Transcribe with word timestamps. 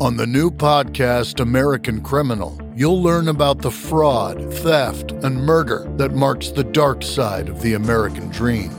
On 0.00 0.16
the 0.16 0.26
new 0.26 0.50
podcast, 0.50 1.40
American 1.40 2.00
Criminal, 2.00 2.58
you'll 2.74 3.02
learn 3.02 3.28
about 3.28 3.58
the 3.58 3.70
fraud, 3.70 4.50
theft, 4.54 5.12
and 5.12 5.36
murder 5.36 5.92
that 5.98 6.12
marks 6.12 6.48
the 6.48 6.64
dark 6.64 7.02
side 7.02 7.50
of 7.50 7.60
the 7.60 7.74
American 7.74 8.30
dream. 8.30 8.70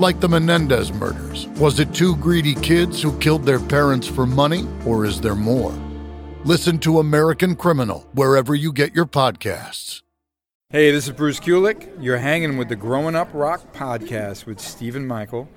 Like 0.00 0.18
the 0.18 0.30
Menendez 0.30 0.90
murders, 0.90 1.46
was 1.58 1.78
it 1.78 1.92
two 1.92 2.16
greedy 2.16 2.54
kids 2.54 3.02
who 3.02 3.18
killed 3.18 3.44
their 3.44 3.60
parents 3.60 4.06
for 4.06 4.24
money, 4.24 4.66
or 4.86 5.04
is 5.04 5.20
there 5.20 5.34
more? 5.34 5.74
Listen 6.46 6.78
to 6.78 7.00
American 7.00 7.54
Criminal 7.54 8.08
wherever 8.14 8.54
you 8.54 8.72
get 8.72 8.94
your 8.94 9.04
podcasts. 9.04 10.00
Hey, 10.70 10.90
this 10.90 11.06
is 11.06 11.12
Bruce 11.12 11.38
Kulick. 11.38 12.02
You're 12.02 12.16
hanging 12.16 12.56
with 12.56 12.70
the 12.70 12.76
Growing 12.76 13.14
Up 13.14 13.28
Rock 13.34 13.74
podcast 13.74 14.46
with 14.46 14.58
Stephen 14.58 15.06
Michael 15.06 15.50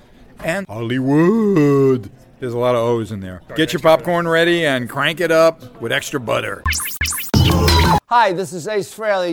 and 0.44 0.67
Hollywood. 0.67 2.11
There's 2.39 2.53
a 2.53 2.58
lot 2.58 2.75
of 2.75 2.81
O's 2.81 3.11
in 3.11 3.22
there. 3.22 3.41
Get 3.55 3.72
your 3.72 3.80
popcorn 3.80 4.28
ready 4.28 4.66
and 4.66 4.89
crank 4.89 5.22
it 5.22 5.31
up 5.31 5.81
with 5.81 5.91
extra 5.91 6.19
butter. 6.19 6.64
Hi, 8.08 8.33
this 8.33 8.52
is 8.52 8.67
Ace 8.67 8.94
Frehley. 8.94 9.31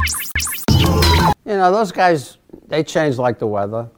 You 1.45 1.57
know, 1.57 1.73
those 1.73 1.91
guys, 1.91 2.39
they 2.69 2.85
change 2.85 3.19
like 3.19 3.41
the 3.41 3.47
weather. 3.47 3.91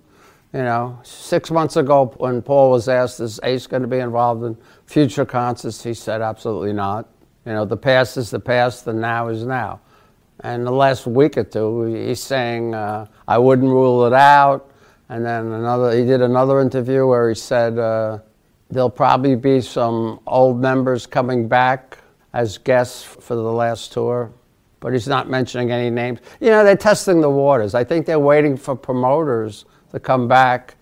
You 0.55 0.63
know, 0.63 0.99
six 1.03 1.51
months 1.51 1.77
ago 1.77 2.15
when 2.17 2.41
Paul 2.41 2.71
was 2.71 2.89
asked, 2.89 3.21
is 3.21 3.41
Ace 3.43 3.67
going 3.67 3.83
to 3.83 3.89
be 3.89 3.99
involved 3.99 4.45
in 4.45 4.57
future 4.87 5.27
concerts? 5.27 5.83
He 5.83 5.93
said, 5.93 6.23
absolutely 6.23 6.73
not. 6.73 7.09
You 7.45 7.53
know, 7.53 7.65
the 7.67 7.77
past 7.77 8.17
is 8.17 8.31
the 8.31 8.41
past, 8.41 8.85
the 8.85 8.95
now 8.95 9.29
is 9.29 9.45
now. 9.45 9.81
And 10.41 10.67
the 10.67 10.71
last 10.71 11.07
week 11.07 11.37
or 11.37 11.45
two, 11.45 11.83
he's 11.85 12.23
saying, 12.23 12.75
uh, 12.75 13.07
I 13.29 13.37
wouldn't 13.37 13.69
rule 13.69 14.07
it 14.07 14.13
out. 14.15 14.71
And 15.09 15.27
then 15.27 15.53
another, 15.53 15.95
he 15.95 16.05
did 16.07 16.23
another 16.23 16.61
interview 16.61 17.07
where 17.07 17.29
he 17.29 17.35
said, 17.35 17.79
uh, 17.79 18.19
There'll 18.75 18.91
probably 18.91 19.37
be 19.37 19.61
some 19.61 20.19
old 20.27 20.61
members 20.61 21.07
coming 21.07 21.47
back 21.47 21.97
as 22.33 22.59
guests 22.59 23.05
for 23.05 23.37
the 23.37 23.43
last 23.43 23.93
tour, 23.93 24.33
but 24.81 24.93
he's 24.93 25.07
not 25.07 25.31
mentioning 25.31 25.71
any 25.71 25.91
names. 25.91 26.19
You 26.41 26.51
know, 26.51 26.65
they're 26.65 26.77
testing 26.77 27.21
the 27.21 27.31
waters. 27.31 27.77
I 27.77 27.85
think 27.85 28.05
they're 28.05 28.19
waiting 28.19 28.57
for 28.57 28.75
promoters 28.75 29.65
to 29.93 30.01
come 30.01 30.27
back 30.27 30.75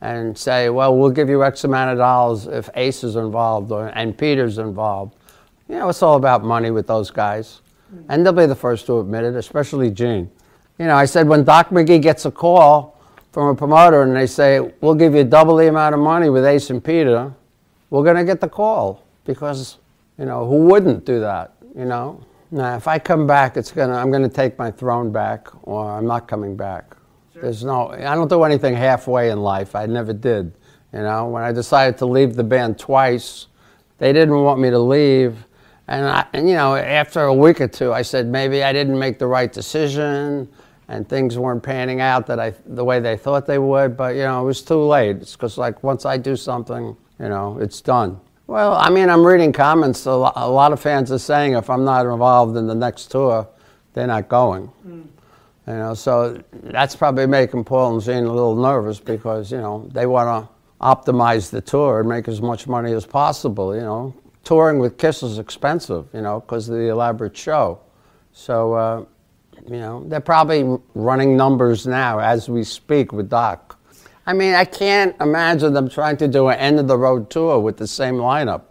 and 0.00 0.36
say, 0.36 0.70
well, 0.70 0.96
we'll 0.98 1.12
give 1.12 1.28
you 1.28 1.44
X 1.44 1.62
amount 1.62 1.92
of 1.92 1.98
dollars 1.98 2.48
if 2.48 2.68
Ace 2.74 3.04
is 3.04 3.14
involved 3.14 3.70
or, 3.70 3.92
and 3.94 4.18
Peter's 4.18 4.58
involved. 4.58 5.14
You 5.68 5.76
know, 5.76 5.88
it's 5.88 6.02
all 6.02 6.16
about 6.16 6.42
money 6.42 6.72
with 6.72 6.88
those 6.88 7.12
guys. 7.12 7.60
And 8.08 8.26
they'll 8.26 8.32
be 8.32 8.46
the 8.46 8.56
first 8.56 8.86
to 8.86 8.98
admit 8.98 9.22
it, 9.22 9.36
especially 9.36 9.92
Gene. 9.92 10.28
You 10.80 10.86
know, 10.86 10.96
I 10.96 11.04
said 11.04 11.28
when 11.28 11.44
Doc 11.44 11.68
McGhee 11.68 12.02
gets 12.02 12.24
a 12.24 12.32
call 12.32 12.95
from 13.36 13.48
a 13.48 13.54
promoter 13.54 14.00
and 14.00 14.16
they 14.16 14.26
say, 14.26 14.60
we'll 14.80 14.94
give 14.94 15.14
you 15.14 15.22
double 15.22 15.56
the 15.56 15.68
amount 15.68 15.94
of 15.94 16.00
money 16.00 16.30
with 16.30 16.42
Ace 16.46 16.70
and 16.70 16.82
Peter, 16.82 17.30
we're 17.90 18.02
going 18.02 18.16
to 18.16 18.24
get 18.24 18.40
the 18.40 18.48
call 18.48 19.04
because, 19.26 19.76
you 20.18 20.24
know, 20.24 20.48
who 20.48 20.64
wouldn't 20.64 21.04
do 21.04 21.20
that, 21.20 21.52
you 21.76 21.84
know? 21.84 22.18
Now, 22.50 22.76
if 22.76 22.88
I 22.88 22.98
come 22.98 23.26
back, 23.26 23.58
it's 23.58 23.70
gonna, 23.70 23.92
I'm 23.92 24.10
going 24.10 24.22
to 24.22 24.34
take 24.34 24.58
my 24.58 24.70
throne 24.70 25.12
back 25.12 25.48
or 25.64 25.84
I'm 25.84 26.06
not 26.06 26.26
coming 26.26 26.56
back. 26.56 26.96
Sure. 27.34 27.42
There's 27.42 27.62
no, 27.62 27.90
I 27.90 28.14
don't 28.14 28.30
do 28.30 28.42
anything 28.44 28.74
halfway 28.74 29.28
in 29.28 29.42
life. 29.42 29.74
I 29.74 29.84
never 29.84 30.14
did. 30.14 30.50
You 30.94 31.00
know, 31.00 31.26
when 31.26 31.42
I 31.42 31.52
decided 31.52 31.98
to 31.98 32.06
leave 32.06 32.36
the 32.36 32.44
band 32.44 32.78
twice, 32.78 33.48
they 33.98 34.14
didn't 34.14 34.40
want 34.40 34.60
me 34.60 34.70
to 34.70 34.78
leave. 34.78 35.44
And, 35.88 36.06
I, 36.06 36.26
and, 36.32 36.48
you 36.48 36.54
know, 36.54 36.74
after 36.74 37.24
a 37.24 37.34
week 37.34 37.60
or 37.60 37.68
two, 37.68 37.92
I 37.92 38.00
said 38.00 38.28
maybe 38.28 38.62
I 38.62 38.72
didn't 38.72 38.98
make 38.98 39.18
the 39.18 39.26
right 39.26 39.52
decision 39.52 40.48
and 40.88 41.08
things 41.08 41.36
weren't 41.38 41.62
panning 41.62 42.00
out 42.00 42.26
that 42.26 42.38
I, 42.38 42.54
the 42.64 42.84
way 42.84 43.00
they 43.00 43.16
thought 43.16 43.46
they 43.46 43.58
would. 43.58 43.96
But 43.96 44.14
you 44.14 44.22
know, 44.22 44.42
it 44.42 44.44
was 44.44 44.62
too 44.62 44.80
late. 44.82 45.16
It's 45.16 45.32
because 45.32 45.58
like 45.58 45.82
once 45.82 46.04
I 46.06 46.16
do 46.16 46.36
something, 46.36 46.96
you 47.18 47.28
know, 47.28 47.58
it's 47.60 47.80
done. 47.80 48.20
Well, 48.46 48.74
I 48.74 48.90
mean, 48.90 49.10
I'm 49.10 49.26
reading 49.26 49.52
comments. 49.52 50.06
A 50.06 50.14
lot 50.14 50.72
of 50.72 50.80
fans 50.80 51.10
are 51.10 51.18
saying 51.18 51.54
if 51.54 51.68
I'm 51.68 51.84
not 51.84 52.06
involved 52.06 52.56
in 52.56 52.68
the 52.68 52.74
next 52.76 53.10
tour, 53.10 53.48
they're 53.92 54.06
not 54.06 54.28
going. 54.28 54.70
Mm. 54.86 55.06
You 55.66 55.72
know, 55.72 55.94
so 55.94 56.40
that's 56.52 56.94
probably 56.94 57.26
making 57.26 57.64
Paul 57.64 57.94
and 57.94 58.02
Gene 58.02 58.24
a 58.24 58.32
little 58.32 58.54
nervous 58.54 59.00
because 59.00 59.50
you 59.50 59.58
know 59.58 59.88
they 59.92 60.06
want 60.06 60.46
to 60.46 60.48
optimize 60.80 61.50
the 61.50 61.60
tour 61.60 61.98
and 62.00 62.08
make 62.08 62.28
as 62.28 62.40
much 62.40 62.68
money 62.68 62.92
as 62.92 63.04
possible. 63.04 63.74
You 63.74 63.80
know, 63.80 64.14
touring 64.44 64.78
with 64.78 64.96
Kiss 64.96 65.24
is 65.24 65.40
expensive. 65.40 66.06
You 66.14 66.20
know, 66.20 66.38
because 66.38 66.68
of 66.68 66.76
the 66.76 66.88
elaborate 66.88 67.36
show. 67.36 67.80
So. 68.32 68.74
Uh, 68.74 69.04
you 69.68 69.78
know, 69.78 70.04
they're 70.06 70.20
probably 70.20 70.78
running 70.94 71.36
numbers 71.36 71.86
now 71.86 72.18
as 72.18 72.48
we 72.48 72.64
speak 72.64 73.12
with 73.12 73.28
Doc. 73.28 73.78
I 74.26 74.32
mean, 74.32 74.54
I 74.54 74.64
can't 74.64 75.14
imagine 75.20 75.72
them 75.72 75.88
trying 75.88 76.16
to 76.18 76.28
do 76.28 76.48
an 76.48 76.58
end 76.58 76.80
of 76.80 76.88
the 76.88 76.98
road 76.98 77.30
tour 77.30 77.60
with 77.60 77.76
the 77.76 77.86
same 77.86 78.16
lineup. 78.16 78.62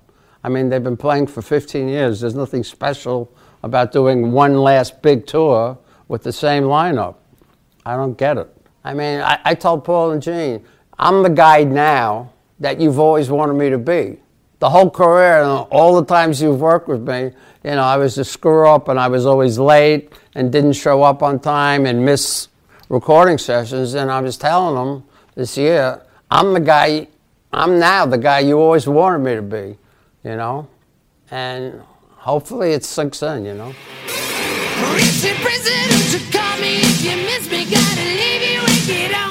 I 0.44 0.50
mean, 0.50 0.70
they've 0.70 0.84
been 0.84 0.98
playing 0.98 1.28
for 1.28 1.42
15 1.42 1.88
years. 1.88 2.22
There's 2.22 2.36
nothing 2.36 2.64
special 2.64 3.32
about 3.64 3.92
doing 3.92 4.32
one 4.32 4.56
last 4.56 5.02
big 5.02 5.26
tour 5.26 5.78
with 6.08 6.24
the 6.24 6.34
same 6.34 6.64
lineup. 6.64 7.16
I 7.86 7.96
don't 7.96 8.18
get 8.18 8.38
it. 8.38 8.50
I 8.84 8.94
mean, 8.94 9.22
I, 9.22 9.40
I 9.44 9.56
told 9.56 9.84
Paul 9.84 10.12
and 10.12 10.22
Gene, 10.22 10.64
I'm 11.00 11.24
the 11.24 11.30
guy 11.30 11.64
now 11.64 12.32
that 12.60 12.80
you've 12.80 13.00
always 13.00 13.30
wanted 13.30 13.54
me 13.54 13.70
to 13.70 13.78
be 13.78 14.20
the 14.66 14.70
whole 14.72 14.90
career 14.90 15.44
and 15.44 15.68
all 15.70 16.02
the 16.02 16.04
times 16.04 16.42
you've 16.42 16.60
worked 16.60 16.88
with 16.88 17.08
me, 17.08 17.26
you 17.64 17.76
know, 17.78 17.84
I 17.84 17.98
was 17.98 18.18
a 18.18 18.26
screw 18.26 18.68
up 18.68 18.88
and 18.88 19.00
I 19.00 19.08
was 19.08 19.24
always 19.24 19.60
late 19.60 20.12
and 20.34 20.52
didn't 20.52 20.74
show 20.74 21.04
up 21.04 21.22
on 21.22 21.40
time 21.40 21.86
and 21.86 22.04
miss 22.04 22.48
recording 22.90 23.38
sessions. 23.38 23.94
And 23.94 24.10
I 24.10 24.22
was 24.22 24.38
telling 24.38 24.74
them 24.74 25.04
this 25.36 25.56
year, 25.56 26.02
I'm 26.32 26.54
the 26.54 26.60
guy, 26.60 27.08
I'm 27.54 27.78
now 27.78 28.08
the 28.08 28.18
guy 28.18 28.40
you 28.40 28.58
always 28.58 28.88
wanted 28.88 29.20
me 29.20 29.36
to 29.36 29.44
be, 29.44 29.78
you 30.28 30.36
know? 30.36 30.68
And 31.30 31.80
hopefully 32.16 32.72
it 32.72 32.84
sinks 32.84 33.22
in, 33.22 33.46
you 33.46 33.54
know? 33.54 33.72
Richard 34.96 35.38
Prison, 35.46 35.86
you 36.10 36.32
call 36.32 36.58
me 36.60 36.78
if 36.78 37.04
you 37.06 37.18
miss 37.18 37.52
me, 37.52 37.66
gotta 37.70 38.02
leave 38.02 38.42
you 38.42 38.62
and 38.62 38.88
get 38.88 39.14
out. 39.14 39.25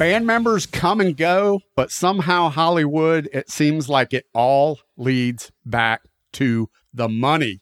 Band 0.00 0.26
members 0.26 0.64
come 0.64 0.98
and 1.02 1.14
go, 1.14 1.60
but 1.76 1.90
somehow 1.90 2.48
Hollywood, 2.48 3.28
it 3.34 3.50
seems 3.50 3.86
like 3.86 4.14
it 4.14 4.24
all 4.32 4.78
leads 4.96 5.52
back 5.66 6.00
to 6.32 6.70
the 6.94 7.06
money. 7.06 7.60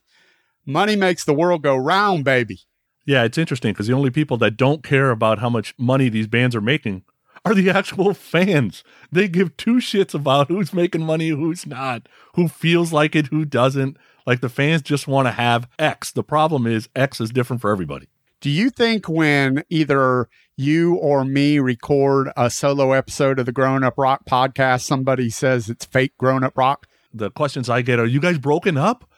Money 0.64 0.94
makes 0.94 1.24
the 1.24 1.34
world 1.34 1.64
go 1.64 1.74
round, 1.76 2.22
baby. 2.22 2.60
Yeah, 3.04 3.24
it's 3.24 3.38
interesting 3.38 3.72
because 3.72 3.88
the 3.88 3.92
only 3.92 4.10
people 4.10 4.36
that 4.36 4.56
don't 4.56 4.84
care 4.84 5.10
about 5.10 5.40
how 5.40 5.50
much 5.50 5.74
money 5.78 6.08
these 6.08 6.28
bands 6.28 6.54
are 6.54 6.60
making 6.60 7.02
are 7.44 7.56
the 7.56 7.70
actual 7.76 8.14
fans. 8.14 8.84
They 9.10 9.26
give 9.26 9.56
two 9.56 9.78
shits 9.78 10.14
about 10.14 10.46
who's 10.46 10.72
making 10.72 11.02
money, 11.02 11.30
who's 11.30 11.66
not, 11.66 12.08
who 12.36 12.46
feels 12.46 12.92
like 12.92 13.16
it, 13.16 13.26
who 13.26 13.46
doesn't. 13.46 13.96
Like 14.28 14.42
the 14.42 14.48
fans 14.48 14.82
just 14.82 15.08
want 15.08 15.26
to 15.26 15.32
have 15.32 15.68
X. 15.76 16.12
The 16.12 16.22
problem 16.22 16.68
is 16.68 16.88
X 16.94 17.20
is 17.20 17.30
different 17.30 17.62
for 17.62 17.72
everybody. 17.72 18.06
Do 18.40 18.50
you 18.50 18.70
think 18.70 19.08
when 19.08 19.64
either 19.68 20.28
you 20.58 20.96
or 20.96 21.24
me 21.24 21.60
record 21.60 22.30
a 22.36 22.50
solo 22.50 22.92
episode 22.92 23.38
of 23.38 23.46
the 23.46 23.52
Growing 23.52 23.84
Up 23.84 23.94
Rock 23.96 24.24
podcast, 24.28 24.82
somebody 24.82 25.30
says 25.30 25.70
it's 25.70 25.84
fake 25.84 26.18
Growing 26.18 26.42
Up 26.42 26.58
Rock? 26.58 26.88
The 27.14 27.30
questions 27.30 27.70
I 27.70 27.82
get 27.82 28.00
are 28.00 28.06
you 28.06 28.20
guys 28.20 28.38
broken 28.38 28.76
up? 28.76 29.08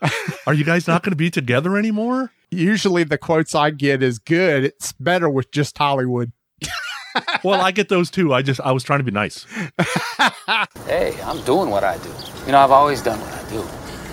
are 0.46 0.52
you 0.52 0.64
guys 0.64 0.86
not 0.86 1.02
going 1.02 1.12
to 1.12 1.16
be 1.16 1.30
together 1.30 1.78
anymore? 1.78 2.30
Usually 2.50 3.04
the 3.04 3.16
quotes 3.16 3.54
I 3.54 3.70
get 3.70 4.02
is 4.02 4.18
good. 4.18 4.64
It's 4.64 4.92
better 4.92 5.30
with 5.30 5.50
just 5.50 5.78
Hollywood. 5.78 6.32
well, 7.42 7.60
I 7.62 7.70
get 7.70 7.88
those 7.88 8.10
too. 8.10 8.34
I 8.34 8.42
just 8.42 8.60
I 8.60 8.72
was 8.72 8.84
trying 8.84 9.00
to 9.00 9.04
be 9.04 9.10
nice. 9.10 9.44
hey, 10.86 11.18
I'm 11.22 11.42
doing 11.44 11.70
what 11.70 11.84
I 11.84 11.96
do. 11.98 12.12
You 12.44 12.52
know, 12.52 12.58
I've 12.58 12.70
always 12.70 13.02
done 13.02 13.18
what 13.18 13.32
I 13.32 13.48
do. 13.48 13.64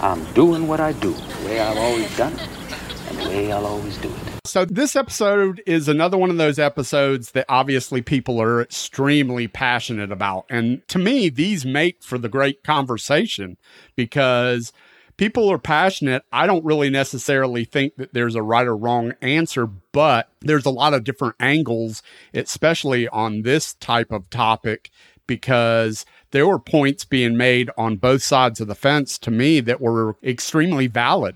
I'm 0.02 0.34
doing 0.34 0.68
what 0.68 0.80
I 0.80 0.94
do 0.94 1.12
the 1.12 1.46
way 1.46 1.60
I've 1.60 1.78
always 1.78 2.16
done 2.18 2.34
it 2.34 2.50
and 3.10 3.18
the 3.18 3.30
way 3.30 3.52
I'll 3.52 3.66
always 3.66 3.98
do 3.98 4.08
it. 4.08 4.27
So, 4.48 4.64
this 4.64 4.96
episode 4.96 5.62
is 5.66 5.90
another 5.90 6.18
one 6.18 6.30
of 6.30 6.38
those 6.38 6.58
episodes 6.58 7.32
that 7.32 7.46
obviously 7.50 8.02
people 8.02 8.42
are 8.42 8.62
extremely 8.62 9.48
passionate 9.50 10.10
about. 10.10 10.46
And 10.50 10.88
to 10.88 10.98
me, 10.98 11.28
these 11.28 11.66
make 11.66 12.02
for 12.02 12.18
the 12.18 12.30
great 12.30 12.64
conversation 12.64 13.58
because 13.98 14.72
people 15.18 15.52
are 15.52 15.58
passionate. 15.58 16.24
I 16.32 16.48
don't 16.48 16.64
really 16.64 16.90
necessarily 16.90 17.66
think 17.66 17.98
that 17.98 18.14
there's 18.14 18.36
a 18.36 18.42
right 18.42 18.66
or 18.66 18.78
wrong 18.78 19.14
answer, 19.22 19.66
but 19.66 20.30
there's 20.40 20.66
a 20.66 20.72
lot 20.72 20.94
of 20.94 21.04
different 21.04 21.36
angles, 21.42 22.02
especially 22.34 23.08
on 23.10 23.42
this 23.42 23.74
type 23.74 24.14
of 24.14 24.30
topic, 24.30 24.92
because 25.28 26.06
there 26.32 26.48
were 26.48 26.60
points 26.60 27.04
being 27.04 27.36
made 27.36 27.70
on 27.78 27.98
both 27.98 28.24
sides 28.24 28.62
of 28.62 28.68
the 28.68 28.76
fence 28.76 29.18
to 29.20 29.32
me 29.32 29.60
that 29.60 29.82
were 29.82 30.16
extremely 30.24 30.88
valid. 30.88 31.36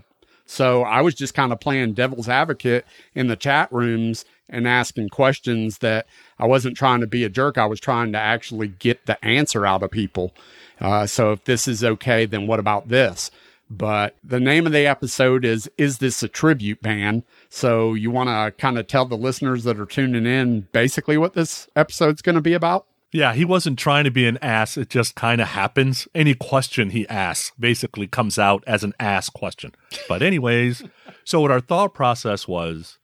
So 0.51 0.83
I 0.83 0.99
was 0.99 1.15
just 1.15 1.33
kind 1.33 1.53
of 1.53 1.61
playing 1.61 1.93
devil's 1.93 2.27
advocate 2.27 2.85
in 3.15 3.27
the 3.27 3.37
chat 3.37 3.71
rooms 3.71 4.25
and 4.49 4.67
asking 4.67 5.07
questions 5.07 5.77
that 5.77 6.07
I 6.37 6.45
wasn't 6.45 6.75
trying 6.75 6.99
to 6.99 7.07
be 7.07 7.23
a 7.23 7.29
jerk. 7.29 7.57
I 7.57 7.65
was 7.67 7.79
trying 7.79 8.11
to 8.11 8.17
actually 8.17 8.67
get 8.67 9.05
the 9.05 9.23
answer 9.23 9.65
out 9.65 9.81
of 9.81 9.91
people. 9.91 10.33
Uh, 10.81 11.07
so 11.07 11.31
if 11.31 11.45
this 11.45 11.69
is 11.69 11.85
okay, 11.85 12.25
then 12.25 12.47
what 12.47 12.59
about 12.59 12.89
this? 12.89 13.31
But 13.69 14.17
the 14.25 14.41
name 14.41 14.65
of 14.65 14.73
the 14.73 14.85
episode 14.85 15.45
is 15.45 15.71
Is 15.77 15.99
This 15.99 16.21
a 16.21 16.27
Tribute 16.27 16.81
Band? 16.81 17.23
So 17.47 17.93
you 17.93 18.11
want 18.11 18.27
to 18.27 18.53
kind 18.61 18.77
of 18.77 18.87
tell 18.87 19.05
the 19.05 19.15
listeners 19.15 19.63
that 19.63 19.79
are 19.79 19.85
tuning 19.85 20.25
in 20.25 20.67
basically 20.73 21.17
what 21.17 21.33
this 21.33 21.69
episode's 21.77 22.21
going 22.21 22.35
to 22.35 22.41
be 22.41 22.53
about? 22.53 22.87
Yeah, 23.11 23.33
he 23.33 23.43
wasn't 23.43 23.77
trying 23.77 24.05
to 24.05 24.11
be 24.11 24.25
an 24.25 24.37
ass. 24.41 24.77
It 24.77 24.89
just 24.89 25.15
kind 25.15 25.41
of 25.41 25.49
happens. 25.49 26.07
Any 26.15 26.33
question 26.33 26.91
he 26.91 27.07
asks 27.09 27.51
basically 27.59 28.07
comes 28.07 28.39
out 28.39 28.63
as 28.65 28.83
an 28.83 28.93
ass 28.99 29.29
question. 29.29 29.73
But, 30.07 30.21
anyways, 30.21 30.83
so 31.25 31.41
what 31.41 31.51
our 31.51 31.59
thought 31.59 31.93
process 31.93 32.47
was 32.47 32.97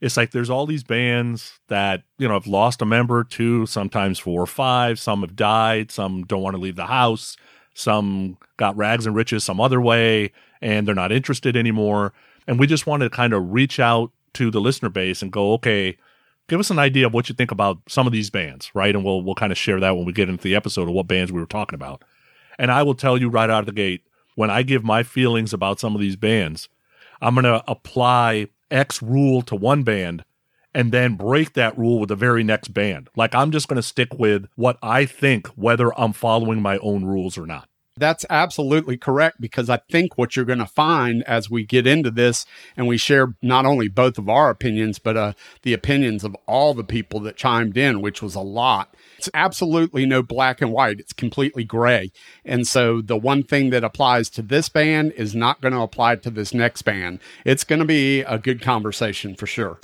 it's 0.00 0.16
like 0.16 0.30
there's 0.30 0.48
all 0.48 0.66
these 0.66 0.82
bands 0.82 1.60
that, 1.68 2.04
you 2.18 2.26
know, 2.26 2.34
have 2.34 2.46
lost 2.46 2.80
a 2.80 2.86
member, 2.86 3.22
two, 3.22 3.66
sometimes 3.66 4.18
four 4.18 4.40
or 4.40 4.46
five. 4.46 4.98
Some 4.98 5.20
have 5.20 5.36
died. 5.36 5.90
Some 5.90 6.24
don't 6.24 6.42
want 6.42 6.56
to 6.56 6.62
leave 6.62 6.76
the 6.76 6.86
house. 6.86 7.36
Some 7.74 8.38
got 8.56 8.76
rags 8.76 9.06
and 9.06 9.14
riches 9.14 9.44
some 9.44 9.60
other 9.60 9.80
way 9.80 10.32
and 10.60 10.86
they're 10.86 10.94
not 10.94 11.12
interested 11.12 11.56
anymore. 11.56 12.12
And 12.46 12.58
we 12.58 12.66
just 12.66 12.86
wanted 12.86 13.10
to 13.10 13.16
kind 13.16 13.32
of 13.32 13.52
reach 13.52 13.78
out 13.78 14.10
to 14.34 14.50
the 14.50 14.60
listener 14.60 14.88
base 14.88 15.22
and 15.22 15.30
go, 15.30 15.52
okay, 15.54 15.96
give 16.50 16.60
us 16.60 16.70
an 16.70 16.80
idea 16.80 17.06
of 17.06 17.14
what 17.14 17.28
you 17.28 17.34
think 17.34 17.52
about 17.52 17.78
some 17.88 18.08
of 18.08 18.12
these 18.12 18.28
bands, 18.28 18.70
right? 18.74 18.94
And 18.94 19.04
we'll 19.04 19.22
we'll 19.22 19.36
kind 19.36 19.52
of 19.52 19.56
share 19.56 19.78
that 19.80 19.96
when 19.96 20.04
we 20.04 20.12
get 20.12 20.28
into 20.28 20.42
the 20.42 20.56
episode 20.56 20.88
of 20.88 20.94
what 20.94 21.06
bands 21.06 21.32
we 21.32 21.40
were 21.40 21.46
talking 21.46 21.76
about. 21.76 22.02
And 22.58 22.70
I 22.70 22.82
will 22.82 22.94
tell 22.94 23.16
you 23.16 23.30
right 23.30 23.48
out 23.48 23.60
of 23.60 23.66
the 23.66 23.72
gate, 23.72 24.02
when 24.34 24.50
I 24.50 24.62
give 24.62 24.84
my 24.84 25.02
feelings 25.04 25.52
about 25.54 25.80
some 25.80 25.94
of 25.94 26.00
these 26.00 26.16
bands, 26.16 26.68
I'm 27.22 27.34
going 27.34 27.44
to 27.44 27.62
apply 27.70 28.48
X 28.70 29.00
rule 29.00 29.42
to 29.42 29.54
one 29.54 29.84
band 29.84 30.24
and 30.74 30.92
then 30.92 31.14
break 31.14 31.54
that 31.54 31.78
rule 31.78 31.98
with 31.98 32.08
the 32.08 32.16
very 32.16 32.42
next 32.42 32.68
band. 32.68 33.08
Like 33.16 33.34
I'm 33.34 33.52
just 33.52 33.68
going 33.68 33.76
to 33.76 33.82
stick 33.82 34.18
with 34.18 34.46
what 34.56 34.76
I 34.82 35.06
think, 35.06 35.46
whether 35.48 35.98
I'm 35.98 36.12
following 36.12 36.60
my 36.60 36.78
own 36.78 37.04
rules 37.04 37.38
or 37.38 37.46
not. 37.46 37.69
That's 37.96 38.24
absolutely 38.30 38.96
correct 38.96 39.40
because 39.40 39.68
I 39.68 39.78
think 39.90 40.16
what 40.16 40.34
you're 40.34 40.44
going 40.44 40.58
to 40.60 40.66
find 40.66 41.22
as 41.24 41.50
we 41.50 41.64
get 41.64 41.86
into 41.86 42.10
this 42.10 42.46
and 42.76 42.86
we 42.86 42.96
share 42.96 43.34
not 43.42 43.66
only 43.66 43.88
both 43.88 44.16
of 44.16 44.28
our 44.28 44.48
opinions, 44.48 44.98
but 44.98 45.16
uh, 45.16 45.32
the 45.62 45.74
opinions 45.74 46.24
of 46.24 46.34
all 46.46 46.72
the 46.72 46.84
people 46.84 47.20
that 47.20 47.36
chimed 47.36 47.76
in, 47.76 48.00
which 48.00 48.22
was 48.22 48.34
a 48.34 48.40
lot. 48.40 48.94
It's 49.18 49.28
absolutely 49.34 50.06
no 50.06 50.22
black 50.22 50.62
and 50.62 50.72
white. 50.72 50.98
It's 50.98 51.12
completely 51.12 51.64
gray. 51.64 52.10
And 52.44 52.66
so 52.66 53.02
the 53.02 53.18
one 53.18 53.42
thing 53.42 53.70
that 53.70 53.84
applies 53.84 54.30
to 54.30 54.42
this 54.42 54.68
band 54.68 55.12
is 55.12 55.34
not 55.34 55.60
going 55.60 55.74
to 55.74 55.80
apply 55.80 56.16
to 56.16 56.30
this 56.30 56.54
next 56.54 56.82
band. 56.82 57.18
It's 57.44 57.64
going 57.64 57.80
to 57.80 57.84
be 57.84 58.20
a 58.20 58.38
good 58.38 58.62
conversation 58.62 59.34
for 59.34 59.46
sure. 59.46 59.78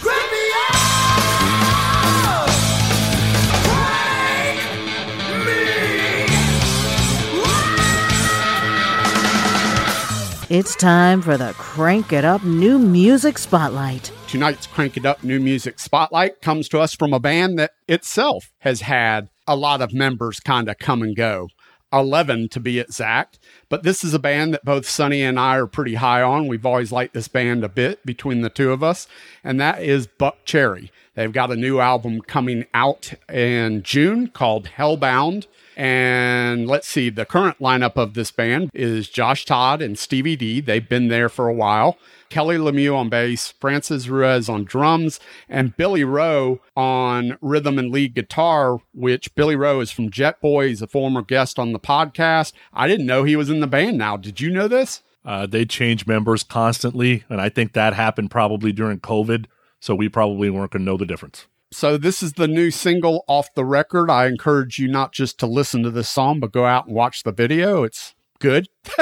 It's 10.58 10.74
time 10.74 11.20
for 11.20 11.36
the 11.36 11.52
Crank 11.58 12.14
It 12.14 12.24
Up 12.24 12.42
New 12.42 12.78
Music 12.78 13.36
Spotlight. 13.36 14.10
Tonight's 14.26 14.66
Crank 14.66 14.96
It 14.96 15.04
Up 15.04 15.22
New 15.22 15.38
Music 15.38 15.78
Spotlight 15.78 16.40
comes 16.40 16.66
to 16.70 16.80
us 16.80 16.94
from 16.94 17.12
a 17.12 17.20
band 17.20 17.58
that 17.58 17.72
itself 17.86 18.54
has 18.60 18.80
had 18.80 19.28
a 19.46 19.54
lot 19.54 19.82
of 19.82 19.92
members 19.92 20.40
kind 20.40 20.70
of 20.70 20.78
come 20.78 21.02
and 21.02 21.14
go. 21.14 21.48
11 21.92 22.48
to 22.48 22.58
be 22.58 22.80
exact. 22.80 23.38
But 23.68 23.82
this 23.82 24.02
is 24.02 24.14
a 24.14 24.18
band 24.18 24.54
that 24.54 24.64
both 24.64 24.88
Sonny 24.88 25.20
and 25.20 25.38
I 25.38 25.56
are 25.58 25.66
pretty 25.66 25.96
high 25.96 26.22
on. 26.22 26.46
We've 26.46 26.64
always 26.64 26.90
liked 26.90 27.12
this 27.12 27.28
band 27.28 27.62
a 27.62 27.68
bit 27.68 28.06
between 28.06 28.40
the 28.40 28.48
two 28.48 28.72
of 28.72 28.82
us, 28.82 29.06
and 29.44 29.60
that 29.60 29.82
is 29.82 30.06
Buckcherry. 30.06 30.88
They've 31.16 31.32
got 31.32 31.50
a 31.50 31.56
new 31.56 31.80
album 31.80 32.20
coming 32.20 32.66
out 32.74 33.14
in 33.32 33.82
June 33.82 34.28
called 34.28 34.68
Hellbound. 34.76 35.46
And 35.76 36.66
let's 36.66 36.86
see, 36.86 37.10
the 37.10 37.24
current 37.24 37.58
lineup 37.58 37.96
of 37.96 38.14
this 38.14 38.30
band 38.30 38.70
is 38.72 39.08
Josh 39.08 39.44
Todd 39.44 39.82
and 39.82 39.98
Stevie 39.98 40.36
D. 40.36 40.60
They've 40.60 40.88
been 40.88 41.08
there 41.08 41.28
for 41.28 41.48
a 41.48 41.54
while. 41.54 41.98
Kelly 42.28 42.56
Lemieux 42.56 42.94
on 42.94 43.08
bass, 43.08 43.54
Francis 43.60 44.08
Ruiz 44.08 44.48
on 44.48 44.64
drums, 44.64 45.18
and 45.48 45.76
Billy 45.76 46.04
Rowe 46.04 46.60
on 46.76 47.38
rhythm 47.40 47.78
and 47.78 47.90
lead 47.90 48.14
guitar, 48.14 48.78
which 48.92 49.34
Billy 49.34 49.56
Rowe 49.56 49.80
is 49.80 49.90
from 49.90 50.10
Jetboy. 50.10 50.68
He's 50.68 50.82
a 50.82 50.86
former 50.86 51.22
guest 51.22 51.58
on 51.58 51.72
the 51.72 51.78
podcast. 51.78 52.52
I 52.72 52.88
didn't 52.88 53.06
know 53.06 53.24
he 53.24 53.36
was 53.36 53.48
in 53.48 53.60
the 53.60 53.66
band 53.66 53.96
now. 53.96 54.16
Did 54.16 54.40
you 54.40 54.50
know 54.50 54.68
this? 54.68 55.02
Uh, 55.24 55.46
they 55.46 55.64
change 55.64 56.06
members 56.06 56.42
constantly, 56.42 57.24
and 57.28 57.40
I 57.40 57.48
think 57.48 57.72
that 57.72 57.94
happened 57.94 58.30
probably 58.30 58.72
during 58.72 59.00
COVID, 59.00 59.46
so 59.80 59.94
we 59.94 60.08
probably 60.08 60.50
weren't 60.50 60.72
going 60.72 60.82
to 60.82 60.90
know 60.90 60.96
the 60.96 61.06
difference. 61.06 61.46
So 61.72 61.96
this 61.96 62.22
is 62.22 62.34
the 62.34 62.48
new 62.48 62.70
single 62.70 63.24
off 63.26 63.52
the 63.54 63.64
record. 63.64 64.10
I 64.10 64.26
encourage 64.26 64.78
you 64.78 64.88
not 64.88 65.12
just 65.12 65.38
to 65.40 65.46
listen 65.46 65.82
to 65.82 65.90
this 65.90 66.08
song, 66.08 66.40
but 66.40 66.52
go 66.52 66.64
out 66.64 66.86
and 66.86 66.94
watch 66.94 67.22
the 67.22 67.32
video. 67.32 67.82
It's 67.82 68.14
good. 68.38 68.68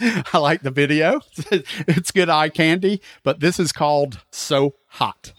I 0.00 0.38
like 0.38 0.62
the 0.62 0.70
video. 0.70 1.20
it's 1.36 2.10
good 2.10 2.28
eye 2.28 2.48
candy, 2.48 3.00
but 3.22 3.40
this 3.40 3.60
is 3.60 3.72
called 3.72 4.20
So 4.30 4.74
Hott. 4.94 5.32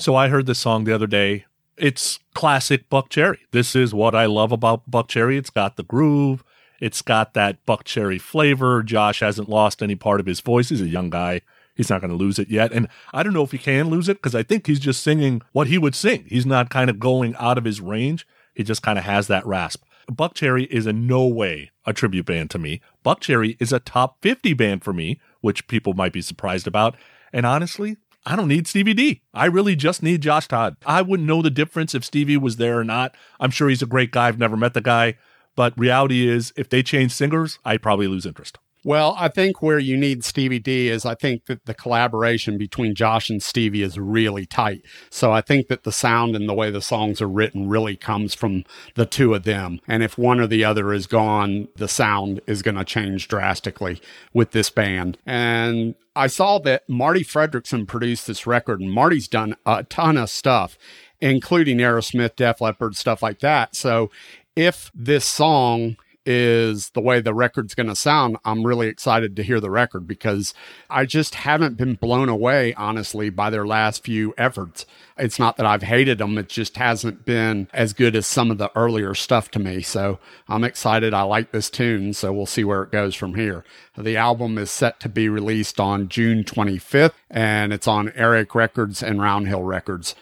So 0.00 0.16
I 0.16 0.28
heard 0.28 0.46
this 0.46 0.58
song 0.58 0.84
the 0.84 0.94
other 0.94 1.06
day. 1.06 1.44
It's 1.76 2.20
classic 2.32 2.88
Buckcherry. 2.88 3.36
This 3.50 3.76
is 3.76 3.92
what 3.92 4.14
I 4.14 4.24
love 4.24 4.50
about 4.50 4.90
Buckcherry. 4.90 5.36
It's 5.36 5.50
got 5.50 5.76
the 5.76 5.82
groove. 5.82 6.42
It's 6.80 7.02
got 7.02 7.34
that 7.34 7.66
Buckcherry 7.66 8.18
flavor. 8.18 8.82
Josh 8.82 9.20
hasn't 9.20 9.50
lost 9.50 9.82
any 9.82 9.96
part 9.96 10.18
of 10.18 10.24
his 10.24 10.40
voice. 10.40 10.70
He's 10.70 10.80
a 10.80 10.88
young 10.88 11.10
guy. 11.10 11.42
He's 11.74 11.90
not 11.90 12.00
going 12.00 12.12
to 12.12 12.16
lose 12.16 12.38
it 12.38 12.48
yet. 12.48 12.72
And 12.72 12.88
I 13.12 13.22
don't 13.22 13.34
know 13.34 13.42
if 13.42 13.52
he 13.52 13.58
can 13.58 13.90
lose 13.90 14.08
it 14.08 14.14
because 14.14 14.34
I 14.34 14.42
think 14.42 14.66
he's 14.66 14.80
just 14.80 15.02
singing 15.02 15.42
what 15.52 15.66
he 15.66 15.76
would 15.76 15.94
sing. 15.94 16.24
He's 16.26 16.46
not 16.46 16.70
kind 16.70 16.88
of 16.88 16.98
going 16.98 17.36
out 17.36 17.58
of 17.58 17.66
his 17.66 17.82
range. 17.82 18.26
He 18.54 18.64
just 18.64 18.82
kind 18.82 18.98
of 18.98 19.04
has 19.04 19.26
that 19.26 19.46
rasp. 19.46 19.84
Buckcherry 20.10 20.66
is 20.68 20.86
in 20.86 21.06
no 21.06 21.26
way 21.26 21.72
a 21.84 21.92
tribute 21.92 22.24
band 22.24 22.48
to 22.52 22.58
me. 22.58 22.80
Buckcherry 23.04 23.54
is 23.60 23.70
a 23.70 23.78
top 23.78 24.16
50 24.22 24.54
band 24.54 24.82
for 24.82 24.94
me, 24.94 25.20
which 25.42 25.68
people 25.68 25.92
might 25.92 26.14
be 26.14 26.22
surprised 26.22 26.66
about. 26.66 26.96
And 27.34 27.44
honestly, 27.44 27.98
I 28.26 28.36
don't 28.36 28.48
need 28.48 28.66
Stevie 28.66 28.94
D. 28.94 29.22
I 29.32 29.46
really 29.46 29.74
just 29.74 30.02
need 30.02 30.20
Josh 30.20 30.46
Todd. 30.46 30.76
I 30.84 31.02
wouldn't 31.02 31.26
know 31.28 31.40
the 31.40 31.50
difference 31.50 31.94
if 31.94 32.04
Stevie 32.04 32.36
was 32.36 32.56
there 32.56 32.78
or 32.78 32.84
not. 32.84 33.14
I'm 33.38 33.50
sure 33.50 33.68
he's 33.68 33.82
a 33.82 33.86
great 33.86 34.10
guy. 34.10 34.28
I've 34.28 34.38
never 34.38 34.56
met 34.56 34.74
the 34.74 34.80
guy. 34.80 35.16
But 35.56 35.78
reality 35.78 36.28
is, 36.28 36.52
if 36.56 36.68
they 36.68 36.82
change 36.82 37.12
singers, 37.12 37.58
I'd 37.64 37.82
probably 37.82 38.06
lose 38.06 38.26
interest. 38.26 38.58
Well, 38.82 39.14
I 39.18 39.28
think 39.28 39.60
where 39.60 39.78
you 39.78 39.96
need 39.96 40.24
Stevie 40.24 40.58
D 40.58 40.88
is 40.88 41.04
I 41.04 41.14
think 41.14 41.46
that 41.46 41.66
the 41.66 41.74
collaboration 41.74 42.56
between 42.56 42.94
Josh 42.94 43.28
and 43.28 43.42
Stevie 43.42 43.82
is 43.82 43.98
really 43.98 44.46
tight. 44.46 44.82
So 45.10 45.32
I 45.32 45.42
think 45.42 45.68
that 45.68 45.84
the 45.84 45.92
sound 45.92 46.34
and 46.34 46.48
the 46.48 46.54
way 46.54 46.70
the 46.70 46.80
songs 46.80 47.20
are 47.20 47.28
written 47.28 47.68
really 47.68 47.96
comes 47.96 48.34
from 48.34 48.64
the 48.94 49.04
two 49.04 49.34
of 49.34 49.42
them. 49.44 49.80
And 49.86 50.02
if 50.02 50.16
one 50.16 50.40
or 50.40 50.46
the 50.46 50.64
other 50.64 50.94
is 50.94 51.06
gone, 51.06 51.68
the 51.76 51.88
sound 51.88 52.40
is 52.46 52.62
going 52.62 52.76
to 52.76 52.84
change 52.84 53.28
drastically 53.28 54.00
with 54.32 54.52
this 54.52 54.70
band. 54.70 55.18
And 55.26 55.94
I 56.16 56.26
saw 56.26 56.58
that 56.60 56.88
Marti 56.88 57.22
Frederiksen 57.22 57.86
produced 57.86 58.26
this 58.26 58.46
record, 58.46 58.80
and 58.80 58.90
Marti's 58.90 59.28
done 59.28 59.56
a 59.66 59.84
ton 59.84 60.16
of 60.16 60.30
stuff, 60.30 60.78
including 61.20 61.78
Aerosmith, 61.78 62.36
Def 62.36 62.62
Leppard, 62.62 62.96
stuff 62.96 63.22
like 63.22 63.40
that. 63.40 63.76
So 63.76 64.10
if 64.56 64.90
this 64.94 65.26
song 65.26 65.96
is 66.30 66.90
the 66.90 67.00
way 67.00 67.20
the 67.20 67.34
record's 67.34 67.74
going 67.74 67.88
to 67.88 67.96
sound, 67.96 68.36
I'm 68.44 68.64
really 68.64 68.86
excited 68.86 69.34
to 69.34 69.42
hear 69.42 69.58
the 69.58 69.70
record 69.70 70.06
because 70.06 70.54
I 70.88 71.04
just 71.04 71.34
haven't 71.34 71.76
been 71.76 71.94
blown 71.94 72.28
away, 72.28 72.72
honestly, 72.74 73.30
by 73.30 73.50
their 73.50 73.66
last 73.66 74.04
few 74.04 74.32
efforts. 74.38 74.86
It's 75.18 75.40
not 75.40 75.56
that 75.56 75.66
I've 75.66 75.82
hated 75.82 76.18
them, 76.18 76.38
it 76.38 76.48
just 76.48 76.76
hasn't 76.76 77.24
been 77.24 77.66
as 77.72 77.92
good 77.92 78.14
as 78.14 78.28
some 78.28 78.52
of 78.52 78.58
the 78.58 78.70
earlier 78.76 79.12
stuff 79.12 79.50
to 79.50 79.58
me. 79.58 79.82
So 79.82 80.20
I'm 80.48 80.62
excited. 80.62 81.12
I 81.12 81.22
like 81.22 81.50
this 81.50 81.68
tune, 81.68 82.14
so 82.14 82.32
we'll 82.32 82.46
see 82.46 82.62
where 82.62 82.84
it 82.84 82.92
goes 82.92 83.16
from 83.16 83.34
here. 83.34 83.64
The 83.98 84.16
album 84.16 84.56
is 84.56 84.70
set 84.70 85.00
to 85.00 85.08
be 85.08 85.28
released 85.28 85.80
on 85.80 86.08
June 86.08 86.44
25th, 86.44 87.14
and 87.28 87.72
it's 87.72 87.88
on 87.88 88.12
Earache 88.14 88.54
Records 88.54 89.02
and 89.02 89.18
Roundhill 89.18 89.66
Records. 89.66 90.14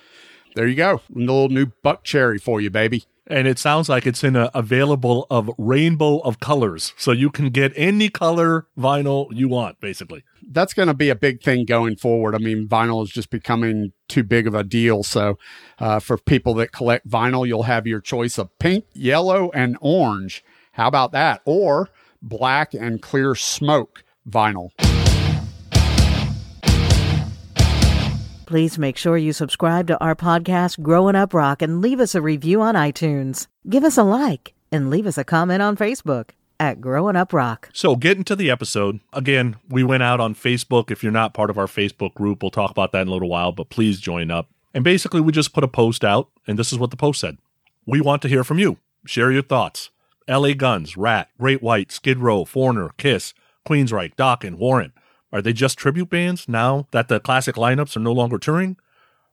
There 0.54 0.66
you 0.66 0.74
go. 0.74 1.02
A 1.14 1.18
little 1.18 1.50
new 1.50 1.66
Buckcherry 1.84 2.40
for 2.40 2.62
you, 2.62 2.70
baby 2.70 3.04
and 3.28 3.46
it 3.46 3.58
sounds 3.58 3.88
like 3.88 4.06
it's 4.06 4.24
in 4.24 4.34
a 4.34 4.50
available 4.54 5.26
of 5.30 5.50
rainbow 5.58 6.18
of 6.20 6.40
colors. 6.40 6.94
So 6.96 7.12
you 7.12 7.30
can 7.30 7.50
get 7.50 7.72
any 7.76 8.08
color 8.08 8.66
vinyl 8.76 9.28
you 9.30 9.48
want 9.48 9.80
basically. 9.80 10.24
That's 10.50 10.72
going 10.72 10.88
to 10.88 10.94
be 10.94 11.10
a 11.10 11.14
big 11.14 11.42
thing 11.42 11.66
going 11.66 11.96
forward. 11.96 12.34
I 12.34 12.38
mean 12.38 12.66
vinyl 12.66 13.02
is 13.02 13.10
just 13.10 13.30
becoming 13.30 13.92
too 14.08 14.24
big 14.24 14.46
of 14.46 14.54
a 14.54 14.64
deal. 14.64 15.02
So 15.02 15.38
uh, 15.78 16.00
for 16.00 16.16
people 16.16 16.54
that 16.54 16.72
collect 16.72 17.08
vinyl 17.08 17.46
you'll 17.46 17.64
have 17.64 17.86
your 17.86 18.00
choice 18.00 18.38
of 18.38 18.56
pink 18.58 18.86
yellow 18.94 19.50
and 19.52 19.76
orange. 19.80 20.42
How 20.72 20.88
about 20.88 21.12
that? 21.12 21.42
Or 21.44 21.90
black 22.22 22.74
and 22.74 23.00
clear 23.02 23.34
smoke 23.34 24.04
vinyl 24.28 24.70
Please 28.48 28.78
make 28.78 28.96
sure 28.96 29.18
you 29.18 29.34
subscribe 29.34 29.88
to 29.88 30.02
our 30.02 30.14
podcast, 30.14 30.80
Growing 30.80 31.14
Up 31.14 31.34
Rock, 31.34 31.60
and 31.60 31.82
leave 31.82 32.00
us 32.00 32.14
a 32.14 32.22
review 32.22 32.62
on 32.62 32.76
iTunes. 32.76 33.46
Give 33.68 33.84
us 33.84 33.98
a 33.98 34.02
like 34.02 34.54
and 34.72 34.88
leave 34.88 35.06
us 35.06 35.18
a 35.18 35.22
comment 35.22 35.60
on 35.60 35.76
Facebook 35.76 36.30
at 36.58 36.80
Growing 36.80 37.14
Up 37.14 37.34
Rock. 37.34 37.68
So, 37.74 37.94
getting 37.94 38.24
to 38.24 38.34
the 38.34 38.50
episode, 38.50 39.00
again, 39.12 39.56
we 39.68 39.84
went 39.84 40.02
out 40.02 40.18
on 40.18 40.34
Facebook. 40.34 40.90
If 40.90 41.02
you're 41.02 41.12
not 41.12 41.34
part 41.34 41.50
of 41.50 41.58
our 41.58 41.66
Facebook 41.66 42.14
group, 42.14 42.42
we'll 42.42 42.50
talk 42.50 42.70
about 42.70 42.92
that 42.92 43.02
in 43.02 43.08
a 43.08 43.12
little 43.12 43.28
while, 43.28 43.52
but 43.52 43.68
please 43.68 44.00
join 44.00 44.30
up. 44.30 44.48
And 44.72 44.82
basically, 44.82 45.20
we 45.20 45.30
just 45.30 45.52
put 45.52 45.62
a 45.62 45.68
post 45.68 46.02
out, 46.02 46.30
and 46.46 46.58
this 46.58 46.72
is 46.72 46.78
what 46.78 46.90
the 46.90 46.96
post 46.96 47.20
said 47.20 47.36
We 47.84 48.00
want 48.00 48.22
to 48.22 48.28
hear 48.28 48.44
from 48.44 48.58
you. 48.58 48.78
Share 49.04 49.30
your 49.30 49.42
thoughts. 49.42 49.90
LA 50.26 50.54
Guns, 50.54 50.96
Ratt, 50.96 51.28
Great 51.38 51.62
White, 51.62 51.92
Skid 51.92 52.16
Row, 52.16 52.46
Foreigner, 52.46 52.92
Kiss, 52.96 53.34
Queensryche, 53.68 54.16
Dokken, 54.16 54.54
Warrant. 54.54 54.94
Are 55.32 55.42
they 55.42 55.52
just 55.52 55.78
tribute 55.78 56.08
bands 56.08 56.48
now 56.48 56.86
that 56.90 57.08
the 57.08 57.20
classic 57.20 57.56
lineups 57.56 57.96
are 57.96 58.00
no 58.00 58.12
longer 58.12 58.38
touring? 58.38 58.76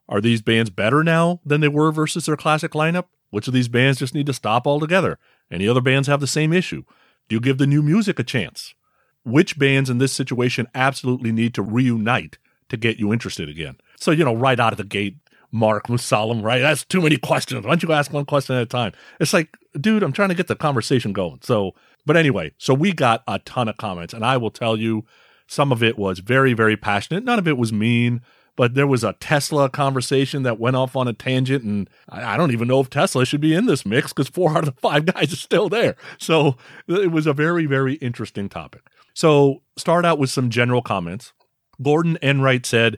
Are 0.07 0.21
these 0.21 0.41
bands 0.41 0.69
better 0.69 1.03
now 1.03 1.39
than 1.45 1.61
they 1.61 1.67
were 1.67 1.91
versus 1.91 2.25
their 2.25 2.37
classic 2.37 2.71
lineup? 2.71 3.05
Which 3.29 3.47
of 3.47 3.53
these 3.53 3.67
bands 3.67 3.99
just 3.99 4.13
need 4.13 4.27
to 4.27 4.33
stop 4.33 4.67
altogether? 4.67 5.17
Any 5.51 5.67
other 5.67 5.81
bands 5.81 6.07
have 6.07 6.19
the 6.19 6.27
same 6.27 6.53
issue? 6.53 6.83
Do 7.27 7.35
you 7.35 7.39
give 7.39 7.57
the 7.57 7.67
new 7.67 7.81
music 7.81 8.19
a 8.19 8.23
chance? 8.23 8.75
Which 9.23 9.57
bands 9.57 9.89
in 9.89 9.97
this 9.97 10.13
situation 10.13 10.67
absolutely 10.75 11.31
need 11.31 11.53
to 11.55 11.63
reunite 11.63 12.37
to 12.69 12.77
get 12.77 12.97
you 12.97 13.11
interested 13.11 13.49
again? 13.49 13.77
So, 13.99 14.11
you 14.11 14.23
know, 14.23 14.35
right 14.35 14.59
out 14.59 14.73
of 14.73 14.77
the 14.77 14.83
gate, 14.83 15.17
Mark 15.51 15.89
was 15.89 16.03
solemn, 16.03 16.43
right? 16.43 16.59
That's 16.59 16.83
too 16.83 17.01
many 17.01 17.17
questions. 17.17 17.63
Why 17.63 17.71
don't 17.71 17.83
you 17.83 17.93
ask 17.93 18.11
one 18.11 18.25
question 18.25 18.55
at 18.55 18.63
a 18.63 18.67
time? 18.67 18.91
It's 19.19 19.33
like, 19.33 19.57
dude, 19.79 20.03
I'm 20.03 20.11
trying 20.11 20.29
to 20.29 20.35
get 20.35 20.47
the 20.47 20.55
conversation 20.55 21.13
going. 21.13 21.39
So, 21.41 21.73
but 22.05 22.17
anyway, 22.17 22.51
so 22.57 22.73
we 22.73 22.91
got 22.93 23.23
a 23.27 23.39
ton 23.39 23.67
of 23.67 23.77
comments, 23.77 24.13
and 24.13 24.23
I 24.23 24.37
will 24.37 24.51
tell 24.51 24.77
you, 24.77 25.05
some 25.47 25.71
of 25.71 25.83
it 25.83 25.97
was 25.97 26.19
very, 26.19 26.53
very 26.53 26.77
passionate. 26.77 27.23
None 27.23 27.39
of 27.39 27.47
it 27.47 27.57
was 27.57 27.71
mean, 27.71 28.21
but 28.55 28.73
there 28.73 28.87
was 28.87 29.03
a 29.03 29.13
Tesla 29.13 29.69
conversation 29.69 30.43
that 30.43 30.59
went 30.59 30.75
off 30.75 30.95
on 30.95 31.07
a 31.07 31.13
tangent. 31.13 31.63
And 31.63 31.89
I, 32.09 32.37
don't 32.37 32.51
even 32.51 32.67
know 32.67 32.79
if 32.79 32.89
Tesla 32.89 33.25
should 33.25 33.41
be 33.41 33.53
in 33.53 33.65
this 33.65 33.85
mix 33.85 34.13
because 34.13 34.29
four 34.29 34.51
out 34.57 34.67
of 34.67 34.75
the 34.75 34.81
five 34.81 35.05
guys 35.05 35.33
are 35.33 35.37
still 35.37 35.69
there. 35.69 35.95
So 36.17 36.57
it 36.87 37.11
was 37.11 37.27
a 37.27 37.33
very, 37.33 37.65
very 37.65 37.95
interesting 37.95 38.49
topic. 38.49 38.81
So 39.13 39.61
start 39.77 40.05
out 40.05 40.19
with 40.19 40.29
some 40.29 40.49
general 40.49 40.81
comments. 40.81 41.33
Gordon 41.81 42.17
Enright 42.21 42.65
said, 42.65 42.97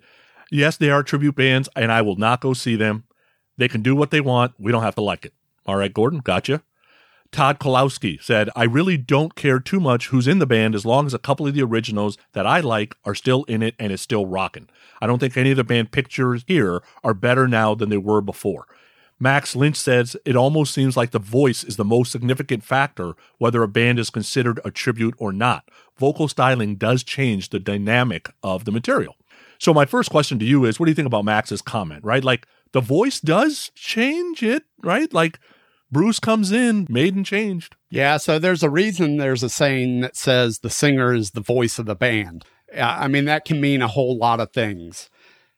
Yes, 0.49 0.77
they 0.77 0.89
are 0.89 1.03
tribute 1.03 1.35
bands, 1.35 1.67
and 1.75 1.91
I 1.91 2.01
will 2.01 2.15
not 2.15 2.39
go 2.39 2.53
see 2.53 2.77
them. 2.77 3.03
They 3.57 3.67
can 3.67 3.81
do 3.81 3.95
what 3.95 4.11
they 4.11 4.21
want. 4.21 4.53
We 4.57 4.71
don't 4.71 4.83
have 4.83 4.95
to 4.95 5.01
like 5.01 5.25
it. 5.25 5.33
All 5.65 5.75
right, 5.75 5.93
Gordon, 5.93 6.19
gotcha. 6.19 6.63
Todd 7.31 7.59
Kolowski 7.59 8.21
said, 8.21 8.49
I 8.55 8.63
really 8.63 8.97
don't 8.97 9.35
care 9.35 9.59
too 9.59 9.79
much 9.79 10.07
who's 10.07 10.27
in 10.27 10.39
the 10.39 10.45
band 10.45 10.75
as 10.75 10.85
long 10.85 11.05
as 11.05 11.13
a 11.13 11.19
couple 11.19 11.47
of 11.47 11.53
the 11.53 11.63
originals 11.63 12.17
that 12.33 12.47
I 12.47 12.59
like 12.59 12.95
are 13.05 13.15
still 13.15 13.43
in 13.45 13.61
it 13.61 13.75
and 13.77 13.91
is 13.91 14.01
still 14.01 14.25
rocking. 14.25 14.69
I 15.01 15.07
don't 15.07 15.19
think 15.19 15.37
any 15.37 15.51
of 15.51 15.57
the 15.57 15.63
band 15.63 15.91
pictures 15.91 16.43
here 16.47 16.81
are 17.03 17.13
better 17.13 17.47
now 17.47 17.75
than 17.75 17.89
they 17.89 17.97
were 17.97 18.21
before. 18.21 18.67
Max 19.19 19.55
Lynch 19.55 19.77
says 19.77 20.15
it 20.25 20.35
almost 20.35 20.73
seems 20.73 20.95
like 20.95 21.11
the 21.11 21.19
voice 21.19 21.63
is 21.63 21.75
the 21.75 21.83
most 21.83 22.11
significant 22.11 22.63
factor 22.63 23.13
whether 23.39 23.63
a 23.63 23.67
band 23.67 23.97
is 23.97 24.11
considered 24.11 24.59
a 24.63 24.69
tribute 24.69 25.15
or 25.17 25.33
not. 25.33 25.69
Vocal 25.97 26.27
styling 26.27 26.75
does 26.75 27.03
change 27.03 27.49
the 27.49 27.59
dynamic 27.59 28.29
of 28.43 28.65
the 28.65 28.71
material. 28.71 29.15
So 29.57 29.73
my 29.73 29.85
first 29.85 30.11
question 30.11 30.37
to 30.39 30.45
you 30.45 30.65
is 30.65 30.79
what 30.79 30.85
do 30.85 30.91
you 30.91 30.95
think 30.95 31.07
about 31.07 31.25
Max's 31.25 31.63
comment, 31.63 32.03
right? 32.03 32.23
Like 32.23 32.47
the 32.73 32.81
voice 32.81 33.19
does 33.19 33.71
change 33.73 34.43
it, 34.43 34.63
right? 34.83 35.11
Like 35.11 35.39
Bruce 35.91 36.19
comes 36.19 36.51
in, 36.51 36.85
Maiden 36.89 37.23
changed. 37.23 37.75
Yeah, 37.89 38.17
so 38.17 38.39
there's 38.39 38.63
a 38.63 38.69
reason 38.69 39.17
there's 39.17 39.43
a 39.43 39.49
saying 39.49 40.01
that 40.01 40.17
says 40.17 40.59
the 40.59 40.69
singer 40.69 41.13
is 41.13 41.31
the 41.31 41.41
voice 41.41 41.79
of 41.79 41.85
the 41.85 41.95
band. 41.95 42.43
I 42.77 43.07
mean, 43.07 43.25
that 43.25 43.45
can 43.45 43.61
mean 43.61 43.81
a 43.81 43.87
whole 43.87 44.17
lot 44.17 44.41
of 44.41 44.51
things. 44.51 45.09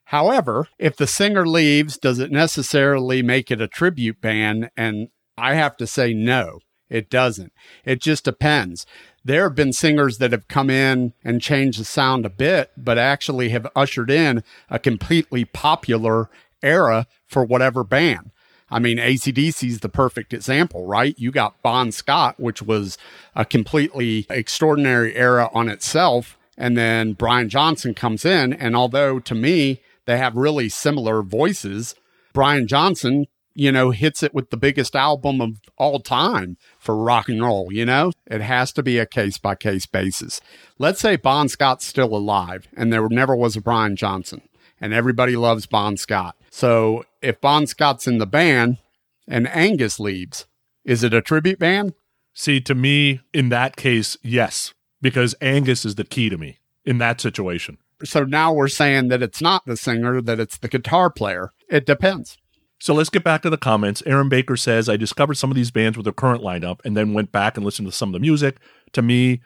However, 0.04 0.68
if 0.78 0.96
the 0.96 1.06
singer 1.06 1.46
leaves, 1.46 1.96
does 1.96 2.18
it 2.18 2.30
necessarily 2.30 3.22
make 3.22 3.50
it 3.50 3.60
a 3.60 3.68
tribute 3.68 4.20
band? 4.20 4.70
And 4.76 5.08
I 5.36 5.54
have 5.54 5.76
to 5.78 5.86
say, 5.86 6.14
no, 6.14 6.60
it 6.88 7.10
doesn't. 7.10 7.52
It 7.84 8.00
just 8.00 8.24
depends. 8.24 8.86
There 9.24 9.44
have 9.44 9.54
been 9.54 9.72
singers 9.72 10.18
that 10.18 10.32
have 10.32 10.48
come 10.48 10.70
in 10.70 11.12
and 11.24 11.42
changed 11.42 11.80
the 11.80 11.84
sound 11.84 12.24
a 12.24 12.30
bit, 12.30 12.70
but 12.76 12.98
actually 12.98 13.50
have 13.50 13.70
ushered 13.76 14.10
in 14.10 14.42
a 14.68 14.78
completely 14.78 15.44
popular 15.44 16.30
era 16.62 17.06
for 17.26 17.44
whatever 17.44 17.84
band. 17.84 18.30
I 18.70 18.78
mean, 18.78 18.98
ACDC 18.98 19.68
is 19.68 19.80
the 19.80 19.88
perfect 19.88 20.32
example, 20.32 20.86
right? 20.86 21.14
You 21.18 21.30
got 21.30 21.60
Bon 21.62 21.90
Scott, 21.90 22.38
which 22.38 22.62
was 22.62 22.96
a 23.34 23.44
completely 23.44 24.26
extraordinary 24.30 25.16
era 25.16 25.50
on 25.52 25.68
itself. 25.68 26.38
And 26.56 26.76
then 26.76 27.14
Brian 27.14 27.48
Johnson 27.48 27.94
comes 27.94 28.24
in. 28.24 28.52
And 28.52 28.76
although 28.76 29.18
to 29.18 29.34
me, 29.34 29.80
they 30.06 30.18
have 30.18 30.36
really 30.36 30.68
similar 30.68 31.22
voices, 31.22 31.94
Brian 32.32 32.66
Johnson, 32.66 33.26
you 33.54 33.72
know, 33.72 33.90
hits 33.90 34.22
it 34.22 34.32
with 34.32 34.50
the 34.50 34.56
biggest 34.56 34.94
album 34.94 35.40
of 35.40 35.60
all 35.76 35.98
time 35.98 36.56
for 36.78 36.96
rock 36.96 37.28
and 37.28 37.42
roll, 37.42 37.72
you 37.72 37.84
know? 37.84 38.12
It 38.26 38.40
has 38.40 38.72
to 38.72 38.82
be 38.82 38.98
a 38.98 39.06
case 39.06 39.38
by 39.38 39.54
case 39.56 39.86
basis. 39.86 40.40
Let's 40.78 41.00
say 41.00 41.16
Bon 41.16 41.48
Scott's 41.48 41.86
still 41.86 42.14
alive 42.14 42.68
and 42.76 42.92
there 42.92 43.08
never 43.08 43.34
was 43.34 43.56
a 43.56 43.60
Brian 43.60 43.96
Johnson 43.96 44.42
and 44.80 44.94
everybody 44.94 45.36
loves 45.36 45.66
Bon 45.66 45.96
Scott. 45.96 46.36
So 46.50 47.04
if 47.22 47.40
Bon 47.40 47.66
Scott's 47.66 48.06
in 48.06 48.18
the 48.18 48.26
band 48.26 48.78
and 49.26 49.48
Angus 49.48 49.98
leaves, 49.98 50.46
is 50.84 51.04
it 51.04 51.14
a 51.14 51.22
tribute 51.22 51.58
band? 51.58 51.94
See, 52.34 52.60
to 52.60 52.74
me, 52.74 53.20
in 53.32 53.48
that 53.48 53.76
case, 53.76 54.16
yes, 54.22 54.74
because 55.00 55.34
Angus 55.40 55.84
is 55.84 55.94
the 55.94 56.04
key 56.04 56.28
to 56.28 56.36
me 56.36 56.58
in 56.84 56.98
that 56.98 57.20
situation. 57.20 57.78
So 58.04 58.24
now 58.24 58.52
we're 58.52 58.68
saying 58.68 59.08
that 59.08 59.22
it's 59.22 59.40
not 59.40 59.64
the 59.66 59.76
singer, 59.76 60.20
that 60.22 60.40
it's 60.40 60.58
the 60.58 60.68
guitar 60.68 61.10
player. 61.10 61.52
It 61.68 61.86
depends. 61.86 62.38
So 62.78 62.94
let's 62.94 63.10
get 63.10 63.22
back 63.22 63.42
to 63.42 63.50
the 63.50 63.58
comments. 63.58 64.02
Aaron 64.06 64.30
Baker 64.30 64.56
says, 64.56 64.88
I 64.88 64.96
discovered 64.96 65.34
some 65.34 65.50
of 65.50 65.54
these 65.54 65.70
bands 65.70 65.98
with 65.98 66.04
their 66.04 66.14
current 66.14 66.42
lineup 66.42 66.80
and 66.84 66.96
then 66.96 67.12
went 67.12 67.30
back 67.30 67.56
and 67.56 67.64
listened 67.64 67.86
to 67.88 67.92
some 67.92 68.08
of 68.08 68.14
the 68.14 68.20
music. 68.20 68.56
To 68.92 69.02
me, 69.02 69.42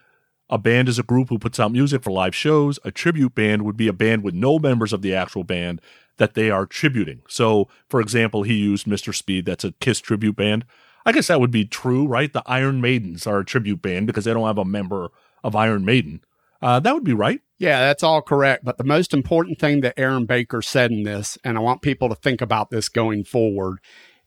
a 0.48 0.56
band 0.56 0.88
is 0.88 1.00
a 1.00 1.02
group 1.02 1.30
who 1.30 1.38
puts 1.38 1.58
out 1.58 1.72
music 1.72 2.04
for 2.04 2.12
live 2.12 2.34
shows. 2.34 2.78
A 2.84 2.92
tribute 2.92 3.34
band 3.34 3.62
would 3.62 3.76
be 3.76 3.88
a 3.88 3.92
band 3.92 4.22
with 4.22 4.34
no 4.34 4.60
members 4.60 4.92
of 4.92 5.02
the 5.02 5.14
actual 5.14 5.42
band 5.42 5.80
that 6.16 6.34
they 6.34 6.50
are 6.50 6.66
tributing. 6.66 7.22
So, 7.28 7.68
for 7.88 8.00
example, 8.00 8.42
he 8.42 8.54
used 8.54 8.86
Mr. 8.86 9.14
Speed, 9.14 9.46
that's 9.46 9.64
a 9.64 9.72
Kiss 9.72 10.00
tribute 10.00 10.36
band. 10.36 10.64
I 11.06 11.12
guess 11.12 11.26
that 11.26 11.40
would 11.40 11.50
be 11.50 11.64
true, 11.64 12.06
right? 12.06 12.32
The 12.32 12.42
Iron 12.46 12.80
Maidens 12.80 13.26
are 13.26 13.40
a 13.40 13.44
tribute 13.44 13.82
band 13.82 14.06
because 14.06 14.24
they 14.24 14.32
don't 14.32 14.46
have 14.46 14.58
a 14.58 14.64
member 14.64 15.10
of 15.42 15.54
Iron 15.54 15.84
Maiden. 15.84 16.20
Uh, 16.62 16.80
that 16.80 16.94
would 16.94 17.04
be 17.04 17.12
right. 17.12 17.40
Yeah, 17.58 17.80
that's 17.80 18.02
all 18.02 18.22
correct. 18.22 18.64
But 18.64 18.78
the 18.78 18.84
most 18.84 19.12
important 19.12 19.58
thing 19.58 19.82
that 19.82 19.98
Aaron 19.98 20.24
Baker 20.24 20.62
said 20.62 20.90
in 20.90 21.02
this, 21.02 21.36
and 21.44 21.58
I 21.58 21.60
want 21.60 21.82
people 21.82 22.08
to 22.08 22.14
think 22.14 22.40
about 22.40 22.70
this 22.70 22.88
going 22.88 23.24
forward, 23.24 23.80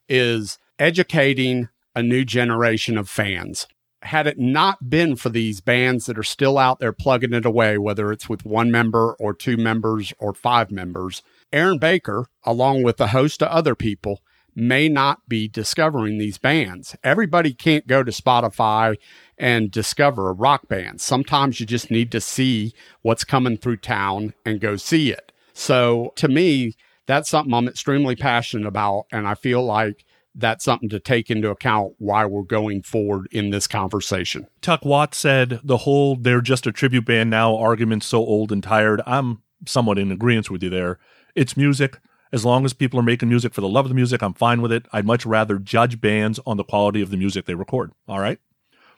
is 0.08 0.60
educating 0.78 1.70
a 1.96 2.04
new 2.04 2.24
generation 2.24 2.96
of 2.98 3.10
fans. 3.10 3.66
Had 4.04 4.28
it 4.28 4.38
not 4.38 4.90
been 4.90 5.16
for 5.16 5.30
these 5.30 5.62
bands 5.62 6.06
that 6.06 6.20
are 6.20 6.24
still 6.24 6.60
out 6.60 6.80
there 6.80 6.94
plugging 6.94 7.34
it 7.34 7.46
away, 7.46 7.80
whether 7.80 8.12
it's 8.12 8.30
with 8.30 8.46
one 8.46 8.70
member 8.70 9.14
or 9.14 9.34
two 9.34 9.58
members 9.58 10.14
or 10.20 10.36
five 10.36 10.70
members, 10.70 11.24
Aaron 11.54 11.78
Baker, 11.78 12.28
along 12.44 12.84
with 12.84 13.00
a 13.00 13.08
host 13.08 13.42
of 13.42 13.50
other 13.50 13.76
people, 13.76 14.22
may 14.56 14.90
not 14.90 15.28
be 15.30 15.48
discovering 15.48 16.18
these 16.18 16.38
bands. 16.40 16.96
Everybody 17.04 17.54
can't 17.54 17.86
go 17.86 18.04
to 18.04 18.12
Spotify 18.12 18.96
and 19.38 19.70
discover 19.70 20.30
a 20.30 20.34
rock 20.34 20.68
band. 20.68 21.00
Sometimes 21.00 21.60
you 21.60 21.66
just 21.66 21.92
need 21.92 22.12
to 22.12 22.20
see 22.20 22.74
what's 23.04 23.24
coming 23.24 23.58
through 23.58 23.78
town 23.78 24.34
and 24.44 24.60
go 24.60 24.76
see 24.76 25.12
it. 25.12 25.32
So 25.54 26.12
to 26.16 26.28
me, 26.28 26.76
that's 27.06 27.30
something 27.30 27.54
I'm 27.54 27.68
extremely 27.68 28.16
passionate 28.16 28.68
about. 28.68 29.06
And 29.12 29.28
I 29.28 29.36
feel 29.36 29.64
like 29.64 30.04
that's 30.34 30.66
something 30.66 30.90
to 30.90 31.00
take 31.00 31.30
into 31.30 31.50
account 31.50 31.94
why 32.00 32.26
we're 32.26 32.44
going 32.44 32.82
forward 32.82 33.28
in 33.32 33.52
this 33.52 33.68
conversation. 33.68 34.48
Tuck 34.62 34.84
Watt 34.84 35.14
said 35.16 35.60
the 35.64 35.78
whole 35.78 36.16
they're 36.16 36.42
just 36.42 36.68
a 36.68 36.72
tribute 36.72 37.06
band 37.06 37.30
now 37.30 37.56
argument's 37.56 38.06
so 38.06 38.20
old 38.20 38.52
and 38.52 38.64
tired. 38.64 39.02
I'm 39.06 39.42
somewhat 39.66 39.98
in 39.98 40.12
agreement 40.12 40.50
with 40.50 40.64
you 40.64 40.70
there. 40.70 41.00
It's 41.38 41.56
music. 41.56 42.00
As 42.34 42.44
long 42.44 42.66
as 42.66 42.74
people 42.74 43.00
are 43.00 43.04
making 43.04 43.30
music 43.30 43.54
for 43.54 43.62
the 43.62 43.68
love 43.68 43.86
of 43.86 43.90
the 43.90 43.96
music, 43.96 44.24
I'm 44.24 44.34
fine 44.34 44.60
with 44.60 44.72
it. 44.72 44.88
I'd 44.92 45.06
much 45.06 45.24
rather 45.24 45.60
judge 45.60 46.02
bands 46.02 46.40
on 46.48 46.58
the 46.58 46.64
quality 46.64 47.00
of 47.00 47.12
the 47.12 47.16
music 47.16 47.46
they 47.46 47.54
record. 47.54 47.92
All 48.08 48.20
right? 48.20 48.40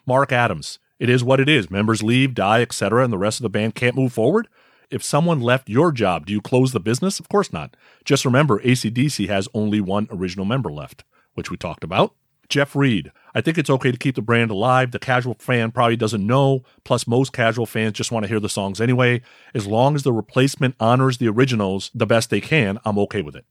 Mark 0.05 0.31
Adams. 0.31 0.79
It 0.99 1.09
is 1.09 1.21
what 1.21 1.41
it 1.41 1.49
is. 1.49 1.69
Members 1.69 2.01
leave, 2.01 2.33
die, 2.33 2.61
etc., 2.61 3.03
and 3.03 3.11
the 3.11 3.17
rest 3.17 3.39
of 3.39 3.43
the 3.43 3.49
band 3.49 3.75
can't 3.75 3.97
move 3.97 4.13
forward. 4.13 4.47
If 4.89 5.03
someone 5.03 5.41
left 5.41 5.67
your 5.67 5.91
job, 5.91 6.27
do 6.27 6.31
you 6.31 6.39
close 6.39 6.71
the 6.71 6.79
business? 6.79 7.19
Of 7.19 7.27
course 7.27 7.51
not. 7.51 7.75
Just 8.05 8.23
remember, 8.23 8.59
ACDC 8.59 9.27
has 9.27 9.49
only 9.53 9.81
one 9.81 10.07
original 10.09 10.45
member 10.45 10.71
left, 10.71 11.03
which 11.33 11.51
we 11.51 11.57
talked 11.57 11.83
about. 11.83 12.15
Jeff 12.49 12.75
Reed. 12.75 13.11
I 13.33 13.41
think 13.41 13.57
it's 13.57 13.69
okay 13.69 13.91
to 13.91 13.97
keep 13.97 14.15
the 14.15 14.21
brand 14.21 14.51
alive. 14.51 14.91
The 14.91 14.99
casual 14.99 15.35
fan 15.39 15.71
probably 15.71 15.95
doesn't 15.95 16.25
know. 16.25 16.63
Plus, 16.83 17.07
most 17.07 17.31
casual 17.31 17.65
fans 17.65 17.93
just 17.93 18.11
want 18.11 18.23
to 18.23 18.27
hear 18.27 18.39
the 18.39 18.49
songs 18.49 18.81
anyway. 18.81 19.21
As 19.53 19.67
long 19.67 19.95
as 19.95 20.03
the 20.03 20.11
replacement 20.11 20.75
honors 20.79 21.19
the 21.19 21.29
originals 21.29 21.91
the 21.93 22.07
best 22.07 22.29
they 22.29 22.41
can, 22.41 22.79
I'm 22.83 22.97
okay 22.99 23.21
with 23.21 23.35
it. 23.35 23.45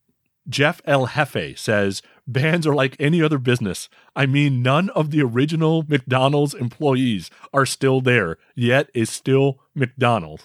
Jeff 0.49 0.81
El 0.85 1.07
Jefe 1.07 1.59
says, 1.59 2.03
Bands 2.27 2.67
are 2.67 2.75
like 2.75 2.97
any 2.99 3.23
other 3.23 3.39
business. 3.39 3.89
I 4.17 4.27
mean, 4.27 4.63
none 4.63 4.91
of 4.91 5.11
the 5.11 5.23
original 5.23 5.85
McDonald's 5.89 6.55
employees 6.55 7.31
are 7.55 7.65
still 7.65 8.01
there, 8.01 8.37
yet 8.55 8.91
is 8.95 9.09
still 9.09 9.61
McDonald's. 9.75 10.45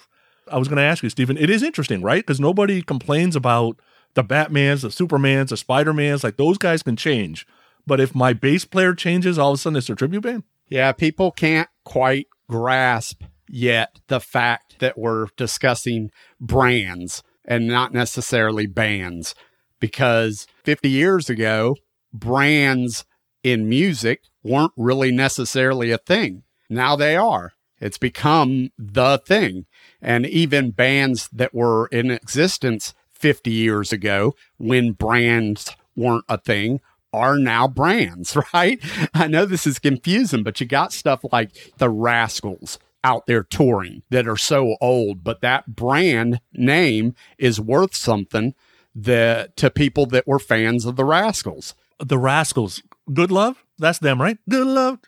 I 0.50 0.58
was 0.58 0.68
going 0.68 0.76
to 0.76 0.82
ask 0.82 1.02
you, 1.02 1.10
Stephen, 1.10 1.36
it 1.36 1.50
is 1.50 1.62
interesting, 1.62 2.02
right? 2.02 2.24
Because 2.24 2.40
nobody 2.40 2.82
complains 2.82 3.34
about 3.34 3.78
the 4.14 4.24
Batmans, 4.24 4.82
the 4.82 4.88
Supermans, 4.88 5.48
the 5.48 5.56
Spider-Mans. 5.56 6.22
Like 6.22 6.36
those 6.36 6.58
guys 6.58 6.82
can 6.82 6.96
change. 6.96 7.46
But 7.86 8.00
if 8.00 8.14
my 8.14 8.32
bass 8.32 8.64
player 8.64 8.94
changes, 8.94 9.38
all 9.38 9.52
of 9.52 9.54
a 9.54 9.58
sudden 9.58 9.76
it's 9.76 9.90
a 9.90 9.94
tribute 9.94 10.22
band? 10.22 10.44
Yeah, 10.68 10.92
people 10.92 11.30
can't 11.30 11.68
quite 11.84 12.26
grasp 12.48 13.22
yet 13.48 14.00
the 14.08 14.20
fact 14.20 14.78
that 14.80 14.98
we're 14.98 15.26
discussing 15.36 16.10
brands 16.40 17.22
and 17.44 17.68
not 17.68 17.92
necessarily 17.92 18.66
bands 18.66 19.34
because 19.80 20.46
50 20.64 20.88
years 20.88 21.28
ago, 21.28 21.76
brands 22.12 23.04
in 23.42 23.68
music 23.68 24.22
weren't 24.42 24.72
really 24.76 25.12
necessarily 25.12 25.90
a 25.90 25.98
thing. 25.98 26.42
Now 26.70 26.96
they 26.96 27.16
are. 27.16 27.52
It's 27.80 27.98
become 27.98 28.70
the 28.78 29.18
thing. 29.18 29.66
And 30.00 30.24
even 30.24 30.70
bands 30.70 31.28
that 31.32 31.54
were 31.54 31.86
in 31.88 32.10
existence 32.10 32.94
50 33.12 33.50
years 33.50 33.92
ago 33.92 34.34
when 34.56 34.92
brands 34.92 35.76
weren't 35.94 36.24
a 36.28 36.38
thing 36.38 36.80
are 37.14 37.38
now 37.38 37.68
brands, 37.68 38.36
right? 38.54 38.80
I 39.14 39.26
know 39.28 39.46
this 39.46 39.66
is 39.66 39.78
confusing, 39.78 40.42
but 40.42 40.60
you 40.60 40.66
got 40.66 40.92
stuff 40.92 41.24
like 41.32 41.50
the 41.78 41.88
Rascals 41.88 42.78
out 43.04 43.26
there 43.26 43.44
touring 43.44 44.02
that 44.10 44.26
are 44.26 44.36
so 44.36 44.76
old, 44.80 45.22
but 45.22 45.42
that 45.42 45.76
brand 45.76 46.40
name 46.52 47.14
is 47.38 47.60
worth 47.60 47.94
something 47.94 48.54
that 48.94 49.56
to 49.58 49.70
people 49.70 50.06
that 50.06 50.26
were 50.26 50.38
fans 50.38 50.86
of 50.86 50.96
the 50.96 51.04
Rascals. 51.04 51.74
The 51.98 52.18
Rascals. 52.18 52.82
Good 53.12 53.30
Love? 53.30 53.64
That's 53.78 53.98
them, 53.98 54.20
right? 54.20 54.38
Good 54.48 54.66
Love. 54.66 55.00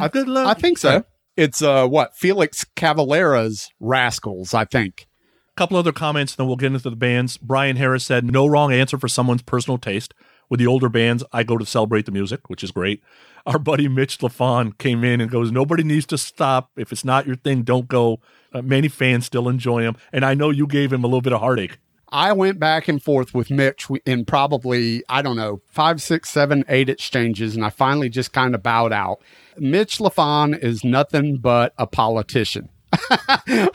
I, 0.00 0.08
Good 0.08 0.28
Love. 0.28 0.46
I 0.46 0.54
think 0.54 0.78
so. 0.78 1.04
It's 1.36 1.62
uh 1.62 1.86
what 1.88 2.16
Felix 2.16 2.64
Cavaliere's 2.76 3.70
Rascals, 3.80 4.54
I 4.54 4.64
think. 4.64 5.06
A 5.50 5.56
couple 5.56 5.76
other 5.76 5.92
comments, 5.92 6.34
then 6.34 6.46
we'll 6.46 6.56
get 6.56 6.72
into 6.72 6.90
the 6.90 6.96
bands. 6.96 7.36
Brian 7.36 7.76
Harris 7.76 8.04
said, 8.04 8.30
"No 8.30 8.46
wrong 8.46 8.72
answer 8.72 8.98
for 8.98 9.08
someone's 9.08 9.42
personal 9.42 9.78
taste." 9.78 10.14
With 10.54 10.60
the 10.60 10.68
older 10.68 10.88
bands, 10.88 11.24
I 11.32 11.42
go 11.42 11.58
to 11.58 11.66
celebrate 11.66 12.06
the 12.06 12.12
music, 12.12 12.48
which 12.48 12.62
is 12.62 12.70
great. 12.70 13.02
Our 13.44 13.58
buddy 13.58 13.88
Mitch 13.88 14.18
LaFon 14.18 14.78
came 14.78 15.02
in 15.02 15.20
and 15.20 15.28
goes, 15.28 15.50
Nobody 15.50 15.82
needs 15.82 16.06
to 16.06 16.16
stop. 16.16 16.70
If 16.76 16.92
it's 16.92 17.04
not 17.04 17.26
your 17.26 17.34
thing, 17.34 17.62
don't 17.62 17.88
go. 17.88 18.20
Uh, 18.52 18.62
many 18.62 18.86
fans 18.86 19.26
still 19.26 19.48
enjoy 19.48 19.82
him. 19.82 19.96
And 20.12 20.24
I 20.24 20.34
know 20.34 20.50
you 20.50 20.68
gave 20.68 20.92
him 20.92 21.02
a 21.02 21.08
little 21.08 21.22
bit 21.22 21.32
of 21.32 21.40
heartache. 21.40 21.78
I 22.10 22.32
went 22.34 22.60
back 22.60 22.86
and 22.86 23.02
forth 23.02 23.34
with 23.34 23.50
Mitch 23.50 23.88
in 24.06 24.26
probably, 24.26 25.02
I 25.08 25.22
don't 25.22 25.34
know, 25.34 25.60
five, 25.66 26.00
six, 26.00 26.30
seven, 26.30 26.64
eight 26.68 26.88
exchanges, 26.88 27.56
and 27.56 27.64
I 27.64 27.70
finally 27.70 28.08
just 28.08 28.32
kind 28.32 28.54
of 28.54 28.62
bowed 28.62 28.92
out. 28.92 29.18
Mitch 29.58 29.98
LaFon 29.98 30.56
is 30.56 30.84
nothing 30.84 31.38
but 31.38 31.74
a 31.78 31.88
politician. 31.88 32.68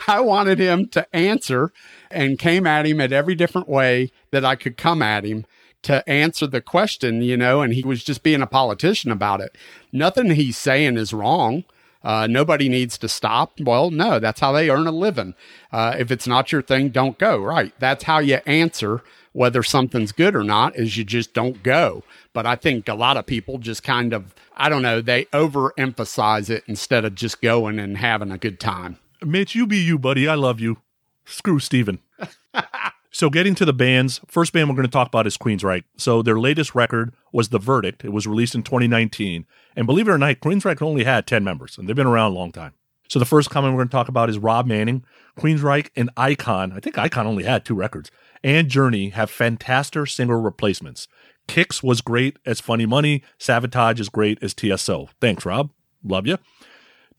I 0.08 0.20
wanted 0.20 0.58
him 0.58 0.88
to 0.92 1.06
answer 1.14 1.72
and 2.10 2.38
came 2.38 2.66
at 2.66 2.86
him 2.86 3.02
at 3.02 3.12
every 3.12 3.34
different 3.34 3.68
way 3.68 4.12
that 4.30 4.46
I 4.46 4.54
could 4.54 4.78
come 4.78 5.02
at 5.02 5.24
him 5.24 5.44
to 5.82 6.08
answer 6.08 6.46
the 6.46 6.60
question, 6.60 7.22
you 7.22 7.36
know, 7.36 7.62
and 7.62 7.72
he 7.72 7.82
was 7.82 8.04
just 8.04 8.22
being 8.22 8.42
a 8.42 8.46
politician 8.46 9.10
about 9.10 9.40
it. 9.40 9.56
Nothing 9.92 10.30
he's 10.30 10.58
saying 10.58 10.96
is 10.96 11.12
wrong. 11.12 11.64
Uh, 12.02 12.26
nobody 12.26 12.68
needs 12.68 12.96
to 12.98 13.08
stop. 13.08 13.60
Well, 13.60 13.90
no, 13.90 14.18
that's 14.18 14.40
how 14.40 14.52
they 14.52 14.70
earn 14.70 14.86
a 14.86 14.92
living. 14.92 15.34
Uh, 15.70 15.96
if 15.98 16.10
it's 16.10 16.26
not 16.26 16.50
your 16.52 16.62
thing, 16.62 16.88
don't 16.88 17.18
go. 17.18 17.38
Right. 17.38 17.72
That's 17.78 18.04
how 18.04 18.18
you 18.18 18.40
answer 18.46 19.02
whether 19.32 19.62
something's 19.62 20.12
good 20.12 20.34
or 20.34 20.42
not 20.42 20.76
is 20.76 20.96
you 20.96 21.04
just 21.04 21.34
don't 21.34 21.62
go. 21.62 22.02
But 22.32 22.46
I 22.46 22.56
think 22.56 22.88
a 22.88 22.94
lot 22.94 23.16
of 23.16 23.26
people 23.26 23.58
just 23.58 23.82
kind 23.82 24.12
of, 24.12 24.34
I 24.56 24.68
don't 24.68 24.82
know, 24.82 25.00
they 25.00 25.26
overemphasize 25.26 26.50
it 26.50 26.64
instead 26.66 27.04
of 27.04 27.14
just 27.14 27.40
going 27.42 27.78
and 27.78 27.98
having 27.98 28.32
a 28.32 28.38
good 28.38 28.58
time. 28.58 28.98
Mitch, 29.22 29.54
you 29.54 29.66
be 29.66 29.78
you, 29.78 29.98
buddy. 29.98 30.26
I 30.26 30.34
love 30.34 30.60
you. 30.60 30.78
Screw 31.26 31.58
Steven. 31.58 32.00
So, 33.12 33.28
getting 33.28 33.56
to 33.56 33.64
the 33.64 33.72
bands, 33.72 34.20
first 34.28 34.52
band 34.52 34.68
we're 34.68 34.76
going 34.76 34.86
to 34.86 34.90
talk 34.90 35.08
about 35.08 35.26
is 35.26 35.36
Queensryche. 35.36 35.82
So, 35.96 36.22
their 36.22 36.38
latest 36.38 36.76
record 36.76 37.12
was 37.32 37.48
The 37.48 37.58
Verdict. 37.58 38.04
It 38.04 38.12
was 38.12 38.26
released 38.26 38.54
in 38.54 38.62
2019. 38.62 39.46
And 39.74 39.86
believe 39.86 40.06
it 40.06 40.12
or 40.12 40.18
not, 40.18 40.36
Queensryche 40.40 40.80
only 40.80 41.02
had 41.02 41.26
10 41.26 41.42
members, 41.42 41.76
and 41.76 41.88
they've 41.88 41.96
been 41.96 42.06
around 42.06 42.32
a 42.32 42.34
long 42.36 42.52
time. 42.52 42.74
So, 43.08 43.18
the 43.18 43.24
first 43.24 43.50
comment 43.50 43.74
we're 43.74 43.80
going 43.80 43.88
to 43.88 43.92
talk 43.92 44.08
about 44.08 44.30
is 44.30 44.38
Rob 44.38 44.66
Manning. 44.66 45.04
Queensryche 45.36 45.88
and 45.96 46.10
Icon, 46.16 46.72
I 46.72 46.78
think 46.78 46.98
Icon 46.98 47.26
only 47.26 47.42
had 47.42 47.64
two 47.64 47.74
records, 47.74 48.12
and 48.44 48.68
Journey 48.68 49.08
have 49.08 49.28
fantastic 49.28 50.06
single 50.06 50.40
replacements. 50.40 51.08
Kix 51.48 51.82
was 51.82 52.00
great 52.02 52.38
as 52.46 52.60
Funny 52.60 52.86
Money. 52.86 53.24
Savatage 53.40 53.98
is 53.98 54.08
great 54.08 54.38
as 54.40 54.54
TSO. 54.54 55.08
Thanks, 55.20 55.44
Rob. 55.44 55.70
Love 56.04 56.28
you. 56.28 56.38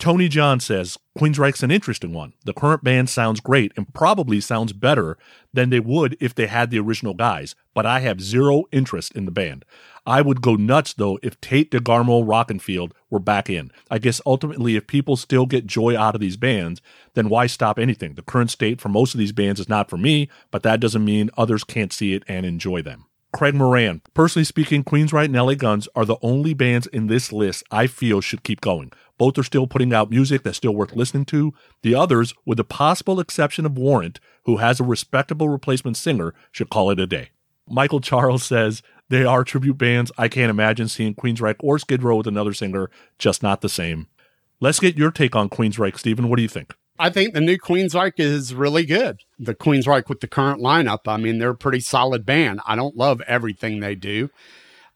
Tony 0.01 0.27
John 0.27 0.59
says 0.59 0.97
Queensryche's 1.15 1.61
an 1.61 1.69
interesting 1.69 2.11
one. 2.11 2.33
The 2.43 2.55
current 2.55 2.83
band 2.83 3.07
sounds 3.07 3.39
great 3.39 3.71
and 3.77 3.93
probably 3.93 4.41
sounds 4.41 4.73
better 4.73 5.15
than 5.53 5.69
they 5.69 5.79
would 5.79 6.17
if 6.19 6.33
they 6.33 6.47
had 6.47 6.71
the 6.71 6.79
original 6.79 7.13
guys, 7.13 7.53
but 7.75 7.85
I 7.85 7.99
have 7.99 8.19
zero 8.19 8.63
interest 8.71 9.15
in 9.15 9.25
the 9.25 9.31
band. 9.31 9.63
I 10.03 10.23
would 10.23 10.41
go 10.41 10.55
nuts 10.55 10.93
though 10.93 11.19
if 11.21 11.39
Tate 11.39 11.69
DeGarmo 11.69 12.25
Rockenfeld 12.25 12.93
were 13.11 13.19
back 13.19 13.47
in. 13.47 13.71
I 13.91 13.99
guess 13.99 14.19
ultimately 14.25 14.75
if 14.75 14.87
people 14.87 15.17
still 15.17 15.45
get 15.45 15.67
joy 15.67 15.95
out 15.95 16.15
of 16.15 16.21
these 16.21 16.35
bands, 16.35 16.81
then 17.13 17.29
why 17.29 17.45
stop 17.45 17.77
anything? 17.77 18.15
The 18.15 18.23
current 18.23 18.49
state 18.49 18.81
for 18.81 18.89
most 18.89 19.13
of 19.13 19.19
these 19.19 19.31
bands 19.31 19.59
is 19.59 19.69
not 19.69 19.87
for 19.87 19.97
me, 19.97 20.29
but 20.49 20.63
that 20.63 20.79
doesn't 20.79 21.05
mean 21.05 21.29
others 21.37 21.63
can't 21.63 21.93
see 21.93 22.15
it 22.15 22.23
and 22.27 22.43
enjoy 22.43 22.81
them. 22.81 23.05
Craig 23.33 23.55
Moran. 23.55 24.01
Personally 24.13 24.43
speaking, 24.43 24.83
Queensryche 24.83 25.25
and 25.25 25.35
LA 25.35 25.55
Guns 25.55 25.87
are 25.95 26.05
the 26.05 26.17
only 26.21 26.53
bands 26.53 26.87
in 26.87 27.07
this 27.07 27.31
list 27.31 27.63
I 27.71 27.87
feel 27.87 28.19
should 28.19 28.43
keep 28.43 28.61
going. 28.61 28.91
Both 29.17 29.37
are 29.37 29.43
still 29.43 29.67
putting 29.67 29.93
out 29.93 30.09
music 30.09 30.43
that's 30.43 30.57
still 30.57 30.75
worth 30.75 30.95
listening 30.95 31.25
to. 31.25 31.53
The 31.81 31.95
others, 31.95 32.33
with 32.45 32.57
the 32.57 32.63
possible 32.63 33.19
exception 33.19 33.65
of 33.65 33.77
Warrant, 33.77 34.19
who 34.45 34.57
has 34.57 34.79
a 34.79 34.83
respectable 34.83 35.47
replacement 35.47 35.95
singer, 35.95 36.33
should 36.51 36.69
call 36.69 36.89
it 36.89 36.99
a 36.99 37.07
day. 37.07 37.29
Michael 37.69 38.01
Charles 38.01 38.43
says 38.43 38.83
they 39.09 39.23
are 39.23 39.43
tribute 39.43 39.77
bands. 39.77 40.11
I 40.17 40.27
can't 40.27 40.49
imagine 40.49 40.89
seeing 40.89 41.15
Queensryche 41.15 41.55
or 41.59 41.79
Skid 41.79 42.03
Row 42.03 42.17
with 42.17 42.27
another 42.27 42.53
singer, 42.53 42.89
just 43.17 43.41
not 43.41 43.61
the 43.61 43.69
same. 43.69 44.07
Let's 44.59 44.79
get 44.79 44.97
your 44.97 45.11
take 45.11 45.35
on 45.35 45.49
Queensryche, 45.49 45.97
Stephen. 45.97 46.27
What 46.27 46.35
do 46.35 46.41
you 46.41 46.49
think? 46.49 46.75
I 46.99 47.09
think 47.09 47.33
the 47.33 47.41
new 47.41 47.57
Queensryche 47.57 48.19
is 48.19 48.53
really 48.53 48.85
good. 48.85 49.21
The 49.39 49.55
Queensryche 49.55 50.07
with 50.07 50.19
the 50.19 50.27
current 50.27 50.61
lineup, 50.61 51.07
I 51.07 51.17
mean, 51.17 51.39
they're 51.39 51.49
a 51.51 51.55
pretty 51.55 51.79
solid 51.79 52.25
band. 52.25 52.61
I 52.67 52.75
don't 52.75 52.95
love 52.95 53.21
everything 53.21 53.79
they 53.79 53.95
do. 53.95 54.29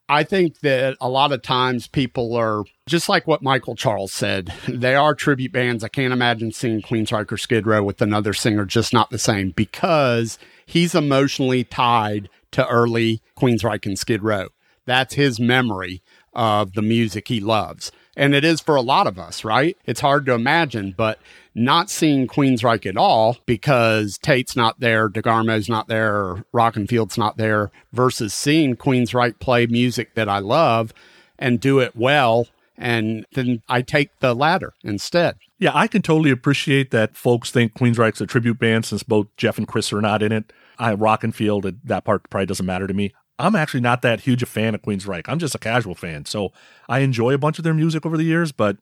I 0.08 0.24
think 0.24 0.60
that 0.60 0.98
a 1.02 1.10
lot 1.10 1.32
of 1.32 1.42
times 1.42 1.88
people 1.88 2.36
are 2.36 2.64
just 2.86 3.10
like 3.10 3.26
what 3.26 3.42
Michael 3.42 3.76
Charles 3.76 4.14
said. 4.14 4.54
They 4.68 4.94
are 4.94 5.16
tribute 5.16 5.52
bands. 5.52 5.84
I 5.84 5.88
can't 5.88 6.14
imagine 6.14 6.52
seeing 6.52 6.84
Queensryche 6.84 7.32
or 7.32 7.38
Skid 7.38 7.66
Row 7.66 7.84
with 7.84 8.04
another 8.04 8.34
singer, 8.34 8.66
just 8.66 8.94
not 8.94 9.10
the 9.10 9.18
same 9.18 9.50
because 9.50 10.38
he's 10.64 10.94
emotionally 10.94 11.64
tied 11.64 12.30
to 12.52 12.68
early 12.68 13.22
Queensryche 13.36 13.88
and 13.88 13.98
Skid 13.98 14.22
Row. 14.22 14.50
That's 14.86 15.16
his 15.16 15.40
memory 15.40 16.04
of 16.34 16.74
the 16.74 16.84
music 16.84 17.28
he 17.28 17.40
loves. 17.40 17.92
And 18.16 18.36
it 18.36 18.46
is 18.46 18.62
for 18.62 18.76
a 18.76 18.82
lot 18.82 19.08
of 19.08 19.18
us, 19.18 19.44
right? 19.44 19.76
It's 19.86 20.02
hard 20.02 20.28
to 20.28 20.34
imagine, 20.34 20.94
but 20.96 21.20
not 21.56 21.90
seeing 21.90 22.28
Queensryche 22.28 22.86
at 22.86 22.98
all 22.98 23.38
because 23.46 24.18
Tate's 24.18 24.56
not 24.56 24.80
there, 24.82 25.10
DeGarmo's 25.10 25.70
not 25.70 25.88
there, 25.88 26.44
Rockenfeld's 26.54 27.18
not 27.18 27.38
there, 27.38 27.72
versus 27.94 28.34
seeing 28.34 28.76
Queensryche 28.76 29.40
play 29.40 29.66
music 29.66 30.16
that 30.16 30.28
I 30.28 30.40
love 30.40 30.94
and 31.40 31.60
do 31.60 31.80
it 31.80 31.96
well. 31.96 32.48
And 32.78 33.26
then 33.34 33.62
I 33.70 33.82
take 33.82 34.20
the 34.20 34.34
latter 34.34 34.74
instead. 34.84 35.38
Yeah, 35.58 35.72
I 35.74 35.88
can 35.88 36.02
totally 36.02 36.30
appreciate 36.30 36.92
that 36.92 37.16
folks 37.16 37.50
think 37.50 37.74
Queensryche's 37.74 38.20
a 38.20 38.28
tribute 38.28 38.60
band 38.60 38.86
since 38.86 39.02
both 39.02 39.28
Jeff 39.38 39.58
and 39.58 39.66
Chris 39.68 39.94
are 39.94 40.02
not 40.02 40.22
in 40.22 40.34
it. 40.34 40.52
I 40.78 40.94
Rockenfeld, 40.94 41.78
that 41.86 42.04
part 42.04 42.30
probably 42.30 42.48
doesn't 42.48 42.66
matter 42.66 42.86
to 42.86 42.94
me. 42.94 43.14
I'm 43.40 43.56
actually 43.56 43.80
not 43.80 44.02
that 44.02 44.22
huge 44.22 44.44
a 44.44 44.46
fan 44.46 44.76
of 44.76 44.82
Queensryche. 44.82 45.24
I'm 45.28 45.40
just 45.40 45.56
a 45.56 45.60
casual 45.60 45.96
fan. 45.96 46.26
So 46.26 46.52
I 46.90 47.00
enjoy 47.00 47.34
a 47.34 47.38
bunch 47.38 47.58
of 47.58 47.64
their 47.64 47.74
music 47.74 48.06
over 48.06 48.18
the 48.18 48.24
years, 48.24 48.52
but 48.52 48.76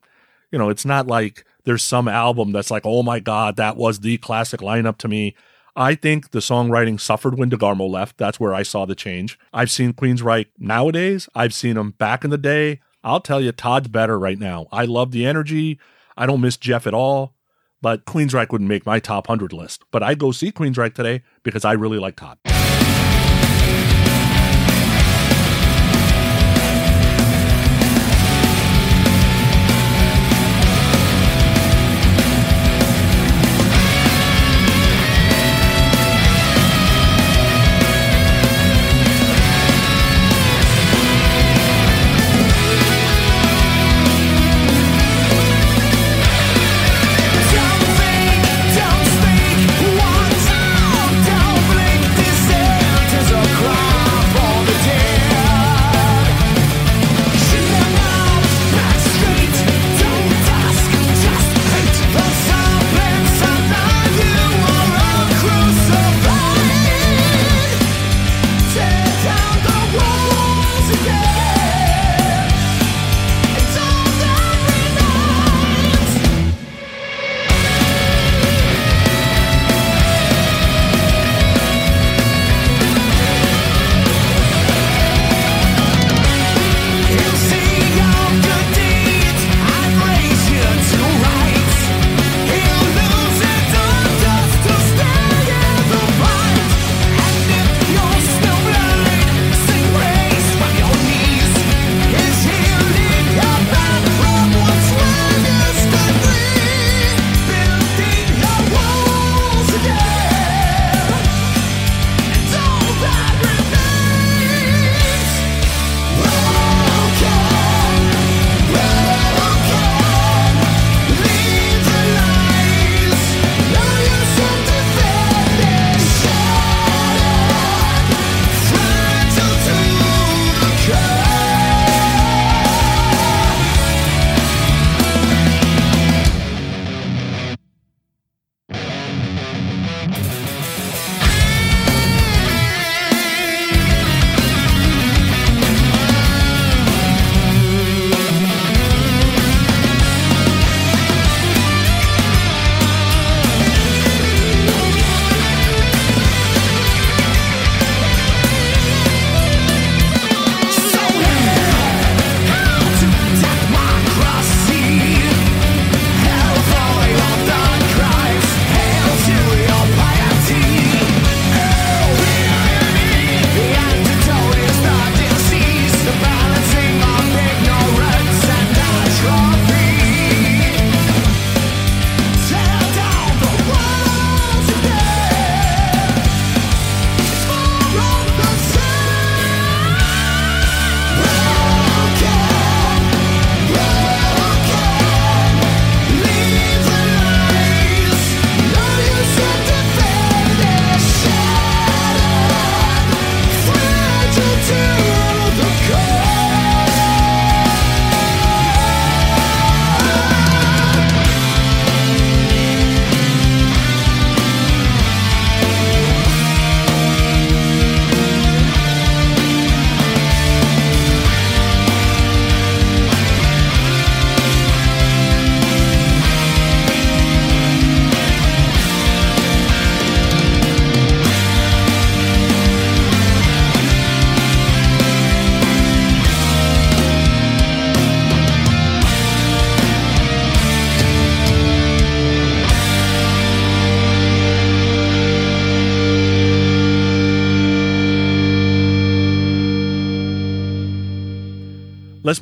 you 0.51 0.57
know, 0.57 0.69
it's 0.69 0.85
not 0.85 1.05
like 1.05 1.45
there's 1.65 1.83
some 1.83 2.07
album 2.07 2.51
that's 2.51 2.71
like, 2.71 2.85
oh 2.85 3.03
my 3.03 3.19
God, 3.19 3.55
that 3.57 3.77
was 3.77 3.99
the 3.99 4.17
classic 4.17 4.59
lineup 4.59 4.97
to 4.97 5.07
me. 5.07 5.35
I 5.75 5.95
think 5.95 6.31
the 6.31 6.39
songwriting 6.39 6.99
suffered 6.99 7.37
when 7.37 7.49
DeGarmo 7.49 7.89
left. 7.89 8.17
That's 8.17 8.39
where 8.39 8.53
I 8.53 8.63
saw 8.63 8.85
the 8.85 8.95
change. 8.95 9.39
I've 9.51 9.71
seen 9.71 9.93
Queensryche 9.93 10.47
nowadays. 10.59 11.27
I've 11.33 11.53
seen 11.53 11.75
them 11.75 11.91
back 11.91 12.23
in 12.23 12.29
the 12.29 12.37
day. 12.37 12.79
I'll 13.03 13.19
tell 13.19 13.41
you, 13.41 13.51
Todd's 13.51 13.87
better 13.87 14.19
right 14.19 14.37
now. 14.37 14.67
I 14.71 14.85
love 14.85 15.11
the 15.11 15.25
energy. 15.25 15.79
I 16.15 16.25
don't 16.25 16.41
miss 16.41 16.57
Jeff 16.57 16.85
at 16.85 16.93
all, 16.93 17.33
but 17.81 18.05
Queensryche 18.05 18.51
wouldn't 18.51 18.69
make 18.69 18.85
my 18.85 18.99
top 18.99 19.27
100 19.27 19.51
list. 19.51 19.83
But 19.91 20.03
I'd 20.03 20.19
go 20.19 20.31
see 20.31 20.51
Queensryche 20.51 20.93
today 20.93 21.23
because 21.41 21.65
I 21.65 21.73
really 21.73 21.97
like 21.97 22.17
Todd. 22.17 22.37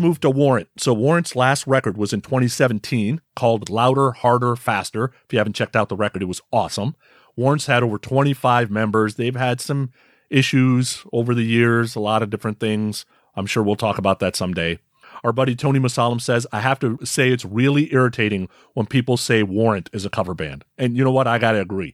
Let's 0.02 0.08
move 0.08 0.20
to 0.22 0.32
Warrant. 0.32 0.68
So 0.78 0.96
Warrant's 0.96 1.36
last 1.36 1.68
record 1.68 1.96
was 1.96 2.12
in 2.12 2.22
2017 2.22 3.22
called 3.36 3.70
Louder, 3.70 4.14
Harder, 4.14 4.56
Faster. 4.56 5.14
If 5.26 5.32
you 5.32 5.38
haven't 5.38 5.56
checked 5.56 5.76
out 5.76 5.90
the 5.90 5.96
record, 5.96 6.24
it 6.24 6.26
was 6.26 6.42
awesome. 6.52 6.96
Warrant's 7.36 7.68
had 7.68 7.84
over 7.84 8.00
25 8.00 8.72
members. 8.72 9.14
They've 9.14 9.36
had 9.36 9.62
some 9.62 9.92
issues 10.32 11.06
over 11.14 11.36
the 11.36 11.44
years, 11.44 11.96
a 11.96 12.00
lot 12.00 12.24
of 12.24 12.32
different 12.32 12.60
things. 12.60 13.06
I'm 13.36 13.46
sure 13.46 13.62
we'll 13.62 13.76
talk 13.76 14.00
about 14.00 14.18
that 14.22 14.36
someday. 14.36 14.80
Our 15.24 15.32
buddy 15.32 15.56
Tony 15.56 15.78
Masalam 15.78 16.20
says, 16.20 16.48
I 16.52 16.62
have 16.62 16.80
to 16.80 16.98
say 17.04 17.30
it's 17.30 17.46
really 17.46 17.94
irritating 17.94 18.50
when 18.74 18.88
people 18.88 19.18
say 19.18 19.44
Warrant 19.44 19.92
is 19.94 20.04
a 20.04 20.10
cover 20.10 20.34
band. 20.34 20.66
And 20.80 20.98
you 20.98 21.04
know 21.04 21.12
what? 21.12 21.28
I 21.28 21.38
got 21.38 21.52
to 21.52 21.62
agree. 21.62 21.94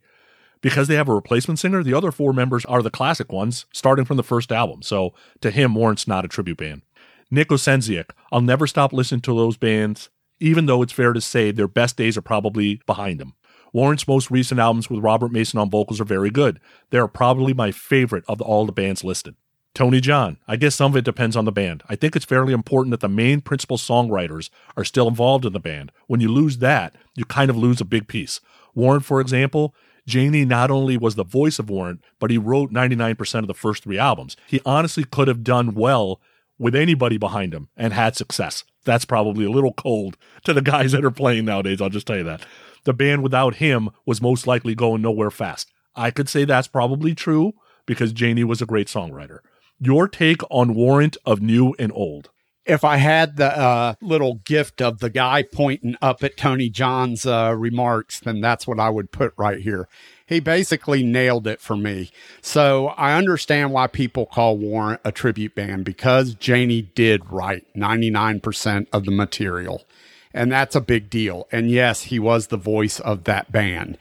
Because 0.62 0.88
they 0.88 0.96
have 0.96 1.10
a 1.10 1.14
replacement 1.14 1.60
singer, 1.60 1.84
the 1.84 1.94
other 1.94 2.14
four 2.14 2.32
members 2.32 2.64
are 2.66 2.82
the 2.82 2.90
classic 2.90 3.34
ones, 3.34 3.66
starting 3.74 4.06
from 4.06 4.16
the 4.16 4.24
first 4.24 4.54
album. 4.54 4.82
So 4.82 5.14
to 5.42 5.52
him, 5.52 5.76
Warrant's 5.76 6.08
not 6.08 6.24
a 6.24 6.30
tribute 6.30 6.60
band. 6.60 6.84
Nick 7.30 7.50
Osenziak, 7.50 8.12
I'll 8.32 8.42
never 8.42 8.68
stop 8.68 8.94
listening 8.94 9.22
to 9.22 9.36
those 9.36 9.58
bands, 9.58 10.10
even 10.40 10.66
though 10.66 10.82
it's 10.82 10.94
fair 10.94 11.12
to 11.12 11.20
say 11.20 11.52
their 11.52 11.68
best 11.68 11.98
days 11.98 12.18
are 12.18 12.22
probably 12.22 12.82
behind 12.86 13.20
them. 13.20 13.34
Warrant's 13.74 14.08
most 14.08 14.32
recent 14.32 14.60
albums 14.60 14.90
with 14.90 15.04
Robert 15.04 15.32
Mason 15.32 15.60
on 15.60 15.70
vocals 15.70 16.00
are 16.00 16.06
very 16.06 16.30
good. 16.30 16.60
They 16.90 16.98
are 16.98 17.08
probably 17.08 17.54
my 17.54 17.72
favorite 17.72 18.24
of 18.28 18.42
all 18.42 18.66
the 18.66 18.72
bands 18.72 19.04
listed. 19.04 19.36
Tony 19.74 20.00
John, 20.00 20.38
I 20.48 20.56
guess 20.56 20.74
some 20.74 20.94
of 20.94 20.98
it 20.98 21.06
depends 21.06 21.36
on 21.36 21.46
the 21.46 21.52
band. 21.52 21.84
I 21.88 21.96
think 21.96 22.16
it's 22.16 22.26
fairly 22.26 22.54
important 22.54 22.92
that 22.92 23.02
the 23.02 23.10
main 23.10 23.42
principal 23.42 23.78
songwriters 23.78 24.50
are 24.76 24.86
still 24.86 25.08
involved 25.08 25.46
in 25.46 25.54
the 25.54 25.60
band. 25.60 25.92
When 26.08 26.22
you 26.22 26.30
lose 26.30 26.60
that, 26.60 26.96
you 27.16 27.26
kind 27.26 27.50
of 27.50 27.58
lose 27.58 27.82
a 27.82 27.86
big 27.86 28.08
piece. 28.08 28.40
Warrant, 28.74 29.06
for 29.06 29.22
example, 29.22 29.76
Jani 30.08 30.46
not 30.46 30.72
only 30.72 30.98
was 30.98 31.16
the 31.16 31.24
voice 31.26 31.60
of 31.60 31.70
Warrant, 31.70 32.02
but 32.20 32.32
he 32.32 32.38
wrote 32.38 32.72
99% 32.72 33.40
of 33.40 33.48
the 33.48 33.54
first 33.54 33.84
three 33.84 34.00
albums. 34.00 34.38
He 34.48 34.62
honestly 34.66 35.04
could 35.04 35.28
have 35.28 35.44
done 35.44 35.76
well 35.76 36.22
with 36.58 36.76
anybody 36.76 37.18
behind 37.18 37.54
him 37.54 37.70
and 37.76 37.94
had 37.94 38.16
success. 38.16 38.64
That's 38.86 39.06
probably 39.06 39.46
a 39.46 39.52
little 39.52 39.74
cold 39.74 40.18
to 40.46 40.54
the 40.54 40.62
guys 40.74 40.92
that 40.92 41.06
are 41.06 41.12
playing 41.12 41.46
nowadays, 41.46 41.82
I'll 41.82 41.90
just 41.90 42.08
tell 42.08 42.18
you 42.18 42.24
that. 42.24 42.46
The 42.84 42.94
band 42.94 43.24
without 43.24 43.56
him 43.56 43.90
was 44.06 44.22
most 44.22 44.48
likely 44.48 44.76
going 44.76 45.02
nowhere 45.02 45.32
fast. 45.32 45.72
I 45.96 46.12
could 46.12 46.30
say 46.30 46.46
that's 46.46 46.68
probably 46.68 47.16
true 47.16 47.54
because 47.86 48.14
Jani 48.20 48.44
was 48.44 48.62
a 48.62 48.66
great 48.66 48.88
songwriter. 48.88 49.40
Your 49.80 50.08
take 50.08 50.42
on 50.50 50.74
Warrant 50.74 51.18
of 51.26 51.42
New 51.42 51.76
and 51.78 51.92
Old? 51.94 52.30
if 52.68 52.84
I 52.84 52.98
had 52.98 53.38
the 53.38 53.58
uh, 53.58 53.94
little 54.02 54.36
gift 54.46 54.82
of 54.82 55.00
the 55.00 55.10
guy 55.10 55.44
pointing 55.44 55.96
up 56.02 56.24
at 56.24 56.38
Tony 56.38 56.70
John's 56.70 57.26
uh, 57.26 57.56
remarks, 57.58 58.20
then 58.20 58.42
that's 58.42 58.68
what 58.68 58.80
I 58.80 58.90
would 58.90 59.12
put 59.12 59.34
right 59.38 59.60
here. 59.60 59.88
He 60.28 60.42
basically 60.42 61.04
nailed 61.04 61.48
it 61.48 61.62
for 61.62 61.78
me. 61.78 62.12
So 62.42 62.88
I 62.90 63.18
understand 63.18 63.72
why 63.72 63.88
people 63.88 64.26
call 64.26 64.58
Warrant 64.58 65.00
a 65.06 65.12
tribute 65.12 65.56
band 65.56 65.86
because 65.86 66.36
Jani 66.40 66.82
did 66.82 67.32
write 67.32 67.66
99% 67.76 68.88
of 68.92 69.06
the 69.06 69.12
material. 69.12 69.86
And 70.34 70.52
that's 70.52 70.76
a 70.76 70.82
big 70.82 71.10
deal. 71.10 71.48
And 71.50 71.72
yes, 71.72 72.04
he 72.04 72.20
was 72.20 72.48
the 72.48 72.58
voice 72.58 73.00
of 73.00 73.24
that 73.24 73.54
band. 73.54 73.98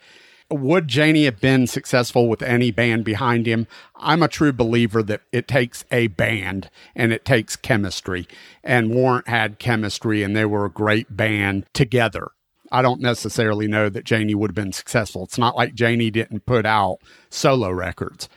Would 0.50 0.92
Jani 0.92 1.24
have 1.24 1.40
been 1.40 1.66
successful 1.66 2.28
with 2.28 2.42
any 2.42 2.70
band 2.72 3.04
behind 3.04 3.46
him? 3.46 3.68
I'm 3.96 4.22
a 4.22 4.28
true 4.28 4.52
believer 4.52 5.02
that 5.04 5.22
it 5.32 5.48
takes 5.48 5.84
a 5.90 6.08
band 6.08 6.70
and 6.94 7.12
it 7.12 7.24
takes 7.24 7.56
chemistry. 7.56 8.26
And 8.64 8.90
Warrant 8.90 9.28
had 9.28 9.58
chemistry 9.58 10.22
and 10.24 10.36
they 10.36 10.44
were 10.44 10.64
a 10.64 10.70
great 10.70 11.16
band 11.16 11.66
together. 11.72 12.28
I 12.72 12.82
don't 12.82 13.00
necessarily 13.00 13.66
know 13.66 13.88
that 13.88 14.10
Jani 14.10 14.34
would 14.34 14.50
have 14.50 14.54
been 14.54 14.72
successful. 14.72 15.24
It's 15.24 15.38
not 15.38 15.56
like 15.56 15.78
Jani 15.78 16.10
didn't 16.10 16.46
put 16.46 16.66
out 16.66 16.98
solo 17.30 17.70
records. 17.70 18.28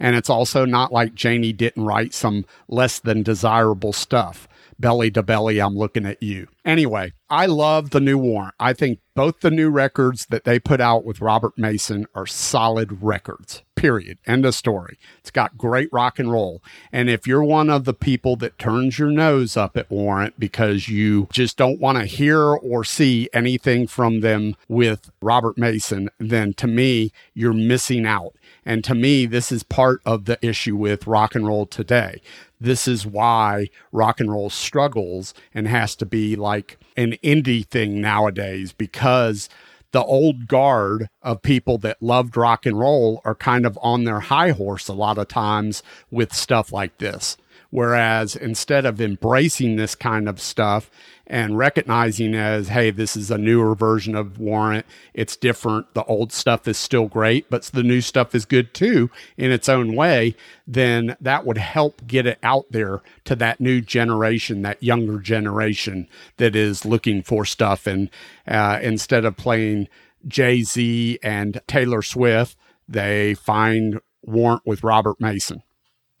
And 0.00 0.14
it's 0.14 0.30
also 0.30 0.64
not 0.64 0.92
like 0.92 1.22
Jani 1.22 1.52
didn't 1.52 1.84
write 1.84 2.14
some 2.14 2.44
less 2.68 2.98
than 2.98 3.22
desirable 3.22 3.92
stuff 3.92 4.48
belly 4.78 5.10
to 5.12 5.22
belly, 5.22 5.60
I'm 5.60 5.76
looking 5.76 6.06
at 6.06 6.22
you. 6.22 6.48
Anyway, 6.64 7.12
I 7.30 7.46
love 7.46 7.90
the 7.90 8.00
new 8.00 8.18
Warrant. 8.18 8.54
I 8.60 8.72
think 8.72 9.00
both 9.14 9.40
the 9.40 9.50
new 9.50 9.70
records 9.70 10.26
that 10.26 10.44
they 10.44 10.58
put 10.58 10.80
out 10.80 11.04
with 11.04 11.20
Robert 11.20 11.56
Mason 11.56 12.06
are 12.14 12.26
solid 12.26 13.02
records. 13.02 13.62
Period. 13.74 14.18
End 14.26 14.44
of 14.44 14.54
story. 14.54 14.98
It's 15.20 15.30
got 15.30 15.56
great 15.56 15.88
rock 15.92 16.18
and 16.18 16.32
roll. 16.32 16.62
And 16.92 17.08
if 17.08 17.26
you're 17.26 17.44
one 17.44 17.70
of 17.70 17.84
the 17.84 17.94
people 17.94 18.36
that 18.36 18.58
turns 18.58 18.98
your 18.98 19.10
nose 19.10 19.56
up 19.56 19.76
at 19.76 19.90
Warrant 19.90 20.38
because 20.38 20.88
you 20.88 21.28
just 21.32 21.56
don't 21.56 21.80
want 21.80 21.98
to 21.98 22.04
hear 22.04 22.42
or 22.42 22.84
see 22.84 23.28
anything 23.32 23.86
from 23.86 24.20
them 24.20 24.56
with 24.68 25.10
Robert 25.22 25.58
Mason, 25.58 26.10
then 26.18 26.54
to 26.54 26.66
me, 26.66 27.12
you're 27.34 27.52
missing 27.52 28.04
out. 28.04 28.34
And 28.64 28.82
to 28.84 28.94
me, 28.94 29.26
this 29.26 29.52
is 29.52 29.62
part 29.62 30.00
of 30.04 30.24
the 30.24 30.38
issue 30.44 30.76
with 30.76 31.06
rock 31.06 31.34
and 31.34 31.46
roll 31.46 31.66
today 31.66 32.20
this 32.60 32.88
is 32.88 33.06
why 33.06 33.68
rock 33.92 34.20
and 34.20 34.30
roll 34.30 34.50
struggles 34.50 35.34
and 35.54 35.68
has 35.68 35.94
to 35.96 36.06
be 36.06 36.36
like 36.36 36.78
an 36.96 37.12
indie 37.22 37.66
thing 37.66 38.00
nowadays 38.00 38.72
because 38.72 39.48
the 39.92 40.04
old 40.04 40.46
guard 40.48 41.08
of 41.22 41.42
people 41.42 41.78
that 41.78 42.02
loved 42.02 42.36
rock 42.36 42.66
and 42.66 42.78
roll 42.78 43.22
are 43.24 43.34
kind 43.34 43.64
of 43.64 43.78
on 43.80 44.04
their 44.04 44.20
high 44.20 44.50
horse 44.50 44.88
a 44.88 44.92
lot 44.92 45.18
of 45.18 45.28
times 45.28 45.82
with 46.10 46.32
stuff 46.32 46.72
like 46.72 46.98
this. 46.98 47.36
Whereas 47.70 48.34
instead 48.34 48.86
of 48.86 49.00
embracing 49.00 49.76
this 49.76 49.94
kind 49.94 50.26
of 50.26 50.40
stuff 50.40 50.90
and 51.26 51.58
recognizing 51.58 52.34
as, 52.34 52.68
hey, 52.68 52.90
this 52.90 53.14
is 53.14 53.30
a 53.30 53.36
newer 53.36 53.74
version 53.74 54.14
of 54.14 54.38
Warrant, 54.38 54.86
it's 55.12 55.36
different. 55.36 55.92
The 55.92 56.04
old 56.04 56.32
stuff 56.32 56.66
is 56.66 56.78
still 56.78 57.08
great, 57.08 57.50
but 57.50 57.64
the 57.64 57.82
new 57.82 58.00
stuff 58.00 58.34
is 58.34 58.46
good 58.46 58.72
too 58.72 59.10
in 59.36 59.52
its 59.52 59.68
own 59.68 59.94
way, 59.94 60.34
then 60.66 61.14
that 61.20 61.44
would 61.44 61.58
help 61.58 62.06
get 62.06 62.26
it 62.26 62.38
out 62.42 62.64
there 62.70 63.02
to 63.24 63.36
that 63.36 63.60
new 63.60 63.82
generation, 63.82 64.62
that 64.62 64.82
younger 64.82 65.18
generation 65.18 66.08
that 66.38 66.56
is 66.56 66.86
looking 66.86 67.22
for 67.22 67.44
stuff. 67.44 67.86
And 67.86 68.08
uh, 68.46 68.78
instead 68.82 69.26
of 69.26 69.36
playing 69.36 69.88
Jay 70.26 70.62
Z 70.62 71.18
and 71.22 71.60
Taylor 71.66 72.00
Swift, 72.00 72.56
they 72.88 73.34
find 73.34 74.00
Warrant 74.22 74.62
with 74.64 74.82
Robert 74.82 75.20
Mason. 75.20 75.62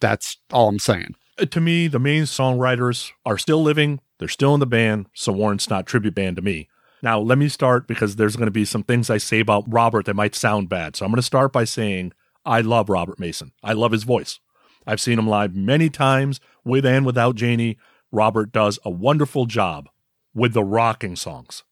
That's 0.00 0.36
all 0.52 0.68
I'm 0.68 0.78
saying. 0.78 1.14
Uh, 1.38 1.44
to 1.46 1.60
me, 1.60 1.88
the 1.88 1.98
main 1.98 2.24
songwriters 2.24 3.12
are 3.24 3.38
still 3.38 3.62
living. 3.62 4.00
They're 4.18 4.28
still 4.28 4.54
in 4.54 4.60
the 4.60 4.66
band, 4.66 5.06
so 5.14 5.32
Warrant's 5.32 5.70
not 5.70 5.86
tribute 5.86 6.14
band 6.14 6.36
to 6.36 6.42
me. 6.42 6.68
Now, 7.02 7.20
let 7.20 7.38
me 7.38 7.48
start 7.48 7.86
because 7.86 8.16
there's 8.16 8.34
going 8.34 8.46
to 8.46 8.52
be 8.52 8.64
some 8.64 8.82
things 8.82 9.08
I 9.08 9.18
say 9.18 9.38
about 9.38 9.72
Robert 9.72 10.06
that 10.06 10.14
might 10.14 10.34
sound 10.34 10.68
bad. 10.68 10.96
So 10.96 11.04
I'm 11.04 11.12
going 11.12 11.16
to 11.16 11.22
start 11.22 11.52
by 11.52 11.64
saying 11.64 12.12
I 12.44 12.60
love 12.60 12.88
Robert 12.88 13.20
Mason. 13.20 13.52
I 13.62 13.72
love 13.72 13.92
his 13.92 14.02
voice. 14.02 14.40
I've 14.86 15.00
seen 15.00 15.18
him 15.18 15.28
live 15.28 15.54
many 15.54 15.90
times 15.90 16.40
with 16.64 16.84
and 16.84 17.06
without 17.06 17.40
Jani. 17.40 17.78
Robert 18.10 18.50
does 18.50 18.78
a 18.84 18.90
wonderful 18.90 19.46
job 19.46 19.88
with 20.34 20.54
the 20.54 20.64
rocking 20.64 21.14
songs. 21.14 21.62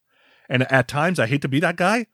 And 0.48 0.70
at 0.70 0.86
times, 0.86 1.18
I 1.18 1.26
hate 1.26 1.42
to 1.42 1.48
be 1.48 1.58
that 1.60 1.76
guy. 1.76 2.06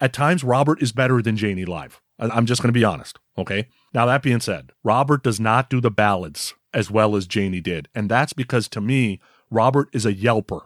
At 0.00 0.12
times, 0.12 0.44
Robert 0.44 0.80
is 0.80 0.92
better 0.92 1.20
than 1.20 1.36
Jani 1.36 1.64
live. 1.64 2.00
I'm 2.20 2.46
just 2.46 2.62
going 2.62 2.72
to 2.72 2.78
be 2.78 2.84
honest. 2.84 3.18
Okay. 3.36 3.68
Now, 3.92 4.06
that 4.06 4.22
being 4.22 4.40
said, 4.40 4.72
Robert 4.84 5.24
does 5.24 5.40
not 5.40 5.70
do 5.70 5.80
the 5.80 5.90
ballads 5.90 6.54
as 6.72 6.90
well 6.90 7.16
as 7.16 7.32
Jani 7.32 7.60
did. 7.60 7.88
And 7.94 8.10
that's 8.10 8.32
because 8.32 8.68
to 8.68 8.80
me, 8.80 9.20
Robert 9.50 9.88
is 9.92 10.04
a 10.06 10.14
yelper. 10.14 10.62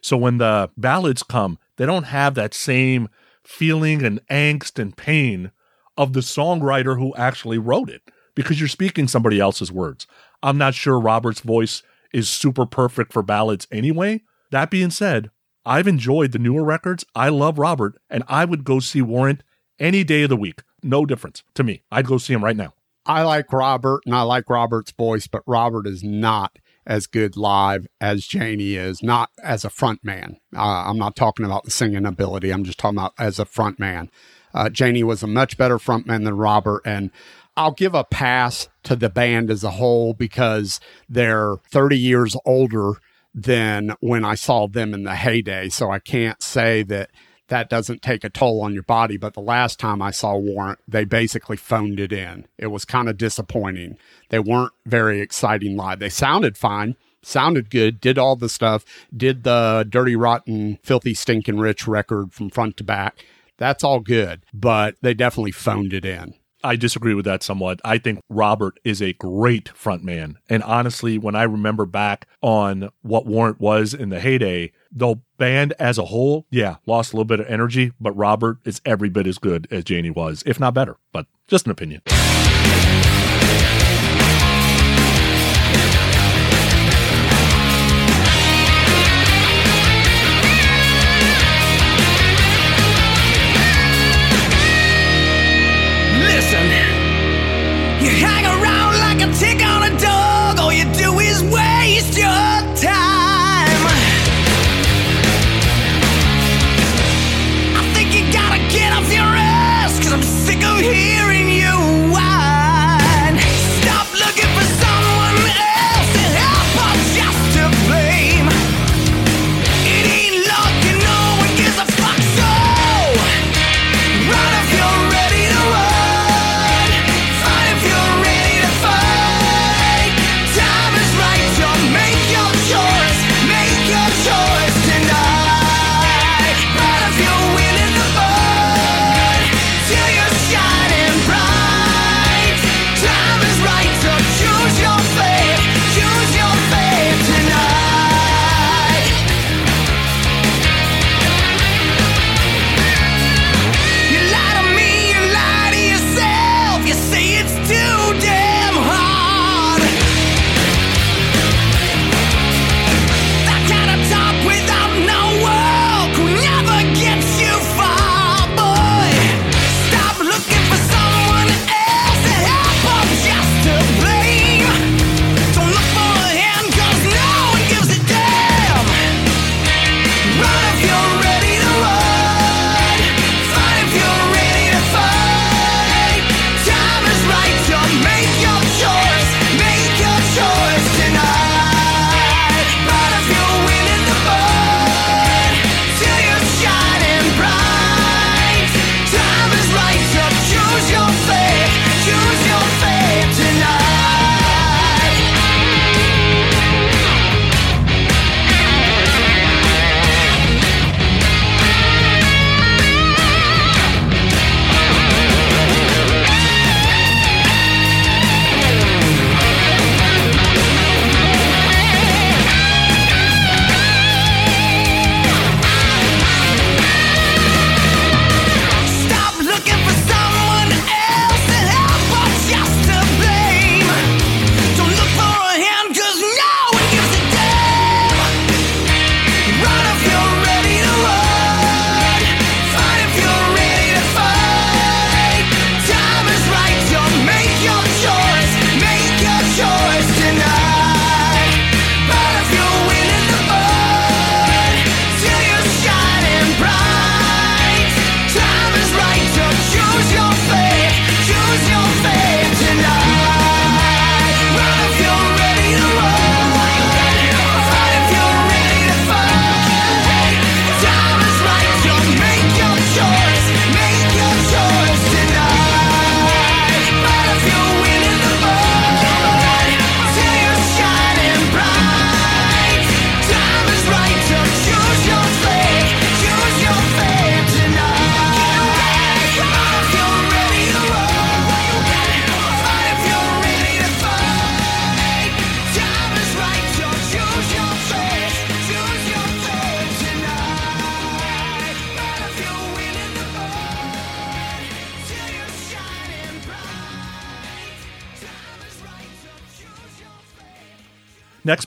So 0.00 0.16
when 0.16 0.38
the 0.38 0.70
ballads 0.76 1.22
come, 1.22 1.58
they 1.76 1.86
don't 1.86 2.04
have 2.04 2.34
that 2.34 2.54
same 2.54 3.08
feeling 3.42 4.04
and 4.04 4.26
angst 4.28 4.78
and 4.78 4.96
pain 4.96 5.50
of 5.96 6.12
the 6.12 6.20
songwriter 6.20 6.98
who 6.98 7.14
actually 7.14 7.58
wrote 7.58 7.88
it 7.88 8.02
because 8.34 8.60
you're 8.60 8.68
speaking 8.68 9.08
somebody 9.08 9.40
else's 9.40 9.72
words. 9.72 10.06
I'm 10.42 10.58
not 10.58 10.74
sure 10.74 10.98
Robert's 10.98 11.40
voice 11.40 11.82
is 12.12 12.28
super 12.28 12.66
perfect 12.66 13.12
for 13.12 13.22
ballads 13.22 13.66
anyway. 13.72 14.22
That 14.50 14.70
being 14.70 14.90
said, 14.90 15.30
I've 15.64 15.88
enjoyed 15.88 16.32
the 16.32 16.38
newer 16.38 16.64
records. 16.64 17.04
I 17.14 17.30
love 17.30 17.58
Robert, 17.58 17.96
and 18.10 18.22
I 18.28 18.44
would 18.44 18.64
go 18.64 18.80
see 18.80 19.02
Warrant 19.02 19.42
any 19.78 20.04
day 20.04 20.24
of 20.24 20.28
the 20.28 20.36
week. 20.36 20.62
No 20.82 21.06
difference 21.06 21.42
to 21.54 21.64
me. 21.64 21.82
I'd 21.90 22.06
go 22.06 22.18
see 22.18 22.34
him 22.34 22.44
right 22.44 22.56
now. 22.56 22.74
I 23.06 23.22
like 23.22 23.52
Robert 23.52 24.02
and 24.06 24.14
I 24.14 24.22
like 24.22 24.48
Robert's 24.48 24.92
voice, 24.92 25.26
but 25.26 25.42
Robert 25.46 25.86
is 25.86 26.02
not 26.02 26.58
as 26.86 27.06
good 27.06 27.36
live 27.36 27.86
as 28.00 28.32
Jani 28.32 28.74
is, 28.74 29.02
not 29.02 29.30
as 29.42 29.64
a 29.64 29.70
front 29.70 30.04
man. 30.04 30.38
Uh, 30.54 30.84
I'm 30.86 30.98
not 30.98 31.16
talking 31.16 31.46
about 31.46 31.64
the 31.64 31.70
singing 31.70 32.06
ability. 32.06 32.50
I'm 32.50 32.64
just 32.64 32.78
talking 32.78 32.98
about 32.98 33.14
as 33.18 33.38
a 33.38 33.44
front 33.44 33.78
man. 33.78 34.10
Uh, 34.52 34.70
Jani 34.74 35.02
was 35.02 35.22
a 35.22 35.26
much 35.26 35.56
better 35.56 35.78
front 35.78 36.06
man 36.06 36.24
than 36.24 36.36
Robert. 36.36 36.82
And 36.84 37.10
I'll 37.56 37.72
give 37.72 37.94
a 37.94 38.04
pass 38.04 38.68
to 38.84 38.96
the 38.96 39.08
band 39.08 39.50
as 39.50 39.64
a 39.64 39.72
whole 39.72 40.12
because 40.12 40.80
they're 41.08 41.56
30 41.70 41.98
years 41.98 42.36
older 42.44 42.94
than 43.34 43.94
when 44.00 44.24
I 44.24 44.34
saw 44.34 44.68
them 44.68 44.94
in 44.94 45.04
the 45.04 45.14
heyday. 45.14 45.68
So 45.68 45.90
I 45.90 45.98
can't 45.98 46.42
say 46.42 46.82
that 46.84 47.10
that 47.48 47.68
doesn't 47.68 48.02
take 48.02 48.24
a 48.24 48.30
toll 48.30 48.62
on 48.62 48.74
your 48.74 48.82
body. 48.82 49.16
But 49.16 49.34
the 49.34 49.40
last 49.40 49.78
time 49.78 50.00
I 50.00 50.10
saw 50.10 50.36
Warrant, 50.36 50.78
they 50.88 51.04
basically 51.04 51.56
phoned 51.56 52.00
it 52.00 52.12
in. 52.12 52.46
It 52.58 52.68
was 52.68 52.84
kind 52.84 53.08
of 53.08 53.18
disappointing. 53.18 53.98
They 54.30 54.38
weren't 54.38 54.72
very 54.86 55.20
exciting 55.20 55.76
live. 55.76 55.98
They 55.98 56.08
sounded 56.08 56.56
fine, 56.56 56.96
sounded 57.22 57.70
good, 57.70 58.00
did 58.00 58.18
all 58.18 58.36
the 58.36 58.48
stuff, 58.48 58.84
did 59.14 59.44
the 59.44 59.86
Dirty 59.88 60.16
Rotten, 60.16 60.78
Filthy 60.82 61.14
Stinking 61.14 61.58
Rich 61.58 61.86
record 61.86 62.32
from 62.32 62.50
front 62.50 62.76
to 62.78 62.84
back. 62.84 63.24
That's 63.56 63.84
all 63.84 64.00
good, 64.00 64.44
but 64.52 64.96
they 65.00 65.14
definitely 65.14 65.52
phoned 65.52 65.92
it 65.92 66.04
in. 66.04 66.34
I 66.64 66.76
disagree 66.76 67.14
with 67.14 67.26
that 67.26 67.42
somewhat. 67.42 67.80
I 67.84 67.98
think 67.98 68.20
Robert 68.30 68.80
is 68.84 69.02
a 69.02 69.12
great 69.12 69.66
frontman. 69.66 70.36
And 70.48 70.62
honestly, 70.62 71.18
when 71.18 71.36
I 71.36 71.42
remember 71.42 71.84
back 71.84 72.26
on 72.40 72.88
what 73.02 73.26
Warrant 73.26 73.60
was 73.60 73.92
in 73.92 74.08
the 74.08 74.18
heyday, 74.18 74.72
the 74.90 75.16
band 75.36 75.74
as 75.78 75.98
a 75.98 76.06
whole, 76.06 76.46
yeah, 76.50 76.76
lost 76.86 77.12
a 77.12 77.16
little 77.16 77.26
bit 77.26 77.40
of 77.40 77.46
energy, 77.46 77.92
but 78.00 78.16
Robert 78.16 78.58
is 78.64 78.80
every 78.84 79.10
bit 79.10 79.26
as 79.26 79.38
good 79.38 79.68
as 79.70 79.88
Jani 79.88 80.10
was, 80.10 80.42
if 80.46 80.58
not 80.58 80.72
better. 80.72 80.96
But 81.12 81.26
just 81.46 81.66
an 81.66 81.72
opinion. 81.72 82.00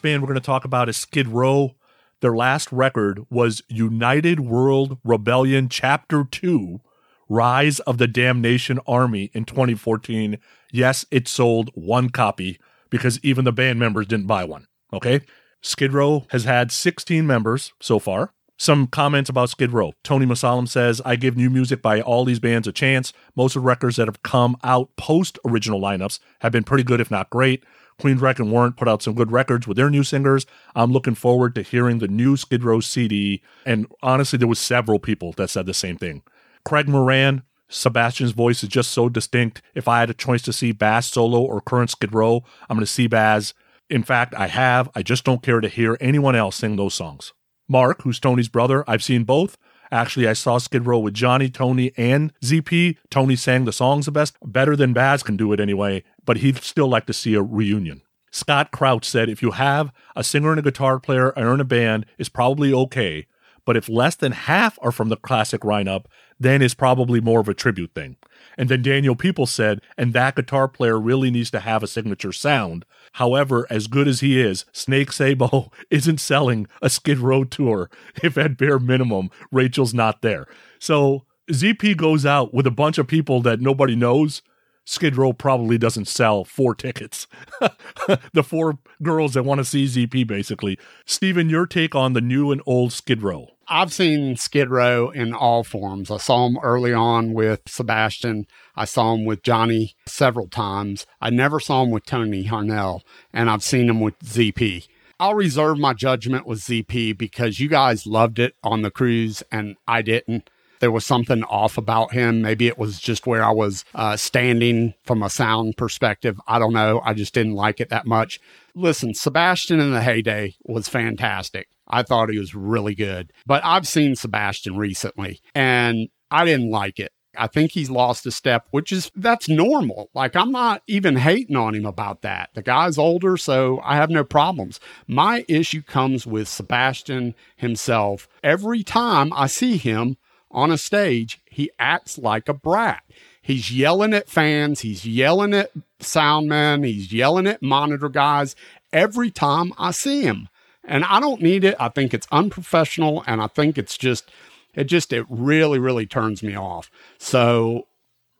Band 0.08 0.22
we're 0.22 0.28
going 0.28 0.40
to 0.40 0.46
talk 0.46 0.64
about 0.64 0.88
is 0.88 0.96
Skid 0.96 1.28
Row. 1.28 1.76
Their 2.22 2.34
last 2.34 2.72
record 2.72 3.26
was 3.30 3.62
United 3.68 4.40
World 4.40 5.00
Rebellion 5.04 5.68
Chapter 5.68 6.24
2 6.24 6.80
Rise 7.28 7.82
of 7.82 7.98
the 7.98 8.08
Damnation 8.08 8.80
Army 8.88 9.32
in 9.34 9.44
2014. 9.44 10.38
Yes, 10.72 11.06
it 11.12 11.28
sold 11.28 11.72
one 11.74 12.10
copy 12.10 12.58
because 12.90 13.20
even 13.22 13.44
the 13.44 13.52
band 13.52 13.80
members 13.80 14.08
didn't 14.08 14.28
buy 14.28 14.46
one. 14.46 14.68
Okay? 14.94 15.20
Skid 15.62 15.92
Row 15.92 16.26
has 16.30 16.46
had 16.46 16.72
16 16.72 17.28
members 17.28 17.74
so 17.82 18.00
far. 18.00 18.32
Some 18.56 18.88
comments 18.88 19.30
about 19.30 19.50
Skid 19.50 19.74
Row. 19.74 19.92
Tony 20.06 20.26
Masalam 20.26 20.70
says, 20.70 21.02
I 21.04 21.18
give 21.18 21.36
new 21.36 21.50
music 21.50 21.82
by 21.82 22.00
all 22.00 22.24
these 22.24 22.40
bands 22.40 22.66
a 22.66 22.72
chance. 22.72 23.12
Most 23.36 23.58
of 23.58 23.62
the 23.62 23.68
records 23.68 23.98
that 23.98 24.08
have 24.08 24.24
come 24.24 24.56
out 24.64 24.90
post 24.96 25.38
original 25.46 25.82
lineups 25.82 26.20
have 26.40 26.54
been 26.54 26.64
pretty 26.64 26.86
good, 26.86 27.02
if 27.02 27.12
not 27.12 27.30
great. 27.30 27.62
Queensryche 28.00 28.40
and 28.40 28.52
Warrant 28.52 28.78
put 28.78 28.88
out 28.88 29.02
some 29.02 29.16
good 29.16 29.32
records 29.32 29.68
with 29.68 29.78
their 29.78 29.90
new 29.90 30.04
singers. 30.04 30.46
I'm 30.76 30.92
looking 30.92 31.16
forward 31.16 31.56
to 31.56 31.62
hearing 31.64 32.00
the 32.00 32.08
new 32.08 32.38
Skid 32.38 32.64
Row 32.64 32.80
CD. 32.80 33.42
And 33.66 33.88
honestly, 34.04 34.38
there 34.38 34.48
was 34.48 34.60
several 34.60 35.00
people 35.00 35.34
that 35.34 35.50
said 35.50 35.66
the 35.66 35.74
same 35.74 35.98
thing. 35.98 36.22
Craig 36.64 36.88
Moran, 36.88 37.44
Sebastian's 37.70 38.32
voice 38.32 38.64
is 38.64 38.70
just 38.70 38.92
so 38.92 39.10
distinct. 39.10 39.62
If 39.74 39.88
I 39.88 40.00
had 40.00 40.10
a 40.10 40.14
choice 40.14 40.42
to 40.44 40.54
see 40.54 40.72
Baz 40.72 41.08
solo 41.08 41.42
or 41.42 41.60
current 41.60 41.90
Skid 41.90 42.14
Row, 42.14 42.44
I'm 42.70 42.78
going 42.78 42.86
to 42.86 42.92
see 42.92 43.08
Baz. 43.08 43.54
In 43.90 44.04
fact, 44.04 44.36
I 44.36 44.48
have. 44.48 44.90
I 44.96 45.02
just 45.02 45.24
don't 45.24 45.42
care 45.42 45.60
to 45.60 45.68
hear 45.68 45.98
anyone 46.00 46.36
else 46.36 46.58
sing 46.58 46.76
those 46.76 46.94
songs. 46.94 47.34
Mark, 47.68 48.04
who's 48.04 48.20
Tony's 48.20 48.48
brother, 48.48 48.84
I've 48.88 49.04
seen 49.04 49.24
both. 49.24 49.58
Actually, 49.92 50.28
I 50.28 50.34
saw 50.34 50.58
Skid 50.58 50.86
Row 50.86 51.00
with 51.00 51.14
Johnny, 51.14 51.50
Tony, 51.50 51.92
and 51.98 52.34
ZP. 52.42 52.98
Tony 53.10 53.36
sang 53.36 53.66
the 53.66 53.72
songs 53.72 54.06
the 54.06 54.12
best, 54.12 54.36
better 54.46 54.76
than 54.76 54.94
Baz 54.94 55.24
can 55.24 55.38
do 55.38 55.54
it 55.54 55.60
anyway, 55.60 56.04
but 56.28 56.38
he'd 56.38 56.58
still 56.58 56.88
like 56.88 57.08
to 57.08 57.14
see 57.14 57.34
a 57.34 57.42
reunion. 57.42 58.04
Scott 58.30 58.72
Crouch 58.72 59.06
said 59.06 59.30
if 59.30 59.42
you 59.42 59.52
have 59.52 59.92
a 60.16 60.24
singer 60.24 60.52
and 60.52 60.60
a 60.60 60.62
guitar 60.62 61.00
player 61.00 61.32
or 61.32 61.54
in 61.56 61.62
a 61.62 61.64
band, 61.64 62.06
it's 62.20 62.30
probably 62.30 62.72
okay. 62.72 63.26
But 63.66 63.78
if 63.78 63.90
less 63.90 64.16
than 64.16 64.34
half 64.34 64.78
are 64.82 64.92
from 64.92 65.10
the 65.10 65.16
classic 65.18 65.62
lineup, 65.62 66.06
then 66.40 66.62
it's 66.62 66.74
probably 66.74 67.20
more 67.20 67.40
of 67.40 67.50
a 67.50 67.54
tribute 67.54 67.94
thing. 67.96 68.18
And 68.58 68.70
then 68.70 68.82
Daniel 68.82 69.16
People 69.16 69.46
said, 69.46 69.82
and 69.98 70.14
that 70.14 70.36
guitar 70.36 70.68
player 70.68 71.00
really 71.00 71.32
needs 71.32 71.50
to 71.52 71.62
have 71.62 71.82
a 71.82 71.88
signature 71.88 72.32
sound. 72.32 72.86
However, 73.14 73.66
as 73.70 73.88
good 73.88 74.08
as 74.08 74.20
he 74.20 74.40
is, 74.40 74.66
Snake 74.72 75.12
Sabo 75.12 75.72
isn't 75.90 76.20
selling 76.20 76.68
a 76.82 76.90
Skid 76.90 77.20
Row 77.20 77.44
tour 77.46 77.90
if 78.22 78.38
at 78.38 78.58
bare 78.58 78.80
minimum 78.80 79.30
Rachel's 79.52 79.94
not 79.94 80.22
there. 80.22 80.46
So 80.78 81.26
ZP 81.52 81.96
goes 81.96 82.26
out 82.26 82.54
with 82.54 82.68
a 82.68 82.72
bunch 82.72 82.98
of 82.98 83.08
people 83.08 83.42
that 83.42 83.62
nobody 83.62 83.96
knows. 83.96 84.42
Skid 84.90 85.18
Row 85.18 85.34
probably 85.34 85.78
doesn't 85.78 86.08
sell 86.08 86.46
four 86.46 86.74
tickets. 86.74 87.28
the 88.32 88.42
four 88.42 88.80
girls 89.04 89.34
that 89.34 89.44
want 89.44 89.60
to 89.60 89.66
see 89.66 89.84
ZP, 89.84 90.26
basically. 90.26 90.80
Steven, 91.06 91.50
your 91.50 91.68
take 91.68 91.94
on 91.94 92.14
the 92.14 92.22
new 92.22 92.54
and 92.54 92.62
old 92.66 92.94
Skid 92.94 93.22
Row? 93.22 93.50
I've 93.68 93.92
seen 93.92 94.38
Skid 94.38 94.70
Row 94.70 95.10
in 95.10 95.34
all 95.34 95.66
forms. 95.66 96.10
I 96.10 96.16
saw 96.16 96.48
him 96.48 96.58
early 96.64 96.94
on 96.94 97.34
with 97.34 97.64
Sebastian. 97.68 98.48
I 98.78 98.86
saw 98.86 99.14
him 99.14 99.26
with 99.26 99.44
Johnny 99.44 99.94
several 100.06 100.48
times. 100.48 101.06
I 101.20 101.32
never 101.32 101.60
saw 101.60 101.84
him 101.84 101.92
with 101.92 102.06
Tony 102.06 102.46
Harnell, 102.46 103.02
and 103.34 103.50
I've 103.50 103.64
seen 103.64 103.90
him 103.90 104.00
with 104.00 104.18
ZP. 104.20 104.88
I'll 105.20 105.36
reserve 105.36 105.80
my 105.80 105.94
judgment 105.96 106.48
with 106.48 106.62
ZP 106.62 107.18
because 107.18 107.60
you 107.60 107.68
guys 107.68 108.08
loved 108.08 108.40
it 108.40 108.56
on 108.64 108.84
the 108.84 108.92
cruise 108.92 109.44
and 109.52 109.76
I 109.86 110.02
didn't. 110.02 110.50
There 110.80 110.92
was 110.92 111.06
something 111.06 111.44
off 111.44 111.78
about 111.78 112.14
him. 112.14 112.42
Maybe 112.42 112.68
it 112.68 112.78
was 112.78 113.00
just 113.00 113.28
where 113.28 113.44
I 113.44 113.52
was 113.52 113.86
uh, 113.96 114.18
standing 114.18 114.94
from 115.04 115.24
a 115.24 115.30
sound 115.30 115.78
perspective. 115.78 116.40
I 116.48 116.60
don't 116.60 116.74
know. 116.74 117.02
I 117.04 117.14
just 117.14 117.34
didn't 117.34 117.54
like 117.54 117.80
it 117.80 117.90
that 117.90 118.06
much. 118.06 118.40
Listen, 118.76 119.14
Sebastian 119.14 119.80
in 119.80 119.92
the 119.92 120.02
heyday 120.02 120.56
was 120.64 120.88
fantastic. 120.88 121.68
I 121.88 122.04
thought 122.04 122.30
he 122.30 122.40
was 122.40 122.54
really 122.54 122.96
good. 122.96 123.32
But 123.46 123.64
I've 123.64 123.88
seen 123.88 124.16
Sebastian 124.16 124.78
recently 124.78 125.42
and 125.56 126.10
I 126.30 126.46
didn't 126.46 126.70
like 126.70 127.00
it. 127.00 127.12
I 127.38 127.48
think 127.48 127.72
he's 127.72 127.90
lost 127.90 128.26
a 128.26 128.32
step, 128.32 128.68
which 128.72 128.92
is 128.92 129.12
that's 129.16 129.48
normal. 129.48 130.10
Like 130.14 130.36
I'm 130.36 130.52
not 130.52 130.82
even 130.88 131.18
hating 131.18 131.56
on 131.56 131.76
him 131.76 131.86
about 131.86 132.22
that. 132.24 132.50
The 132.56 132.62
guy's 132.62 132.98
older, 132.98 133.38
so 133.38 133.80
I 133.84 133.96
have 133.96 134.10
no 134.10 134.24
problems. 134.24 134.80
My 135.08 135.46
issue 135.48 135.82
comes 135.82 136.26
with 136.26 136.48
Sebastian 136.48 137.36
himself. 137.56 138.28
Every 138.44 138.84
time 138.84 139.32
I 139.34 139.48
see 139.48 139.78
him 139.78 140.18
on 140.52 140.72
a 140.72 140.78
stage, 140.78 141.42
he 141.46 141.72
acts 141.80 142.18
like 142.18 142.48
a 142.48 142.54
brat. 142.54 143.04
He's 143.42 143.72
yelling 143.72 144.14
at 144.14 144.30
fans, 144.30 144.82
he's 144.82 145.06
yelling 145.06 145.54
at 145.54 145.72
sound 146.00 146.50
men, 146.50 146.84
he's 146.84 147.14
yelling 147.14 147.48
at 147.48 147.62
monitor 147.62 148.10
guys 148.10 148.56
every 148.92 149.32
time 149.32 149.74
I 149.78 149.92
see 149.92 150.24
him. 150.24 150.50
And 150.84 151.04
I 151.06 151.20
don't 151.20 151.42
need 151.42 151.64
it. 151.64 151.76
I 151.80 151.90
think 151.90 152.14
it's 152.14 152.28
unprofessional 152.32 153.24
and 153.28 153.42
I 153.42 153.48
think 153.48 153.78
it's 153.78 153.98
just 153.98 154.30
it 154.74 154.86
just 154.86 155.12
it 155.12 155.26
really 155.30 155.80
really 155.80 156.06
turns 156.06 156.44
me 156.44 156.56
off. 156.56 156.90
So 157.18 157.88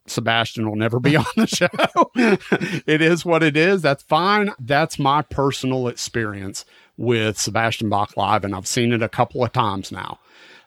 Sebastian 0.06 0.68
will 0.68 0.76
never 0.76 1.00
be 1.00 1.16
on 1.16 1.24
the 1.36 1.46
show. 1.46 1.68
it 2.86 3.02
is 3.02 3.24
what 3.24 3.42
it 3.42 3.56
is. 3.56 3.82
That's 3.82 4.02
fine. 4.02 4.50
That's 4.58 4.98
my 4.98 5.22
personal 5.22 5.88
experience 5.88 6.64
with 6.96 7.38
Sebastian 7.38 7.88
Bach 7.88 8.16
live, 8.16 8.44
and 8.44 8.54
I've 8.54 8.66
seen 8.66 8.92
it 8.92 9.02
a 9.02 9.08
couple 9.08 9.44
of 9.44 9.52
times 9.52 9.92
now. 9.92 10.18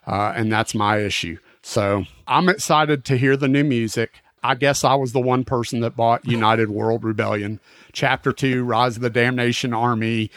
Uh, 0.06 0.32
and 0.34 0.52
that's 0.52 0.74
my 0.74 0.98
issue. 0.98 1.38
So 1.62 2.04
I'm 2.26 2.48
excited 2.48 3.04
to 3.06 3.16
hear 3.16 3.36
the 3.36 3.48
new 3.48 3.64
music. 3.64 4.22
I 4.42 4.56
guess 4.56 4.82
I 4.82 4.94
was 4.94 5.12
the 5.12 5.20
one 5.20 5.44
person 5.44 5.80
that 5.80 5.96
bought 5.96 6.24
United 6.26 6.70
World 6.70 7.04
Rebellion, 7.04 7.60
Chapter 7.92 8.32
Two, 8.32 8.64
Rise 8.64 8.96
of 8.96 9.02
the 9.02 9.10
Damnation 9.10 9.72
Army. 9.72 10.30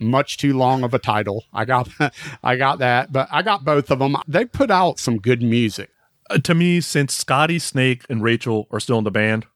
Much 0.00 0.38
too 0.38 0.56
long 0.56 0.82
of 0.82 0.92
a 0.92 0.98
title. 0.98 1.44
I 1.52 1.64
got, 1.64 1.88
I 2.42 2.56
got 2.56 2.80
that, 2.80 3.12
but 3.12 3.28
I 3.30 3.42
got 3.42 3.64
both 3.64 3.90
of 3.90 4.00
them. 4.00 4.16
They 4.26 4.44
put 4.44 4.70
out 4.70 4.98
some 4.98 5.18
good 5.18 5.40
music. 5.40 5.90
Uh, 6.28 6.38
to 6.38 6.54
me, 6.54 6.80
since 6.80 7.14
Scotty, 7.14 7.60
Snake, 7.60 8.04
and 8.08 8.22
Rachel 8.22 8.66
are 8.72 8.80
still 8.80 8.98
in 8.98 9.04
the 9.04 9.12
band, 9.12 9.46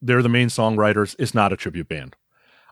they're 0.00 0.22
the 0.22 0.28
main 0.30 0.48
songwriters. 0.48 1.14
It's 1.18 1.34
not 1.34 1.52
a 1.52 1.56
tribute 1.56 1.88
band. 1.88 2.16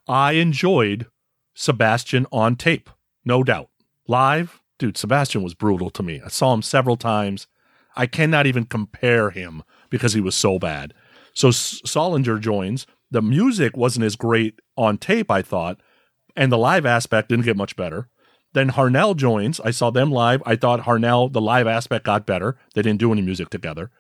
I 0.09 0.32
enjoyed 0.32 1.07
Sebastian 1.55 2.26
on 2.32 2.57
tape, 2.57 2.88
no 3.24 3.45
doubt. 3.45 3.68
Live, 4.09 4.59
dude, 4.80 4.96
Sebastian 4.96 5.42
was 5.42 5.54
brutal 5.54 5.90
to 5.90 6.02
me. 6.02 6.20
I 6.24 6.28
saw 6.28 6.52
him 6.52 6.62
several 6.62 6.96
times. 6.96 7.46
I 7.94 8.06
cannot 8.06 8.46
even 8.46 8.64
compare 8.64 9.30
him 9.30 9.62
because 9.90 10.14
he 10.14 10.20
was 10.20 10.34
so 10.34 10.58
bad. 10.58 10.94
So 11.34 11.50
Solinger 11.50 12.40
joins. 12.40 12.86
The 13.10 13.22
music 13.22 13.76
wasn't 13.76 14.06
as 14.06 14.16
great 14.16 14.58
on 14.76 14.98
tape, 14.98 15.30
I 15.30 15.42
thought, 15.42 15.80
and 16.34 16.50
the 16.50 16.58
live 16.58 16.86
aspect 16.86 17.28
didn't 17.28 17.44
get 17.44 17.56
much 17.56 17.76
better. 17.76 18.08
Then 18.52 18.70
Harnell 18.70 19.16
joins. 19.16 19.60
I 19.60 19.70
saw 19.70 19.90
them 19.90 20.10
live. 20.10 20.42
I 20.46 20.56
thought 20.56 20.80
Harnell, 20.80 21.32
the 21.32 21.40
live 21.40 21.66
aspect 21.66 22.06
got 22.06 22.26
better. 22.26 22.56
They 22.74 22.82
didn't 22.82 23.00
do 23.00 23.12
any 23.12 23.22
music 23.22 23.50
together. 23.50 23.90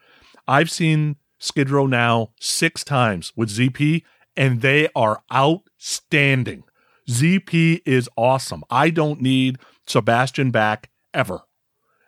I've 0.48 0.70
seen 0.70 1.16
Skid 1.38 1.70
Row 1.70 1.86
now 1.86 2.30
six 2.40 2.82
times 2.82 3.32
with 3.36 3.50
ZP, 3.50 4.02
and 4.36 4.60
they 4.60 4.88
are 4.96 5.22
outstanding. 5.32 6.64
ZP 7.08 7.82
is 7.84 8.08
awesome. 8.16 8.64
I 8.70 8.90
don't 8.90 9.20
need 9.20 9.58
Sebastian 9.86 10.50
back 10.50 10.90
ever. 11.12 11.42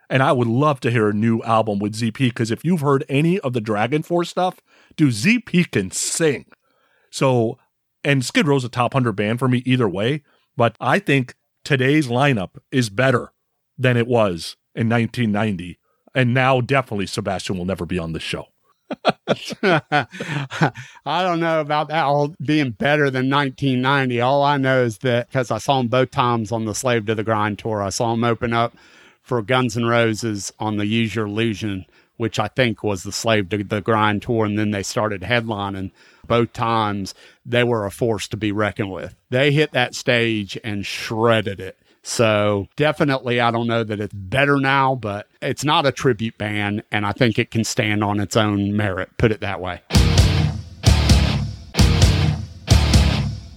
And 0.09 0.23
I 0.23 0.33
would 0.33 0.49
love 0.49 0.81
to 0.81 0.91
hear 0.91 1.09
a 1.09 1.15
new 1.15 1.41
album 1.43 1.79
with 1.79 1.95
ZP 1.95 2.19
because 2.19 2.51
if 2.51 2.65
you've 2.65 2.83
heard 2.83 3.05
any 3.09 3.41
of 3.41 3.55
the 3.55 3.61
Dragon 3.61 4.03
Force 4.03 4.29
stuff, 4.29 4.61
dude, 4.97 5.13
ZP 5.15 5.71
can 5.71 5.91
sing. 5.91 6.47
So, 7.11 7.59
and 8.05 8.25
Skid 8.25 8.47
Row's 8.47 8.65
a 8.65 8.69
top 8.69 8.95
100 8.95 9.13
band 9.13 9.39
for 9.39 9.49
me 9.49 9.63
either 9.65 9.89
way, 9.89 10.23
but 10.57 10.77
I 10.81 10.99
think 10.99 11.35
today's 11.65 12.09
lineup 12.09 12.59
is 12.71 12.91
better 12.91 13.33
than 13.79 13.97
it 13.97 14.07
was 14.07 14.57
in 14.75 14.89
1990. 14.89 15.79
And 16.15 16.35
now, 16.35 16.61
definitely, 16.61 17.07
Sebastian 17.07 17.57
will 17.57 17.65
never 17.65 17.87
be 17.87 17.99
on 17.99 18.13
this 18.13 18.23
show. 18.23 18.49
I 19.63 21.23
don't 21.23 21.41
know 21.41 21.61
about 21.61 21.89
that 21.89 22.05
all 22.05 22.35
being 22.41 22.71
better 22.71 23.11
than 23.11 23.31
1990. 23.31 24.21
All 24.21 24.43
I 24.43 24.57
know 24.57 24.83
is 24.83 24.99
that 24.99 25.29
because 25.29 25.51
I 25.51 25.59
saw 25.59 25.81
him 25.81 25.89
both 25.89 26.11
times 26.11 26.53
on 26.53 26.65
the 26.65 26.75
Slave 26.75 27.07
to 27.07 27.15
the 27.15 27.25
Grind 27.25 27.59
tour, 27.59 27.83
I 27.83 27.91
saw 27.91 28.13
him 28.13 28.25
open 28.25 28.53
up 28.53 28.75
for 29.23 29.41
Guns 29.43 29.77
N' 29.77 29.87
Roses 29.87 30.53
on 30.59 30.77
the 30.77 30.87
Use 30.87 31.15
Your 31.15 31.27
Illusion, 31.27 31.87
which 32.17 32.39
I 32.39 32.49
think 32.49 32.83
was 32.83 33.03
the 33.03 33.13
Slave 33.13 33.49
to 33.51 33.65
the 33.65 33.81
Grind 33.81 34.23
tour, 34.23 34.45
and 34.45 34.59
then 34.59 34.71
they 34.71 34.83
started 34.83 35.23
headlining. 35.23 35.93
Both 36.27 36.53
times 36.53 37.15
they 37.45 37.65
were 37.65 37.87
a 37.87 37.91
force 37.91 38.29
to 38.29 38.37
be 38.37 38.53
reckoned 38.53 38.93
with. 38.93 39.15
They 39.31 39.53
hit 39.53 39.73
that 39.73 39.95
stage 39.95 40.59
and 40.63 40.87
shredded 40.87 41.61
it. 41.61 41.79
So 42.03 42.67
definitely, 42.77 43.41
I 43.41 43.51
don't 43.51 43.67
know 43.67 43.85
that 43.85 44.01
it's 44.01 44.13
better 44.13 44.59
now, 44.59 44.95
but 44.97 45.29
it's 45.41 45.65
not 45.65 45.87
a 45.87 45.93
tribute 45.93 46.37
band, 46.37 46.83
and 46.91 47.07
I 47.07 47.13
think 47.13 47.39
it 47.39 47.51
can 47.51 47.65
stand 47.65 48.03
on 48.03 48.21
its 48.21 48.37
own 48.37 48.77
merit. 48.77 49.11
Put 49.19 49.31
it 49.33 49.41
that 49.41 49.61
way. 49.61 49.81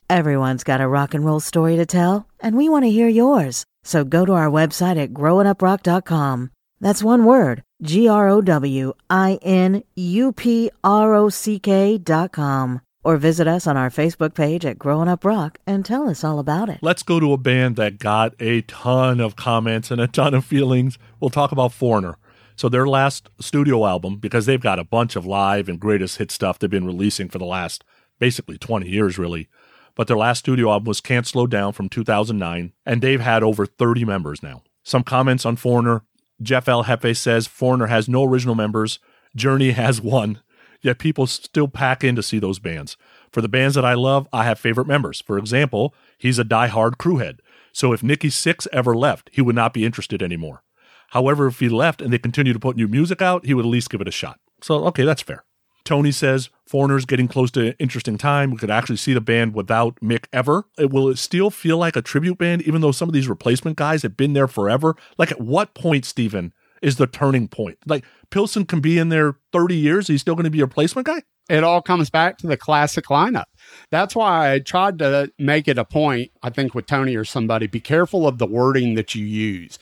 Everyone's 0.08 0.64
got 0.64 0.82
a 0.82 0.88
rock 0.88 1.16
and 1.16 1.26
roll 1.26 1.39
story 1.39 1.76
to 1.78 1.86
tell, 1.86 2.28
and 2.39 2.56
we 2.56 2.70
want 2.70 2.86
to 2.86 2.91
hear 2.91 3.08
yours. 3.08 3.66
So 3.84 4.04
go 4.04 4.26
to 4.26 4.34
our 4.34 4.50
website 4.50 5.02
at 5.02 5.14
growinguprock.com. 5.14 6.52
That's 6.80 7.04
one 7.04 7.26
word 7.26 7.64
G 7.82 8.08
R 8.08 8.28
O 8.30 8.41
W 8.41 8.93
I 9.10 9.39
N 9.41 9.84
U 9.96 10.32
P 10.32 10.70
R 10.84 11.16
O 11.16 11.30
C 11.30 11.58
K 11.58 11.98
dot 11.98 12.32
com. 12.32 12.82
Or 13.06 13.18
visit 13.18 13.47
us 13.47 13.68
on 13.68 13.78
our 13.78 13.91
Facebook 13.91 14.34
page 14.34 14.66
at 14.66 14.80
Growing 14.80 15.08
Up 15.08 15.24
Rock 15.24 15.60
and 15.68 15.86
tell 15.86 16.10
us 16.10 16.24
all 16.24 16.39
about 16.39 16.70
it. 16.70 16.80
Let's 16.82 17.03
go 17.03 17.20
to 17.20 17.34
a 17.34 17.38
band 17.38 17.76
that 17.76 17.99
got 17.99 18.34
a 18.39 18.62
ton 18.64 19.20
of 19.20 19.36
comments 19.36 19.91
and 19.91 20.01
a 20.01 20.08
ton 20.08 20.34
of 20.34 20.43
feelings. 20.43 20.97
We'll 21.20 21.30
talk 21.30 21.51
about 21.51 21.72
Foreigner. 21.72 22.18
So, 22.56 22.68
their 22.68 22.88
last 22.88 23.30
studio 23.39 23.86
album, 23.86 24.18
because 24.18 24.47
they've 24.47 24.60
got 24.60 24.80
a 24.80 24.84
bunch 24.84 25.16
of 25.16 25.24
live 25.24 25.70
and 25.70 25.80
greatest 25.80 26.18
hit 26.18 26.32
stuff 26.32 26.58
they've 26.58 26.68
been 26.68 26.88
releasing 26.88 27.30
for 27.30 27.38
the 27.38 27.45
last 27.45 27.84
basically 28.18 28.58
20 28.58 28.89
years, 28.89 29.20
really. 29.20 29.49
But 29.93 30.08
their 30.08 30.18
last 30.18 30.39
studio 30.39 30.72
album 30.72 30.88
was 30.88 30.99
Can't 30.99 31.28
Slow 31.28 31.45
Down 31.45 31.74
from 31.74 31.89
2009, 31.89 32.74
and 32.88 33.01
they've 33.03 33.22
had 33.22 33.43
over 33.43 33.68
30 33.68 34.03
members 34.03 34.41
now. 34.41 34.64
Some 34.82 35.03
comments 35.03 35.45
on 35.45 35.58
Foreigner. 35.58 36.01
Jeff 36.41 36.68
L. 36.68 36.86
Hefe 36.86 37.16
says 37.16 37.45
Foreigner 37.45 37.86
has 37.86 38.10
no 38.10 38.24
original 38.24 38.56
members. 38.56 38.97
Journey 39.36 39.72
has 39.72 40.01
one 40.01 40.41
yet 40.86 41.00
people 41.00 41.28
still 41.28 41.68
pack 41.68 42.04
in 42.04 42.16
to 42.16 42.24
see 42.24 42.40
those 42.40 42.60
bands. 42.60 42.96
For 43.32 43.42
the 43.42 43.50
bands 43.50 43.76
that 43.76 43.84
I 43.84 43.96
love, 43.96 44.28
I 44.32 44.46
have 44.46 44.60
favorite 44.60 44.88
members. 44.88 45.20
For 45.22 45.38
example, 45.38 45.94
he's 46.18 46.40
a 46.40 46.44
die-hard 46.44 46.98
crewhead. 46.98 47.40
So 47.74 47.92
if 47.92 48.04
Nikki 48.04 48.30
Sixx 48.30 48.68
ever 48.72 48.96
left, 48.96 49.30
he 49.34 49.42
would 49.42 49.56
not 49.56 49.74
be 49.74 49.84
interested 49.84 50.24
anymore. 50.24 50.64
However, 51.10 51.48
if 51.48 51.60
he 51.60 51.68
left 51.68 52.02
and 52.02 52.14
they 52.14 52.18
continue 52.18 52.54
to 52.54 52.60
put 52.60 52.78
new 52.78 52.88
music 52.88 53.22
out, 53.22 53.46
he 53.46 53.54
would 53.54 53.66
at 53.66 53.72
least 53.72 53.90
give 53.90 54.02
it 54.02 54.08
a 54.08 54.12
shot. 54.12 54.40
So, 54.62 54.86
okay, 54.86 55.04
that's 55.04 55.22
fair. 55.22 55.44
Tony 55.84 56.12
says 56.12 56.50
Foreigner's 56.66 57.06
getting 57.06 57.28
close 57.28 57.52
to 57.52 57.68
an 57.68 57.76
interesting 57.78 58.18
time. 58.18 58.50
We 58.50 58.58
could 58.58 58.72
actually 58.72 58.98
see 58.98 59.14
the 59.14 59.22
band 59.22 59.54
without 59.54 60.00
Mick 60.02 60.26
ever. 60.34 60.66
It, 60.80 60.90
will 60.90 61.10
it 61.10 61.18
still 61.20 61.52
feel 61.52 61.78
like 61.78 61.96
a 61.96 62.02
tribute 62.02 62.40
band, 62.40 62.64
even 62.64 62.82
though 62.82 62.92
some 62.92 63.08
of 63.08 63.14
these 63.14 63.28
replacement 63.28 63.78
guys 63.78 64.02
have 64.02 64.18
been 64.18 64.34
there 64.34 64.48
forever? 64.48 64.96
Like, 65.18 65.32
at 65.32 65.42
what 65.42 65.76
point, 65.76 66.06
Steven, 66.06 66.54
is 66.82 66.98
the 66.98 67.08
turning 67.08 67.48
point. 67.48 67.78
Like 67.86 68.06
Pilson 68.30 68.66
can 68.66 68.80
be 68.80 68.98
in 68.98 69.10
there 69.10 69.38
30 69.52 69.76
years, 69.76 70.08
he's 70.08 70.22
still 70.22 70.36
going 70.36 70.46
to 70.46 70.50
be 70.50 70.62
a 70.62 70.66
replacement 70.66 71.08
guy. 71.08 71.24
It 71.48 71.64
all 71.64 71.82
comes 71.82 72.10
back 72.10 72.40
to 72.40 72.48
the 72.48 72.58
classic 72.58 73.06
lineup. 73.06 73.46
That's 73.92 74.16
why 74.16 74.54
I 74.54 74.60
tried 74.60 74.98
to 75.00 75.32
make 75.38 75.68
it 75.68 75.78
a 75.78 75.86
point, 75.86 76.32
I 76.42 76.50
think 76.50 76.74
with 76.74 76.88
Tony 76.88 77.16
or 77.16 77.24
somebody, 77.24 77.68
be 77.68 77.80
careful 77.80 78.28
of 78.28 78.40
the 78.40 78.48
wording 78.48 78.96
that 78.96 79.14
you 79.14 79.24
use 79.26 79.78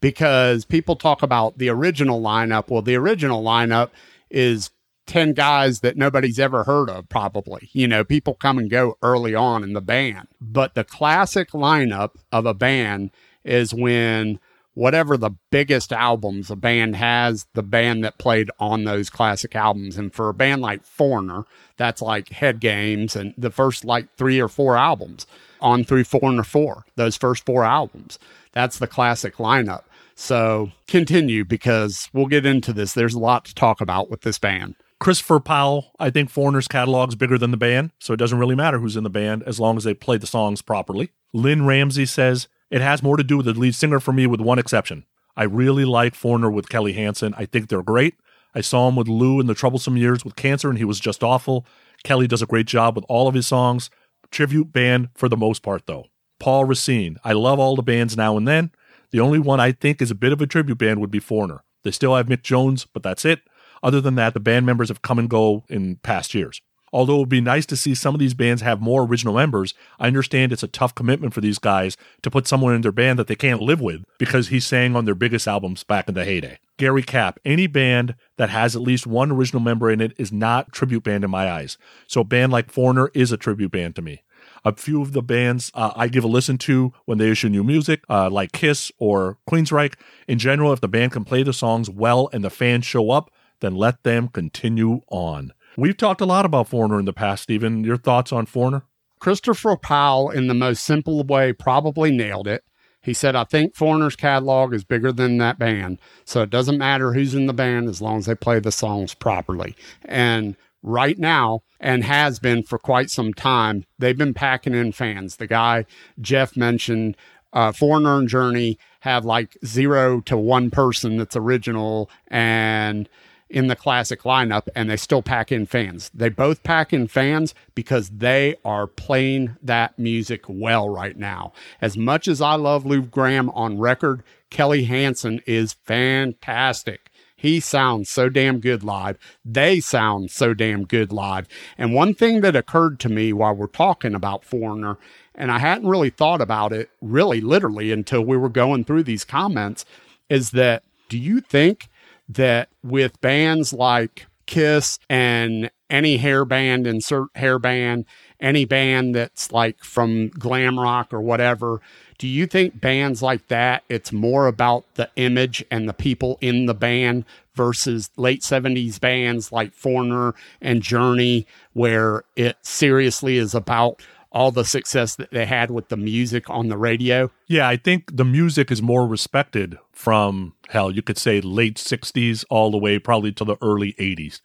because 0.00 0.64
people 0.64 0.94
talk 0.94 1.22
about 1.22 1.58
the 1.58 1.70
original 1.70 2.20
lineup. 2.20 2.70
Well, 2.70 2.82
the 2.82 2.94
original 2.94 3.42
lineup 3.42 3.90
is 4.30 4.70
10 5.06 5.32
guys 5.32 5.80
that 5.80 5.96
nobody's 5.96 6.38
ever 6.38 6.64
heard 6.64 6.88
of, 6.88 7.08
probably. 7.08 7.68
You 7.72 7.88
know, 7.88 8.04
people 8.04 8.34
come 8.34 8.58
and 8.58 8.70
go 8.70 8.96
early 9.02 9.34
on 9.34 9.64
in 9.64 9.72
the 9.72 9.80
band. 9.80 10.28
But 10.40 10.74
the 10.74 10.84
classic 10.84 11.50
lineup 11.50 12.10
of 12.30 12.46
a 12.46 12.54
band 12.54 13.10
is 13.44 13.74
when 13.74 14.38
whatever 14.78 15.16
the 15.16 15.32
biggest 15.50 15.92
albums 15.92 16.52
a 16.52 16.56
band 16.56 16.94
has, 16.94 17.48
the 17.54 17.64
band 17.64 18.04
that 18.04 18.16
played 18.16 18.48
on 18.60 18.84
those 18.84 19.10
classic 19.10 19.56
albums. 19.56 19.98
And 19.98 20.14
for 20.14 20.28
a 20.28 20.34
band 20.34 20.62
like 20.62 20.84
Foreigner, 20.84 21.44
that's 21.76 22.00
like 22.00 22.28
Head 22.28 22.60
Games 22.60 23.16
and 23.16 23.34
the 23.36 23.50
first 23.50 23.84
like 23.84 24.14
three 24.16 24.38
or 24.38 24.46
four 24.46 24.76
albums 24.76 25.26
on 25.60 25.82
through 25.82 26.04
Foreigner 26.04 26.44
4, 26.44 26.84
those 26.94 27.16
first 27.16 27.44
four 27.44 27.64
albums. 27.64 28.20
That's 28.52 28.78
the 28.78 28.86
classic 28.86 29.36
lineup. 29.38 29.82
So 30.14 30.70
continue 30.86 31.44
because 31.44 32.08
we'll 32.12 32.26
get 32.26 32.46
into 32.46 32.72
this. 32.72 32.92
There's 32.92 33.14
a 33.14 33.20
lot 33.20 33.46
to 33.46 33.54
talk 33.56 33.80
about 33.80 34.10
with 34.10 34.20
this 34.20 34.38
band. 34.38 34.76
Christopher 35.00 35.40
Powell, 35.40 35.92
I 35.98 36.10
think 36.10 36.30
Foreigner's 36.30 36.68
catalog's 36.68 37.16
bigger 37.16 37.38
than 37.38 37.50
the 37.50 37.56
band, 37.56 37.90
so 37.98 38.12
it 38.14 38.18
doesn't 38.18 38.38
really 38.38 38.54
matter 38.54 38.78
who's 38.78 38.96
in 38.96 39.04
the 39.04 39.10
band 39.10 39.42
as 39.44 39.58
long 39.58 39.76
as 39.76 39.82
they 39.82 39.94
play 39.94 40.18
the 40.18 40.26
songs 40.28 40.62
properly. 40.62 41.10
Lynn 41.32 41.66
Ramsey 41.66 42.06
says, 42.06 42.46
It 42.70 42.80
has 42.80 43.02
more 43.02 43.16
to 43.16 43.24
do 43.24 43.36
with 43.36 43.46
the 43.46 43.54
lead 43.54 43.74
singer 43.74 44.00
for 44.00 44.12
me, 44.12 44.26
with 44.26 44.40
one 44.40 44.58
exception. 44.58 45.04
I 45.36 45.44
really 45.44 45.84
like 45.84 46.14
Foreigner 46.14 46.50
with 46.50 46.68
Kelly 46.68 46.92
Hansen. 46.92 47.34
I 47.36 47.46
think 47.46 47.68
they're 47.68 47.82
great. 47.82 48.14
I 48.54 48.60
saw 48.60 48.88
him 48.88 48.96
with 48.96 49.08
Lou 49.08 49.40
in 49.40 49.46
the 49.46 49.54
troublesome 49.54 49.96
years 49.96 50.24
with 50.24 50.36
cancer, 50.36 50.68
and 50.68 50.78
he 50.78 50.84
was 50.84 51.00
just 51.00 51.22
awful. 51.22 51.66
Kelly 52.02 52.26
does 52.26 52.42
a 52.42 52.46
great 52.46 52.66
job 52.66 52.96
with 52.96 53.04
all 53.08 53.28
of 53.28 53.34
his 53.34 53.46
songs. 53.46 53.90
Tribute 54.30 54.72
band 54.72 55.08
for 55.14 55.28
the 55.28 55.36
most 55.36 55.62
part, 55.62 55.86
though. 55.86 56.06
Paul 56.38 56.64
Racine. 56.64 57.18
I 57.24 57.32
love 57.32 57.58
all 57.58 57.76
the 57.76 57.82
bands 57.82 58.16
now 58.16 58.36
and 58.36 58.46
then. 58.46 58.70
The 59.10 59.20
only 59.20 59.38
one 59.38 59.60
I 59.60 59.72
think 59.72 60.02
is 60.02 60.10
a 60.10 60.14
bit 60.14 60.32
of 60.32 60.40
a 60.40 60.46
tribute 60.46 60.78
band 60.78 61.00
would 61.00 61.10
be 61.10 61.20
Foreigner. 61.20 61.64
They 61.84 61.90
still 61.90 62.14
have 62.14 62.26
Mick 62.26 62.42
Jones, 62.42 62.86
but 62.92 63.02
that's 63.02 63.24
it. 63.24 63.40
Other 63.82 64.00
than 64.00 64.16
that, 64.16 64.34
the 64.34 64.40
band 64.40 64.66
members 64.66 64.88
have 64.88 65.02
come 65.02 65.18
and 65.18 65.30
go 65.30 65.64
in 65.68 65.96
past 65.96 66.34
years. 66.34 66.60
Although 66.92 67.16
it 67.16 67.20
would 67.20 67.28
be 67.28 67.40
nice 67.40 67.66
to 67.66 67.76
see 67.76 67.94
some 67.94 68.14
of 68.14 68.18
these 68.18 68.34
bands 68.34 68.62
have 68.62 68.80
more 68.80 69.02
original 69.02 69.34
members, 69.34 69.74
I 69.98 70.06
understand 70.06 70.52
it's 70.52 70.62
a 70.62 70.68
tough 70.68 70.94
commitment 70.94 71.34
for 71.34 71.40
these 71.40 71.58
guys 71.58 71.96
to 72.22 72.30
put 72.30 72.46
someone 72.46 72.74
in 72.74 72.82
their 72.82 72.92
band 72.92 73.18
that 73.18 73.26
they 73.26 73.36
can't 73.36 73.62
live 73.62 73.80
with 73.80 74.04
because 74.18 74.48
he 74.48 74.60
sang 74.60 74.96
on 74.96 75.04
their 75.04 75.14
biggest 75.14 75.46
albums 75.46 75.84
back 75.84 76.08
in 76.08 76.14
the 76.14 76.24
heyday. 76.24 76.58
Gary 76.76 77.02
Cap, 77.02 77.40
any 77.44 77.66
band 77.66 78.14
that 78.36 78.50
has 78.50 78.76
at 78.76 78.82
least 78.82 79.06
one 79.06 79.32
original 79.32 79.60
member 79.60 79.90
in 79.90 80.00
it 80.00 80.12
is 80.16 80.32
not 80.32 80.72
tribute 80.72 81.02
band 81.02 81.24
in 81.24 81.30
my 81.30 81.50
eyes. 81.50 81.76
So 82.06 82.20
a 82.20 82.24
band 82.24 82.52
like 82.52 82.70
Foreigner 82.70 83.10
is 83.14 83.32
a 83.32 83.36
tribute 83.36 83.72
band 83.72 83.96
to 83.96 84.02
me. 84.02 84.22
A 84.64 84.74
few 84.74 85.02
of 85.02 85.12
the 85.12 85.22
bands 85.22 85.70
uh, 85.74 85.92
I 85.94 86.08
give 86.08 86.24
a 86.24 86.28
listen 86.28 86.58
to 86.58 86.92
when 87.04 87.18
they 87.18 87.30
issue 87.30 87.48
new 87.48 87.64
music, 87.64 88.02
uh, 88.08 88.30
like 88.30 88.52
Kiss 88.52 88.90
or 88.98 89.38
Queensryche. 89.48 89.94
In 90.26 90.38
general, 90.38 90.72
if 90.72 90.80
the 90.80 90.88
band 90.88 91.12
can 91.12 91.24
play 91.24 91.42
the 91.42 91.52
songs 91.52 91.90
well 91.90 92.28
and 92.32 92.44
the 92.44 92.50
fans 92.50 92.86
show 92.86 93.10
up, 93.10 93.30
then 93.60 93.74
let 93.74 94.02
them 94.04 94.28
continue 94.28 95.00
on. 95.08 95.52
We've 95.78 95.96
talked 95.96 96.20
a 96.20 96.26
lot 96.26 96.44
about 96.44 96.66
Foreigner 96.66 96.98
in 96.98 97.04
the 97.04 97.12
past, 97.12 97.44
Stephen. 97.44 97.84
Your 97.84 97.96
thoughts 97.96 98.32
on 98.32 98.46
Foreigner? 98.46 98.82
Christopher 99.20 99.76
Powell, 99.76 100.28
in 100.28 100.48
the 100.48 100.54
most 100.54 100.82
simple 100.82 101.22
way, 101.22 101.52
probably 101.52 102.10
nailed 102.10 102.48
it. 102.48 102.64
He 103.00 103.14
said, 103.14 103.36
I 103.36 103.44
think 103.44 103.76
Foreigner's 103.76 104.16
catalog 104.16 104.74
is 104.74 104.82
bigger 104.82 105.12
than 105.12 105.38
that 105.38 105.56
band. 105.56 106.00
So 106.24 106.42
it 106.42 106.50
doesn't 106.50 106.78
matter 106.78 107.12
who's 107.12 107.32
in 107.32 107.46
the 107.46 107.52
band 107.52 107.88
as 107.88 108.02
long 108.02 108.18
as 108.18 108.26
they 108.26 108.34
play 108.34 108.58
the 108.58 108.72
songs 108.72 109.14
properly. 109.14 109.76
And 110.04 110.56
right 110.82 111.16
now, 111.16 111.60
and 111.78 112.02
has 112.02 112.40
been 112.40 112.64
for 112.64 112.80
quite 112.80 113.08
some 113.08 113.32
time, 113.32 113.84
they've 114.00 114.18
been 114.18 114.34
packing 114.34 114.74
in 114.74 114.90
fans. 114.90 115.36
The 115.36 115.46
guy 115.46 115.86
Jeff 116.20 116.56
mentioned, 116.56 117.16
uh, 117.52 117.70
Foreigner 117.70 118.18
and 118.18 118.28
Journey 118.28 118.80
have 119.02 119.24
like 119.24 119.56
zero 119.64 120.22
to 120.22 120.36
one 120.36 120.72
person 120.72 121.18
that's 121.18 121.36
original 121.36 122.10
and 122.26 123.08
in 123.50 123.68
the 123.68 123.76
classic 123.76 124.22
lineup, 124.22 124.68
and 124.74 124.90
they 124.90 124.96
still 124.96 125.22
pack 125.22 125.50
in 125.50 125.66
fans. 125.66 126.10
They 126.14 126.28
both 126.28 126.62
pack 126.62 126.92
in 126.92 127.08
fans 127.08 127.54
because 127.74 128.10
they 128.10 128.56
are 128.64 128.86
playing 128.86 129.56
that 129.62 129.98
music 129.98 130.44
well 130.48 130.88
right 130.88 131.16
now. 131.16 131.52
As 131.80 131.96
much 131.96 132.28
as 132.28 132.40
I 132.40 132.54
love 132.54 132.84
Lou 132.84 133.02
Gramm 133.02 133.50
on 133.50 133.78
record, 133.78 134.22
Kelly 134.50 134.84
Hansen 134.84 135.40
is 135.46 135.72
fantastic. 135.72 137.10
He 137.36 137.60
sounds 137.60 138.10
so 138.10 138.28
damn 138.28 138.58
good 138.58 138.82
live. 138.82 139.16
They 139.44 139.78
sound 139.78 140.32
so 140.32 140.54
damn 140.54 140.84
good 140.84 141.12
live. 141.12 141.46
And 141.78 141.94
one 141.94 142.12
thing 142.12 142.40
that 142.40 142.56
occurred 142.56 142.98
to 143.00 143.08
me 143.08 143.32
while 143.32 143.54
we're 143.54 143.68
talking 143.68 144.14
about 144.14 144.44
Foreigner, 144.44 144.98
and 145.36 145.52
I 145.52 145.60
hadn't 145.60 145.88
really 145.88 146.10
thought 146.10 146.40
about 146.40 146.72
it 146.72 146.90
really 147.00 147.40
literally 147.40 147.92
until 147.92 148.22
we 148.22 148.36
were 148.36 148.48
going 148.48 148.84
through 148.84 149.04
these 149.04 149.24
comments, 149.24 149.84
is 150.28 150.50
that 150.50 150.82
do 151.08 151.16
you 151.16 151.40
think 151.40 151.88
that 152.28 152.68
with 152.82 153.20
bands 153.20 153.72
like 153.72 154.26
Kiss 154.46 154.98
and 155.10 155.70
any 155.90 156.16
hair 156.16 156.44
band, 156.44 156.86
insert 156.86 157.28
hair 157.34 157.58
band, 157.58 158.06
any 158.40 158.64
band 158.64 159.14
that's 159.14 159.52
like 159.52 159.82
from 159.84 160.28
glam 160.28 160.78
rock 160.78 161.12
or 161.12 161.20
whatever, 161.20 161.80
do 162.18 162.26
you 162.26 162.46
think 162.46 162.80
bands 162.80 163.22
like 163.22 163.46
that, 163.48 163.84
it's 163.88 164.12
more 164.12 164.46
about 164.46 164.84
the 164.94 165.08
image 165.16 165.64
and 165.70 165.88
the 165.88 165.92
people 165.92 166.38
in 166.40 166.66
the 166.66 166.74
band 166.74 167.24
versus 167.54 168.10
late 168.16 168.40
70s 168.40 169.00
bands 169.00 169.52
like 169.52 169.72
Foreigner 169.72 170.34
and 170.60 170.82
Journey, 170.82 171.46
where 171.74 172.24
it 172.36 172.56
seriously 172.62 173.36
is 173.36 173.54
about 173.54 174.02
all 174.38 174.52
the 174.52 174.64
success 174.64 175.16
that 175.16 175.32
they 175.32 175.44
had 175.44 175.70
with 175.70 175.88
the 175.88 175.96
music 175.96 176.48
on 176.48 176.68
the 176.68 176.78
radio? 176.78 177.28
Yeah, 177.48 177.68
I 177.68 177.76
think 177.76 178.16
the 178.16 178.24
music 178.24 178.70
is 178.70 178.80
more 178.80 179.04
respected 179.04 179.76
from 179.90 180.54
hell, 180.68 180.92
you 180.92 181.02
could 181.02 181.18
say 181.18 181.40
late 181.40 181.76
60s 181.76 182.44
all 182.48 182.70
the 182.70 182.78
way 182.78 183.00
probably 183.00 183.32
to 183.32 183.44
the 183.44 183.56
early 183.60 183.94
80s. 183.94 184.40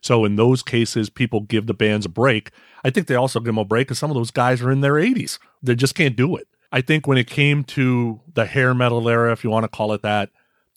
So 0.00 0.24
in 0.24 0.34
those 0.34 0.64
cases, 0.64 1.10
people 1.10 1.40
give 1.42 1.66
the 1.66 1.74
bands 1.74 2.06
a 2.06 2.08
break. 2.08 2.50
I 2.82 2.90
think 2.90 3.06
they 3.06 3.14
also 3.14 3.38
give 3.38 3.46
them 3.46 3.58
a 3.58 3.64
break 3.64 3.86
because 3.86 4.00
some 4.00 4.10
of 4.10 4.16
those 4.16 4.32
guys 4.32 4.60
are 4.62 4.72
in 4.72 4.80
their 4.80 4.94
80s. 4.94 5.38
They 5.62 5.76
just 5.76 5.94
can't 5.94 6.16
do 6.16 6.34
it. 6.34 6.48
I 6.72 6.80
think 6.80 7.06
when 7.06 7.16
it 7.16 7.28
came 7.28 7.62
to 7.64 8.20
the 8.34 8.46
hair 8.46 8.74
metal 8.74 9.08
era, 9.08 9.30
if 9.30 9.44
you 9.44 9.50
want 9.50 9.62
to 9.62 9.68
call 9.68 9.92
it 9.92 10.02
that, 10.02 10.30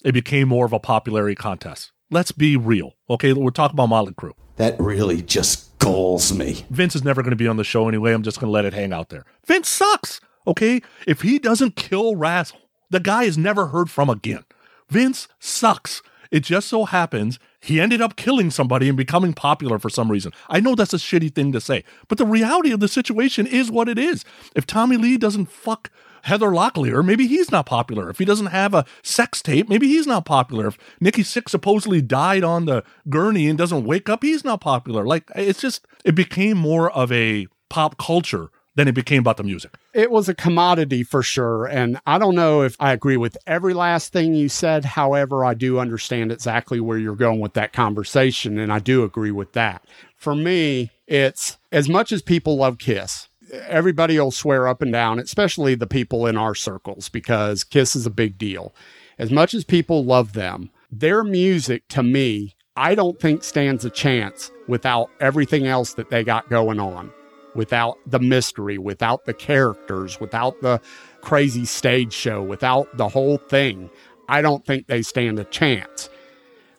it 0.05 0.11
became 0.11 0.47
more 0.47 0.67
of 0.67 0.73
a 0.73 0.79
popularity 0.79 1.35
contest. 1.35 1.91
Let's 2.11 2.31
be 2.31 2.55
real. 2.55 2.93
Okay, 3.09 3.33
we're 3.33 3.49
talking 3.49 3.75
about 3.75 3.89
Motley 3.89 4.13
Crue. 4.13 4.33
That 4.57 4.79
really 4.79 5.23
just 5.23 5.68
galls 5.79 6.31
me. 6.33 6.65
Vince 6.69 6.95
is 6.95 7.03
never 7.03 7.21
going 7.21 7.31
to 7.31 7.35
be 7.35 7.47
on 7.47 7.57
the 7.57 7.63
show 7.63 7.87
anyway. 7.87 8.13
I'm 8.13 8.23
just 8.23 8.39
going 8.39 8.49
to 8.49 8.51
let 8.51 8.65
it 8.65 8.73
hang 8.73 8.93
out 8.93 9.09
there. 9.09 9.25
Vince 9.45 9.67
sucks. 9.67 10.21
Okay, 10.47 10.81
if 11.05 11.21
he 11.21 11.37
doesn't 11.37 11.75
kill 11.75 12.15
Razzle, 12.15 12.59
the 12.89 12.99
guy 12.99 13.23
is 13.23 13.37
never 13.37 13.67
heard 13.67 13.89
from 13.89 14.09
again. 14.09 14.45
Vince 14.89 15.27
sucks. 15.39 16.01
It 16.31 16.41
just 16.41 16.67
so 16.67 16.85
happens 16.85 17.39
he 17.61 17.81
ended 17.81 18.01
up 18.01 18.15
killing 18.15 18.51
somebody 18.51 18.87
and 18.87 18.97
becoming 18.97 19.33
popular 19.33 19.79
for 19.79 19.89
some 19.89 20.11
reason. 20.11 20.31
I 20.47 20.59
know 20.59 20.75
that's 20.75 20.93
a 20.93 20.97
shitty 20.97 21.33
thing 21.33 21.51
to 21.51 21.61
say, 21.61 21.83
but 22.07 22.17
the 22.17 22.25
reality 22.25 22.71
of 22.71 22.79
the 22.79 22.87
situation 22.87 23.45
is 23.45 23.69
what 23.69 23.89
it 23.89 23.97
is. 23.97 24.23
If 24.55 24.65
Tommy 24.65 24.95
Lee 24.95 25.17
doesn't 25.17 25.47
fuck 25.47 25.91
Heather 26.23 26.49
Locklear, 26.49 27.03
maybe 27.03 27.27
he's 27.27 27.51
not 27.51 27.65
popular. 27.65 28.09
If 28.09 28.19
he 28.19 28.25
doesn't 28.25 28.47
have 28.47 28.73
a 28.73 28.85
sex 29.03 29.41
tape, 29.41 29.69
maybe 29.69 29.87
he's 29.87 30.07
not 30.07 30.25
popular. 30.25 30.67
If 30.67 30.77
Nikki 30.99 31.23
Sixx 31.23 31.49
supposedly 31.49 32.01
died 32.01 32.43
on 32.43 32.65
the 32.65 32.83
gurney 33.09 33.47
and 33.47 33.57
doesn't 33.57 33.85
wake 33.85 34.09
up, 34.09 34.23
he's 34.23 34.43
not 34.43 34.61
popular. 34.61 35.05
Like 35.05 35.29
it's 35.35 35.61
just 35.61 35.85
it 36.05 36.15
became 36.15 36.57
more 36.57 36.91
of 36.91 37.11
a 37.11 37.47
pop 37.69 37.97
culture 37.97 38.49
than 38.75 38.87
it 38.87 38.93
became 38.93 39.19
about 39.19 39.37
the 39.37 39.43
music. 39.43 39.75
It 39.93 40.11
was 40.11 40.29
a 40.29 40.33
commodity 40.33 41.03
for 41.03 41.21
sure. 41.21 41.65
And 41.65 41.99
I 42.05 42.17
don't 42.17 42.35
know 42.35 42.61
if 42.61 42.75
I 42.79 42.93
agree 42.93 43.17
with 43.17 43.37
every 43.47 43.73
last 43.73 44.13
thing 44.13 44.33
you 44.33 44.47
said. 44.47 44.85
However, 44.85 45.43
I 45.43 45.53
do 45.53 45.79
understand 45.79 46.31
exactly 46.31 46.79
where 46.79 46.97
you're 46.97 47.15
going 47.15 47.39
with 47.39 47.53
that 47.55 47.73
conversation. 47.73 48.57
And 48.57 48.71
I 48.71 48.79
do 48.79 49.03
agree 49.03 49.31
with 49.31 49.53
that. 49.53 49.83
For 50.15 50.35
me, 50.35 50.91
it's 51.07 51.57
as 51.71 51.89
much 51.89 52.11
as 52.11 52.21
people 52.21 52.57
love 52.57 52.77
Kiss, 52.77 53.27
everybody 53.51 54.19
will 54.19 54.31
swear 54.31 54.67
up 54.67 54.81
and 54.81 54.91
down, 54.91 55.19
especially 55.19 55.75
the 55.75 55.87
people 55.87 56.25
in 56.27 56.37
our 56.37 56.55
circles, 56.55 57.09
because 57.09 57.63
Kiss 57.63 57.95
is 57.95 58.05
a 58.05 58.11
big 58.11 58.37
deal. 58.37 58.73
As 59.17 59.31
much 59.31 59.53
as 59.53 59.63
people 59.63 60.05
love 60.05 60.33
them, 60.33 60.69
their 60.91 61.23
music 61.23 61.87
to 61.89 62.03
me, 62.03 62.55
I 62.75 62.95
don't 62.95 63.19
think 63.19 63.43
stands 63.43 63.83
a 63.85 63.89
chance 63.89 64.51
without 64.67 65.09
everything 65.19 65.67
else 65.67 65.93
that 65.95 66.09
they 66.09 66.23
got 66.23 66.49
going 66.49 66.79
on 66.79 67.11
without 67.55 67.97
the 68.05 68.19
mystery, 68.19 68.77
without 68.77 69.25
the 69.25 69.33
characters, 69.33 70.19
without 70.19 70.61
the 70.61 70.79
crazy 71.21 71.65
stage 71.65 72.13
show, 72.13 72.41
without 72.41 72.95
the 72.97 73.09
whole 73.09 73.37
thing, 73.37 73.89
I 74.27 74.41
don't 74.41 74.65
think 74.65 74.87
they 74.87 75.01
stand 75.01 75.39
a 75.39 75.43
chance. 75.43 76.09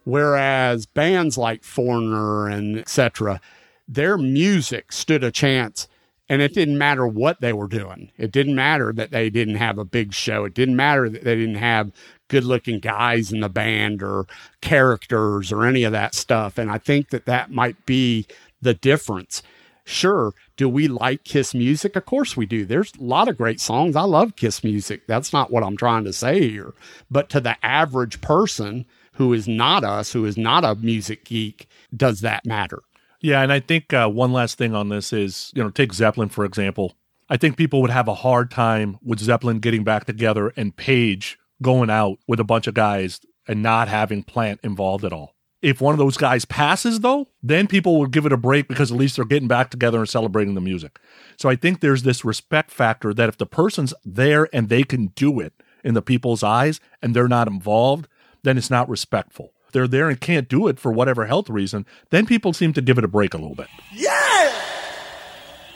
Whereas 0.05 0.87
bands 0.87 1.37
like 1.37 1.65
Foreigner 1.65 2.49
and 2.49 2.79
etc., 2.79 3.41
their 3.87 4.17
music 4.17 4.93
stood 4.93 5.25
a 5.25 5.31
chance 5.31 5.89
and 6.31 6.41
it 6.41 6.55
didn't 6.55 6.79
matter 6.79 7.09
what 7.09 7.41
they 7.41 7.53
were 7.53 7.67
doing. 7.67 8.13
It 8.17 8.31
didn't 8.31 8.55
matter 8.55 8.93
that 8.93 9.11
they 9.11 9.31
didn't 9.31 9.57
have 9.57 9.79
a 9.79 9.85
big 9.85 10.15
show. 10.15 10.45
It 10.45 10.55
didn't 10.55 10.77
matter 10.77 11.11
that 11.11 11.25
they 11.25 11.35
didn't 11.35 11.57
have 11.57 11.91
good 12.29 12.45
looking 12.45 12.79
guys 12.79 13.33
in 13.33 13.41
the 13.41 13.49
band 13.49 14.01
or 14.01 14.27
characters 14.61 15.51
or 15.51 15.67
any 15.67 15.83
of 15.83 15.91
that 15.91 16.15
stuff. 16.15 16.57
And 16.57 16.71
I 16.71 16.79
think 16.79 17.11
that 17.11 17.27
that 17.27 17.51
might 17.51 17.85
be 17.85 18.29
the 18.63 18.75
difference. 18.75 19.43
Sure, 19.85 20.33
do 20.57 20.69
we 20.69 20.87
like 20.87 21.25
Kiss 21.25 21.53
music? 21.53 21.97
Of 21.97 22.07
course 22.07 22.37
we 22.37 22.47
do. 22.47 22.65
There's 22.65 22.93
a 22.95 23.03
lot 23.03 23.27
of 23.27 23.37
great 23.37 23.61
songs. 23.61 23.97
I 23.97 24.03
love 24.03 24.37
Kiss 24.37 24.63
music. 24.63 25.09
That's 25.09 25.33
not 25.33 25.51
what 25.51 25.65
I'm 25.65 25.77
trying 25.77 26.05
to 26.05 26.13
say 26.13 26.49
here. 26.49 26.75
But 27.11 27.29
to 27.31 27.41
the 27.41 27.57
average 27.67 28.21
person 28.21 28.87
who 29.15 29.33
is 29.33 29.49
not 29.49 29.83
us, 29.83 30.13
who 30.13 30.25
is 30.25 30.37
not 30.37 30.65
a 30.65 30.77
music 30.77 31.25
geek, 31.25 31.67
does 31.97 32.21
that 32.21 32.47
matter? 32.47 32.79
Yeah, 33.21 33.43
and 33.43 33.53
I 33.53 33.61
think 33.61 33.93
uh, 33.93 34.09
one 34.09 34.33
last 34.33 34.57
thing 34.57 34.75
on 34.75 34.89
this 34.89 35.13
is, 35.13 35.53
you 35.55 35.63
know, 35.63 35.71
take 35.71 35.93
Zeppelin 35.93 36.29
for 36.29 36.45
example. 36.45 36.95
I 37.29 37.37
think 37.37 37.57
people 37.57 37.81
would 37.81 37.91
have 37.91 38.09
a 38.09 38.15
hard 38.15 38.51
time 38.51 38.99
with 39.03 39.21
Zeppelin 39.21 39.61
getting 39.61 39.85
back 39.85 40.05
together 40.05 40.53
and 40.57 40.75
Page 40.75 41.39
going 41.63 41.91
out 41.91 42.19
with 42.27 42.41
a 42.41 42.45
bunch 42.45 42.67
of 42.67 42.75
guys 42.75 43.21
and 43.47 43.63
not 43.63 43.89
having 43.89 44.23
Plant 44.23 44.61
involved 44.63 45.05
at 45.05 45.13
all. 45.13 45.35
If 45.63 45.81
one 45.81 45.93
of 45.93 45.99
those 45.99 46.17
guys 46.17 46.47
passes, 46.47 47.01
though, 47.01 47.29
then 47.43 47.67
people 47.67 47.99
will 47.99 48.07
give 48.07 48.25
it 48.25 48.33
a 48.33 48.39
break 48.39 48.67
because 48.67 48.91
at 48.91 48.97
least 48.97 49.17
they're 49.17 49.27
getting 49.27 49.49
back 49.49 49.71
together 49.71 49.99
and 49.99 50.09
celebrating 50.09 50.55
the 50.55 50.61
music. 50.61 50.99
So 51.37 51.51
I 51.51 51.57
think 51.57 51.81
there's 51.81 52.03
this 52.03 52.25
respect 52.25 52.71
factor 52.71 53.13
that 53.13 53.29
if 53.29 53.37
the 53.37 53.47
person's 53.47 53.93
there 54.05 54.49
and 54.55 54.69
they 54.69 54.83
can 54.83 55.09
do 55.09 55.39
it 55.39 55.53
in 55.85 55.93
the 55.93 56.03
people's 56.03 56.43
eyes 56.43 56.81
and 57.03 57.15
they're 57.15 57.29
not 57.29 57.47
involved, 57.47 58.09
then 58.43 58.57
it's 58.57 58.71
not 58.71 58.89
respectful. 58.89 59.53
They're 59.73 59.89
there 59.89 60.09
and 60.09 60.21
can't 60.21 60.49
do 60.49 60.69
it 60.69 60.79
for 60.79 60.93
whatever 60.93 61.27
health 61.27 61.49
reason, 61.51 61.87
then 62.11 62.27
people 62.27 62.53
seem 62.53 62.73
to 62.75 62.83
give 62.83 62.99
it 62.99 63.05
a 63.05 63.09
break 63.09 63.35
a 63.35 63.39
little 63.39 63.55
bit. 63.55 63.69
Yeah! 63.93 64.53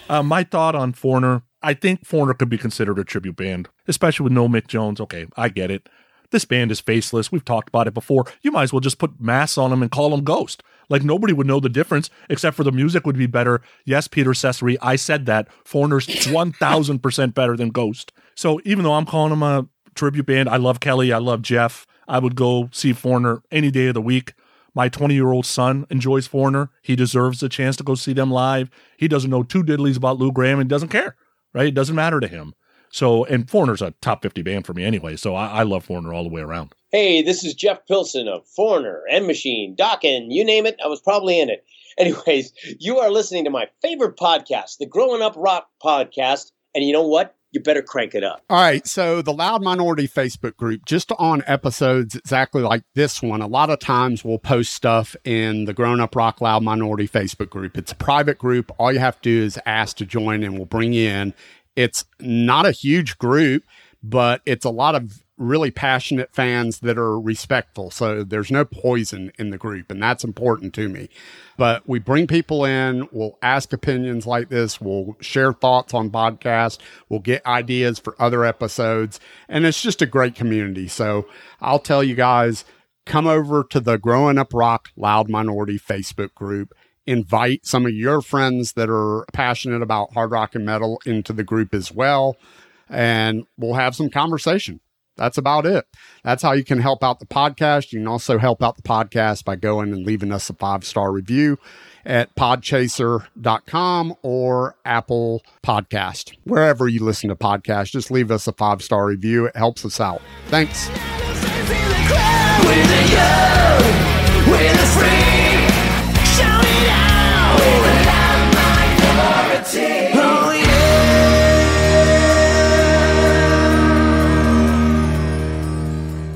Uh, 0.08 0.22
my 0.22 0.44
thought 0.44 0.74
on 0.74 0.92
Foreigner 0.92 1.42
I 1.64 1.72
think 1.72 2.04
Foreigner 2.04 2.34
could 2.34 2.50
be 2.50 2.58
considered 2.58 2.98
a 2.98 3.04
tribute 3.04 3.36
band, 3.36 3.70
especially 3.88 4.24
with 4.24 4.34
no 4.34 4.48
Mick 4.48 4.66
Jones. 4.66 5.00
Okay, 5.00 5.26
I 5.34 5.48
get 5.48 5.70
it. 5.70 5.88
This 6.30 6.44
band 6.44 6.70
is 6.70 6.80
faceless. 6.80 7.32
We've 7.32 7.44
talked 7.44 7.68
about 7.68 7.86
it 7.86 7.94
before. 7.94 8.26
You 8.42 8.52
might 8.52 8.64
as 8.64 8.72
well 8.72 8.80
just 8.80 8.98
put 8.98 9.18
masks 9.18 9.56
on 9.56 9.70
them 9.70 9.80
and 9.82 9.90
call 9.90 10.10
them 10.10 10.24
Ghost. 10.24 10.62
Like 10.90 11.02
nobody 11.02 11.32
would 11.32 11.46
know 11.46 11.60
the 11.60 11.70
difference 11.70 12.10
except 12.28 12.54
for 12.56 12.64
the 12.64 12.72
music 12.72 13.06
would 13.06 13.16
be 13.16 13.26
better. 13.26 13.62
Yes, 13.86 14.08
Peter 14.08 14.34
Cesare, 14.34 14.76
I 14.82 14.96
said 14.96 15.24
that. 15.26 15.48
Foreigner's 15.64 16.06
1000% 16.08 17.34
better 17.34 17.56
than 17.56 17.70
Ghost. 17.70 18.12
So 18.34 18.60
even 18.64 18.84
though 18.84 18.94
I'm 18.94 19.06
calling 19.06 19.30
them 19.30 19.42
a 19.42 19.66
tribute 19.94 20.26
band, 20.26 20.50
I 20.50 20.56
love 20.56 20.80
Kelly, 20.80 21.12
I 21.12 21.18
love 21.18 21.40
Jeff. 21.40 21.86
I 22.08 22.18
would 22.18 22.36
go 22.36 22.68
see 22.72 22.92
Foreigner 22.92 23.42
any 23.50 23.70
day 23.70 23.88
of 23.88 23.94
the 23.94 24.00
week. 24.00 24.34
My 24.74 24.88
20 24.88 25.14
year 25.14 25.30
old 25.30 25.46
son 25.46 25.86
enjoys 25.90 26.26
Foreigner. 26.26 26.70
He 26.82 26.96
deserves 26.96 27.42
a 27.42 27.48
chance 27.48 27.76
to 27.76 27.84
go 27.84 27.94
see 27.94 28.12
them 28.12 28.30
live. 28.30 28.70
He 28.96 29.08
doesn't 29.08 29.30
know 29.30 29.42
two 29.42 29.62
diddlies 29.62 29.96
about 29.96 30.18
Lou 30.18 30.32
Gramm 30.32 30.58
and 30.58 30.68
doesn't 30.68 30.88
care 30.88 31.16
right? 31.54 31.68
It 31.68 31.74
doesn't 31.74 31.96
matter 31.96 32.20
to 32.20 32.28
him. 32.28 32.54
So, 32.90 33.24
and 33.24 33.48
Foreigner's 33.48 33.82
a 33.82 33.92
top 34.02 34.22
50 34.22 34.42
band 34.42 34.66
for 34.66 34.74
me 34.74 34.84
anyway. 34.84 35.16
So 35.16 35.34
I, 35.34 35.46
I 35.46 35.62
love 35.62 35.84
Foreigner 35.84 36.12
all 36.12 36.22
the 36.22 36.28
way 36.28 36.42
around. 36.42 36.74
Hey, 36.92 37.22
this 37.22 37.42
is 37.42 37.54
Jeff 37.54 37.86
Pilson 37.86 38.28
of 38.28 38.46
Foreigner, 38.46 39.02
End 39.10 39.26
Machine, 39.26 39.74
Dokken, 39.74 40.26
you 40.28 40.44
name 40.44 40.66
it, 40.66 40.76
I 40.84 40.88
was 40.88 41.00
probably 41.00 41.40
in 41.40 41.48
it. 41.48 41.64
Anyways, 41.98 42.52
you 42.80 42.98
are 42.98 43.10
listening 43.10 43.44
to 43.44 43.50
my 43.50 43.68
favorite 43.80 44.16
podcast, 44.16 44.78
the 44.78 44.86
Growing 44.86 45.22
Up 45.22 45.34
Rock 45.36 45.68
podcast. 45.82 46.50
And 46.74 46.84
you 46.84 46.92
know 46.92 47.06
what? 47.06 47.36
You 47.54 47.60
better 47.60 47.82
crank 47.82 48.16
it 48.16 48.24
up. 48.24 48.42
All 48.50 48.60
right. 48.60 48.84
So, 48.84 49.22
the 49.22 49.32
Loud 49.32 49.62
Minority 49.62 50.08
Facebook 50.08 50.56
group, 50.56 50.84
just 50.86 51.12
on 51.12 51.44
episodes 51.46 52.16
exactly 52.16 52.62
like 52.62 52.82
this 52.94 53.22
one, 53.22 53.40
a 53.42 53.46
lot 53.46 53.70
of 53.70 53.78
times 53.78 54.24
we'll 54.24 54.40
post 54.40 54.74
stuff 54.74 55.14
in 55.24 55.64
the 55.64 55.72
Growing 55.72 56.00
Up 56.00 56.16
Rock 56.16 56.40
Loud 56.40 56.64
Minority 56.64 57.06
Facebook 57.06 57.50
group. 57.50 57.78
It's 57.78 57.92
a 57.92 57.96
private 57.96 58.38
group. 58.38 58.72
All 58.76 58.92
you 58.92 58.98
have 58.98 59.20
to 59.20 59.22
do 59.22 59.44
is 59.44 59.56
ask 59.66 59.96
to 59.98 60.04
join, 60.04 60.42
and 60.42 60.56
we'll 60.56 60.66
bring 60.66 60.92
you 60.92 61.08
in. 61.08 61.32
It's 61.76 62.04
not 62.18 62.66
a 62.66 62.72
huge 62.72 63.18
group, 63.18 63.62
but 64.02 64.42
it's 64.44 64.64
a 64.64 64.70
lot 64.70 64.96
of 64.96 65.23
really 65.36 65.70
passionate 65.70 66.32
fans 66.32 66.80
that 66.80 66.96
are 66.96 67.18
respectful. 67.18 67.90
So 67.90 68.22
there's 68.22 68.50
no 68.50 68.64
poison 68.64 69.32
in 69.38 69.50
the 69.50 69.58
group, 69.58 69.90
and 69.90 70.02
that's 70.02 70.24
important 70.24 70.74
to 70.74 70.88
me. 70.88 71.08
But 71.56 71.88
we 71.88 71.98
bring 71.98 72.26
people 72.26 72.64
in, 72.64 73.08
we'll 73.10 73.38
ask 73.42 73.72
opinions 73.72 74.26
like 74.26 74.48
this, 74.48 74.80
we'll 74.80 75.16
share 75.20 75.52
thoughts 75.52 75.92
on 75.92 76.10
podcasts, 76.10 76.78
we'll 77.08 77.20
get 77.20 77.44
ideas 77.46 77.98
for 77.98 78.14
other 78.20 78.44
episodes, 78.44 79.18
and 79.48 79.66
it's 79.66 79.82
just 79.82 80.02
a 80.02 80.06
great 80.06 80.34
community. 80.34 80.88
So 80.88 81.26
I'll 81.60 81.80
tell 81.80 82.04
you 82.04 82.14
guys, 82.14 82.64
come 83.04 83.26
over 83.26 83.64
to 83.64 83.80
the 83.80 83.98
Growing 83.98 84.38
Up 84.38 84.54
Rock 84.54 84.90
Loud 84.96 85.28
Minority 85.28 85.78
Facebook 85.78 86.34
group. 86.34 86.74
Invite 87.06 87.66
some 87.66 87.84
of 87.84 87.92
your 87.92 88.22
friends 88.22 88.72
that 88.74 88.88
are 88.88 89.26
passionate 89.32 89.82
about 89.82 90.14
hard 90.14 90.30
rock 90.30 90.54
and 90.54 90.64
metal 90.64 91.00
into 91.04 91.34
the 91.34 91.44
group 91.44 91.74
as 91.74 91.92
well. 91.92 92.36
And 92.88 93.46
we'll 93.58 93.74
have 93.74 93.94
some 93.94 94.08
conversation 94.08 94.80
that's 95.16 95.38
about 95.38 95.66
it. 95.66 95.86
That's 96.22 96.42
how 96.42 96.52
you 96.52 96.64
can 96.64 96.80
help 96.80 97.04
out 97.04 97.20
the 97.20 97.26
podcast. 97.26 97.92
You 97.92 98.00
can 98.00 98.08
also 98.08 98.38
help 98.38 98.62
out 98.62 98.76
the 98.76 98.82
podcast 98.82 99.44
by 99.44 99.56
going 99.56 99.92
and 99.92 100.04
leaving 100.04 100.32
us 100.32 100.50
a 100.50 100.54
five 100.54 100.84
star 100.84 101.12
review 101.12 101.58
at 102.04 102.34
podchaser.com 102.34 104.14
or 104.22 104.76
Apple 104.84 105.42
Podcast. 105.62 106.36
Wherever 106.44 106.88
you 106.88 107.04
listen 107.04 107.28
to 107.28 107.36
podcasts, 107.36 107.90
just 107.90 108.10
leave 108.10 108.30
us 108.30 108.46
a 108.46 108.52
five 108.52 108.82
star 108.82 109.06
review. 109.06 109.46
It 109.46 109.56
helps 109.56 109.84
us 109.84 110.00
out. 110.00 110.20
Thanks. 110.48 110.88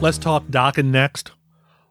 Let's 0.01 0.16
talk 0.16 0.44
Dokken 0.44 0.86
next. 0.86 1.32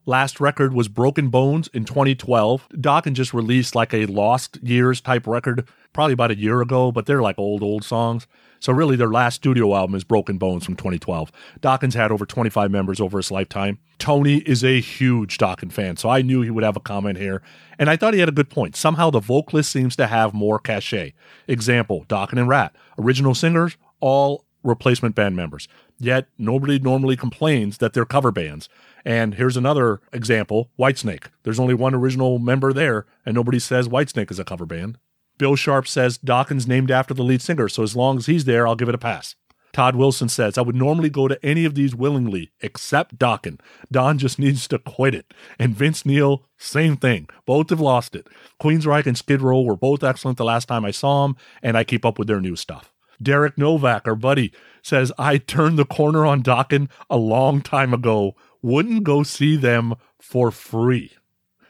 Last 0.05 0.39
record 0.39 0.74
was 0.74 0.88
Broken 0.88 1.28
Bones 1.28 1.68
in 1.74 1.84
2012. 1.84 2.70
Dokken 2.70 3.12
just 3.12 3.34
released 3.34 3.76
like 3.76 3.93
a 3.93 4.05
Lost 4.05 4.58
Years 4.64 5.01
type 5.01 5.28
record 5.28 5.68
probably 5.91 6.14
about 6.14 6.32
a 6.32 6.38
year 6.38 6.62
ago, 6.62 6.89
but 6.89 7.05
they're 7.05 7.22
like 7.22 7.38
old, 7.38 7.62
old 7.62 7.84
songs. 7.84 8.26
So 8.62 8.72
really 8.72 8.95
their 8.95 9.12
last 9.12 9.36
studio 9.36 9.76
album 9.76 9.93
is 9.93 10.05
Broken 10.05 10.38
Bones 10.38 10.64
from 10.64 10.78
2012. 10.78 11.34
Dokken's 11.60 11.95
had 11.95 12.14
over 12.14 12.26
25 12.26 12.72
members 12.72 13.01
over 13.01 13.18
his 13.18 13.30
lifetime. 13.30 13.78
Tony 13.99 14.38
is 14.38 14.64
a 14.64 14.80
huge 14.80 15.38
Dokken 15.38 15.70
fan, 15.70 15.97
so 15.97 16.08
I 16.08 16.22
knew 16.22 16.41
he 16.41 16.49
would 16.49 16.64
have 16.64 16.78
a 16.78 16.80
comment 16.80 17.18
here. 17.18 17.41
And 17.78 17.89
I 17.89 17.97
thought 17.97 18.14
he 18.14 18.22
had 18.22 18.30
a 18.30 18.32
good 18.32 18.49
point. 18.49 18.78
Somehow 18.78 19.10
the 19.10 19.20
vocalist 19.20 19.70
seems 19.70 19.97
to 19.97 20.08
have 20.08 20.34
more 20.34 20.60
cachet. 20.60 21.14
Example, 21.49 22.05
Dokken 22.08 22.39
and 22.39 22.47
Ratt. 22.47 22.74
Original 22.97 23.36
singers, 23.36 23.76
all 23.99 24.45
replacement 24.64 25.16
band 25.16 25.36
members. 25.36 25.68
Yet 25.99 26.28
nobody 26.38 26.80
normally 26.80 27.16
complains 27.16 27.78
that 27.78 27.93
they're 27.93 28.05
cover 28.05 28.32
bands. 28.32 28.70
And 29.05 29.36
here's 29.36 29.58
another 29.58 30.01
example 30.12 30.70
Whitesnake. 30.78 31.28
There's 31.43 31.60
only 31.60 31.74
one 31.74 31.95
original 31.95 32.39
member 32.39 32.74
there, 32.74 33.05
and 33.26 33.36
nobody 33.36 33.60
says 33.60 33.88
Whitesnake 33.88 34.32
is 34.32 34.39
a 34.39 34.43
cover 34.43 34.66
band. 34.66 34.97
Bill 35.38 35.55
Sharp 35.55 35.88
says 35.88 36.18
Dokken's 36.18 36.68
named 36.68 36.91
after 36.91 37.14
the 37.14 37.24
lead 37.24 37.41
singer, 37.41 37.70
so 37.70 37.84
as 37.84 37.95
long 37.95 38.18
as 38.18 38.26
he's 38.26 38.45
there, 38.45 38.68
I'll 38.68 38.76
give 38.76 38.89
it 38.89 38.95
a 38.95 38.99
pass. 38.99 39.36
Todd 39.78 39.95
Wilson 39.95 40.28
says, 40.28 40.58
I 40.58 40.62
would 40.62 40.76
normally 40.76 41.10
go 41.10 41.28
to 41.28 41.38
any 41.45 41.64
of 41.64 41.76
these 41.76 41.93
willingly, 41.93 42.51
except 42.62 43.20
Dokken. 43.20 43.60
Don 43.91 44.18
just 44.18 44.39
needs 44.39 44.68
to 44.70 44.80
quit 44.80 45.14
it. 45.14 45.34
And 45.60 45.76
Vince 45.76 46.05
Neil, 46.05 46.45
same 46.58 46.97
thing. 46.97 47.30
Both 47.45 47.70
have 47.70 47.80
lost 47.80 48.16
it. 48.16 48.28
Queensryche 48.60 49.05
and 49.05 49.18
Skid 49.18 49.41
Row 49.41 49.62
were 49.62 49.76
both 49.76 50.03
excellent 50.03 50.39
the 50.39 50.45
last 50.45 50.68
time 50.68 50.84
I 50.84 50.91
saw 50.91 51.28
them, 51.28 51.38
and 51.62 51.78
I 51.78 51.84
keep 51.84 52.05
up 52.05 52.18
with 52.18 52.28
their 52.28 52.41
new 52.41 52.55
stuff. 52.55 52.91
Derek 53.22 53.57
Novak, 53.57 54.07
our 54.07 54.15
buddy, 54.15 54.51
says, 54.82 55.11
I 55.18 55.38
turned 55.38 55.78
the 55.78 55.86
corner 55.86 56.26
on 56.26 56.43
Dokken 56.43 56.89
a 57.09 57.18
long 57.18 57.61
time 57.61 57.93
ago. 57.93 58.36
Wouldn't 58.61 59.03
go 59.03 59.24
see 59.24 59.55
them 59.55 59.95
for 60.20 60.51
free. 60.51 61.11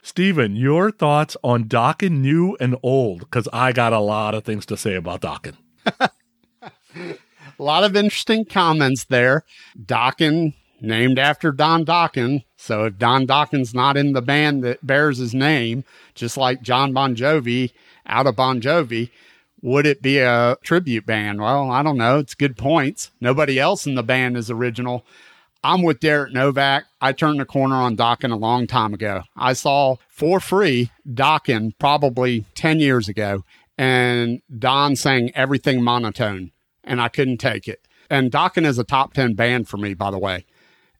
Steven, 0.02 0.56
your 0.56 0.90
thoughts 0.90 1.36
on 1.44 1.64
Dokken 1.64 2.20
new 2.20 2.56
and 2.60 2.76
old? 2.82 3.20
Because 3.20 3.48
I 3.52 3.72
got 3.72 3.92
a 3.92 4.00
lot 4.00 4.34
of 4.34 4.44
things 4.44 4.64
to 4.66 4.76
say 4.76 4.94
about 4.94 5.20
Dokken. 5.20 5.56
a 6.00 6.08
lot 7.58 7.84
of 7.84 7.96
interesting 7.96 8.44
comments 8.44 9.04
there. 9.04 9.44
Dokken, 9.78 10.54
named 10.80 11.18
after 11.18 11.52
Don 11.52 11.84
Dokken. 11.84 12.44
So 12.56 12.84
if 12.84 12.98
Don 12.98 13.26
Dokken's 13.26 13.74
not 13.74 13.96
in 13.96 14.12
the 14.12 14.22
band 14.22 14.62
that 14.64 14.86
bears 14.86 15.18
his 15.18 15.34
name, 15.34 15.84
just 16.14 16.36
like 16.36 16.62
John 16.62 16.92
Bon 16.92 17.14
Jovi 17.14 17.72
out 18.06 18.26
of 18.26 18.36
Bon 18.36 18.60
Jovi, 18.60 19.10
would 19.62 19.86
it 19.86 20.02
be 20.02 20.18
a 20.18 20.56
tribute 20.62 21.06
band? 21.06 21.40
Well, 21.40 21.70
I 21.70 21.82
don't 21.82 21.98
know. 21.98 22.18
It's 22.18 22.34
good 22.34 22.56
points. 22.56 23.10
Nobody 23.20 23.58
else 23.58 23.86
in 23.86 23.94
the 23.94 24.02
band 24.02 24.36
is 24.36 24.50
original. 24.50 25.04
I'm 25.64 25.82
with 25.82 26.00
Derek 26.00 26.32
Novak. 26.32 26.84
I 27.00 27.12
turned 27.12 27.40
the 27.40 27.44
corner 27.44 27.74
on 27.74 27.96
Dokken 27.96 28.30
a 28.32 28.36
long 28.36 28.66
time 28.66 28.94
ago. 28.94 29.22
I 29.36 29.54
saw 29.54 29.96
for 30.08 30.38
free 30.38 30.90
Dokken 31.08 31.72
probably 31.78 32.44
10 32.54 32.78
years 32.78 33.08
ago, 33.08 33.44
and 33.76 34.40
Don 34.56 34.94
sang 34.94 35.32
everything 35.34 35.82
monotone, 35.82 36.52
and 36.84 37.00
I 37.00 37.08
couldn't 37.08 37.38
take 37.38 37.66
it. 37.66 37.86
And 38.08 38.30
Dokken 38.30 38.64
is 38.64 38.78
a 38.78 38.84
top 38.84 39.14
10 39.14 39.34
band 39.34 39.68
for 39.68 39.76
me, 39.76 39.94
by 39.94 40.10
the 40.10 40.18
way. 40.18 40.46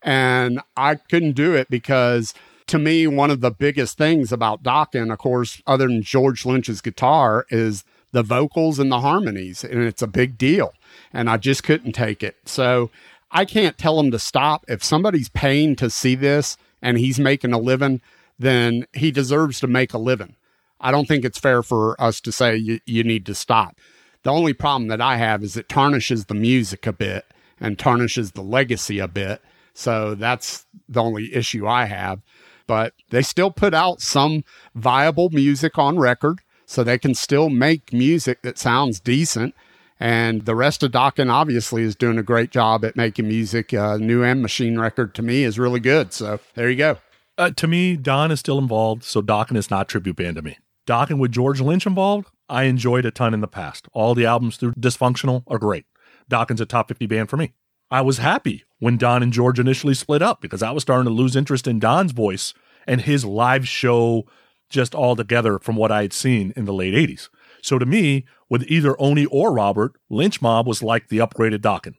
And 0.03 0.61
I 0.77 0.97
couldn't 0.97 1.33
do 1.33 1.55
it 1.55 1.71
because 1.71 2.35
to 2.67 2.79
me, 2.79 3.07
one 3.07 3.31
of 3.31 3.41
the 3.41 3.51
biggest 3.51 3.97
things 3.97 4.31
about 4.31 4.63
Dokken, 4.63 5.13
of 5.13 5.19
course, 5.19 5.63
other 5.67 5.87
than 5.87 6.03
George 6.03 6.45
Lynch's 6.45 6.81
guitar, 6.81 7.47
is 7.51 7.85
the 8.13 8.23
vocals 8.23 8.79
and 8.79 8.91
the 8.91 9.01
harmonies, 9.01 9.65
and 9.65 9.83
it's 9.83 10.03
a 10.03 10.07
big 10.07 10.39
deal. 10.39 10.73
And 11.13 11.29
I 11.29 11.37
just 11.37 11.63
couldn't 11.63 11.93
take 11.93 12.23
it. 12.23 12.37
So 12.45 12.91
I 13.31 13.45
can't 13.45 13.79
tell 13.79 14.01
him 14.01 14.11
to 14.11 14.19
stop. 14.19 14.65
If 14.69 14.83
somebody's 14.83 15.29
paying 15.29 15.77
to 15.77 15.91
see 15.91 16.15
this 16.15 16.57
and 16.81 16.99
he's 16.99 17.19
making 17.19 17.53
a 17.53 17.59
living, 17.59 18.01
then 18.39 18.87
he 18.93 19.11
deserves 19.11 19.61
to 19.61 19.67
make 19.67 19.93
a 19.93 19.99
living. 19.99 20.37
I 20.81 20.91
don't 20.91 21.09
think 21.09 21.25
it's 21.25 21.39
fair 21.39 21.63
for 21.63 22.01
us 22.01 22.21
to 22.21 22.33
say 22.33 22.57
you, 22.57 22.81
you 22.87 23.03
need 23.03 23.27
to 23.27 23.35
stop. 23.35 23.77
The 24.23 24.31
only 24.31 24.53
problem 24.53 24.89
that 24.89 25.01
I 25.01 25.17
have 25.17 25.43
is 25.43 25.57
it 25.57 25.69
tarnishes 25.69 26.27
the 26.27 26.35
music 26.35 26.87
a 26.87 26.93
bit 26.93 27.25
and 27.61 27.79
tarnishes 27.79 28.33
the 28.33 28.43
legacy 28.43 28.99
a 28.99 29.09
bit. 29.09 29.43
So 29.75 30.15
that's 30.15 30.67
the 30.89 31.03
only 31.03 31.35
issue 31.35 31.67
I 31.67 31.85
have. 31.85 32.21
But 32.67 32.95
they 33.11 33.23
still 33.23 33.51
put 33.51 33.75
out 33.75 34.01
some 34.01 34.45
viable 34.75 35.31
music 35.31 35.79
on 35.79 35.99
record, 35.99 36.41
so 36.69 36.85
they 36.85 36.99
can 36.99 37.15
still 37.15 37.49
make 37.49 37.95
music 37.95 38.43
that 38.43 38.59
sounds 38.59 39.01
decent. 39.01 39.55
And 39.99 40.45
the 40.45 40.55
rest 40.55 40.83
of 40.83 40.93
Dokken 40.93 41.33
obviously 41.33 41.83
is 41.83 41.97
doing 41.97 42.19
a 42.19 42.23
great 42.23 42.51
job 42.51 42.85
at 42.85 42.95
making 42.95 43.27
music. 43.27 43.73
Uh, 43.73 43.97
new 43.97 44.23
End 44.23 44.43
Machine 44.43 44.79
record 44.79 45.15
to 45.15 45.23
me 45.23 45.45
is 45.45 45.59
really 45.59 45.81
good. 45.81 46.13
So 46.13 46.39
there 46.55 46.69
you 46.69 46.77
go. 46.77 46.99
Uh, 47.39 47.51
to 47.53 47.67
me, 47.67 47.97
Don 47.97 48.31
is 48.31 48.41
still 48.41 48.59
involved, 48.59 49.03
so 49.03 49.23
Dokken 49.23 49.57
is 49.57 49.71
not 49.71 49.89
tribute 49.89 50.17
band 50.17 50.37
to 50.37 50.43
me. 50.43 50.59
Dokken 50.87 51.19
with 51.19 51.33
George 51.33 51.61
Lynch 51.61 51.87
involved, 51.87 52.29
I 52.51 52.65
enjoyed 52.65 53.07
a 53.07 53.11
ton 53.11 53.33
in 53.33 53.41
the 53.41 53.49
past. 53.49 53.89
All 53.93 54.15
the 54.15 54.27
albums 54.27 54.59
through 54.59 54.73
Dysfunctional 54.73 55.45
are 55.47 55.59
great. 55.59 55.87
Dokken's 56.31 56.61
a 56.61 56.67
top 56.67 56.89
50 56.89 57.07
band 57.07 57.31
for 57.31 57.39
me. 57.39 57.55
I 57.91 58.03
was 58.03 58.19
happy 58.19 58.65
when 58.79 58.99
Don 58.99 59.23
and 59.23 59.33
George 59.33 59.59
initially 59.59 59.95
split 59.95 60.21
up 60.21 60.43
because 60.43 60.63
I 60.63 60.73
was 60.73 60.83
starting 60.83 61.07
to 61.07 61.11
lose 61.11 61.35
interest 61.35 61.67
in 61.67 61.79
Don's 61.79 62.13
voice 62.13 62.53
and 62.87 63.01
his 63.01 63.25
live 63.25 63.67
show 63.67 64.27
just 64.69 64.95
altogether 64.95 65.59
from 65.59 65.77
what 65.77 65.93
I 65.93 66.03
had 66.03 66.13
seen 66.13 66.53
in 66.57 66.65
the 66.65 66.73
late 66.73 66.95
80s. 66.95 67.29
So 67.63 67.79
to 67.79 67.87
me, 67.87 68.27
with 68.49 68.65
either 68.69 69.01
Oni 69.01 69.27
or 69.27 69.53
Robert, 69.53 69.93
Lynch 70.09 70.41
Mob 70.41 70.67
was 70.67 70.83
like 70.83 71.09
the 71.09 71.19
upgraded 71.19 71.59
Dokken. 71.59 71.95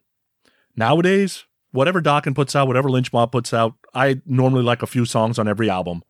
Nowadays, 0.75 1.45
whatever 1.71 2.01
Dokken 2.01 2.35
puts 2.35 2.55
out, 2.55 2.67
whatever 2.67 2.89
Lynch 2.89 3.11
Mob 3.11 3.31
puts 3.31 3.53
out, 3.53 3.73
I 3.93 4.21
normally 4.25 4.63
like 4.63 4.81
a 4.81 4.87
few 4.87 5.05
songs 5.05 5.37
on 5.37 5.47
every 5.47 5.69
album. 5.69 6.03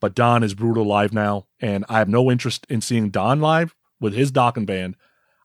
But 0.00 0.14
Don 0.14 0.42
is 0.42 0.54
brutal 0.54 0.84
live 0.84 1.12
now, 1.12 1.46
and 1.60 1.84
I 1.88 1.98
have 1.98 2.08
no 2.08 2.30
interest 2.30 2.66
in 2.68 2.80
seeing 2.80 3.10
Don 3.10 3.40
live 3.40 3.74
with 4.00 4.14
his 4.14 4.30
Dokken 4.30 4.66
band. 4.66 4.96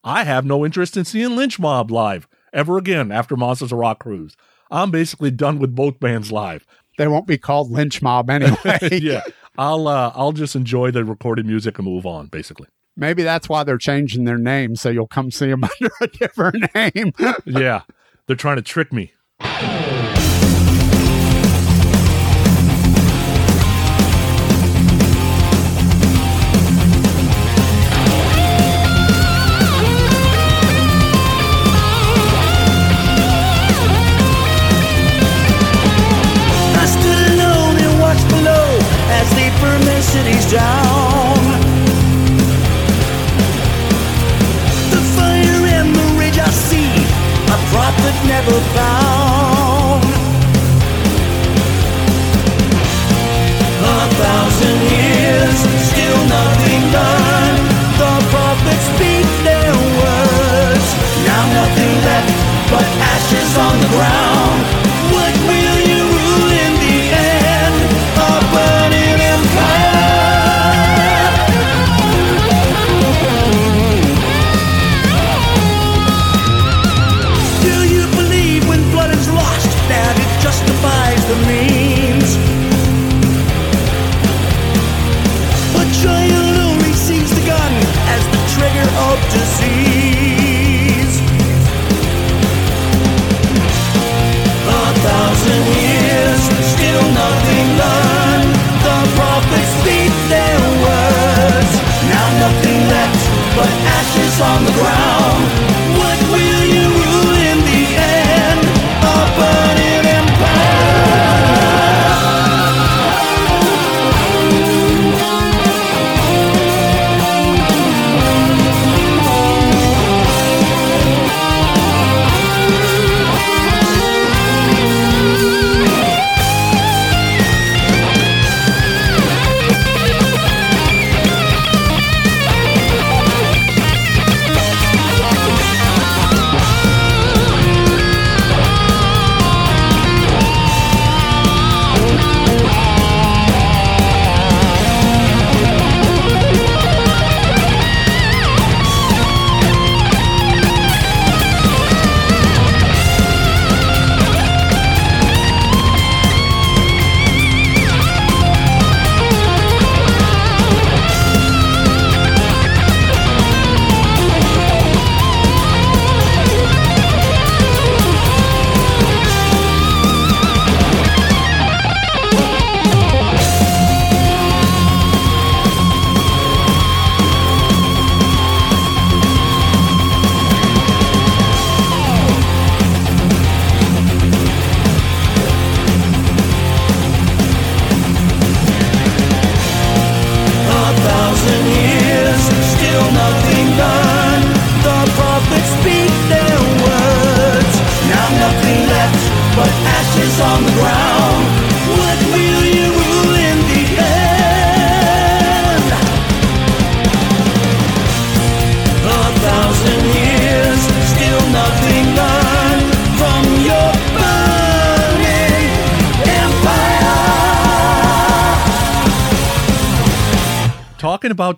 I 0.04 0.24
have 0.26 0.46
no 0.46 0.66
interest 0.66 0.98
in 0.98 1.06
seeing 1.06 1.36
Lynch 1.36 1.60
Mob 1.60 1.90
live 1.90 2.28
ever 2.52 2.78
again 2.78 3.12
after 3.12 3.36
Monsters 3.36 3.72
of 3.72 3.80
Rock 3.80 4.00
Cruise. 4.00 4.36
I'm 4.70 4.92
basically 4.92 5.32
done 5.32 5.60
with 5.60 5.76
both 5.76 6.00
bands 6.00 6.32
live. 6.32 6.66
They 6.98 7.08
won't 7.08 7.28
be 7.28 7.38
called 7.38 7.72
Lynch 7.72 8.02
Mob 8.02 8.30
anyway. 8.30 8.80
yeah, 8.92 9.22
I'll 9.58 9.88
uh, 9.88 10.12
I'll 10.16 10.32
just 10.32 10.56
enjoy 10.56 10.92
the 10.92 11.06
recorded 11.06 11.46
music 11.46 11.78
and 11.78 11.88
move 11.88 12.06
on. 12.06 12.28
Basically, 12.28 12.68
Maybe 12.96 13.24
that's 13.24 13.50
why 13.50 13.64
they're 13.64 13.78
changing 13.78 14.26
their 14.26 14.38
name, 14.38 14.76
so 14.76 14.90
you'll 14.90 15.08
come 15.08 15.32
see 15.32 15.48
them 15.50 15.64
under 15.82 15.92
a 16.02 16.08
different 16.08 16.74
name. 16.76 17.14
yeah, 17.46 17.82
they're 18.28 18.36
trying 18.36 18.58
to 18.58 18.62
trick 18.62 18.92
me. 18.94 19.14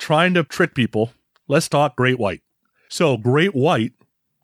Trying 0.05 0.35
to 0.35 0.43
trick 0.43 0.75
people, 0.75 1.11
let's 1.47 1.67
talk 1.67 1.95
Great 1.95 2.19
White. 2.19 2.43
So, 2.89 3.17
Great 3.17 3.55
White, 3.55 3.93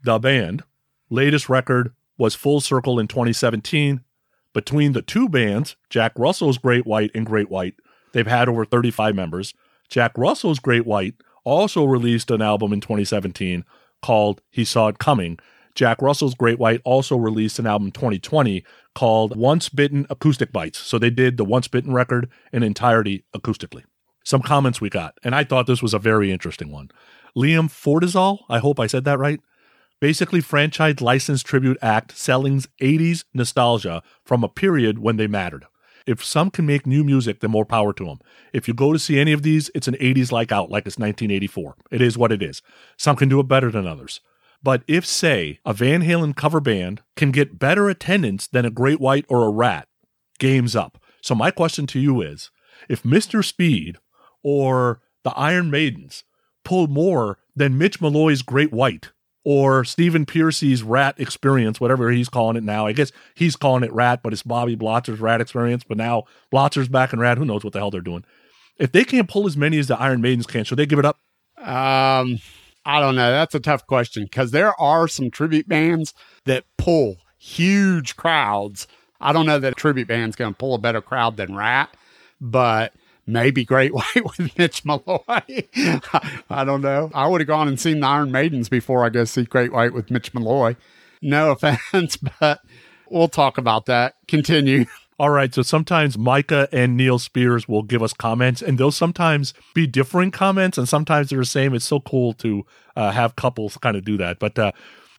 the 0.03 0.18
band, 0.18 0.64
latest 1.12 1.49
record 1.49 1.93
was 2.18 2.34
Full 2.34 2.62
Circle 2.62 2.97
in 2.97 3.07
2017. 3.07 4.01
Between 4.55 4.93
the 4.93 5.03
two 5.03 5.30
bands, 5.30 5.76
Jack 5.88 6.14
Russell's 6.18 6.57
Great 6.57 6.88
White 6.88 7.12
and 7.14 7.28
Great 7.28 7.51
White, 7.51 7.76
they've 8.12 8.26
had 8.26 8.49
over 8.49 8.66
35 8.66 9.14
members. 9.14 9.53
Jack 9.88 10.18
Russell's 10.18 10.57
Great 10.57 10.88
White 10.88 11.14
also 11.43 11.86
released 11.86 12.32
an 12.32 12.41
album 12.41 12.74
in 12.74 12.82
2017 12.82 13.64
called 14.01 14.41
He 14.49 14.66
Saw 14.66 14.88
It 14.88 14.97
Coming. 14.97 15.38
Jack 15.76 16.01
Russell's 16.01 16.34
Great 16.34 16.57
White 16.57 16.82
also 16.84 17.16
released 17.18 17.59
an 17.59 17.68
album 17.68 17.91
2020 17.91 18.64
called 18.95 19.38
Once 19.38 19.70
Bitten 19.70 20.07
Acoustic 20.09 20.51
Bites. 20.51 20.80
So 20.80 20.97
they 20.97 21.12
did 21.12 21.38
the 21.38 21.45
Once 21.45 21.68
Bitten 21.68 21.93
record 21.93 22.32
in 22.51 22.64
entirety 22.64 23.26
acoustically. 23.36 23.84
Some 24.24 24.42
comments 24.42 24.80
we 24.80 24.90
got, 24.90 25.18
and 25.24 25.34
I 25.34 25.44
thought 25.44 25.68
this 25.68 25.82
was 25.82 25.94
a 25.94 26.00
very 26.00 26.32
interesting 26.32 26.72
one. 26.72 26.92
Liam 27.36 27.70
Fortizal, 27.70 28.40
I 28.50 28.60
hope 28.60 28.80
I 28.80 28.88
said 28.88 29.04
that 29.06 29.20
right. 29.20 29.40
Basically, 30.00 30.42
franchise 30.42 31.02
license 31.02 31.44
tribute 31.44 31.78
act 31.82 32.18
selling 32.18 32.62
80s 32.82 33.24
nostalgia 33.34 34.02
from 34.24 34.44
a 34.44 34.50
period 34.50 35.00
when 35.00 35.18
they 35.18 35.28
mattered. 35.28 35.66
If 36.08 36.26
some 36.26 36.50
can 36.50 36.66
make 36.66 36.88
new 36.88 37.04
music, 37.04 37.40
then 37.40 37.52
more 37.52 37.66
power 37.66 37.94
to 37.94 38.06
them. 38.06 38.20
If 38.54 38.68
you 38.68 38.74
go 38.74 38.92
to 38.92 39.00
see 39.00 39.20
any 39.20 39.32
of 39.32 39.44
these, 39.44 39.70
it's 39.76 39.88
an 39.88 39.94
80s 39.96 40.32
like 40.32 40.52
out, 40.52 40.72
like 40.72 40.88
it's 40.88 40.98
1984. 40.98 41.76
It 41.92 42.02
is 42.02 42.18
what 42.18 42.32
it 42.32 42.42
is. 42.42 42.62
Some 42.98 43.16
can 43.16 43.30
do 43.30 43.40
it 43.40 43.48
better 43.48 43.70
than 43.70 43.86
others. 43.86 44.20
But 44.64 44.84
if, 44.88 45.06
say, 45.06 45.60
a 45.66 45.74
Van 45.74 46.02
Halen 46.02 46.36
cover 46.36 46.60
band 46.60 47.02
can 47.16 47.32
get 47.32 47.60
better 47.60 47.90
attendance 47.90 48.48
than 48.48 48.66
a 48.66 48.72
Great 48.72 49.00
White 49.00 49.26
or 49.30 49.46
a 49.46 49.52
Ratt, 49.52 49.88
game's 50.40 50.76
up. 50.76 51.02
So 51.22 51.36
my 51.36 51.52
question 51.52 51.88
to 51.88 52.00
you 52.00 52.22
is, 52.22 52.50
if 52.90 53.04
Mr. 53.04 53.46
Speed 53.46 53.98
or 54.44 55.02
the 55.24 55.32
Iron 55.32 55.70
Maidens 55.70 56.24
pulled 56.64 56.92
more 56.92 57.38
than 57.56 57.78
Mitch 57.78 58.02
Malloy's 58.02 58.42
Great 58.42 58.72
White 58.72 59.12
or 59.44 59.84
Stephen 59.84 60.26
Pearcy's 60.26 60.84
Ratt 60.84 61.20
Experience, 61.20 61.80
whatever 61.80 62.12
he's 62.12 62.30
calling 62.30 62.56
it 62.56 62.64
now. 62.64 62.86
I 62.86 62.94
guess 62.94 63.12
he's 63.34 63.56
calling 63.56 63.84
it 63.84 63.92
Ratt, 63.92 64.22
but 64.22 64.34
it's 64.34 64.44
Bobby 64.44 64.76
Blotzer's 64.76 65.20
Ratt 65.20 65.42
Experience. 65.42 65.84
But 65.84 65.98
now 65.98 66.26
Blotzer's 66.52 66.89
back 66.89 67.14
in 67.14 67.20
Ratt. 67.20 67.38
Who 67.38 67.46
knows 67.46 67.64
what 67.64 67.74
the 67.74 67.80
hell 67.80 67.92
they're 67.92 68.02
doing? 68.02 68.24
If 68.78 68.92
they 68.92 69.04
can't 69.04 69.30
pull 69.30 69.48
as 69.48 69.58
many 69.58 69.80
as 69.80 69.88
the 69.88 70.00
Iron 70.00 70.22
Maidens 70.22 70.48
can, 70.48 70.64
should 70.64 70.78
they 70.78 70.86
give 70.86 71.00
it 71.00 71.06
up? 71.06 71.18
Um, 71.58 72.39
I 72.86 73.00
don't 73.00 73.16
know. 73.16 73.32
That's 73.32 73.56
a 73.56 73.60
tough 73.60 73.86
question 73.86 74.24
because 74.24 74.52
there 74.52 74.80
are 74.80 75.08
some 75.08 75.30
tribute 75.30 75.68
bands 75.68 76.14
that 76.46 76.66
pull 76.78 77.18
huge 77.38 78.16
crowds. 78.16 78.88
I 79.20 79.34
don't 79.34 79.46
know 79.46 79.60
that 79.60 79.74
a 79.74 79.76
tribute 79.76 80.08
band's 80.08 80.36
going 80.36 80.54
to 80.54 80.58
pull 80.58 80.74
a 80.74 80.80
better 80.80 81.02
crowd 81.02 81.38
than 81.38 81.56
Ratt, 81.56 81.96
but 82.39 82.94
maybe 83.26 83.64
Great 83.64 83.94
White 83.94 84.24
with 84.38 84.58
Mitch 84.58 84.86
Malloy. 84.86 85.22
I 86.50 86.64
don't 86.66 86.82
know. 86.82 87.12
I 87.14 87.28
would 87.28 87.42
have 87.42 87.48
gone 87.48 87.68
and 87.68 87.80
seen 87.80 88.00
the 88.00 88.08
Iron 88.08 88.32
Maidens 88.32 88.70
before 88.70 89.06
I 89.06 89.10
go 89.10 89.24
see 89.24 89.44
Great 89.44 89.72
White 89.72 89.94
with 89.94 90.12
Mitch 90.12 90.34
Malloy. 90.34 90.76
No 91.22 91.52
offense, 91.62 92.18
but 92.18 92.62
we'll 93.10 93.28
talk 93.28 93.58
about 93.58 93.86
that. 93.86 94.16
Continue. 94.28 94.86
All 95.20 95.30
right. 95.30 95.54
So 95.54 95.62
sometimes 95.62 96.18
Micah 96.18 96.68
and 96.72 96.98
Neil 96.98 97.20
Spears 97.20 97.68
will 97.68 97.84
give 97.84 98.02
us 98.02 98.14
comments, 98.14 98.62
and 98.62 98.78
they'll 98.78 98.92
sometimes 98.92 99.54
be 99.76 99.86
different 99.86 100.34
comments, 100.34 100.80
and 100.80 100.90
sometimes 100.90 101.30
they're 101.30 101.40
the 101.40 101.46
same. 101.46 101.76
It's 101.76 101.86
so 101.86 102.00
cool 102.00 102.34
to 102.34 102.66
uh, 102.96 103.12
have 103.12 103.36
couples 103.36 103.78
kind 103.78 103.96
of 103.96 104.04
do 104.04 104.18
that. 104.18 104.40
But 104.40 104.58
uh, 104.58 104.72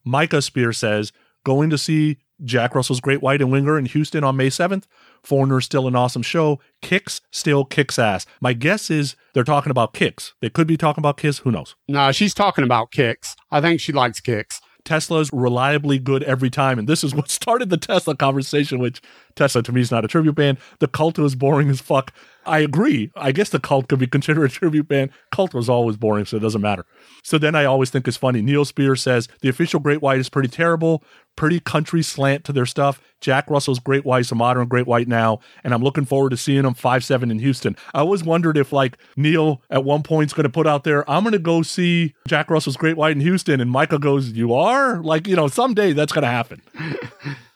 Micah 0.04 0.42
Spears 0.42 0.78
says, 0.78 1.12
going 1.44 1.70
to 1.70 1.78
see 1.78 2.18
Jack 2.44 2.74
Russell's 2.74 3.00
Great 3.00 3.22
White 3.22 3.40
and 3.40 3.50
Winger 3.50 3.78
in 3.78 3.86
Houston 3.86 4.24
on 4.24 4.36
May 4.36 4.48
7th. 4.48 4.84
Foreigner's 5.22 5.64
still 5.64 5.86
an 5.86 5.96
awesome 5.96 6.22
show. 6.22 6.60
Kix 6.82 7.20
still 7.30 7.64
kicks 7.64 7.98
ass. 7.98 8.26
My 8.40 8.52
guess 8.52 8.90
is 8.90 9.16
they're 9.34 9.44
talking 9.44 9.70
about 9.70 9.94
Kix. 9.94 10.32
They 10.40 10.50
could 10.50 10.66
be 10.66 10.76
talking 10.76 11.00
about 11.00 11.16
Kiss. 11.16 11.38
Who 11.38 11.50
knows? 11.50 11.76
No, 11.88 12.12
she's 12.12 12.34
talking 12.34 12.64
about 12.64 12.90
Kix. 12.90 13.34
I 13.50 13.60
think 13.60 13.80
she 13.80 13.92
likes 13.92 14.20
Kix. 14.20 14.60
Tesla's 14.84 15.32
reliably 15.32 15.98
good 15.98 16.22
every 16.24 16.50
time. 16.50 16.78
And 16.78 16.88
this 16.88 17.04
is 17.04 17.14
what 17.14 17.30
started 17.30 17.70
the 17.70 17.76
Tesla 17.76 18.16
conversation, 18.16 18.78
which 18.78 19.00
Tesla 19.36 19.62
to 19.62 19.72
me 19.72 19.80
is 19.80 19.90
not 19.90 20.04
a 20.04 20.08
tribute 20.08 20.34
band. 20.34 20.58
The 20.80 20.88
cult 20.88 21.18
was 21.18 21.34
boring 21.34 21.70
as 21.70 21.80
fuck. 21.80 22.12
I 22.44 22.60
agree. 22.60 23.10
I 23.14 23.32
guess 23.32 23.50
the 23.50 23.60
cult 23.60 23.88
could 23.88 23.98
be 23.98 24.06
considered 24.06 24.44
a 24.44 24.48
tribute 24.48 24.88
band. 24.88 25.10
Cult 25.30 25.54
was 25.54 25.68
always 25.68 25.96
boring, 25.96 26.24
so 26.24 26.36
it 26.36 26.40
doesn't 26.40 26.60
matter. 26.60 26.84
So 27.22 27.38
then 27.38 27.54
I 27.54 27.64
always 27.64 27.90
think 27.90 28.08
it's 28.08 28.16
funny. 28.16 28.42
Neil 28.42 28.64
Spears 28.64 29.02
says 29.02 29.28
the 29.40 29.48
official 29.48 29.78
Great 29.80 30.02
White 30.02 30.18
is 30.18 30.28
pretty 30.28 30.48
terrible, 30.48 31.04
pretty 31.36 31.60
country 31.60 32.02
slant 32.02 32.44
to 32.44 32.52
their 32.52 32.66
stuff. 32.66 33.00
Jack 33.20 33.48
Russell's 33.48 33.78
Great 33.78 34.04
White 34.04 34.22
is 34.22 34.32
a 34.32 34.34
modern 34.34 34.66
Great 34.66 34.86
White 34.86 35.06
now, 35.06 35.38
and 35.62 35.72
I'm 35.72 35.82
looking 35.82 36.04
forward 36.04 36.30
to 36.30 36.36
seeing 36.36 36.62
them 36.62 36.74
5 36.74 37.04
7 37.04 37.30
in 37.30 37.38
Houston. 37.38 37.76
I 37.94 38.00
always 38.00 38.24
wondered 38.24 38.56
if, 38.56 38.72
like, 38.72 38.98
Neil 39.16 39.62
at 39.70 39.84
one 39.84 40.02
point 40.02 40.30
is 40.30 40.34
going 40.34 40.44
to 40.44 40.50
put 40.50 40.66
out 40.66 40.82
there, 40.82 41.08
I'm 41.08 41.22
going 41.22 41.32
to 41.32 41.38
go 41.38 41.62
see 41.62 42.14
Jack 42.26 42.50
Russell's 42.50 42.76
Great 42.76 42.96
White 42.96 43.12
in 43.12 43.20
Houston, 43.20 43.60
and 43.60 43.70
Michael 43.70 43.98
goes, 43.98 44.30
You 44.30 44.52
are? 44.54 45.00
Like, 45.00 45.28
you 45.28 45.36
know, 45.36 45.46
someday 45.46 45.92
that's 45.92 46.12
going 46.12 46.22
to 46.22 46.28
happen. 46.28 46.62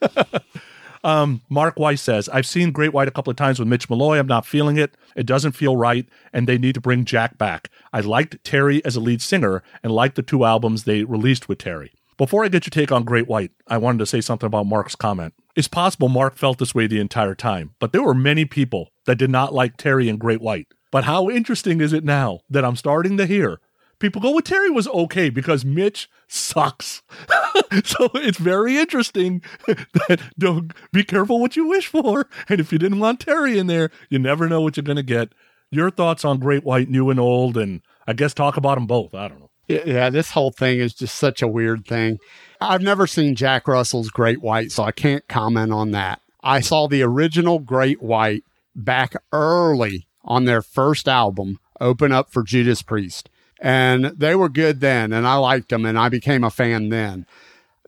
Um, 1.06 1.42
Mark 1.48 1.78
Weiss 1.78 2.02
says, 2.02 2.28
I've 2.30 2.46
seen 2.46 2.72
Great 2.72 2.92
White 2.92 3.06
a 3.06 3.12
couple 3.12 3.30
of 3.30 3.36
times 3.36 3.60
with 3.60 3.68
Mitch 3.68 3.88
Malloy. 3.88 4.18
I'm 4.18 4.26
not 4.26 4.44
feeling 4.44 4.76
it. 4.76 4.96
It 5.14 5.24
doesn't 5.24 5.52
feel 5.52 5.76
right, 5.76 6.04
and 6.32 6.48
they 6.48 6.58
need 6.58 6.74
to 6.74 6.80
bring 6.80 7.04
Jack 7.04 7.38
back. 7.38 7.70
I 7.92 8.00
liked 8.00 8.42
Terry 8.42 8.84
as 8.84 8.96
a 8.96 9.00
lead 9.00 9.22
singer 9.22 9.62
and 9.84 9.92
liked 9.92 10.16
the 10.16 10.22
two 10.22 10.44
albums 10.44 10.82
they 10.82 11.04
released 11.04 11.48
with 11.48 11.58
Terry. 11.58 11.92
Before 12.16 12.44
I 12.44 12.48
get 12.48 12.66
your 12.66 12.70
take 12.70 12.90
on 12.90 13.04
Great 13.04 13.28
White, 13.28 13.52
I 13.68 13.78
wanted 13.78 13.98
to 13.98 14.06
say 14.06 14.20
something 14.20 14.48
about 14.48 14.66
Mark's 14.66 14.96
comment. 14.96 15.34
It's 15.54 15.68
possible 15.68 16.08
Mark 16.08 16.36
felt 16.36 16.58
this 16.58 16.74
way 16.74 16.88
the 16.88 16.98
entire 16.98 17.36
time, 17.36 17.76
but 17.78 17.92
there 17.92 18.02
were 18.02 18.12
many 18.12 18.44
people 18.44 18.90
that 19.04 19.16
did 19.16 19.30
not 19.30 19.54
like 19.54 19.76
Terry 19.76 20.08
and 20.08 20.18
Great 20.18 20.40
White. 20.40 20.66
But 20.90 21.04
how 21.04 21.30
interesting 21.30 21.80
is 21.80 21.92
it 21.92 22.02
now 22.02 22.40
that 22.50 22.64
I'm 22.64 22.74
starting 22.74 23.16
to 23.18 23.26
hear 23.26 23.60
people 23.98 24.20
go, 24.20 24.30
well, 24.30 24.40
Terry 24.40 24.70
was 24.70 24.88
okay 24.88 25.30
because 25.30 25.64
Mitch 25.64 26.08
sucks. 26.28 27.02
so 27.84 28.08
it's 28.14 28.38
very 28.38 28.76
interesting 28.76 29.42
that 29.66 30.20
don't 30.38 30.72
be 30.92 31.04
careful 31.04 31.40
what 31.40 31.56
you 31.56 31.66
wish 31.66 31.86
for. 31.86 32.28
And 32.48 32.60
if 32.60 32.72
you 32.72 32.78
didn't 32.78 33.00
want 33.00 33.20
Terry 33.20 33.58
in 33.58 33.66
there, 33.66 33.90
you 34.08 34.18
never 34.18 34.48
know 34.48 34.60
what 34.60 34.76
you're 34.76 34.84
going 34.84 34.96
to 34.96 35.02
get. 35.02 35.32
Your 35.70 35.90
thoughts 35.90 36.24
on 36.24 36.38
Great 36.38 36.64
White, 36.64 36.88
new 36.88 37.10
and 37.10 37.18
old, 37.18 37.56
and 37.56 37.82
I 38.06 38.12
guess 38.12 38.34
talk 38.34 38.56
about 38.56 38.76
them 38.76 38.86
both. 38.86 39.14
I 39.14 39.28
don't 39.28 39.40
know. 39.40 39.50
Yeah, 39.68 40.10
this 40.10 40.30
whole 40.30 40.52
thing 40.52 40.78
is 40.78 40.94
just 40.94 41.16
such 41.16 41.42
a 41.42 41.48
weird 41.48 41.86
thing. 41.86 42.18
I've 42.60 42.82
never 42.82 43.08
seen 43.08 43.34
Jack 43.34 43.66
Russell's 43.66 44.10
Great 44.10 44.40
White, 44.40 44.70
so 44.70 44.84
I 44.84 44.92
can't 44.92 45.26
comment 45.26 45.72
on 45.72 45.90
that. 45.90 46.20
I 46.40 46.60
saw 46.60 46.86
the 46.86 47.02
original 47.02 47.58
Great 47.58 48.00
White 48.00 48.44
back 48.76 49.14
early 49.32 50.06
on 50.24 50.44
their 50.44 50.62
first 50.62 51.08
album, 51.08 51.58
open 51.80 52.12
up 52.12 52.30
for 52.30 52.44
Judas 52.44 52.82
Priest 52.82 53.28
and 53.60 54.06
they 54.06 54.34
were 54.34 54.48
good 54.48 54.80
then 54.80 55.12
and 55.12 55.26
I 55.26 55.36
liked 55.36 55.70
them 55.70 55.84
and 55.84 55.98
I 55.98 56.08
became 56.08 56.44
a 56.44 56.50
fan 56.50 56.88
then. 56.88 57.26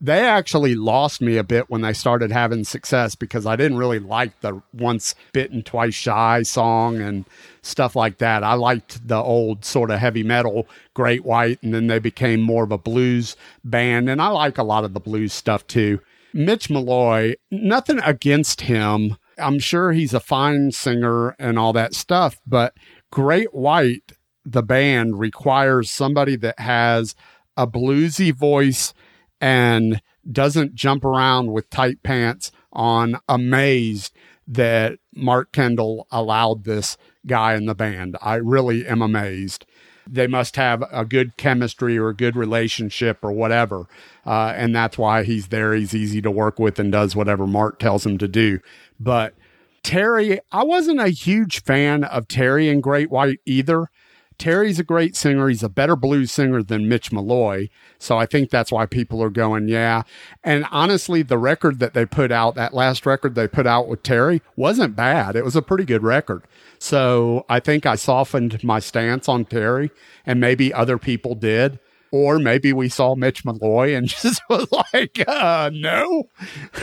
They 0.00 0.20
actually 0.20 0.76
lost 0.76 1.20
me 1.20 1.36
a 1.38 1.44
bit 1.44 1.68
when 1.68 1.80
they 1.80 1.92
started 1.92 2.30
having 2.30 2.62
success 2.62 3.16
because 3.16 3.46
I 3.46 3.56
didn't 3.56 3.78
really 3.78 3.98
like 3.98 4.40
the 4.40 4.62
once 4.72 5.16
bitten 5.32 5.64
twice 5.64 5.94
shy 5.94 6.44
song 6.44 7.00
and 7.00 7.24
stuff 7.62 7.96
like 7.96 8.18
that. 8.18 8.44
I 8.44 8.54
liked 8.54 9.08
the 9.08 9.16
old 9.16 9.64
sort 9.64 9.90
of 9.90 9.98
heavy 9.98 10.22
metal 10.22 10.68
Great 10.94 11.24
White 11.24 11.60
and 11.62 11.74
then 11.74 11.88
they 11.88 11.98
became 11.98 12.40
more 12.40 12.62
of 12.62 12.70
a 12.70 12.78
blues 12.78 13.36
band 13.64 14.08
and 14.08 14.22
I 14.22 14.28
like 14.28 14.56
a 14.56 14.62
lot 14.62 14.84
of 14.84 14.94
the 14.94 15.00
blues 15.00 15.32
stuff 15.32 15.66
too. 15.66 16.00
Mitch 16.32 16.70
Malloy, 16.70 17.34
nothing 17.50 17.98
against 18.00 18.62
him. 18.62 19.16
I'm 19.36 19.58
sure 19.58 19.92
he's 19.92 20.14
a 20.14 20.20
fine 20.20 20.70
singer 20.70 21.34
and 21.38 21.58
all 21.58 21.72
that 21.72 21.94
stuff, 21.94 22.40
but 22.46 22.74
Great 23.10 23.52
White 23.52 24.12
the 24.48 24.62
band 24.62 25.18
requires 25.18 25.90
somebody 25.90 26.34
that 26.36 26.58
has 26.58 27.14
a 27.56 27.66
bluesy 27.66 28.32
voice 28.32 28.94
and 29.40 30.00
doesn't 30.30 30.74
jump 30.74 31.04
around 31.04 31.52
with 31.52 31.68
tight 31.70 32.02
pants 32.02 32.50
on 32.72 33.18
amazed 33.28 34.14
that 34.46 34.98
Mark 35.14 35.52
Kendall 35.52 36.06
allowed 36.10 36.64
this 36.64 36.96
guy 37.26 37.54
in 37.54 37.66
the 37.66 37.74
band. 37.74 38.16
I 38.22 38.36
really 38.36 38.86
am 38.86 39.02
amazed. 39.02 39.66
They 40.10 40.26
must 40.26 40.56
have 40.56 40.82
a 40.90 41.04
good 41.04 41.36
chemistry 41.36 41.98
or 41.98 42.08
a 42.08 42.16
good 42.16 42.34
relationship 42.34 43.18
or 43.22 43.32
whatever. 43.32 43.86
Uh, 44.24 44.54
and 44.56 44.74
that's 44.74 44.96
why 44.96 45.24
he's 45.24 45.48
there. 45.48 45.74
He's 45.74 45.94
easy 45.94 46.22
to 46.22 46.30
work 46.30 46.58
with 46.58 46.78
and 46.78 46.90
does 46.90 47.14
whatever 47.14 47.46
Mark 47.46 47.78
tells 47.78 48.06
him 48.06 48.16
to 48.18 48.28
do. 48.28 48.60
But 48.98 49.34
Terry, 49.82 50.40
I 50.50 50.64
wasn't 50.64 51.00
a 51.00 51.08
huge 51.08 51.62
fan 51.62 52.04
of 52.04 52.28
Terry 52.28 52.70
and 52.70 52.82
Great 52.82 53.10
White 53.10 53.40
either. 53.44 53.90
Terry's 54.38 54.78
a 54.78 54.84
great 54.84 55.16
singer. 55.16 55.48
He's 55.48 55.62
a 55.62 55.68
better 55.68 55.96
blues 55.96 56.30
singer 56.30 56.62
than 56.62 56.88
Mitch 56.88 57.10
Malloy. 57.10 57.68
So 57.98 58.16
I 58.16 58.26
think 58.26 58.50
that's 58.50 58.70
why 58.70 58.86
people 58.86 59.22
are 59.22 59.30
going, 59.30 59.68
yeah. 59.68 60.02
And 60.44 60.64
honestly, 60.70 61.22
the 61.22 61.38
record 61.38 61.80
that 61.80 61.92
they 61.94 62.06
put 62.06 62.30
out, 62.30 62.54
that 62.54 62.72
last 62.72 63.04
record 63.04 63.34
they 63.34 63.48
put 63.48 63.66
out 63.66 63.88
with 63.88 64.02
Terry, 64.02 64.40
wasn't 64.56 64.94
bad. 64.94 65.34
It 65.34 65.44
was 65.44 65.56
a 65.56 65.62
pretty 65.62 65.84
good 65.84 66.04
record. 66.04 66.44
So 66.78 67.44
I 67.48 67.58
think 67.58 67.84
I 67.84 67.96
softened 67.96 68.62
my 68.62 68.78
stance 68.78 69.28
on 69.28 69.44
Terry, 69.44 69.90
and 70.24 70.40
maybe 70.40 70.72
other 70.72 70.98
people 70.98 71.34
did. 71.34 71.80
Or 72.10 72.38
maybe 72.38 72.72
we 72.72 72.88
saw 72.88 73.14
Mitch 73.14 73.44
Malloy 73.44 73.94
and 73.94 74.08
just 74.08 74.40
was 74.48 74.66
like, 74.92 75.22
uh, 75.28 75.70
no. 75.72 76.28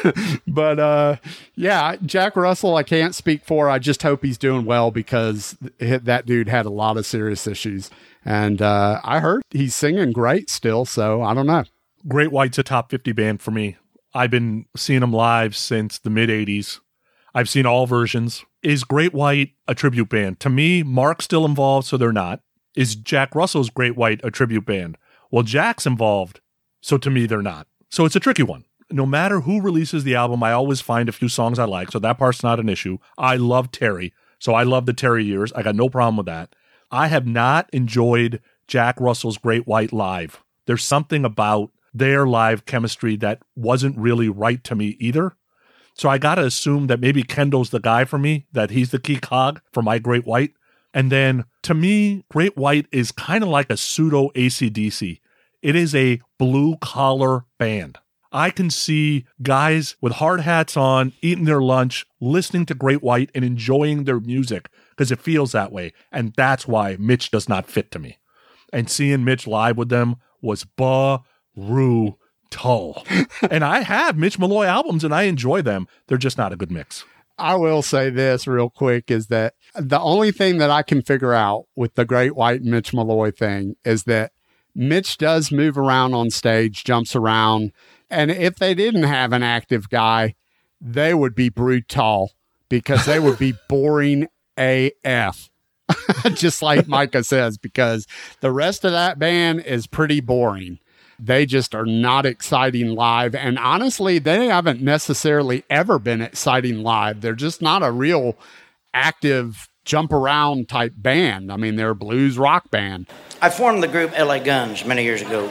but 0.48 0.80
uh, 0.80 1.16
yeah, 1.56 1.96
Jack 2.06 2.36
Russell, 2.36 2.76
I 2.76 2.84
can't 2.84 3.16
speak 3.16 3.44
for. 3.44 3.70
I 3.70 3.80
just 3.80 4.04
hope 4.04 4.24
he's 4.24 4.38
doing 4.38 4.66
well 4.66 4.92
because 4.92 5.58
that 5.80 6.26
dude 6.26 6.50
had 6.50 6.66
a 6.66 6.72
lot 6.72 6.98
of 6.98 7.06
serious 7.06 7.48
issues. 7.48 7.90
And 8.24 8.62
uh, 8.62 9.02
I 9.04 9.20
heard 9.20 9.42
he's 9.52 9.76
singing 9.76 10.12
great 10.12 10.50
still. 10.50 10.86
So 10.86 11.22
I 11.22 11.34
don't 11.34 11.48
know. 11.48 11.64
Great 12.08 12.32
White's 12.32 12.60
a 12.60 12.64
top 12.64 12.92
50 12.92 13.12
band 13.14 13.42
for 13.42 13.52
me. 13.52 13.78
I've 14.14 14.32
been 14.32 14.66
seeing 14.78 15.02
them 15.02 15.12
live 15.12 15.56
since 15.56 15.98
the 16.00 16.10
mid 16.10 16.30
80s. 16.30 16.80
I've 17.34 17.50
seen 17.50 17.66
all 17.66 17.86
versions. 17.86 18.46
Is 18.64 18.86
Great 18.86 19.14
White 19.14 19.52
a 19.68 19.76
tribute 19.76 20.08
band? 20.08 20.40
To 20.40 20.50
me, 20.50 20.84
Mark's 20.84 21.26
still 21.26 21.46
involved, 21.46 21.86
so 21.86 21.98
they're 21.98 22.14
not. 22.14 22.40
Is 22.76 22.96
Jack 22.96 23.36
Russell's 23.36 23.70
Great 23.70 23.98
White 23.98 24.22
a 24.24 24.32
tribute 24.32 24.66
band? 24.66 24.98
Well, 25.32 25.44
Jack's 25.44 25.86
involved, 25.86 26.42
so 26.82 26.98
to 26.98 27.10
me, 27.10 27.26
they're 27.26 27.42
not. 27.42 27.68
So 27.90 28.06
it's 28.06 28.16
a 28.16 28.20
tricky 28.20 28.44
one. 28.44 28.66
No 28.92 29.06
matter 29.06 29.42
who 29.42 29.62
releases 29.62 30.04
the 30.04 30.16
album, 30.16 30.44
I 30.44 30.52
always 30.52 30.82
find 30.82 31.10
a 31.10 31.14
few 31.14 31.28
songs 31.28 31.58
I 31.58 31.66
like, 31.66 31.92
so 31.92 32.00
that 32.00 32.18
part's 32.18 32.44
not 32.44 32.60
an 32.60 32.70
issue. 32.70 32.98
I 33.18 33.36
love 33.36 33.72
Terry, 33.72 34.14
so 34.40 34.54
I 34.54 34.64
love 34.64 34.86
the 34.86 34.94
Terry 34.94 35.26
years. 35.26 35.52
I 35.54 35.64
got 35.64 35.76
no 35.76 35.90
problem 35.90 36.18
with 36.18 36.28
that. 36.28 36.56
I 36.92 37.08
have 37.08 37.26
not 37.26 37.70
enjoyed 37.74 38.42
Jack 38.68 39.00
Russell's 39.00 39.38
Great 39.38 39.66
White 39.66 39.92
live. 39.92 40.44
There's 40.68 40.84
something 40.84 41.26
about 41.26 41.72
their 41.94 42.28
live 42.28 42.66
chemistry 42.66 43.16
that 43.18 43.42
wasn't 43.56 43.98
really 43.98 44.30
right 44.30 44.64
to 44.66 44.76
me 44.76 44.98
either. 45.00 45.36
So 45.94 46.10
I 46.10 46.18
got 46.18 46.36
to 46.36 46.44
assume 46.44 46.88
that 46.88 47.00
maybe 47.00 47.24
Kendall's 47.24 47.70
the 47.70 47.80
guy 47.80 48.04
for 48.04 48.18
me, 48.18 48.48
that 48.52 48.70
he's 48.70 48.92
the 48.92 49.00
key 49.00 49.16
cog 49.16 49.62
for 49.72 49.82
my 49.82 49.98
Great 49.98 50.26
White. 50.26 50.52
And 50.96 51.12
then 51.12 51.44
to 51.64 51.74
me, 51.74 52.24
Great 52.32 52.56
White 52.56 52.88
is 52.90 53.12
kind 53.12 53.44
of 53.44 53.50
like 53.50 53.70
a 53.70 53.76
pseudo 53.76 54.30
ACDC. 54.30 55.20
It 55.62 55.76
is 55.76 55.94
a 55.94 56.22
blue 56.40 56.78
collar 56.78 57.46
band. 57.60 57.98
I 58.32 58.50
can 58.50 58.70
see 58.70 59.26
guys 59.42 59.98
with 60.02 60.14
hard 60.14 60.42
hats 60.42 60.78
on, 60.78 61.12
eating 61.22 61.46
their 61.46 61.62
lunch, 61.62 62.06
listening 62.22 62.66
to 62.68 62.76
Great 62.76 63.04
White, 63.04 63.30
and 63.36 63.44
enjoying 63.44 64.06
their 64.06 64.20
music 64.20 64.70
because 64.90 65.12
it 65.12 65.20
feels 65.20 65.52
that 65.52 65.72
way. 65.72 65.92
And 66.12 66.34
that's 66.36 66.68
why 66.68 66.96
Mitch 66.98 67.30
does 67.30 67.50
not 67.50 67.68
fit 67.68 67.92
to 67.92 68.00
me. 68.00 68.18
And 68.72 68.90
seeing 68.90 69.26
Mitch 69.26 69.48
live 69.48 69.78
with 69.78 69.90
them 69.90 70.16
was 70.42 70.64
brutal. 70.64 72.18
and 73.50 73.66
I 73.66 73.82
have 73.82 74.18
Mitch 74.18 74.40
Malloy 74.40 74.66
albums 74.66 75.04
and 75.04 75.14
I 75.14 75.24
enjoy 75.24 75.62
them. 75.62 75.88
They're 76.08 76.18
just 76.18 76.38
not 76.38 76.54
a 76.54 76.58
good 76.58 76.72
mix. 76.72 77.04
I 77.38 77.56
will 77.56 77.82
say 77.82 78.10
this 78.10 78.48
real 78.48 78.70
quick 78.70 79.12
is 79.12 79.28
that 79.28 79.56
the 79.78 80.00
only 80.00 80.32
thing 80.32 80.58
that 80.58 80.72
I 80.72 80.84
can 80.84 81.02
figure 81.02 81.34
out 81.34 81.66
with 81.76 81.96
the 81.96 82.06
Great 82.06 82.36
White 82.36 82.64
Mitch 82.64 82.94
Malloy 82.94 83.32
thing 83.32 83.76
is 83.84 84.04
that 84.04 84.32
Mitch 84.74 85.18
does 85.18 85.52
move 85.52 85.78
around 85.78 86.14
on 86.14 86.30
stage, 86.30 86.84
jumps 86.84 87.16
around. 87.16 87.72
And 88.10 88.30
if 88.30 88.56
they 88.56 88.74
didn't 88.74 89.04
have 89.04 89.34
an 89.34 89.44
active 89.44 89.90
guy, 89.90 90.36
they 90.82 91.14
would 91.14 91.34
be 91.36 91.50
brutal 91.50 92.32
because 92.70 93.06
they 93.06 93.20
would 93.20 93.40
be 93.40 93.54
boring 93.70 94.28
AF. 94.58 95.50
Just 96.34 96.62
like 96.62 96.88
Micah 96.88 97.24
says, 97.24 97.58
because 97.58 98.08
the 98.42 98.52
rest 98.52 98.84
of 98.84 98.92
that 98.92 99.20
band 99.20 99.62
is 99.62 99.88
pretty 99.88 100.20
boring. 100.20 100.80
They 101.18 101.46
just 101.46 101.74
are 101.74 101.86
not 101.86 102.26
exciting 102.26 102.90
live. 102.90 103.36
And 103.36 103.58
honestly, 103.58 104.20
they 104.20 104.48
haven't 104.48 104.82
necessarily 104.82 105.64
ever 105.70 105.98
been 105.98 106.20
exciting 106.20 106.84
live. 106.84 107.22
They're 107.22 107.36
just 107.36 107.62
not 107.62 107.84
a 107.84 107.92
real 107.92 108.36
active 108.96 109.70
jump 109.84 110.12
around 110.12 110.68
type 110.68 110.94
band. 110.98 111.52
I 111.52 111.58
mean, 111.58 111.76
they're 111.76 111.92
a 111.92 111.96
blues 111.96 112.40
rock 112.40 112.72
band. 112.72 113.08
I 113.42 113.52
formed 113.52 113.84
the 113.84 113.88
group 113.88 114.18
LA 114.18 114.40
Guns 114.40 114.84
many 114.84 115.04
years 115.04 115.22
ago. 115.22 115.48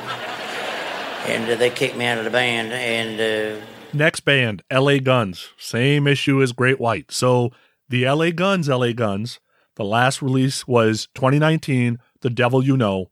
And 1.26 1.49
uh, 1.49 1.55
they 1.55 1.70
kicked 1.70 1.97
me 1.97 2.05
out 2.07 2.18
of 2.18 2.24
the 2.24 2.30
band. 2.30 2.72
And 2.72 3.20
uh, 3.20 3.64
next 3.92 4.20
band, 4.20 4.62
LA 4.72 4.99
Guns. 4.99 5.51
Same 5.57 6.07
issue 6.07 6.42
as 6.42 6.53
Great 6.53 6.80
White. 6.80 7.12
So 7.12 7.51
the 7.88 8.09
LA 8.09 8.30
Guns, 8.30 8.68
LA 8.68 8.92
Guns, 8.92 9.38
the 9.76 9.84
last 9.84 10.20
release 10.20 10.66
was 10.66 11.09
2019, 11.14 11.99
The 12.20 12.30
Devil 12.30 12.64
You 12.64 12.76
Know. 12.76 13.11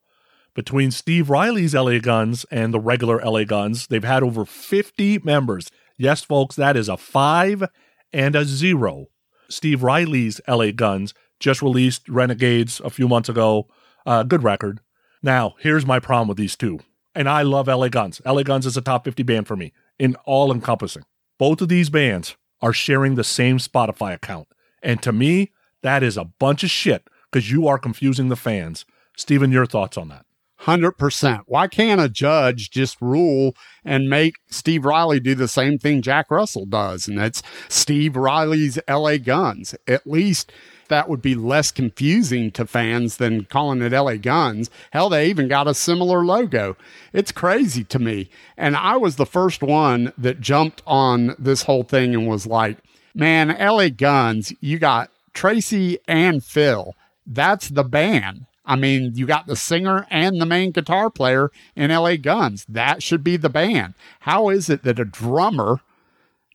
Between 0.54 0.90
Steve 0.90 1.30
Riley's 1.30 1.74
LA 1.74 1.98
Guns 1.98 2.44
and 2.50 2.74
the 2.74 2.80
regular 2.80 3.22
LA 3.24 3.44
Guns, 3.44 3.86
they've 3.86 4.04
had 4.04 4.22
over 4.22 4.44
50 4.44 5.20
members. 5.20 5.70
Yes, 5.96 6.22
folks, 6.22 6.56
that 6.56 6.76
is 6.76 6.88
a 6.88 6.96
five 6.96 7.64
and 8.12 8.36
a 8.36 8.44
zero. 8.44 9.06
Steve 9.52 9.82
Riley's 9.82 10.40
LA 10.48 10.70
Guns 10.70 11.14
just 11.38 11.62
released 11.62 12.08
Renegades 12.08 12.80
a 12.80 12.90
few 12.90 13.08
months 13.08 13.28
ago. 13.28 13.68
Uh, 14.06 14.22
good 14.22 14.42
record. 14.42 14.80
Now, 15.22 15.54
here's 15.58 15.86
my 15.86 16.00
problem 16.00 16.28
with 16.28 16.38
these 16.38 16.56
two. 16.56 16.80
And 17.14 17.28
I 17.28 17.42
love 17.42 17.66
LA 17.66 17.88
Guns. 17.88 18.22
LA 18.24 18.42
Guns 18.42 18.66
is 18.66 18.76
a 18.76 18.80
top 18.80 19.04
50 19.04 19.22
band 19.22 19.46
for 19.46 19.56
me 19.56 19.72
in 19.98 20.16
all 20.24 20.50
encompassing. 20.50 21.04
Both 21.38 21.60
of 21.60 21.68
these 21.68 21.90
bands 21.90 22.36
are 22.60 22.72
sharing 22.72 23.14
the 23.14 23.24
same 23.24 23.58
Spotify 23.58 24.14
account. 24.14 24.48
And 24.82 25.02
to 25.02 25.12
me, 25.12 25.52
that 25.82 26.02
is 26.02 26.16
a 26.16 26.24
bunch 26.24 26.64
of 26.64 26.70
shit 26.70 27.08
because 27.30 27.50
you 27.50 27.66
are 27.68 27.78
confusing 27.78 28.28
the 28.28 28.36
fans. 28.36 28.84
Steven, 29.16 29.52
your 29.52 29.66
thoughts 29.66 29.96
on 29.96 30.08
that? 30.08 30.24
100%. 30.64 31.42
Why 31.46 31.66
can't 31.66 32.00
a 32.00 32.08
judge 32.08 32.70
just 32.70 33.00
rule 33.00 33.54
and 33.84 34.08
make 34.08 34.36
Steve 34.48 34.84
Riley 34.84 35.20
do 35.20 35.34
the 35.34 35.48
same 35.48 35.78
thing 35.78 36.02
Jack 36.02 36.30
Russell 36.30 36.66
does? 36.66 37.08
And 37.08 37.18
that's 37.18 37.42
Steve 37.68 38.16
Riley's 38.16 38.78
LA 38.88 39.16
Guns. 39.16 39.74
At 39.88 40.06
least 40.06 40.52
that 40.88 41.08
would 41.08 41.22
be 41.22 41.34
less 41.34 41.70
confusing 41.70 42.50
to 42.52 42.66
fans 42.66 43.16
than 43.16 43.46
calling 43.46 43.82
it 43.82 43.92
LA 43.92 44.16
Guns. 44.16 44.70
Hell, 44.90 45.08
they 45.08 45.28
even 45.28 45.48
got 45.48 45.66
a 45.66 45.74
similar 45.74 46.24
logo. 46.24 46.76
It's 47.12 47.32
crazy 47.32 47.82
to 47.84 47.98
me. 47.98 48.28
And 48.56 48.76
I 48.76 48.96
was 48.96 49.16
the 49.16 49.26
first 49.26 49.62
one 49.62 50.12
that 50.18 50.40
jumped 50.40 50.82
on 50.86 51.34
this 51.38 51.62
whole 51.62 51.82
thing 51.82 52.14
and 52.14 52.28
was 52.28 52.46
like, 52.46 52.78
man, 53.14 53.56
LA 53.58 53.88
Guns, 53.88 54.52
you 54.60 54.78
got 54.78 55.10
Tracy 55.32 55.98
and 56.06 56.44
Phil. 56.44 56.94
That's 57.26 57.68
the 57.68 57.84
band. 57.84 58.46
I 58.64 58.76
mean, 58.76 59.12
you 59.14 59.26
got 59.26 59.46
the 59.46 59.56
singer 59.56 60.06
and 60.10 60.40
the 60.40 60.46
main 60.46 60.70
guitar 60.70 61.10
player 61.10 61.50
in 61.74 61.90
LA 61.90 62.16
Guns. 62.16 62.64
That 62.68 63.02
should 63.02 63.24
be 63.24 63.36
the 63.36 63.50
band. 63.50 63.94
How 64.20 64.48
is 64.48 64.70
it 64.70 64.84
that 64.84 65.00
a 65.00 65.04
drummer, 65.04 65.80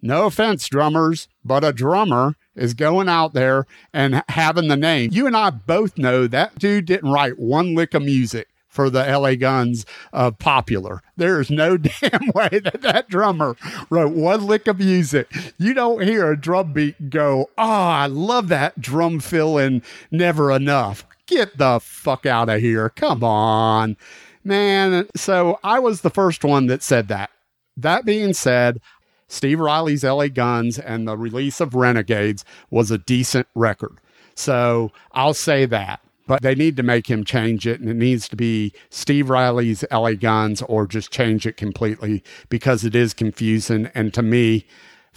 no 0.01 0.25
offense, 0.25 0.67
drummers, 0.67 1.27
but 1.43 1.63
a 1.63 1.73
drummer 1.73 2.35
is 2.55 2.73
going 2.73 3.09
out 3.09 3.33
there 3.33 3.65
and 3.93 4.23
having 4.29 4.69
the 4.69 4.77
name? 4.77 5.09
You 5.11 5.27
and 5.27 5.35
I 5.35 5.49
both 5.49 5.97
know 5.97 6.27
that 6.27 6.57
dude 6.57 6.85
didn't 6.85 7.11
write 7.11 7.39
one 7.39 7.75
lick 7.75 7.93
of 7.93 8.03
music 8.03 8.47
for 8.77 8.91
the 8.91 9.03
LA 9.03 9.33
Guns 9.33 9.87
uh, 10.13 10.29
popular. 10.29 11.01
There's 11.17 11.49
no 11.49 11.77
damn 12.01 12.27
way 12.35 12.59
that 12.63 12.81
that 12.83 13.09
drummer 13.09 13.55
wrote 13.89 14.13
one 14.13 14.45
lick 14.45 14.67
of 14.67 14.77
music. 14.77 15.33
You 15.57 15.73
don't 15.73 16.03
hear 16.03 16.31
a 16.31 16.39
drum 16.39 16.73
beat 16.73 17.09
go, 17.09 17.49
oh, 17.57 17.63
I 17.63 18.05
love 18.05 18.49
that 18.49 18.79
drum 18.79 19.19
fill 19.19 19.57
in 19.57 19.81
Never 20.11 20.51
Enough. 20.51 21.06
Get 21.27 21.57
the 21.57 21.79
fuck 21.79 22.25
out 22.25 22.49
of 22.49 22.61
here. 22.61 22.89
Come 22.89 23.23
on. 23.23 23.97
Man, 24.43 25.07
so 25.15 25.59
I 25.63 25.79
was 25.79 26.01
the 26.01 26.09
first 26.09 26.43
one 26.43 26.67
that 26.67 26.81
said 26.81 27.09
that. 27.09 27.29
That 27.75 28.05
being 28.05 28.33
said, 28.33 28.79
Steve 29.27 29.59
Riley's 29.59 30.03
LA 30.03 30.29
Guns 30.29 30.79
and 30.79 31.07
the 31.07 31.17
release 31.17 31.59
of 31.59 31.75
Renegades 31.75 32.45
was 32.69 32.89
a 32.91 32.97
decent 32.97 33.47
record. 33.55 33.99
So 34.35 34.91
I'll 35.11 35.33
say 35.33 35.65
that. 35.65 35.99
But 36.27 36.41
they 36.41 36.55
need 36.55 36.75
to 36.75 36.83
make 36.83 37.07
him 37.09 37.23
change 37.23 37.65
it, 37.65 37.79
and 37.79 37.89
it 37.89 37.95
needs 37.95 38.27
to 38.27 38.35
be 38.35 38.73
Steve 38.89 39.29
Riley's 39.29 39.85
LA 39.89 40.11
Guns 40.11 40.61
or 40.63 40.85
just 40.85 41.09
change 41.09 41.47
it 41.47 41.55
completely 41.55 42.21
because 42.49 42.83
it 42.83 42.95
is 42.95 43.13
confusing. 43.13 43.89
And 43.95 44.13
to 44.13 44.21
me, 44.21 44.65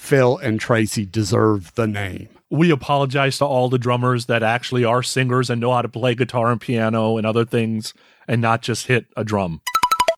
Phil 0.00 0.38
and 0.38 0.58
Tracy 0.58 1.06
deserve 1.06 1.74
the 1.74 1.86
name 1.86 2.28
we 2.50 2.70
apologize 2.70 3.38
to 3.38 3.44
all 3.44 3.68
the 3.68 3.78
drummers 3.78 4.26
that 4.26 4.42
actually 4.42 4.84
are 4.84 5.02
singers 5.02 5.48
and 5.48 5.60
know 5.60 5.72
how 5.72 5.82
to 5.82 5.88
play 5.88 6.14
guitar 6.14 6.50
and 6.50 6.60
piano 6.60 7.16
and 7.16 7.26
other 7.26 7.44
things 7.44 7.94
and 8.26 8.42
not 8.42 8.60
just 8.60 8.88
hit 8.88 9.06
a 9.16 9.24
drum. 9.24 9.60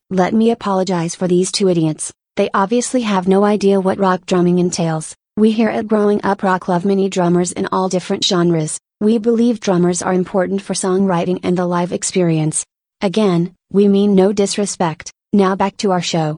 Let 0.09 0.33
me 0.33 0.51
apologize 0.51 1.15
for 1.15 1.27
these 1.27 1.51
two 1.51 1.69
idiots. 1.69 2.11
They 2.35 2.49
obviously 2.53 3.01
have 3.01 3.27
no 3.27 3.43
idea 3.45 3.79
what 3.79 3.99
rock 3.99 4.25
drumming 4.25 4.57
entails. 4.57 5.15
We 5.37 5.51
here 5.51 5.69
at 5.69 5.87
Growing 5.87 6.21
Up 6.23 6.41
Rock 6.43 6.67
love 6.67 6.85
many 6.85 7.09
drummers 7.09 7.51
in 7.51 7.67
all 7.71 7.89
different 7.89 8.25
genres. 8.25 8.79
We 8.99 9.19
believe 9.19 9.59
drummers 9.59 10.01
are 10.01 10.13
important 10.13 10.61
for 10.61 10.73
songwriting 10.73 11.39
and 11.43 11.57
the 11.57 11.65
live 11.67 11.91
experience. 11.91 12.65
Again, 13.01 13.53
we 13.71 13.87
mean 13.87 14.15
no 14.15 14.33
disrespect. 14.33 15.11
Now 15.31 15.55
back 15.55 15.77
to 15.77 15.91
our 15.91 16.01
show. 16.01 16.37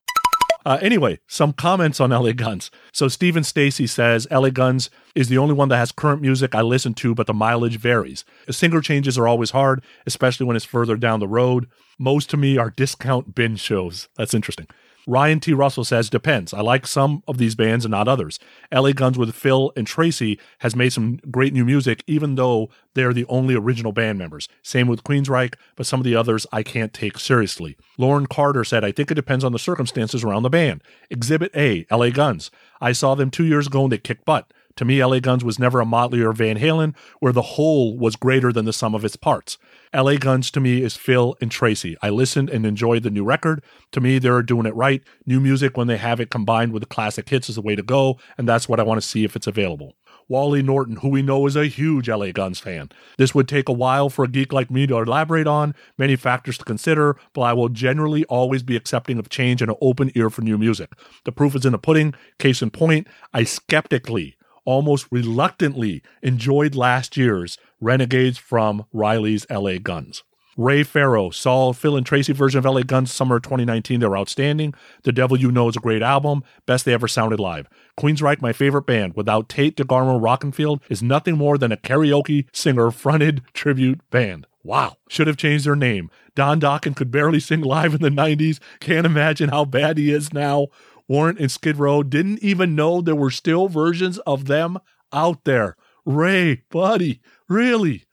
Uh, 0.66 0.80
anyway, 0.82 1.20
some 1.28 1.54
comments 1.54 2.00
on 2.00 2.10
LA 2.10 2.32
Guns. 2.32 2.72
So 2.92 3.08
Stephen 3.08 3.44
Stacy 3.44 3.86
says 3.86 4.28
LA 4.32 4.50
Guns 4.50 4.90
is 5.14 5.30
the 5.30 5.38
only 5.38 5.54
one 5.54 5.70
that 5.70 5.78
has 5.78 5.92
current 5.92 6.22
music 6.22 6.56
I 6.56 6.62
listen 6.62 6.96
to, 6.96 7.14
but 7.14 7.28
the 7.28 7.34
mileage 7.34 7.78
varies. 7.78 8.26
The 8.48 8.54
singer 8.54 8.82
changes 8.82 9.18
are 9.18 9.28
always 9.28 9.52
hard, 9.52 9.84
especially 10.08 10.48
when 10.48 10.56
it's 10.56 10.66
further 10.66 10.96
down 10.96 11.20
the 11.20 11.28
road. 11.28 11.68
Most 12.00 12.32
to 12.32 12.38
me 12.38 12.58
are 12.58 12.72
discount 12.72 13.36
bin 13.36 13.58
shows. 13.58 14.10
That's 14.18 14.34
interesting. 14.34 14.68
Ryan 15.08 15.40
T. 15.40 15.54
Russell 15.54 15.84
says, 15.84 16.10
depends. 16.10 16.54
I 16.54 16.62
like 16.62 16.88
some 16.88 17.24
of 17.28 17.38
these 17.38 17.56
bands 17.56 17.86
and 17.86 17.92
not 17.92 18.08
others. 18.08 18.40
LA 18.74 18.92
Guns 18.92 19.18
with 19.18 19.36
Phil 19.36 19.72
and 19.76 19.86
Tracy 19.86 20.40
has 20.60 20.76
made 20.76 20.94
some 20.94 21.18
great 21.30 21.54
new 21.54 21.66
music, 21.66 22.04
even 22.08 22.36
though 22.36 22.70
they're 22.96 23.14
the 23.14 23.26
only 23.28 23.56
original 23.56 23.92
band 23.92 24.18
members. 24.18 24.50
Same 24.64 24.88
with 24.88 25.04
Queensryche, 25.04 25.56
but 25.76 25.86
some 25.86 26.00
of 26.00 26.04
the 26.04 26.16
others 26.16 26.48
I 26.52 26.64
can't 26.64 26.94
take 26.94 27.20
seriously. 27.20 27.78
Lauren 27.98 28.26
Carter 28.26 28.64
said, 28.64 28.84
I 28.84 28.92
think 28.92 29.12
it 29.12 29.16
depends 29.16 29.44
on 29.44 29.52
the 29.52 29.60
circumstances 29.60 30.24
around 30.24 30.44
the 30.44 30.50
band. 30.50 30.84
Exhibit 31.10 31.52
A, 31.56 31.86
LA 31.92 32.10
Guns. 32.10 32.50
I 32.82 32.92
saw 32.92 33.16
them 33.16 33.32
two 33.32 33.46
years 33.46 33.68
ago 33.68 33.84
and 33.84 33.92
they 33.92 33.98
kicked 33.98 34.26
butt. 34.26 34.52
To 34.78 34.86
me, 34.86 35.04
LA 35.04 35.20
Guns 35.20 35.44
was 35.44 35.58
never 35.58 35.80
a 35.80 35.86
Motley 35.86 36.22
or 36.22 36.34
Van 36.34 36.58
Halen, 36.58 36.96
where 37.20 37.32
the 37.32 37.42
whole 37.42 37.98
was 37.98 38.18
greater 38.18 38.52
than 38.52 38.66
the 38.66 38.74
sum 38.74 38.94
of 38.94 39.06
its 39.06 39.16
parts. 39.16 39.58
LA 39.94 40.16
Guns 40.16 40.52
to 40.52 40.60
me 40.60 40.82
is 40.82 40.98
Phil 40.98 41.38
and 41.40 41.50
Tracy. 41.50 41.96
I 42.02 42.10
listened 42.10 42.50
and 42.50 42.66
enjoyed 42.66 43.04
the 43.04 43.10
new 43.10 43.24
record. 43.24 43.64
To 43.94 44.02
me, 44.02 44.20
they're 44.20 44.42
doing 44.42 44.66
it 44.66 44.76
right. 44.76 45.02
New 45.26 45.40
music, 45.40 45.78
when 45.78 45.88
they 45.88 45.96
have 45.96 46.20
it 46.20 46.30
combined 46.30 46.74
with 46.74 46.82
the 46.82 46.88
classic 46.88 47.30
hits, 47.30 47.48
is 47.48 47.56
the 47.56 47.62
way 47.62 47.76
to 47.76 47.84
go, 47.84 48.20
and 48.38 48.50
that's 48.50 48.68
what 48.68 48.80
I 48.80 48.84
want 48.84 49.02
to 49.02 49.08
see 49.08 49.24
if 49.24 49.38
it's 49.38 49.48
available. 49.48 49.96
Wally 50.28 50.64
Norton, 50.64 50.98
who 50.98 51.10
we 51.10 51.22
know 51.22 51.46
is 51.46 51.56
a 51.56 51.68
huge 51.68 52.10
LA 52.10 52.32
Guns 52.32 52.60
fan. 52.60 52.90
This 53.18 53.36
would 53.36 53.48
take 53.48 53.70
a 53.70 53.74
while 53.74 54.10
for 54.10 54.26
a 54.26 54.28
geek 54.28 54.52
like 54.52 54.72
me 54.72 54.88
to 54.88 54.98
elaborate 54.98 55.48
on, 55.48 55.76
many 55.98 56.16
factors 56.16 56.58
to 56.58 56.66
consider, 56.66 57.16
but 57.34 57.42
I 57.42 57.54
will 57.54 57.70
generally 57.70 58.26
always 58.26 58.64
be 58.64 58.76
accepting 58.76 59.20
of 59.20 59.30
change 59.30 59.62
and 59.62 59.70
an 59.70 59.78
open 59.82 60.12
ear 60.16 60.30
for 60.30 60.42
new 60.42 60.58
music. 60.58 60.94
The 61.26 61.32
proof 61.32 61.56
is 61.56 61.66
in 61.66 61.74
the 61.74 61.78
pudding. 61.78 62.14
Case 62.40 62.62
in 62.62 62.72
point, 62.72 63.08
I 63.34 63.44
skeptically, 63.44 64.36
almost 64.66 65.08
reluctantly 65.12 66.02
enjoyed 66.22 66.76
last 66.76 67.16
year's 67.16 67.58
Renegades 67.80 68.38
from 68.38 68.86
Riley's 68.92 69.46
LA 69.50 69.78
Guns. 69.78 70.24
Ray 70.58 70.84
Farrow 70.84 71.32
Saul, 71.32 71.74
Phil 71.74 71.98
and 71.98 72.06
Tracy 72.06 72.32
version 72.32 72.60
of 72.60 72.66
LA 72.66 72.82
Guns 72.84 73.12
summer 73.12 73.42
2019. 73.42 74.00
They 74.00 74.08
were 74.08 74.18
outstanding. 74.18 74.74
The 75.04 75.12
Devil 75.12 75.38
You 75.38 75.52
Know 75.52 75.68
is 75.68 75.76
a 75.76 75.82
great 75.82 76.02
album, 76.02 76.44
best 76.66 76.86
they 76.86 76.94
ever 76.94 77.10
sounded 77.10 77.42
live. 77.42 77.68
Queensryche, 78.00 78.42
my 78.42 78.54
favorite 78.54 78.86
band, 78.86 79.16
without 79.16 79.50
Tate 79.50 79.76
DeGarmo 79.76 80.20
Rockenfeld, 80.20 80.80
is 80.90 81.04
nothing 81.04 81.38
more 81.38 81.58
than 81.58 81.74
a 81.74 81.78
karaoke 81.78 82.46
singer 82.54 82.90
fronted 82.90 83.42
tribute 83.54 84.00
band. 84.10 84.48
Wow. 84.64 84.96
Should 85.10 85.28
have 85.28 85.38
changed 85.38 85.66
their 85.66 85.76
name. 85.76 86.10
Don 86.36 86.60
Dokken 86.60 86.96
could 86.96 87.12
barely 87.12 87.40
sing 87.40 87.62
live 87.62 87.94
in 87.94 88.02
the 88.02 88.10
90s. 88.10 88.60
Can't 88.80 89.06
imagine 89.06 89.50
how 89.50 89.66
bad 89.66 89.98
he 89.98 90.10
is 90.10 90.34
now. 90.34 90.68
Warrant 91.08 91.40
and 91.40 91.52
Skid 91.52 91.78
Row 91.78 92.04
didn't 92.04 92.40
even 92.40 92.76
know 92.76 93.02
there 93.02 93.16
were 93.16 93.32
still 93.32 93.68
versions 93.68 94.18
of 94.20 94.46
them 94.46 94.78
out 95.14 95.44
there. 95.44 95.76
Ray, 96.06 96.64
buddy, 96.70 97.22
really? 97.48 98.06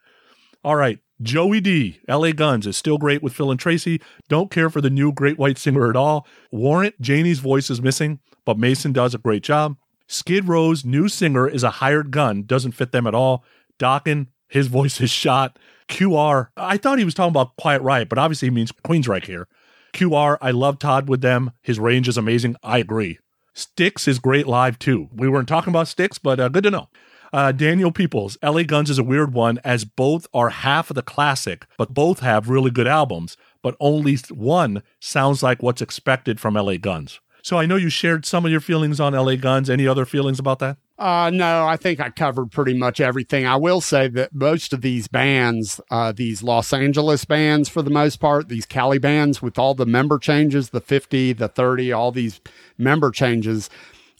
All 0.64 0.76
right. 0.76 0.98
Joey 1.20 1.60
D, 1.60 2.00
LA 2.08 2.32
Guns, 2.32 2.66
is 2.66 2.76
still 2.76 2.98
great 2.98 3.22
with 3.22 3.32
Phil 3.32 3.50
and 3.50 3.60
Tracy. 3.60 4.00
Don't 4.28 4.50
care 4.50 4.68
for 4.68 4.80
the 4.80 4.90
new 4.90 5.12
Great 5.12 5.38
White 5.38 5.56
Singer 5.56 5.88
at 5.88 5.94
all. 5.94 6.26
Warrant, 6.50 7.00
Jani's 7.00 7.38
voice 7.38 7.70
is 7.70 7.80
missing, 7.80 8.18
but 8.44 8.58
Mason 8.58 8.92
does 8.92 9.14
a 9.14 9.18
great 9.18 9.44
job. 9.44 9.76
Skid 10.08 10.48
Row's 10.48 10.84
new 10.84 11.08
singer 11.08 11.48
is 11.48 11.62
a 11.62 11.70
hired 11.70 12.10
gun, 12.10 12.42
doesn't 12.42 12.72
fit 12.72 12.90
them 12.90 13.06
at 13.06 13.14
all. 13.14 13.44
Dokken, 13.78 14.28
his 14.48 14.66
voice 14.68 15.00
is 15.00 15.10
shot. 15.10 15.58
QR, 15.88 16.48
I 16.56 16.76
thought 16.76 16.98
he 16.98 17.04
was 17.04 17.14
talking 17.14 17.30
about 17.30 17.56
Quiet 17.56 17.82
Riot, 17.82 18.08
but 18.08 18.18
obviously 18.18 18.46
he 18.46 18.54
means 18.54 18.72
Queensryche 18.72 19.26
here. 19.26 19.46
QR, 19.92 20.38
I 20.40 20.50
love 20.50 20.78
Todd 20.78 21.08
with 21.08 21.20
them. 21.20 21.52
His 21.62 21.78
range 21.78 22.08
is 22.08 22.16
amazing. 22.16 22.56
I 22.62 22.78
agree. 22.78 23.18
Styx 23.54 24.08
is 24.08 24.18
great 24.18 24.46
live 24.46 24.78
too. 24.78 25.08
We 25.12 25.28
weren't 25.28 25.48
talking 25.48 25.70
about 25.70 25.88
Styx, 25.88 26.18
but 26.18 26.40
uh, 26.40 26.48
good 26.48 26.64
to 26.64 26.70
know. 26.70 26.88
Uh, 27.32 27.50
Daniel 27.50 27.90
Peoples, 27.92 28.36
LA 28.42 28.62
Guns 28.62 28.90
is 28.90 28.98
a 28.98 29.04
weird 29.04 29.32
one 29.32 29.58
as 29.64 29.86
both 29.86 30.26
are 30.34 30.50
half 30.50 30.90
of 30.90 30.96
the 30.96 31.02
classic, 31.02 31.66
but 31.78 31.94
both 31.94 32.20
have 32.20 32.50
really 32.50 32.70
good 32.70 32.86
albums, 32.86 33.36
but 33.62 33.74
only 33.80 34.18
one 34.30 34.82
sounds 35.00 35.42
like 35.42 35.62
what's 35.62 35.80
expected 35.80 36.38
from 36.38 36.54
LA 36.54 36.76
Guns. 36.76 37.20
So 37.42 37.58
I 37.58 37.66
know 37.66 37.76
you 37.76 37.88
shared 37.88 38.26
some 38.26 38.44
of 38.44 38.52
your 38.52 38.60
feelings 38.60 39.00
on 39.00 39.14
LA 39.14 39.36
Guns. 39.36 39.70
Any 39.70 39.86
other 39.86 40.04
feelings 40.04 40.38
about 40.38 40.58
that? 40.58 40.76
Uh, 41.02 41.30
no, 41.30 41.66
I 41.66 41.76
think 41.76 41.98
I 41.98 42.10
covered 42.10 42.52
pretty 42.52 42.74
much 42.74 43.00
everything. 43.00 43.44
I 43.44 43.56
will 43.56 43.80
say 43.80 44.06
that 44.06 44.32
most 44.32 44.72
of 44.72 44.82
these 44.82 45.08
bands, 45.08 45.80
uh, 45.90 46.12
these 46.12 46.44
Los 46.44 46.72
Angeles 46.72 47.24
bands 47.24 47.68
for 47.68 47.82
the 47.82 47.90
most 47.90 48.20
part, 48.20 48.48
these 48.48 48.66
Cali 48.66 48.98
bands 48.98 49.42
with 49.42 49.58
all 49.58 49.74
the 49.74 49.84
member 49.84 50.20
changes, 50.20 50.70
the 50.70 50.80
50, 50.80 51.32
the 51.32 51.48
30, 51.48 51.90
all 51.90 52.12
these 52.12 52.40
member 52.78 53.10
changes, 53.10 53.68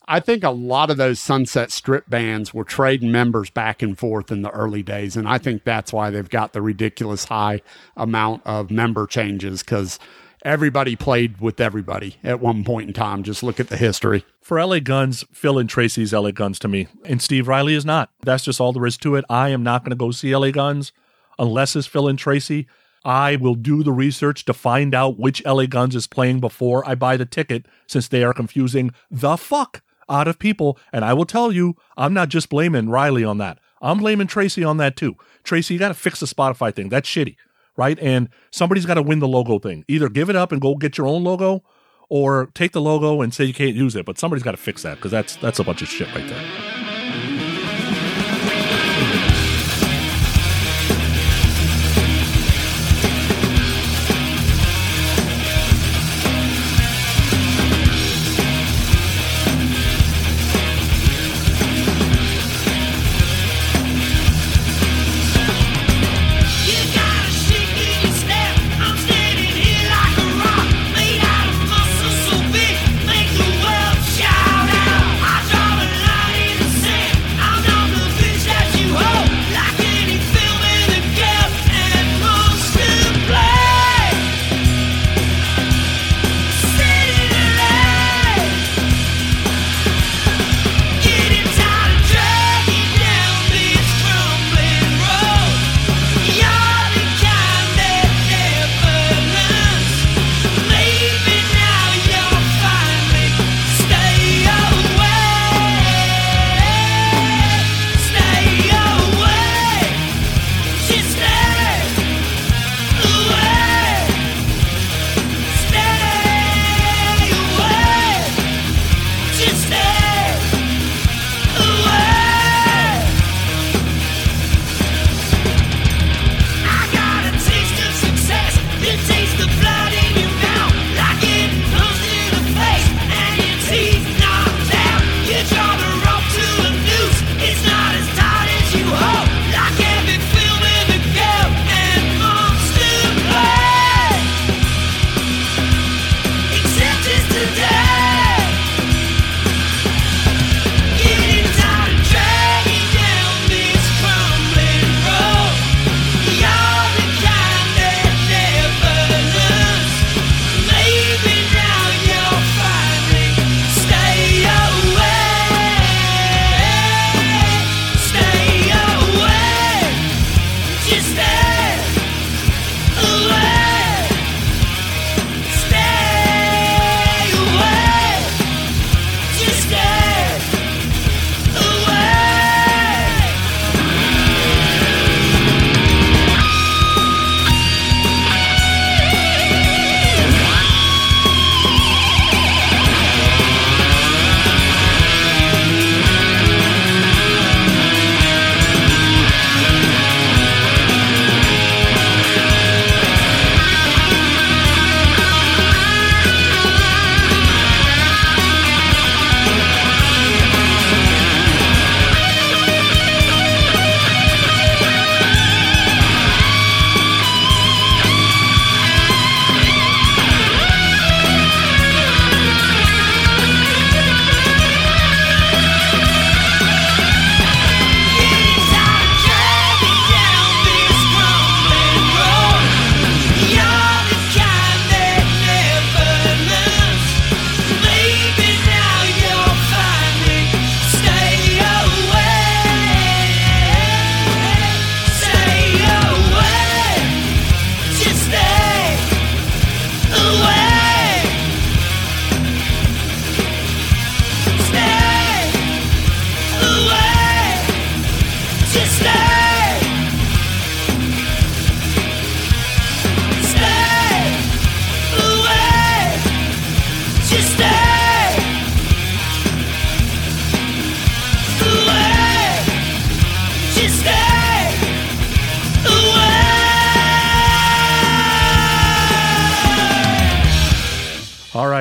I 0.08 0.18
think 0.18 0.42
a 0.42 0.50
lot 0.50 0.90
of 0.90 0.96
those 0.96 1.20
Sunset 1.20 1.70
Strip 1.70 2.10
bands 2.10 2.52
were 2.52 2.64
trading 2.64 3.12
members 3.12 3.48
back 3.48 3.80
and 3.80 3.96
forth 3.96 4.32
in 4.32 4.42
the 4.42 4.50
early 4.50 4.82
days. 4.82 5.16
And 5.16 5.28
I 5.28 5.38
think 5.38 5.62
that's 5.62 5.92
why 5.92 6.10
they've 6.10 6.28
got 6.28 6.52
the 6.52 6.62
ridiculous 6.62 7.26
high 7.26 7.62
amount 7.96 8.42
of 8.44 8.72
member 8.72 9.06
changes 9.06 9.62
because 9.62 10.00
everybody 10.42 10.96
played 10.96 11.40
with 11.40 11.60
everybody 11.60 12.16
at 12.22 12.40
one 12.40 12.64
point 12.64 12.88
in 12.88 12.94
time. 12.94 13.22
Just 13.22 13.42
look 13.42 13.60
at 13.60 13.68
the 13.68 13.76
history. 13.76 14.24
For 14.40 14.64
LA 14.64 14.80
Guns, 14.80 15.24
Phil 15.32 15.58
and 15.58 15.68
Tracy's 15.68 16.12
LA 16.12 16.30
Guns 16.30 16.58
to 16.60 16.68
me, 16.68 16.88
and 17.04 17.22
Steve 17.22 17.48
Riley 17.48 17.74
is 17.74 17.84
not. 17.84 18.10
That's 18.22 18.44
just 18.44 18.60
all 18.60 18.72
there 18.72 18.86
is 18.86 18.96
to 18.98 19.14
it. 19.14 19.24
I 19.30 19.50
am 19.50 19.62
not 19.62 19.82
going 19.82 19.90
to 19.90 19.96
go 19.96 20.10
see 20.10 20.34
LA 20.34 20.50
Guns 20.50 20.92
unless 21.38 21.76
it's 21.76 21.86
Phil 21.86 22.08
and 22.08 22.18
Tracy. 22.18 22.66
I 23.04 23.36
will 23.36 23.54
do 23.54 23.82
the 23.82 23.92
research 23.92 24.44
to 24.44 24.52
find 24.52 24.94
out 24.94 25.18
which 25.18 25.44
LA 25.44 25.66
Guns 25.66 25.96
is 25.96 26.06
playing 26.06 26.40
before 26.40 26.88
I 26.88 26.94
buy 26.94 27.16
the 27.16 27.26
ticket, 27.26 27.66
since 27.86 28.08
they 28.08 28.22
are 28.22 28.32
confusing 28.32 28.92
the 29.10 29.36
fuck 29.36 29.82
out 30.08 30.28
of 30.28 30.38
people. 30.38 30.78
And 30.92 31.04
I 31.04 31.12
will 31.12 31.24
tell 31.24 31.50
you, 31.50 31.76
I'm 31.96 32.14
not 32.14 32.28
just 32.28 32.48
blaming 32.48 32.88
Riley 32.88 33.24
on 33.24 33.38
that. 33.38 33.58
I'm 33.80 33.98
blaming 33.98 34.28
Tracy 34.28 34.62
on 34.62 34.76
that 34.76 34.96
too. 34.96 35.16
Tracy, 35.42 35.74
you 35.74 35.80
got 35.80 35.88
to 35.88 35.94
fix 35.94 36.20
the 36.20 36.26
Spotify 36.26 36.72
thing. 36.72 36.88
That's 36.88 37.08
shitty, 37.08 37.36
right? 37.76 37.98
And 38.00 38.28
somebody's 38.50 38.86
got 38.86 38.94
to 38.94 39.02
win 39.02 39.18
the 39.18 39.28
logo 39.28 39.58
thing. 39.58 39.84
Either 39.88 40.08
give 40.08 40.30
it 40.30 40.36
up 40.36 40.52
and 40.52 40.60
go 40.60 40.74
get 40.74 40.98
your 40.98 41.06
own 41.06 41.24
logo, 41.24 41.62
or 42.08 42.46
take 42.54 42.72
the 42.72 42.80
logo 42.80 43.22
and 43.22 43.32
say 43.32 43.44
you 43.44 43.54
can't 43.54 43.74
use 43.74 43.96
it. 43.96 44.04
But 44.04 44.18
somebody's 44.18 44.42
got 44.42 44.50
to 44.50 44.58
fix 44.58 44.82
that 44.82 44.96
because 44.96 45.10
that's 45.10 45.36
that's 45.36 45.58
a 45.58 45.64
bunch 45.64 45.82
of 45.82 45.88
shit 45.88 46.14
right 46.14 46.28
there. 46.28 46.81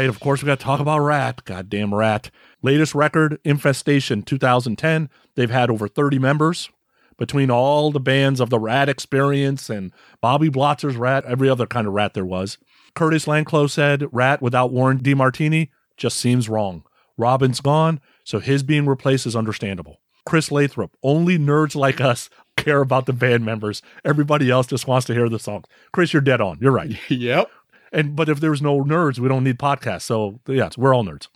Right, 0.01 0.09
of 0.09 0.19
course, 0.19 0.41
we 0.41 0.47
got 0.47 0.57
to 0.57 0.65
talk 0.65 0.79
about 0.79 1.01
Ratt. 1.01 1.45
Goddamn 1.45 1.93
Ratt. 1.93 2.31
Latest 2.63 2.95
record, 2.95 3.37
Infestation 3.43 4.23
2010. 4.23 5.11
They've 5.35 5.51
had 5.51 5.69
over 5.69 5.87
30 5.87 6.17
members 6.17 6.71
between 7.19 7.51
all 7.51 7.91
the 7.91 7.99
bands 7.99 8.39
of 8.39 8.49
the 8.49 8.57
Ratt 8.57 8.89
Experience 8.89 9.69
and 9.69 9.93
Bobby 10.19 10.49
Blotzer's 10.49 10.95
Ratt, 10.95 11.23
every 11.25 11.47
other 11.47 11.67
kind 11.67 11.85
of 11.85 11.93
rat 11.93 12.15
there 12.15 12.25
was. 12.25 12.57
Curtis 12.95 13.25
Lanklow 13.25 13.69
said, 13.69 14.07
Ratt 14.11 14.41
without 14.41 14.71
Warren 14.71 14.97
DeMartini 14.97 15.69
just 15.97 16.17
seems 16.17 16.49
wrong. 16.49 16.83
Robin's 17.15 17.61
gone, 17.61 18.01
so 18.23 18.39
his 18.39 18.63
being 18.63 18.87
replaced 18.87 19.27
is 19.27 19.35
understandable. 19.35 19.99
Chris 20.25 20.51
Lathrop, 20.51 20.97
only 21.03 21.37
nerds 21.37 21.75
like 21.75 22.01
us 22.01 22.27
care 22.57 22.81
about 22.81 23.05
the 23.05 23.13
band 23.13 23.45
members. 23.45 23.83
Everybody 24.03 24.49
else 24.49 24.65
just 24.65 24.87
wants 24.87 25.05
to 25.05 25.13
hear 25.13 25.29
the 25.29 25.37
songs. 25.37 25.65
Chris, 25.91 26.11
you're 26.11 26.23
dead 26.23 26.41
on. 26.41 26.57
You're 26.59 26.71
right. 26.71 26.97
yep. 27.11 27.51
And 27.91 28.15
but 28.15 28.29
if 28.29 28.39
there's 28.39 28.61
no 28.61 28.83
nerds, 28.83 29.19
we 29.19 29.27
don't 29.27 29.43
need 29.43 29.59
podcasts. 29.59 30.03
So 30.03 30.39
yeah, 30.47 30.69
we're 30.77 30.95
all 30.95 31.03
nerds. 31.03 31.27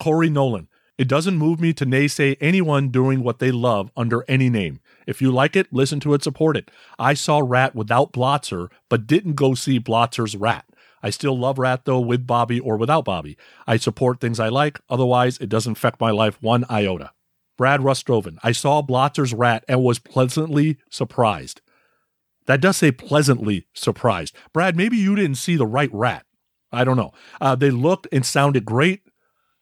Corey 0.00 0.30
Nolan. 0.30 0.68
It 0.98 1.08
doesn't 1.08 1.36
move 1.36 1.60
me 1.60 1.74
to 1.74 1.84
naysay 1.84 2.38
anyone 2.40 2.88
doing 2.88 3.22
what 3.22 3.38
they 3.38 3.50
love 3.50 3.90
under 3.98 4.24
any 4.28 4.48
name. 4.48 4.80
If 5.06 5.20
you 5.20 5.30
like 5.30 5.54
it, 5.54 5.70
listen 5.70 6.00
to 6.00 6.14
it, 6.14 6.22
support 6.24 6.56
it. 6.56 6.70
I 6.98 7.12
saw 7.12 7.42
Ratt 7.44 7.74
without 7.74 8.14
Blotzer, 8.14 8.68
but 8.88 9.06
didn't 9.06 9.34
go 9.34 9.52
see 9.52 9.78
Blotzer's 9.78 10.36
Ratt. 10.36 10.64
I 11.02 11.10
still 11.10 11.38
love 11.38 11.58
Ratt 11.58 11.84
though, 11.84 12.00
with 12.00 12.26
Bobby 12.26 12.58
or 12.58 12.78
without 12.78 13.04
Bobby. 13.04 13.36
I 13.66 13.76
support 13.76 14.20
things 14.20 14.40
I 14.40 14.48
like, 14.48 14.80
otherwise, 14.88 15.36
it 15.36 15.50
doesn't 15.50 15.76
affect 15.76 16.00
my 16.00 16.10
life 16.10 16.38
one 16.40 16.64
iota. 16.70 17.12
Brad 17.58 17.80
Rustroven. 17.80 18.38
I 18.42 18.52
saw 18.52 18.82
Blotzer's 18.82 19.34
Ratt 19.34 19.64
and 19.68 19.82
was 19.82 19.98
pleasantly 19.98 20.78
surprised. 20.90 21.60
That 22.46 22.60
does 22.60 22.76
say 22.76 22.90
pleasantly 22.90 23.66
surprised. 23.74 24.34
Brad, 24.52 24.76
maybe 24.76 24.96
you 24.96 25.14
didn't 25.16 25.36
see 25.36 25.56
the 25.56 25.66
right 25.66 25.90
rat. 25.92 26.24
I 26.72 26.84
don't 26.84 26.96
know. 26.96 27.12
Uh, 27.40 27.54
they 27.54 27.70
looked 27.70 28.06
and 28.12 28.24
sounded 28.24 28.64
great, 28.64 29.02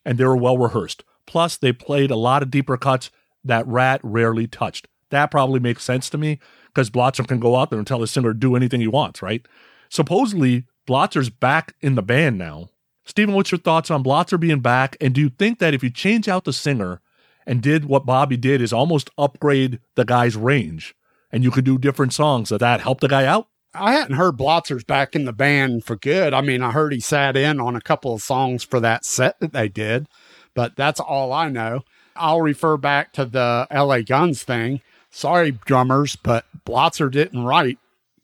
and 0.04 0.18
they 0.18 0.24
were 0.24 0.36
well 0.36 0.58
rehearsed. 0.58 1.04
Plus, 1.26 1.56
they 1.56 1.72
played 1.72 2.10
a 2.10 2.16
lot 2.16 2.42
of 2.42 2.50
deeper 2.50 2.76
cuts 2.76 3.10
that 3.42 3.66
Ratt 3.66 4.00
rarely 4.02 4.46
touched. 4.46 4.88
That 5.10 5.30
probably 5.30 5.60
makes 5.60 5.84
sense 5.84 6.10
to 6.10 6.18
me 6.18 6.40
because 6.66 6.90
Blotzer 6.90 7.26
can 7.26 7.40
go 7.40 7.56
out 7.56 7.70
there 7.70 7.78
and 7.78 7.86
tell 7.86 8.00
the 8.00 8.06
singer 8.06 8.32
to 8.32 8.38
do 8.38 8.56
anything 8.56 8.80
he 8.80 8.88
wants, 8.88 9.22
right? 9.22 9.46
Supposedly, 9.88 10.64
Blotzer's 10.88 11.30
back 11.30 11.74
in 11.80 11.94
the 11.94 12.02
band 12.02 12.36
now. 12.36 12.70
Stephen, 13.06 13.34
what's 13.34 13.52
your 13.52 13.60
thoughts 13.60 13.90
on 13.90 14.02
Blotzer 14.02 14.40
being 14.40 14.60
back? 14.60 14.96
And 15.00 15.14
do 15.14 15.20
you 15.20 15.28
think 15.28 15.58
that 15.58 15.74
if 15.74 15.82
you 15.82 15.90
change 15.90 16.28
out 16.28 16.44
the 16.44 16.52
singer 16.52 17.00
and 17.46 17.62
did 17.62 17.84
what 17.84 18.06
Bobby 18.06 18.36
did, 18.36 18.62
is 18.62 18.72
almost 18.72 19.10
upgrade 19.18 19.78
the 19.94 20.04
guy's 20.04 20.36
range? 20.36 20.94
And 21.34 21.42
you 21.42 21.50
could 21.50 21.64
do 21.64 21.78
different 21.78 22.12
songs. 22.12 22.50
Does 22.50 22.60
that 22.60 22.80
help 22.80 23.00
the 23.00 23.08
guy 23.08 23.26
out? 23.26 23.48
I 23.74 23.94
hadn't 23.94 24.14
heard 24.14 24.36
Blotzer's 24.36 24.84
back 24.84 25.16
in 25.16 25.24
the 25.24 25.32
band 25.32 25.84
for 25.84 25.96
good. 25.96 26.32
I 26.32 26.40
mean, 26.40 26.62
I 26.62 26.70
heard 26.70 26.92
he 26.92 27.00
sat 27.00 27.36
in 27.36 27.60
on 27.60 27.74
a 27.74 27.80
couple 27.80 28.14
of 28.14 28.22
songs 28.22 28.62
for 28.62 28.78
that 28.78 29.04
set 29.04 29.40
that 29.40 29.52
they 29.52 29.68
did, 29.68 30.06
but 30.54 30.76
that's 30.76 31.00
all 31.00 31.32
I 31.32 31.48
know. 31.48 31.80
I'll 32.14 32.40
refer 32.40 32.76
back 32.76 33.12
to 33.14 33.24
the 33.24 33.66
LA 33.68 34.02
Guns 34.02 34.44
thing. 34.44 34.80
Sorry, 35.10 35.50
drummers, 35.50 36.14
but 36.14 36.44
Blotzer 36.64 37.10
didn't 37.10 37.42
write 37.42 37.78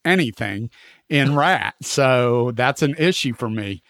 anything 0.04 0.70
in 1.08 1.34
Ratt. 1.34 1.74
So 1.82 2.52
that's 2.52 2.80
an 2.82 2.94
issue 2.96 3.34
for 3.34 3.50
me. 3.50 3.82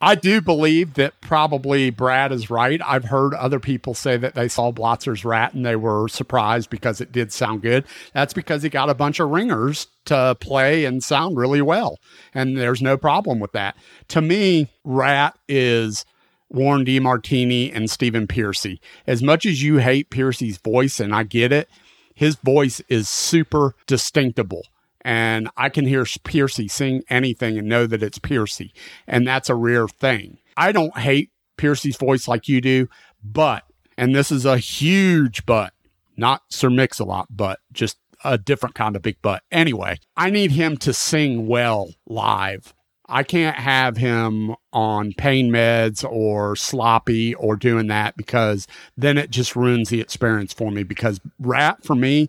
I 0.00 0.14
do 0.14 0.42
believe 0.42 0.94
that 0.94 1.20
probably 1.22 1.88
Brad 1.88 2.30
is 2.30 2.50
right. 2.50 2.80
I've 2.84 3.06
heard 3.06 3.32
other 3.32 3.58
people 3.58 3.94
say 3.94 4.18
that 4.18 4.34
they 4.34 4.46
saw 4.46 4.70
Blotzer's 4.70 5.24
Ratt 5.24 5.54
and 5.54 5.64
they 5.64 5.76
were 5.76 6.06
surprised 6.08 6.68
because 6.68 7.00
it 7.00 7.12
did 7.12 7.32
sound 7.32 7.62
good. 7.62 7.84
That's 8.12 8.34
because 8.34 8.62
he 8.62 8.68
got 8.68 8.90
a 8.90 8.94
bunch 8.94 9.20
of 9.20 9.30
ringers 9.30 9.86
to 10.04 10.36
play 10.38 10.84
and 10.84 11.02
sound 11.02 11.38
really 11.38 11.62
well. 11.62 11.98
And 12.34 12.58
there's 12.58 12.82
no 12.82 12.98
problem 12.98 13.40
with 13.40 13.52
that. 13.52 13.74
To 14.08 14.20
me, 14.20 14.68
Ratt 14.84 15.38
is 15.48 16.04
Warren 16.50 16.84
DeMartini 16.84 17.74
and 17.74 17.90
Stephen 17.90 18.26
Pearcy. 18.26 18.80
As 19.06 19.22
much 19.22 19.46
as 19.46 19.62
you 19.62 19.78
hate 19.78 20.10
Pearcy's 20.10 20.58
voice, 20.58 21.00
and 21.00 21.14
I 21.14 21.22
get 21.22 21.52
it, 21.52 21.70
his 22.14 22.36
voice 22.36 22.82
is 22.88 23.08
super 23.08 23.74
distinctible 23.86 24.62
and 25.06 25.48
I 25.56 25.68
can 25.68 25.86
hear 25.86 26.02
Pearcy 26.02 26.68
sing 26.68 27.04
anything 27.08 27.56
and 27.56 27.68
know 27.68 27.86
that 27.86 28.02
it's 28.02 28.18
Pearcy. 28.18 28.72
And 29.06 29.24
that's 29.24 29.48
a 29.48 29.54
rare 29.54 29.86
thing. 29.86 30.38
I 30.56 30.72
don't 30.72 30.98
hate 30.98 31.30
Pearcy's 31.56 31.96
voice 31.96 32.26
like 32.26 32.48
you 32.48 32.60
do, 32.60 32.88
but, 33.22 33.62
and 33.96 34.16
this 34.16 34.32
is 34.32 34.44
a 34.44 34.58
huge 34.58 35.46
but, 35.46 35.72
not 36.16 36.42
Sir 36.50 36.70
Mix-a-Lot, 36.70 37.28
but 37.30 37.60
just 37.72 37.98
a 38.24 38.36
different 38.36 38.74
kind 38.74 38.96
of 38.96 39.02
big 39.02 39.22
butt. 39.22 39.44
Anyway, 39.52 40.00
I 40.16 40.30
need 40.30 40.50
him 40.50 40.76
to 40.78 40.92
sing 40.92 41.46
well 41.46 41.90
live. 42.08 42.74
I 43.08 43.22
can't 43.22 43.58
have 43.58 43.98
him 43.98 44.56
on 44.72 45.12
pain 45.12 45.52
meds 45.52 46.04
or 46.04 46.56
sloppy 46.56 47.32
or 47.36 47.54
doing 47.54 47.86
that 47.86 48.16
because 48.16 48.66
then 48.96 49.18
it 49.18 49.30
just 49.30 49.54
ruins 49.54 49.90
the 49.90 50.00
experience 50.00 50.52
for 50.52 50.72
me 50.72 50.82
because 50.82 51.20
Ratt 51.38 51.84
for 51.84 51.94
me 51.94 52.28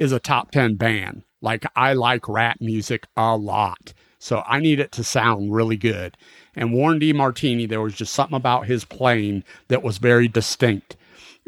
is 0.00 0.10
a 0.10 0.18
top 0.18 0.50
10 0.50 0.74
band. 0.74 1.22
Like 1.46 1.64
I 1.76 1.92
like 1.92 2.28
rap 2.28 2.56
music 2.60 3.06
a 3.16 3.36
lot. 3.36 3.94
So 4.18 4.42
I 4.48 4.58
need 4.58 4.80
it 4.80 4.90
to 4.92 5.04
sound 5.04 5.54
really 5.54 5.76
good. 5.76 6.16
And 6.56 6.72
Warren 6.72 6.98
DeMartini, 6.98 7.68
there 7.68 7.80
was 7.80 7.94
just 7.94 8.12
something 8.12 8.34
about 8.34 8.66
his 8.66 8.84
playing 8.84 9.44
that 9.68 9.84
was 9.84 9.98
very 9.98 10.26
distinct. 10.26 10.96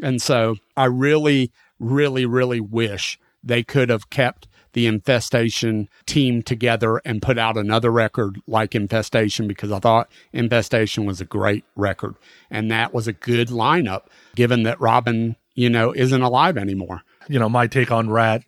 And 0.01 0.21
so 0.21 0.55
I 0.77 0.85
really, 0.85 1.51
really, 1.81 2.25
really 2.25 2.61
wish 2.61 3.19
they 3.43 3.61
could 3.61 3.89
have 3.89 4.09
kept 4.09 4.47
the 4.71 4.87
Infestation 4.87 5.89
team 6.05 6.43
together 6.43 7.01
and 7.03 7.21
put 7.21 7.37
out 7.37 7.57
another 7.57 7.91
record 7.91 8.39
like 8.47 8.75
Infestation 8.75 9.49
because 9.49 9.69
I 9.69 9.79
thought 9.79 10.09
Infestation 10.31 11.05
was 11.05 11.19
a 11.19 11.25
great 11.25 11.65
record. 11.75 12.15
And 12.49 12.71
that 12.71 12.93
was 12.93 13.05
a 13.05 13.11
good 13.11 13.49
lineup 13.49 14.03
given 14.33 14.63
that 14.63 14.79
Robin, 14.79 15.35
you 15.55 15.69
know, 15.69 15.93
isn't 15.93 16.21
alive 16.21 16.55
anymore. 16.55 17.01
You 17.27 17.37
know, 17.37 17.49
my 17.49 17.67
take 17.67 17.91
on 17.91 18.09
Ratt 18.09 18.45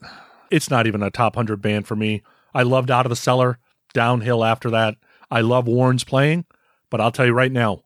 it's 0.51 0.69
not 0.69 0.85
even 0.85 1.01
a 1.01 1.09
top 1.09 1.35
100 1.35 1.61
band 1.61 1.87
for 1.87 1.95
me. 1.95 2.21
I 2.53 2.63
loved 2.63 2.91
Out 2.91 3.05
of 3.05 3.09
the 3.09 3.15
Cellar, 3.15 3.57
downhill 3.93 4.43
after 4.43 4.69
that. 4.69 4.95
I 5.31 5.41
love 5.41 5.67
Warren's 5.67 6.03
playing, 6.03 6.45
but 6.89 6.99
I'll 6.99 7.11
tell 7.11 7.25
you 7.25 7.33
right 7.33 7.51
now, 7.51 7.83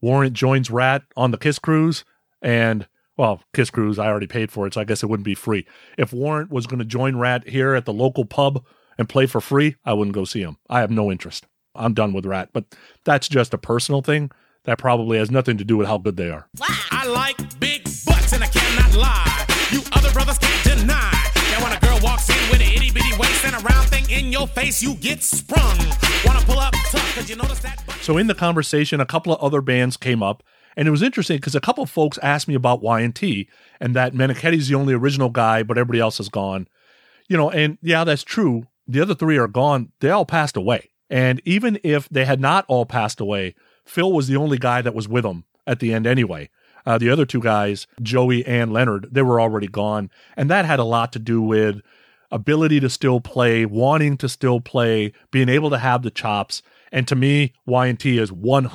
Warren 0.00 0.34
joins 0.34 0.70
Ratt 0.70 1.02
on 1.16 1.30
the 1.30 1.38
Kiss 1.38 1.58
Cruise, 1.58 2.04
and 2.42 2.86
well, 3.16 3.42
Kiss 3.54 3.70
Cruise, 3.70 3.98
I 3.98 4.06
already 4.06 4.26
paid 4.26 4.50
for 4.50 4.66
it, 4.66 4.74
so 4.74 4.80
I 4.80 4.84
guess 4.84 5.02
it 5.02 5.06
wouldn't 5.06 5.24
be 5.24 5.34
free. 5.34 5.66
If 5.96 6.12
Warren 6.12 6.48
was 6.50 6.66
going 6.66 6.78
to 6.80 6.84
join 6.84 7.16
Ratt 7.16 7.48
here 7.48 7.74
at 7.74 7.84
the 7.84 7.92
local 7.92 8.24
pub 8.24 8.64
and 8.98 9.08
play 9.08 9.26
for 9.26 9.40
free, 9.40 9.76
I 9.84 9.94
wouldn't 9.94 10.14
go 10.14 10.24
see 10.24 10.42
him. 10.42 10.58
I 10.68 10.80
have 10.80 10.90
no 10.90 11.10
interest. 11.10 11.46
I'm 11.74 11.94
done 11.94 12.12
with 12.12 12.26
Ratt, 12.26 12.50
but 12.52 12.64
that's 13.04 13.28
just 13.28 13.54
a 13.54 13.58
personal 13.58 14.02
thing. 14.02 14.30
That 14.64 14.78
probably 14.78 15.18
has 15.18 15.30
nothing 15.30 15.56
to 15.58 15.64
do 15.64 15.76
with 15.76 15.88
how 15.88 15.98
good 15.98 16.16
they 16.16 16.30
are. 16.30 16.48
I 16.90 17.06
like 17.06 17.58
big 17.58 17.82
butts 18.06 18.32
and 18.32 18.44
I 18.44 18.46
cannot 18.46 18.94
lie. 18.96 19.46
You 19.70 19.80
other 19.92 20.12
brothers 20.12 20.38
can't 20.38 20.61
with 22.52 22.60
an 22.60 22.68
itty 22.68 22.90
bitty 22.90 23.16
waist 23.18 23.44
and 23.46 23.54
a 23.54 23.58
round 23.60 23.88
thing 23.88 24.08
in 24.10 24.30
your 24.30 24.46
face, 24.46 24.82
you 24.82 24.94
get 24.94 25.22
sprung. 25.22 25.78
Wanna 26.24 26.40
pull 26.44 26.58
up 26.58 26.74
tough 26.90 27.14
cause 27.14 27.28
you 27.28 27.36
notice 27.36 27.60
that. 27.60 27.82
So 28.02 28.18
in 28.18 28.26
the 28.26 28.34
conversation, 28.34 29.00
a 29.00 29.06
couple 29.06 29.32
of 29.32 29.40
other 29.40 29.62
bands 29.62 29.96
came 29.96 30.22
up, 30.22 30.42
and 30.76 30.86
it 30.86 30.90
was 30.90 31.02
interesting 31.02 31.38
because 31.38 31.54
a 31.54 31.60
couple 31.60 31.82
of 31.82 31.90
folks 31.90 32.18
asked 32.22 32.46
me 32.46 32.54
about 32.54 32.82
Y&T 32.82 33.48
and 33.80 33.96
that 33.96 34.12
Meniketti's 34.12 34.68
the 34.68 34.74
only 34.74 34.92
original 34.92 35.30
guy, 35.30 35.62
but 35.62 35.78
everybody 35.78 36.00
else 36.00 36.20
is 36.20 36.28
gone. 36.28 36.68
You 37.28 37.36
know, 37.36 37.50
and 37.50 37.78
yeah, 37.82 38.04
that's 38.04 38.22
true. 38.22 38.66
The 38.86 39.00
other 39.00 39.14
three 39.14 39.38
are 39.38 39.48
gone. 39.48 39.92
They 40.00 40.10
all 40.10 40.26
passed 40.26 40.56
away. 40.56 40.90
And 41.08 41.40
even 41.44 41.78
if 41.82 42.08
they 42.08 42.24
had 42.24 42.40
not 42.40 42.64
all 42.68 42.84
passed 42.84 43.20
away, 43.20 43.54
Phil 43.84 44.12
was 44.12 44.28
the 44.28 44.36
only 44.36 44.58
guy 44.58 44.82
that 44.82 44.94
was 44.94 45.08
with 45.08 45.24
them 45.24 45.44
at 45.66 45.80
the 45.80 45.92
end 45.92 46.06
anyway. 46.06 46.50
Uh, 46.84 46.98
the 46.98 47.10
other 47.10 47.24
two 47.24 47.40
guys, 47.40 47.86
Joey 48.00 48.44
and 48.44 48.72
Leonard, 48.72 49.08
they 49.12 49.22
were 49.22 49.40
already 49.40 49.68
gone. 49.68 50.10
And 50.36 50.50
that 50.50 50.64
had 50.64 50.80
a 50.80 50.84
lot 50.84 51.12
to 51.12 51.18
do 51.18 51.40
with 51.40 51.80
ability 52.32 52.80
to 52.80 52.90
still 52.90 53.20
play, 53.20 53.64
wanting 53.64 54.16
to 54.16 54.28
still 54.28 54.60
play, 54.60 55.12
being 55.30 55.48
able 55.48 55.70
to 55.70 55.78
have 55.78 56.02
the 56.02 56.10
chops. 56.10 56.62
And 56.90 57.06
to 57.06 57.14
me, 57.14 57.52
Y&T 57.66 58.18
is 58.18 58.30
100% 58.32 58.68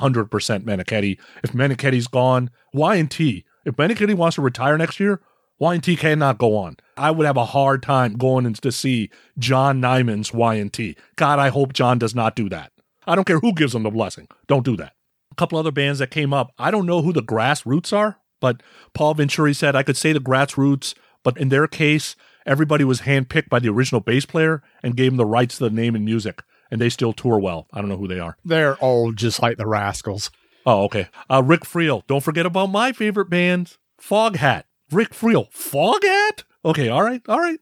Meniketti. 0.64 1.18
If 1.42 1.52
Meniketti's 1.52 2.06
gone, 2.06 2.50
Y&T, 2.72 3.44
if 3.64 3.76
Meniketti 3.76 4.14
wants 4.14 4.36
to 4.36 4.42
retire 4.42 4.78
next 4.78 4.98
year, 4.98 5.20
Y&T 5.58 5.96
cannot 5.96 6.38
go 6.38 6.56
on. 6.56 6.76
I 6.96 7.10
would 7.10 7.26
have 7.26 7.36
a 7.36 7.46
hard 7.46 7.82
time 7.82 8.14
going 8.14 8.46
in 8.46 8.54
to 8.54 8.72
see 8.72 9.10
John 9.38 9.80
Nymann's 9.82 10.32
Y&T. 10.32 10.96
God, 11.16 11.38
I 11.38 11.48
hope 11.48 11.72
John 11.72 11.98
does 11.98 12.14
not 12.14 12.36
do 12.36 12.48
that. 12.48 12.72
I 13.06 13.14
don't 13.14 13.26
care 13.26 13.40
who 13.40 13.52
gives 13.52 13.74
him 13.74 13.82
the 13.82 13.90
blessing. 13.90 14.28
Don't 14.46 14.64
do 14.64 14.76
that 14.76 14.92
A 15.32 15.34
couple 15.34 15.58
other 15.58 15.72
bands 15.72 15.98
that 15.98 16.10
came 16.10 16.32
up. 16.32 16.52
I 16.58 16.70
don't 16.70 16.86
know 16.86 17.02
who 17.02 17.12
the 17.12 17.22
Grassroots 17.22 17.96
are, 17.96 18.18
but 18.40 18.62
Paul 18.94 19.14
Venturi 19.14 19.54
said 19.54 19.74
I 19.74 19.82
could 19.82 19.96
say 19.96 20.12
the 20.12 20.20
Grassroots, 20.20 20.94
but 21.24 21.36
in 21.38 21.48
their 21.48 21.66
case, 21.66 22.14
everybody 22.48 22.82
was 22.82 23.02
handpicked 23.02 23.48
by 23.48 23.60
the 23.60 23.68
original 23.68 24.00
bass 24.00 24.24
player 24.24 24.62
and 24.82 24.96
gave 24.96 25.12
them 25.12 25.18
the 25.18 25.26
rights 25.26 25.58
to 25.58 25.64
the 25.64 25.70
name 25.70 25.94
and 25.94 26.04
music, 26.04 26.42
and 26.70 26.80
they 26.80 26.88
still 26.88 27.12
tour 27.12 27.38
well. 27.38 27.68
I 27.72 27.80
don't 27.80 27.88
know 27.88 27.98
who 27.98 28.08
they 28.08 28.18
are. 28.18 28.36
They're 28.44 28.76
all 28.76 29.12
just 29.12 29.40
like 29.40 29.58
the 29.58 29.66
Rascals. 29.66 30.30
Oh, 30.66 30.84
okay. 30.84 31.08
Uh, 31.30 31.42
Rick 31.44 31.60
Friel. 31.60 32.06
Don't 32.06 32.24
forget 32.24 32.46
about 32.46 32.66
my 32.66 32.92
favorite 32.92 33.30
band, 33.30 33.76
Foghat. 34.00 34.64
Rick 34.90 35.10
Friel. 35.10 35.50
Foghat? 35.52 36.44
Okay, 36.64 36.88
all 36.88 37.02
right, 37.02 37.22
all 37.28 37.38
right. 37.38 37.60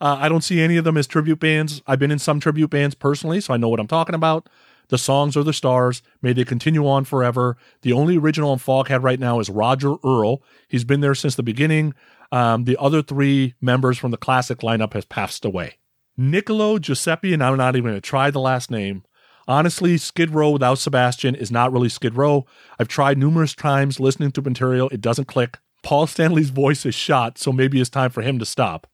Uh, 0.00 0.16
I 0.18 0.28
don't 0.28 0.42
see 0.42 0.60
any 0.60 0.76
of 0.76 0.84
them 0.84 0.96
as 0.96 1.06
tribute 1.06 1.38
bands. 1.38 1.80
I've 1.86 1.98
been 1.98 2.10
in 2.10 2.18
some 2.18 2.40
tribute 2.40 2.70
bands 2.70 2.94
personally, 2.94 3.40
so 3.40 3.54
I 3.54 3.56
know 3.56 3.68
what 3.68 3.80
I'm 3.80 3.86
talking 3.86 4.14
about. 4.14 4.48
The 4.88 4.98
songs 4.98 5.36
are 5.36 5.42
the 5.42 5.52
stars. 5.52 6.02
May 6.22 6.32
they 6.32 6.44
continue 6.44 6.86
on 6.86 7.04
forever. 7.04 7.56
The 7.82 7.92
only 7.92 8.16
original 8.16 8.50
on 8.50 8.58
Foghat 8.58 9.02
right 9.02 9.20
now 9.20 9.40
is 9.40 9.50
Roger 9.50 9.94
Earl. 10.04 10.42
He's 10.68 10.84
been 10.84 11.00
there 11.00 11.14
since 11.14 11.34
the 11.34 11.42
beginning. 11.42 11.94
Um, 12.32 12.64
the 12.64 12.76
other 12.78 13.02
three 13.02 13.54
members 13.60 13.98
from 13.98 14.10
the 14.10 14.16
classic 14.16 14.58
lineup 14.58 14.92
has 14.94 15.04
passed 15.04 15.44
away. 15.44 15.78
Niccolo 16.16 16.78
Giuseppe, 16.78 17.32
and 17.32 17.42
I'm 17.42 17.56
not 17.56 17.76
even 17.76 17.90
going 17.90 17.96
to 17.96 18.00
try 18.00 18.30
the 18.30 18.40
last 18.40 18.70
name. 18.70 19.04
Honestly, 19.46 19.98
Skid 19.98 20.30
Row 20.30 20.50
without 20.50 20.78
Sebastian 20.78 21.34
is 21.34 21.50
not 21.50 21.72
really 21.72 21.88
Skid 21.88 22.16
Row. 22.16 22.46
I've 22.78 22.88
tried 22.88 23.18
numerous 23.18 23.54
times 23.54 24.00
listening 24.00 24.30
to 24.32 24.42
material, 24.42 24.88
it 24.90 25.00
doesn't 25.00 25.26
click. 25.26 25.58
Paul 25.82 26.06
Stanley's 26.06 26.50
voice 26.50 26.86
is 26.86 26.94
shot, 26.94 27.36
so 27.36 27.52
maybe 27.52 27.80
it's 27.80 27.90
time 27.90 28.10
for 28.10 28.22
him 28.22 28.38
to 28.38 28.46
stop. 28.46 28.86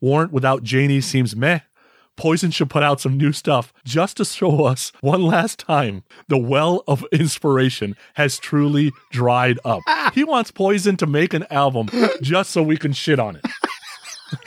Warrant 0.00 0.32
without 0.32 0.70
Jani 0.70 1.00
seems 1.00 1.34
meh. 1.34 1.60
Poison 2.16 2.50
should 2.50 2.70
put 2.70 2.82
out 2.82 3.00
some 3.00 3.16
new 3.16 3.32
stuff 3.32 3.72
just 3.84 4.16
to 4.18 4.24
show 4.24 4.64
us 4.64 4.92
one 5.00 5.22
last 5.22 5.58
time 5.58 6.04
the 6.28 6.38
well 6.38 6.82
of 6.86 7.04
inspiration 7.12 7.96
has 8.14 8.38
truly 8.38 8.92
dried 9.10 9.58
up. 9.64 9.80
he 10.14 10.24
wants 10.24 10.50
Poison 10.50 10.96
to 10.98 11.06
make 11.06 11.34
an 11.34 11.46
album 11.50 11.88
just 12.22 12.50
so 12.50 12.62
we 12.62 12.76
can 12.76 12.92
shit 12.92 13.18
on 13.18 13.36
it. 13.36 13.44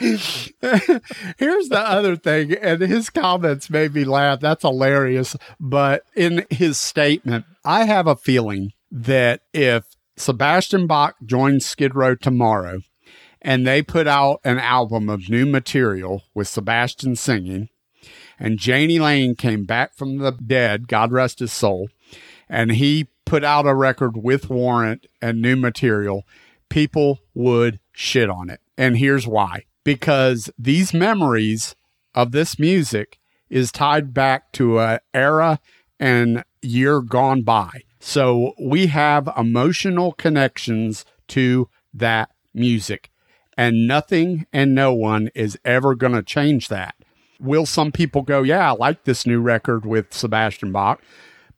Here's 1.38 1.68
the 1.68 1.80
other 1.80 2.16
thing, 2.16 2.52
and 2.52 2.80
his 2.82 3.10
comments 3.10 3.70
made 3.70 3.94
me 3.94 4.04
laugh. 4.04 4.40
That's 4.40 4.62
hilarious. 4.62 5.36
But 5.60 6.04
in 6.14 6.46
his 6.50 6.78
statement, 6.78 7.46
I 7.64 7.84
have 7.84 8.06
a 8.06 8.16
feeling 8.16 8.72
that 8.90 9.42
if 9.52 9.84
Sebastian 10.16 10.86
Bach 10.86 11.16
joins 11.24 11.64
Skid 11.64 11.94
Row 11.94 12.14
tomorrow 12.14 12.80
and 13.48 13.66
they 13.66 13.80
put 13.80 14.06
out 14.06 14.42
an 14.44 14.58
album 14.58 15.08
of 15.08 15.30
new 15.30 15.46
material 15.46 16.22
with 16.34 16.46
Sebastian 16.46 17.16
singing, 17.16 17.70
and 18.38 18.64
Jani 18.64 18.98
Lane 18.98 19.34
came 19.36 19.64
back 19.64 19.94
from 19.94 20.18
the 20.18 20.32
dead, 20.32 20.86
God 20.86 21.12
rest 21.12 21.38
his 21.38 21.50
soul, 21.50 21.88
and 22.46 22.72
he 22.72 23.08
put 23.24 23.44
out 23.44 23.66
a 23.66 23.74
record 23.74 24.18
with 24.18 24.50
Warrant 24.50 25.06
and 25.22 25.40
new 25.40 25.56
material, 25.56 26.26
people 26.68 27.20
would 27.32 27.80
shit 27.90 28.28
on 28.28 28.50
it. 28.50 28.60
And 28.76 28.98
here's 28.98 29.26
why. 29.26 29.64
Because 29.82 30.50
these 30.58 30.92
memories 30.92 31.74
of 32.14 32.32
this 32.32 32.58
music 32.58 33.18
is 33.48 33.72
tied 33.72 34.12
back 34.12 34.52
to 34.52 34.78
a 34.78 35.00
era 35.14 35.58
and 35.98 36.44
year 36.60 37.00
gone 37.00 37.40
by. 37.40 37.80
So 37.98 38.52
we 38.60 38.88
have 38.88 39.26
emotional 39.38 40.12
connections 40.12 41.06
to 41.28 41.70
that 41.94 42.28
music 42.52 43.10
and 43.58 43.88
nothing 43.88 44.46
and 44.52 44.72
no 44.72 44.94
one 44.94 45.30
is 45.34 45.58
ever 45.64 45.96
going 45.96 46.12
to 46.12 46.22
change 46.22 46.68
that. 46.68 46.94
Will 47.40 47.66
some 47.66 47.90
people 47.90 48.22
go, 48.22 48.44
yeah, 48.44 48.70
I 48.70 48.74
like 48.74 49.02
this 49.02 49.26
new 49.26 49.40
record 49.40 49.84
with 49.84 50.14
Sebastian 50.14 50.70
Bach, 50.70 51.02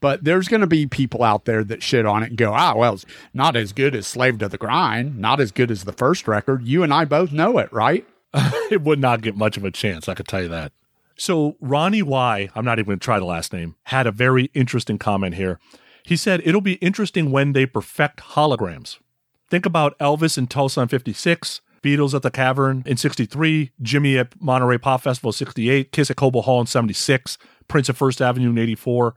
but 0.01 0.24
there's 0.24 0.48
going 0.48 0.62
to 0.62 0.66
be 0.66 0.86
people 0.86 1.22
out 1.22 1.44
there 1.44 1.62
that 1.62 1.82
shit 1.82 2.06
on 2.06 2.22
it 2.22 2.31
and 2.31 2.39
go, 2.39 2.55
ah, 2.55 2.74
well, 2.74 2.94
it's 2.94 3.05
not 3.35 3.55
as 3.55 3.74
good 3.74 3.94
as 3.94 4.06
Slave 4.06 4.39
to 4.39 4.48
the 4.48 4.56
Grind, 4.56 5.18
not 5.18 5.40
as 5.40 5.52
good 5.52 5.70
as 5.70 5.85
the 5.85 5.93
first 5.93 6.27
record. 6.27 6.66
You 6.66 6.82
and 6.82 6.93
I 6.93 7.05
both 7.05 7.32
know 7.32 7.59
it, 7.59 7.70
right? 7.70 8.06
it 8.70 8.81
would 8.81 8.98
not 8.98 9.20
get 9.20 9.36
much 9.36 9.59
of 9.59 9.64
a 9.64 9.70
chance, 9.70 10.09
I 10.09 10.14
could 10.14 10.27
tell 10.27 10.43
you 10.43 10.48
that. 10.48 10.72
So 11.18 11.56
Ronnie 11.60 12.02
Y, 12.02 12.48
I'm 12.55 12.64
not 12.64 12.78
even 12.78 12.86
going 12.86 12.98
to 12.98 13.05
try 13.05 13.18
the 13.18 13.27
last 13.27 13.52
name, 13.52 13.77
had 13.85 14.06
a 14.06 14.12
very 14.12 14.51
interesting 14.55 14.97
comment 14.97 15.35
here. 15.35 15.60
He 16.02 16.16
said, 16.16 16.40
It'll 16.47 16.62
be 16.62 16.74
interesting 16.74 17.31
when 17.31 17.52
they 17.52 17.66
perfect 17.66 18.20
holograms. 18.20 18.98
Think 19.51 19.66
about 19.66 19.98
Elvis 19.98 20.39
in 20.39 20.47
Tulsa 20.47 20.81
in 20.81 20.89
56, 20.89 21.60
Beatles 21.82 22.15
at 22.15 22.23
the 22.23 22.31
Cavern 22.31 22.82
in 22.86 22.97
63, 22.97 23.73
Jimmy 23.81 24.19
at 24.19 24.40
Monterey 24.40 24.78
Pop 24.78 25.02
Festival 25.02 25.32
68, 25.32 25.93
Kiss 25.93 26.11
at 26.11 26.16
Cobo 26.16 26.43
Hall 26.43 26.61
in 26.61 26.66
76, 26.66 27.39
Prince 27.69 27.89
at 27.89 27.97
First 27.97 28.20
Avenue 28.20 28.51
in 28.51 28.59
84. 28.59 29.15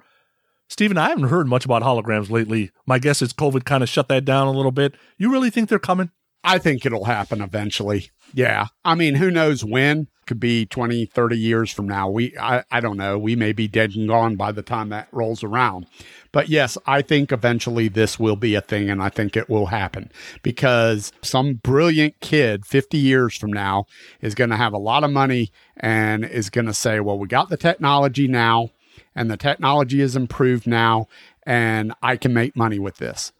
Stephen, 0.69 0.97
I 0.97 1.09
haven't 1.09 1.25
heard 1.25 1.47
much 1.47 1.65
about 1.65 1.83
holograms 1.83 2.29
lately. 2.29 2.71
My 2.87 2.99
guess 2.99 3.21
is 3.21 3.33
COVID 3.33 3.65
kind 3.65 3.83
of 3.83 3.89
shut 3.89 4.07
that 4.07 4.25
down 4.25 4.47
a 4.47 4.51
little 4.51 4.71
bit. 4.71 4.95
You 5.17 5.31
really 5.31 5.49
think 5.49 5.69
they're 5.69 5.79
coming? 5.79 6.09
I 6.43 6.57
think 6.57 6.85
it'll 6.85 7.05
happen 7.05 7.41
eventually. 7.41 8.09
Yeah. 8.33 8.67
I 8.83 8.95
mean, 8.95 9.15
who 9.15 9.29
knows 9.29 9.63
when? 9.63 10.07
Could 10.25 10.39
be 10.39 10.65
20, 10.65 11.05
30 11.05 11.37
years 11.37 11.71
from 11.71 11.87
now. 11.87 12.09
We, 12.09 12.37
I, 12.37 12.63
I 12.71 12.79
don't 12.79 12.97
know. 12.97 13.17
We 13.17 13.35
may 13.35 13.51
be 13.51 13.67
dead 13.67 13.95
and 13.95 14.07
gone 14.07 14.35
by 14.35 14.51
the 14.51 14.61
time 14.61 14.89
that 14.89 15.07
rolls 15.11 15.43
around. 15.43 15.87
But 16.31 16.49
yes, 16.49 16.77
I 16.85 17.01
think 17.01 17.31
eventually 17.31 17.87
this 17.87 18.19
will 18.19 18.35
be 18.35 18.55
a 18.55 18.61
thing 18.61 18.89
and 18.89 19.01
I 19.01 19.09
think 19.09 19.37
it 19.37 19.49
will 19.49 19.67
happen 19.67 20.11
because 20.41 21.11
some 21.21 21.55
brilliant 21.55 22.19
kid 22.21 22.65
50 22.65 22.97
years 22.97 23.37
from 23.37 23.53
now 23.53 23.85
is 24.21 24.33
going 24.33 24.49
to 24.49 24.55
have 24.55 24.73
a 24.73 24.79
lot 24.79 25.03
of 25.03 25.11
money 25.11 25.51
and 25.77 26.25
is 26.25 26.49
going 26.49 26.65
to 26.65 26.73
say, 26.73 26.99
well, 26.99 27.19
we 27.19 27.27
got 27.27 27.49
the 27.49 27.57
technology 27.57 28.27
now 28.27 28.69
and 29.15 29.29
the 29.29 29.37
technology 29.37 30.01
is 30.01 30.15
improved 30.15 30.65
now 30.65 31.07
and 31.45 31.93
I 32.01 32.17
can 32.17 32.33
make 32.33 32.55
money 32.55 32.79
with 32.79 32.97
this. 32.97 33.31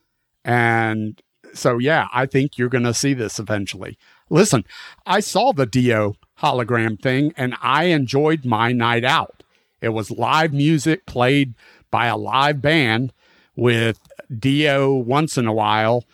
And 0.45 1.21
so, 1.53 1.77
yeah, 1.77 2.07
I 2.13 2.25
think 2.25 2.57
you're 2.57 2.69
going 2.69 2.83
to 2.83 2.93
see 2.93 3.13
this 3.13 3.39
eventually. 3.39 3.97
Listen, 4.29 4.65
I 5.05 5.19
saw 5.19 5.53
the 5.53 5.65
Dio 5.65 6.15
hologram 6.41 7.01
thing 7.01 7.33
and 7.37 7.55
I 7.61 7.85
enjoyed 7.85 8.45
my 8.45 8.71
night 8.71 9.03
out. 9.03 9.43
It 9.81 9.89
was 9.89 10.11
live 10.11 10.53
music 10.53 11.05
played 11.05 11.53
by 11.91 12.07
a 12.07 12.17
live 12.17 12.61
band 12.61 13.13
with 13.55 13.99
Dio 14.39 14.93
once 14.93 15.37
in 15.37 15.47
a 15.47 15.53
while 15.53 16.05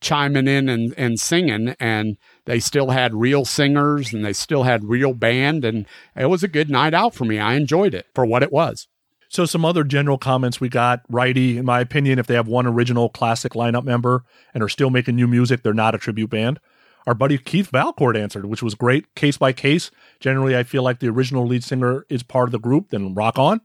chiming 0.00 0.46
in 0.46 0.68
and, 0.68 0.94
and 0.96 1.18
singing 1.18 1.74
and 1.80 2.16
they 2.44 2.60
still 2.60 2.90
had 2.90 3.14
real 3.14 3.44
singers 3.44 4.12
and 4.12 4.24
they 4.24 4.32
still 4.32 4.62
had 4.62 4.84
real 4.84 5.14
band 5.14 5.64
and 5.64 5.86
it 6.14 6.26
was 6.26 6.42
a 6.42 6.48
good 6.48 6.70
night 6.70 6.94
out 6.94 7.14
for 7.14 7.24
me. 7.24 7.38
I 7.38 7.54
enjoyed 7.54 7.94
it 7.94 8.06
for 8.14 8.24
what 8.24 8.42
it 8.42 8.52
was. 8.52 8.86
So 9.28 9.44
some 9.44 9.64
other 9.64 9.84
general 9.84 10.18
comments 10.18 10.60
we 10.60 10.68
got. 10.68 11.02
Righty, 11.08 11.58
in 11.58 11.64
my 11.64 11.80
opinion, 11.80 12.18
if 12.18 12.26
they 12.26 12.34
have 12.34 12.46
one 12.46 12.66
original 12.66 13.08
classic 13.08 13.52
lineup 13.52 13.84
member 13.84 14.22
and 14.54 14.62
are 14.62 14.68
still 14.68 14.90
making 14.90 15.16
new 15.16 15.26
music, 15.26 15.62
they're 15.62 15.74
not 15.74 15.94
a 15.94 15.98
tribute 15.98 16.30
band. 16.30 16.60
Our 17.06 17.14
buddy 17.14 17.38
Keith 17.38 17.70
Valcourt 17.70 18.16
answered, 18.16 18.46
which 18.46 18.62
was 18.62 18.74
great, 18.74 19.14
case 19.14 19.38
by 19.38 19.52
case. 19.52 19.90
Generally, 20.18 20.56
I 20.56 20.64
feel 20.64 20.82
like 20.82 20.98
the 20.98 21.08
original 21.08 21.46
lead 21.46 21.62
singer 21.62 22.04
is 22.08 22.22
part 22.22 22.48
of 22.48 22.52
the 22.52 22.58
group, 22.58 22.90
then 22.90 23.14
rock 23.14 23.38
on. 23.38 23.60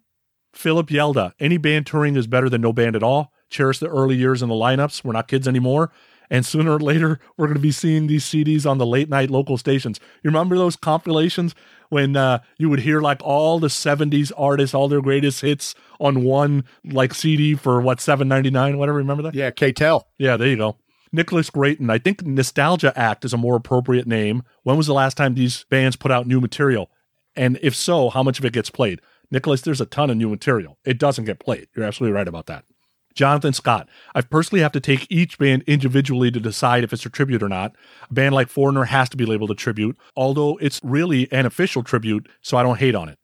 Philip 0.53 0.87
Yelda, 0.87 1.33
any 1.39 1.57
band 1.57 1.87
touring 1.87 2.15
is 2.15 2.27
better 2.27 2.49
than 2.49 2.61
no 2.61 2.73
band 2.73 2.95
at 2.95 3.03
all. 3.03 3.33
Cherish 3.49 3.79
the 3.79 3.87
early 3.87 4.15
years 4.15 4.41
in 4.41 4.49
the 4.49 4.55
lineups. 4.55 5.03
We're 5.03 5.13
not 5.13 5.27
kids 5.27 5.47
anymore. 5.47 5.91
And 6.29 6.45
sooner 6.45 6.73
or 6.75 6.79
later, 6.79 7.19
we're 7.37 7.47
going 7.47 7.55
to 7.55 7.61
be 7.61 7.71
seeing 7.71 8.07
these 8.07 8.25
CDs 8.25 8.69
on 8.69 8.77
the 8.77 8.85
late 8.85 9.09
night 9.09 9.29
local 9.29 9.57
stations. 9.57 9.99
You 10.23 10.29
remember 10.29 10.57
those 10.57 10.75
compilations 10.75 11.55
when 11.89 12.15
uh, 12.15 12.39
you 12.57 12.69
would 12.69 12.79
hear 12.79 13.01
like 13.01 13.21
all 13.23 13.59
the 13.59 13.67
70s 13.67 14.31
artists, 14.37 14.73
all 14.73 14.87
their 14.87 15.01
greatest 15.01 15.41
hits 15.41 15.73
on 15.99 16.23
one 16.23 16.63
like 16.85 17.13
CD 17.13 17.55
for 17.55 17.81
what, 17.81 17.99
seven 17.99 18.27
ninety 18.27 18.49
nine, 18.49 18.77
whatever. 18.77 18.97
Remember 18.99 19.23
that? 19.23 19.35
Yeah, 19.35 19.51
K-Tel. 19.51 20.07
Yeah, 20.17 20.37
there 20.37 20.47
you 20.47 20.57
go. 20.57 20.77
Nicholas 21.11 21.49
Grayton. 21.49 21.89
I 21.89 21.97
think 21.97 22.25
Nostalgia 22.25 22.97
Act 22.97 23.25
is 23.25 23.33
a 23.33 23.37
more 23.37 23.55
appropriate 23.55 24.07
name. 24.07 24.43
When 24.63 24.77
was 24.77 24.87
the 24.87 24.93
last 24.93 25.17
time 25.17 25.33
these 25.33 25.65
bands 25.69 25.95
put 25.95 26.11
out 26.11 26.27
new 26.27 26.39
material? 26.39 26.89
And 27.35 27.59
if 27.61 27.75
so, 27.75 28.09
how 28.09 28.23
much 28.23 28.39
of 28.39 28.45
it 28.45 28.53
gets 28.53 28.69
played? 28.69 29.01
Nicholas, 29.29 29.61
there's 29.61 29.81
a 29.81 29.85
ton 29.85 30.09
of 30.09 30.17
new 30.17 30.29
material. 30.29 30.77
It 30.83 30.97
doesn't 30.97 31.25
get 31.25 31.39
played. 31.39 31.67
You're 31.75 31.85
absolutely 31.85 32.15
right 32.15 32.27
about 32.27 32.47
that. 32.47 32.65
Jonathan 33.13 33.53
Scott. 33.53 33.89
I 34.15 34.21
personally 34.21 34.61
have 34.61 34.71
to 34.73 34.79
take 34.79 35.07
each 35.09 35.37
band 35.37 35.63
individually 35.67 36.31
to 36.31 36.39
decide 36.39 36.83
if 36.83 36.93
it's 36.93 37.05
a 37.05 37.09
tribute 37.09 37.43
or 37.43 37.49
not. 37.49 37.75
A 38.09 38.13
band 38.13 38.33
like 38.35 38.49
Foreigner 38.49 38.85
has 38.85 39.09
to 39.09 39.17
be 39.17 39.25
labeled 39.25 39.51
a 39.51 39.55
tribute, 39.55 39.97
although 40.15 40.57
it's 40.57 40.79
really 40.83 41.31
an 41.31 41.45
official 41.45 41.83
tribute, 41.83 42.29
so 42.41 42.57
I 42.57 42.63
don't 42.63 42.79
hate 42.79 42.95
on 42.95 43.09
it. 43.09 43.19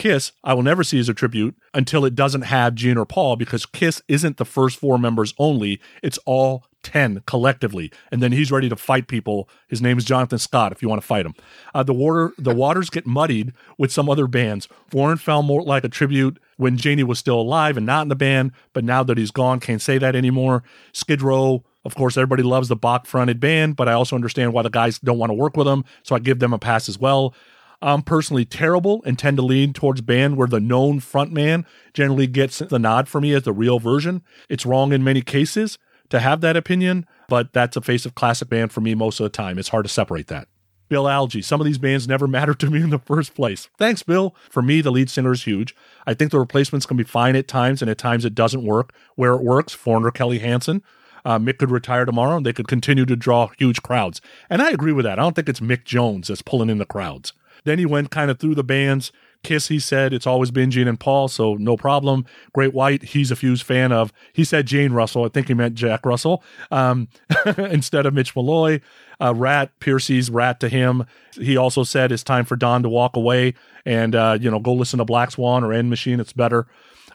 Kiss, 0.00 0.32
I 0.42 0.54
will 0.54 0.62
never 0.62 0.82
see 0.82 0.98
as 0.98 1.10
a 1.10 1.14
tribute 1.14 1.54
until 1.74 2.06
it 2.06 2.14
doesn't 2.14 2.40
have 2.40 2.74
Gene 2.74 2.96
or 2.96 3.04
Paul 3.04 3.36
because 3.36 3.66
Kiss 3.66 4.00
isn't 4.08 4.38
the 4.38 4.46
first 4.46 4.78
four 4.78 4.98
members 4.98 5.34
only. 5.36 5.78
It's 6.02 6.16
all 6.24 6.64
10 6.84 7.22
collectively. 7.26 7.92
And 8.10 8.22
then 8.22 8.32
he's 8.32 8.50
ready 8.50 8.70
to 8.70 8.76
fight 8.76 9.08
people. 9.08 9.46
His 9.68 9.82
name 9.82 9.98
is 9.98 10.06
Jonathan 10.06 10.38
Scott 10.38 10.72
if 10.72 10.80
you 10.80 10.88
want 10.88 11.02
to 11.02 11.06
fight 11.06 11.26
him. 11.26 11.34
Uh, 11.74 11.82
the 11.82 11.92
water 11.92 12.32
the 12.38 12.54
waters 12.54 12.88
get 12.88 13.06
muddied 13.06 13.52
with 13.76 13.92
some 13.92 14.08
other 14.08 14.26
bands. 14.26 14.68
Warrant 14.90 15.20
felt 15.20 15.44
more 15.44 15.62
like 15.62 15.84
a 15.84 15.90
tribute 15.90 16.38
when 16.56 16.78
Jani 16.78 17.04
was 17.04 17.18
still 17.18 17.38
alive 17.38 17.76
and 17.76 17.84
not 17.84 18.00
in 18.00 18.08
the 18.08 18.16
band, 18.16 18.52
but 18.72 18.84
now 18.84 19.02
that 19.02 19.18
he's 19.18 19.30
gone, 19.30 19.60
can't 19.60 19.82
say 19.82 19.98
that 19.98 20.16
anymore. 20.16 20.62
Skid 20.94 21.20
Row, 21.20 21.62
of 21.84 21.94
course, 21.94 22.16
everybody 22.16 22.42
loves 22.42 22.68
the 22.68 22.76
Bach 22.76 23.04
fronted 23.04 23.38
band, 23.38 23.76
but 23.76 23.86
I 23.86 23.92
also 23.92 24.16
understand 24.16 24.54
why 24.54 24.62
the 24.62 24.70
guys 24.70 24.98
don't 24.98 25.18
want 25.18 25.28
to 25.28 25.34
work 25.34 25.58
with 25.58 25.66
them, 25.66 25.84
so 26.02 26.14
I 26.14 26.20
give 26.20 26.38
them 26.38 26.54
a 26.54 26.58
pass 26.58 26.88
as 26.88 26.98
well. 26.98 27.34
I'm 27.82 28.02
personally 28.02 28.44
terrible 28.44 29.02
and 29.06 29.18
tend 29.18 29.38
to 29.38 29.42
lean 29.42 29.72
towards 29.72 30.02
band 30.02 30.36
where 30.36 30.48
the 30.48 30.60
known 30.60 31.00
frontman 31.00 31.64
generally 31.94 32.26
gets 32.26 32.58
the 32.58 32.78
nod 32.78 33.08
for 33.08 33.20
me 33.20 33.32
as 33.32 33.44
the 33.44 33.52
real 33.52 33.78
version. 33.78 34.22
It's 34.48 34.66
wrong 34.66 34.92
in 34.92 35.02
many 35.02 35.22
cases 35.22 35.78
to 36.10 36.20
have 36.20 36.40
that 36.42 36.56
opinion, 36.56 37.06
but 37.28 37.52
that's 37.52 37.76
a 37.76 37.80
face 37.80 38.04
of 38.04 38.14
classic 38.14 38.48
band 38.48 38.72
for 38.72 38.80
me 38.80 38.94
most 38.94 39.20
of 39.20 39.24
the 39.24 39.30
time. 39.30 39.58
It's 39.58 39.70
hard 39.70 39.84
to 39.86 39.88
separate 39.88 40.26
that. 40.26 40.48
Bill 40.88 41.08
Algie. 41.08 41.40
Some 41.40 41.60
of 41.60 41.64
these 41.64 41.78
bands 41.78 42.06
never 42.06 42.26
mattered 42.28 42.60
to 42.60 42.70
me 42.70 42.82
in 42.82 42.90
the 42.90 42.98
first 42.98 43.34
place. 43.34 43.68
Thanks, 43.78 44.02
Bill. 44.02 44.34
For 44.50 44.60
me, 44.60 44.82
the 44.82 44.90
lead 44.90 45.08
singer 45.08 45.32
is 45.32 45.44
huge. 45.44 45.74
I 46.06 46.12
think 46.12 46.32
the 46.32 46.40
replacements 46.40 46.84
can 46.84 46.96
be 46.96 47.04
fine 47.04 47.36
at 47.36 47.48
times, 47.48 47.80
and 47.80 47.90
at 47.90 47.96
times 47.96 48.24
it 48.24 48.34
doesn't 48.34 48.64
work. 48.64 48.92
Where 49.14 49.34
it 49.34 49.42
works, 49.42 49.72
Foreigner 49.72 50.10
Kelly 50.10 50.40
Hansen. 50.40 50.82
Uh, 51.24 51.38
Mick 51.38 51.58
could 51.58 51.70
retire 51.70 52.04
tomorrow 52.04 52.38
and 52.38 52.46
they 52.46 52.52
could 52.52 52.66
continue 52.66 53.04
to 53.04 53.14
draw 53.14 53.48
huge 53.58 53.82
crowds. 53.82 54.22
And 54.48 54.62
I 54.62 54.70
agree 54.70 54.92
with 54.92 55.04
that. 55.04 55.18
I 55.18 55.22
don't 55.22 55.36
think 55.36 55.50
it's 55.50 55.60
Mick 55.60 55.84
Jones 55.84 56.28
that's 56.28 56.40
pulling 56.40 56.70
in 56.70 56.78
the 56.78 56.86
crowds. 56.86 57.34
Then 57.64 57.78
he 57.78 57.86
went 57.86 58.10
kind 58.10 58.30
of 58.30 58.38
through 58.38 58.54
the 58.54 58.64
bands. 58.64 59.12
Kiss, 59.42 59.68
he 59.68 59.78
said, 59.78 60.12
it's 60.12 60.26
always 60.26 60.50
been 60.50 60.70
Gene 60.70 60.86
and 60.86 61.00
Paul, 61.00 61.26
so 61.26 61.54
no 61.54 61.76
problem. 61.76 62.26
Great 62.52 62.74
White, 62.74 63.02
he's 63.02 63.30
a 63.30 63.36
Fuse 63.36 63.62
fan 63.62 63.90
of. 63.90 64.12
He 64.34 64.44
said 64.44 64.66
Jane 64.66 64.92
Russell. 64.92 65.24
I 65.24 65.28
think 65.28 65.48
he 65.48 65.54
meant 65.54 65.74
Jack 65.74 66.04
Russell 66.04 66.42
um, 66.70 67.08
instead 67.56 68.04
of 68.04 68.12
Mitch 68.12 68.36
Malloy. 68.36 68.82
Uh, 69.18 69.34
Ratt, 69.34 69.70
Pearcy's 69.80 70.30
Ratt 70.30 70.60
to 70.60 70.68
him. 70.68 71.06
He 71.32 71.56
also 71.56 71.84
said 71.84 72.12
it's 72.12 72.22
time 72.22 72.44
for 72.44 72.56
Don 72.56 72.82
to 72.82 72.88
walk 72.90 73.16
away 73.16 73.54
and, 73.86 74.14
uh, 74.14 74.36
you 74.38 74.50
know, 74.50 74.58
go 74.58 74.74
listen 74.74 74.98
to 74.98 75.04
Black 75.06 75.30
Swan 75.30 75.64
or 75.64 75.72
End 75.72 75.88
Machine. 75.88 76.20
It's 76.20 76.34
better. 76.34 76.66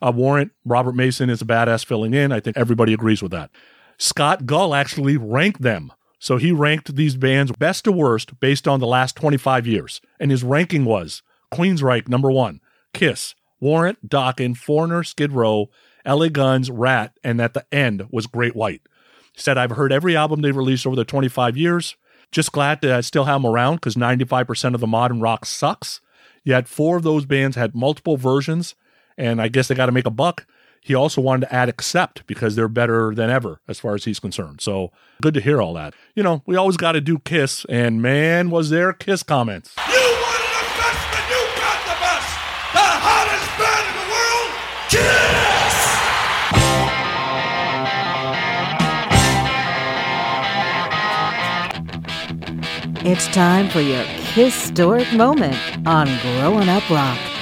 Uh, 0.02 0.12
Warrant, 0.14 0.52
Robert 0.66 0.96
Mason 0.96 1.30
is 1.30 1.42
a 1.42 1.46
badass 1.46 1.86
filling 1.86 2.14
in. 2.14 2.32
I 2.32 2.40
think 2.40 2.58
everybody 2.58 2.94
agrees 2.94 3.22
with 3.22 3.32
that. 3.32 3.52
Scott 3.98 4.46
Gull 4.46 4.76
actually 4.76 5.18
ranked 5.18 5.62
them. 5.62 5.92
So 6.26 6.38
he 6.38 6.52
ranked 6.52 6.96
these 6.96 7.18
bands 7.18 7.52
best 7.52 7.84
to 7.84 7.92
worst 7.92 8.40
based 8.40 8.68
on 8.68 8.80
the 8.80 8.88
last 8.88 9.16
25 9.16 9.68
years. 9.68 10.02
And 10.20 10.32
his 10.32 10.44
ranking 10.44 10.84
was 10.84 11.22
Queensryche, 11.54 12.08
number 12.08 12.32
one, 12.32 12.62
Kiss, 12.96 13.36
Warrant, 13.60 14.10
Dokken, 14.10 14.58
Foreigner, 14.58 15.04
Skid 15.04 15.34
Row, 15.34 15.70
LA 16.04 16.30
Guns, 16.30 16.72
Ratt, 16.72 17.16
and 17.24 17.40
at 17.40 17.54
the 17.54 17.64
end 17.72 18.08
was 18.10 18.26
Great 18.26 18.56
White. 18.56 18.82
He 19.36 19.42
said, 19.42 19.60
I've 19.60 19.70
heard 19.70 19.94
every 19.94 20.16
album 20.16 20.42
they've 20.42 20.58
released 20.58 20.88
over 20.88 20.96
the 20.96 21.06
25 21.06 21.58
years. 21.58 21.96
Just 22.32 22.52
glad 22.52 22.82
to 22.82 23.04
still 23.04 23.26
have 23.26 23.44
them 23.44 23.52
around 23.52 23.76
because 23.76 23.94
95% 23.94 24.74
of 24.74 24.82
the 24.82 24.88
modern 24.88 25.20
rock 25.20 25.46
sucks. 25.46 26.02
Yet 26.44 26.68
four 26.68 26.98
of 26.98 27.04
those 27.04 27.28
bands 27.28 27.56
had 27.56 27.76
multiple 27.76 28.18
versions, 28.18 28.74
and 29.16 29.40
I 29.40 29.48
guess 29.48 29.68
they 29.68 29.76
got 29.76 29.86
to 29.86 29.92
make 29.92 30.08
a 30.08 30.10
buck. 30.10 30.48
He 30.86 30.94
also 30.94 31.20
wanted 31.20 31.48
to 31.48 31.54
add 31.56 31.68
Accept 31.68 32.28
because 32.28 32.56
they're 32.56 32.68
better 32.68 33.16
than 33.16 33.32
ever 33.32 33.60
as 33.68 33.80
far 33.80 33.96
as 33.96 34.06
he's 34.06 34.20
concerned. 34.20 34.62
So 34.62 34.92
good 35.20 35.34
to 35.34 35.42
hear 35.42 35.60
all 35.60 35.74
that. 35.74 35.96
You 36.14 36.22
know, 36.22 36.44
we 36.46 36.56
always 36.56 36.78
got 36.78 36.92
to 36.92 37.02
do 37.02 37.18
Kiss, 37.18 37.66
and 37.70 38.04
man, 38.04 38.52
was 38.52 38.70
there 38.70 38.94
Kiss 38.94 39.24
comments. 39.24 39.74
You 39.78 39.94
wanted 39.94 40.46
the 40.54 40.66
best, 40.78 41.08
and 41.18 41.26
you 41.32 41.42
got 41.58 41.82
the 41.90 41.98
best. 42.06 42.30
The 42.72 42.86
hottest 43.02 43.50
band 43.58 43.86
in 43.90 43.96
the 43.98 44.06
world, 44.14 44.52
Kiss! 52.94 53.12
It's 53.12 53.26
time 53.34 53.70
for 53.70 53.82
your 53.82 54.04
Kiss 54.04 54.68
historic 54.68 55.12
moment 55.14 55.58
on 55.88 56.06
Growing 56.22 56.70
Up 56.70 56.88
Rock. 56.92 57.35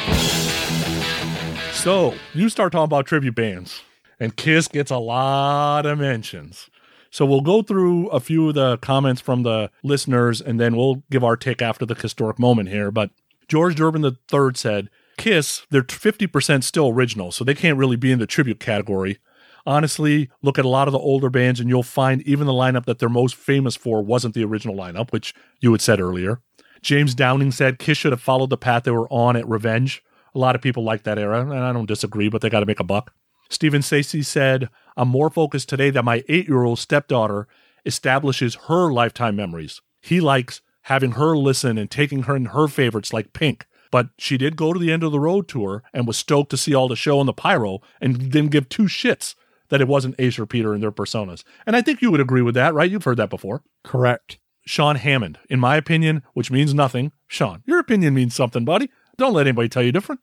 So 1.84 2.14
you 2.34 2.48
start 2.48 2.72
talking 2.72 2.86
about 2.86 3.08
tribute 3.08 3.36
bands, 3.36 3.82
and 4.18 4.34
Kiss 4.38 4.70
gets 4.70 4.90
a 4.90 5.00
lot 5.00 5.86
of 5.86 6.00
mentions. 6.00 6.70
So 7.12 7.26
we'll 7.26 7.42
go 7.42 7.62
through 7.62 8.08
a 8.08 8.22
few 8.22 8.48
of 8.48 8.56
the 8.56 8.78
comments 8.78 9.20
from 9.20 9.44
the 9.44 9.70
listeners, 9.84 10.40
and 10.40 10.62
then 10.62 10.78
we'll 10.78 11.04
give 11.12 11.26
our 11.26 11.36
take 11.36 11.62
after 11.62 11.86
the 11.86 11.94
historic 11.94 12.40
moment 12.40 12.70
here. 12.70 12.90
But 12.90 13.10
George 13.50 13.76
Durbin 13.76 14.06
III 14.06 14.52
said, 14.56 14.90
Kiss, 15.18 15.68
they're 15.72 15.84
50% 15.84 16.64
still 16.64 16.88
original, 16.88 17.34
so 17.34 17.44
they 17.44 17.54
can't 17.54 17.78
really 17.78 17.98
be 17.98 18.14
in 18.14 18.20
the 18.20 18.28
tribute 18.28 18.62
category. 18.62 19.18
Honestly, 19.66 20.30
look 20.42 20.58
at 20.58 20.64
a 20.64 20.70
lot 20.70 20.88
of 20.88 20.94
the 20.94 21.00
older 21.00 21.30
bands, 21.30 21.60
and 21.60 21.68
you'll 21.68 21.84
find 21.84 22.22
even 22.22 22.48
the 22.48 22.54
lineup 22.54 22.86
that 22.86 23.00
they're 23.00 23.10
most 23.10 23.36
famous 23.36 23.76
for 23.76 24.02
wasn't 24.02 24.36
the 24.36 24.46
original 24.46 24.78
lineup, 24.78 25.12
which 25.12 25.36
you 25.60 25.74
had 25.74 25.82
said 25.82 26.00
earlier. 26.00 26.40
James 26.82 27.14
Downing 27.14 27.52
said 27.52 27.78
Kiss 27.78 27.98
should 27.98 28.14
have 28.14 28.22
followed 28.22 28.52
the 28.52 28.58
path 28.58 28.84
they 28.84 28.92
were 28.92 29.10
on 29.10 29.36
at 29.36 29.46
Revenge. 29.50 30.02
A 30.36 30.40
lot 30.40 30.56
of 30.56 30.62
people 30.62 30.84
like 30.84 31.04
that 31.04 31.20
era, 31.20 31.42
and 31.42 31.54
I 31.54 31.72
don't 31.72 31.86
disagree, 31.88 32.30
but 32.30 32.42
they 32.42 32.50
got 32.50 32.62
to 32.62 32.66
make 32.66 32.80
a 32.80 32.84
buck. 32.84 33.14
Stephen 33.50 33.82
Stacey 33.82 34.24
said, 34.24 34.70
I'm 34.98 35.08
more 35.08 35.30
focused 35.30 35.70
today 35.70 35.90
that 35.92 36.06
my 36.06 36.24
eight 36.28 36.48
year 36.48 36.64
old 36.64 36.80
stepdaughter 36.80 37.48
establishes 37.86 38.56
her 38.68 38.92
lifetime 38.92 39.36
memories. 39.36 39.82
He 40.02 40.20
likes 40.20 40.62
having 40.84 41.12
her 41.12 41.38
listen 41.38 41.78
and 41.78 41.90
taking 41.90 42.24
her 42.24 42.36
in 42.36 42.46
her 42.46 42.68
favorites 42.68 43.14
like 43.14 43.34
Pink. 43.34 43.66
But 43.92 44.10
she 44.18 44.38
did 44.38 44.56
go 44.56 44.74
to 44.74 44.80
the 44.80 44.92
end 44.92 45.04
of 45.04 45.12
the 45.12 45.20
road 45.20 45.48
tour 45.48 45.84
and 45.94 46.08
was 46.08 46.18
stoked 46.18 46.50
to 46.50 46.58
see 46.58 46.74
all 46.74 46.88
the 46.88 46.96
show 46.96 47.20
and 47.20 47.30
the 47.30 47.34
pyro 47.34 47.80
and 48.02 48.32
didn't 48.32 48.52
give 48.52 48.68
two 48.68 48.84
shits 48.84 49.36
that 49.70 49.82
it 49.82 49.88
wasn't 49.88 50.16
Ace 50.20 50.40
or 50.40 50.46
Peter 50.48 50.74
and 50.74 50.82
their 50.82 50.92
personas. 50.92 51.44
And 51.66 51.76
I 51.76 51.82
think 51.82 52.02
you 52.02 52.10
would 52.10 52.20
agree 52.20 52.42
with 52.42 52.56
that, 52.56 52.74
right? 52.74 52.90
You've 52.90 53.04
heard 53.04 53.18
that 53.18 53.30
before. 53.30 53.62
Correct. 53.84 54.40
Sean 54.66 54.96
Hammond, 54.96 55.40
in 55.50 55.60
my 55.60 55.76
opinion, 55.76 56.24
which 56.34 56.50
means 56.50 56.74
nothing. 56.74 57.12
Sean, 57.28 57.62
your 57.66 57.80
opinion 57.80 58.14
means 58.14 58.34
something, 58.34 58.66
buddy. 58.66 58.90
Don't 59.18 59.34
let 59.34 59.48
anybody 59.48 59.70
tell 59.70 59.84
you 59.84 59.92
different. 59.92 60.22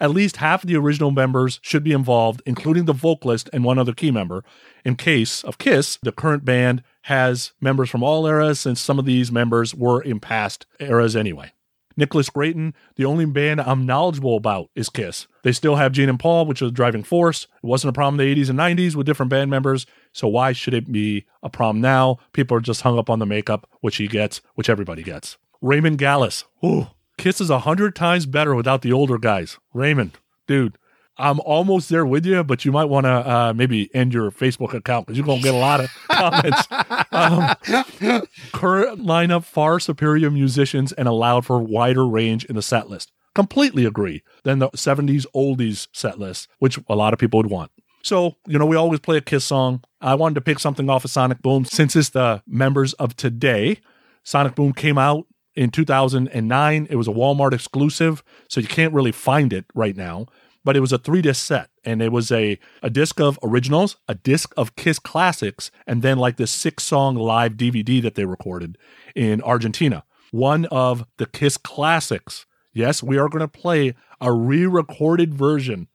At 0.00 0.10
least 0.10 0.38
half 0.38 0.64
of 0.64 0.68
the 0.68 0.76
original 0.76 1.10
members 1.10 1.60
should 1.62 1.84
be 1.84 1.92
involved, 1.92 2.42
including 2.44 2.86
the 2.86 2.92
vocalist 2.92 3.48
and 3.52 3.64
one 3.64 3.78
other 3.78 3.92
key 3.92 4.10
member. 4.10 4.44
In 4.84 4.96
case 4.96 5.44
of 5.44 5.58
Kiss, 5.58 5.98
the 6.02 6.12
current 6.12 6.44
band 6.44 6.82
has 7.02 7.52
members 7.60 7.90
from 7.90 8.02
all 8.02 8.26
eras, 8.26 8.58
since 8.58 8.80
some 8.80 8.98
of 8.98 9.04
these 9.04 9.30
members 9.30 9.74
were 9.74 10.02
in 10.02 10.18
past 10.18 10.66
eras 10.80 11.14
anyway. 11.14 11.52
Nicholas 11.96 12.28
Grayton, 12.28 12.74
the 12.96 13.04
only 13.04 13.24
band 13.24 13.60
I'm 13.60 13.86
knowledgeable 13.86 14.36
about 14.36 14.68
is 14.74 14.88
Kiss. 14.88 15.28
They 15.44 15.52
still 15.52 15.76
have 15.76 15.92
Gene 15.92 16.08
and 16.08 16.18
Paul, 16.18 16.44
which 16.44 16.60
was 16.60 16.70
a 16.72 16.74
driving 16.74 17.04
force. 17.04 17.44
It 17.62 17.66
wasn't 17.66 17.90
a 17.90 17.92
problem 17.92 18.18
in 18.18 18.34
the 18.34 18.42
80s 18.42 18.50
and 18.50 18.58
90s 18.58 18.96
with 18.96 19.06
different 19.06 19.30
band 19.30 19.48
members, 19.50 19.86
so 20.12 20.26
why 20.26 20.52
should 20.52 20.74
it 20.74 20.90
be 20.90 21.24
a 21.42 21.48
problem 21.48 21.80
now? 21.80 22.18
People 22.32 22.56
are 22.56 22.60
just 22.60 22.80
hung 22.82 22.98
up 22.98 23.08
on 23.08 23.20
the 23.20 23.26
makeup, 23.26 23.68
which 23.80 23.96
he 23.96 24.08
gets, 24.08 24.40
which 24.56 24.68
everybody 24.68 25.04
gets. 25.04 25.36
Raymond 25.60 25.98
Gallus, 25.98 26.44
ooh, 26.64 26.88
Kiss 27.18 27.40
is 27.40 27.50
a 27.50 27.60
hundred 27.60 27.94
times 27.94 28.26
better 28.26 28.54
without 28.54 28.82
the 28.82 28.92
older 28.92 29.18
guys. 29.18 29.58
Raymond, 29.72 30.18
dude, 30.46 30.76
I'm 31.16 31.38
almost 31.40 31.88
there 31.90 32.04
with 32.04 32.26
you, 32.26 32.42
but 32.42 32.64
you 32.64 32.72
might 32.72 32.86
want 32.86 33.04
to 33.04 33.10
uh, 33.10 33.52
maybe 33.54 33.94
end 33.94 34.12
your 34.12 34.30
Facebook 34.30 34.74
account 34.74 35.06
because 35.06 35.16
you're 35.16 35.26
going 35.26 35.38
to 35.40 35.44
get 35.44 35.54
a 35.54 35.58
lot 35.58 35.80
of 35.80 35.90
comments. 36.10 36.66
um, 37.12 38.26
current 38.52 39.00
lineup 39.00 39.44
far 39.44 39.78
superior 39.78 40.30
musicians 40.30 40.92
and 40.92 41.06
allowed 41.06 41.46
for 41.46 41.60
wider 41.60 42.06
range 42.06 42.44
in 42.46 42.56
the 42.56 42.62
set 42.62 42.90
list. 42.90 43.12
Completely 43.34 43.84
agree 43.84 44.22
than 44.42 44.58
the 44.58 44.70
70s 44.70 45.26
oldies 45.34 45.88
set 45.92 46.18
list, 46.18 46.48
which 46.58 46.78
a 46.88 46.96
lot 46.96 47.12
of 47.12 47.18
people 47.18 47.38
would 47.38 47.50
want. 47.50 47.70
So, 48.02 48.36
you 48.46 48.58
know, 48.58 48.66
we 48.66 48.76
always 48.76 49.00
play 49.00 49.16
a 49.16 49.20
Kiss 49.20 49.44
song. 49.44 49.82
I 50.00 50.14
wanted 50.14 50.34
to 50.34 50.40
pick 50.40 50.58
something 50.58 50.90
off 50.90 51.04
of 51.04 51.10
Sonic 51.10 51.40
Boom 51.42 51.64
since 51.64 51.96
it's 51.96 52.10
the 52.10 52.42
members 52.46 52.92
of 52.94 53.16
today. 53.16 53.78
Sonic 54.24 54.54
Boom 54.54 54.72
came 54.72 54.98
out 54.98 55.26
in 55.54 55.70
2009. 55.70 56.86
It 56.90 56.96
was 56.96 57.08
a 57.08 57.12
Walmart 57.12 57.52
exclusive, 57.52 58.22
so 58.48 58.60
you 58.60 58.68
can't 58.68 58.92
really 58.92 59.12
find 59.12 59.52
it 59.52 59.66
right 59.74 59.96
now. 59.96 60.26
But 60.64 60.76
it 60.76 60.80
was 60.80 60.92
a 60.92 60.98
three 60.98 61.20
disc 61.20 61.44
set, 61.44 61.68
and 61.84 62.00
it 62.00 62.10
was 62.10 62.32
a, 62.32 62.58
a 62.82 62.88
disc 62.88 63.20
of 63.20 63.38
originals, 63.42 63.96
a 64.08 64.14
disc 64.14 64.54
of 64.56 64.76
Kiss 64.76 64.98
classics, 64.98 65.70
and 65.86 66.00
then 66.00 66.16
like 66.16 66.38
this 66.38 66.50
six 66.50 66.84
song 66.84 67.16
live 67.16 67.52
DVD 67.52 68.00
that 68.00 68.14
they 68.14 68.24
recorded 68.24 68.78
in 69.14 69.42
Argentina. 69.42 70.04
One 70.30 70.64
of 70.66 71.06
the 71.18 71.26
Kiss 71.26 71.58
classics. 71.58 72.46
Yes, 72.72 73.02
we 73.02 73.18
are 73.18 73.28
going 73.28 73.40
to 73.40 73.48
play 73.48 73.94
a 74.20 74.32
re 74.32 74.66
recorded 74.66 75.34
version 75.34 75.88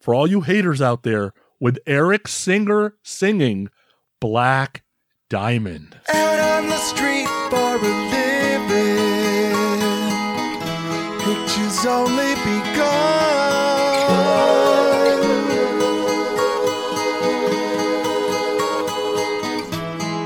for 0.00 0.14
all 0.14 0.26
you 0.26 0.42
haters 0.42 0.82
out 0.82 1.02
there 1.02 1.32
with 1.58 1.78
Eric 1.86 2.28
Singer 2.28 2.94
singing 3.02 3.70
Black 4.20 4.82
Diamond. 5.30 5.96
Out 6.08 6.38
on 6.38 6.68
the 6.68 6.76
street 6.76 7.26
for 7.50 7.78
a. 7.86 8.29
Pictures 11.24 11.86
only 11.86 12.34
begun. 12.44 13.60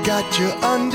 Got 0.05 0.39
you 0.39 0.49
under 0.61 0.94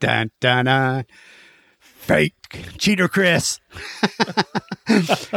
dun 0.00 0.30
dun 0.40 0.64
dun. 0.64 1.04
Fake 1.78 2.34
cheater, 2.78 3.08
Chris. 3.08 3.60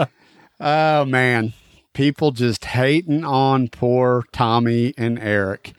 oh 0.60 1.06
man, 1.06 1.54
people 1.94 2.32
just 2.32 2.66
hating 2.66 3.24
on 3.24 3.68
poor 3.68 4.24
Tommy 4.32 4.94
and 4.98 5.20
Eric. 5.20 5.74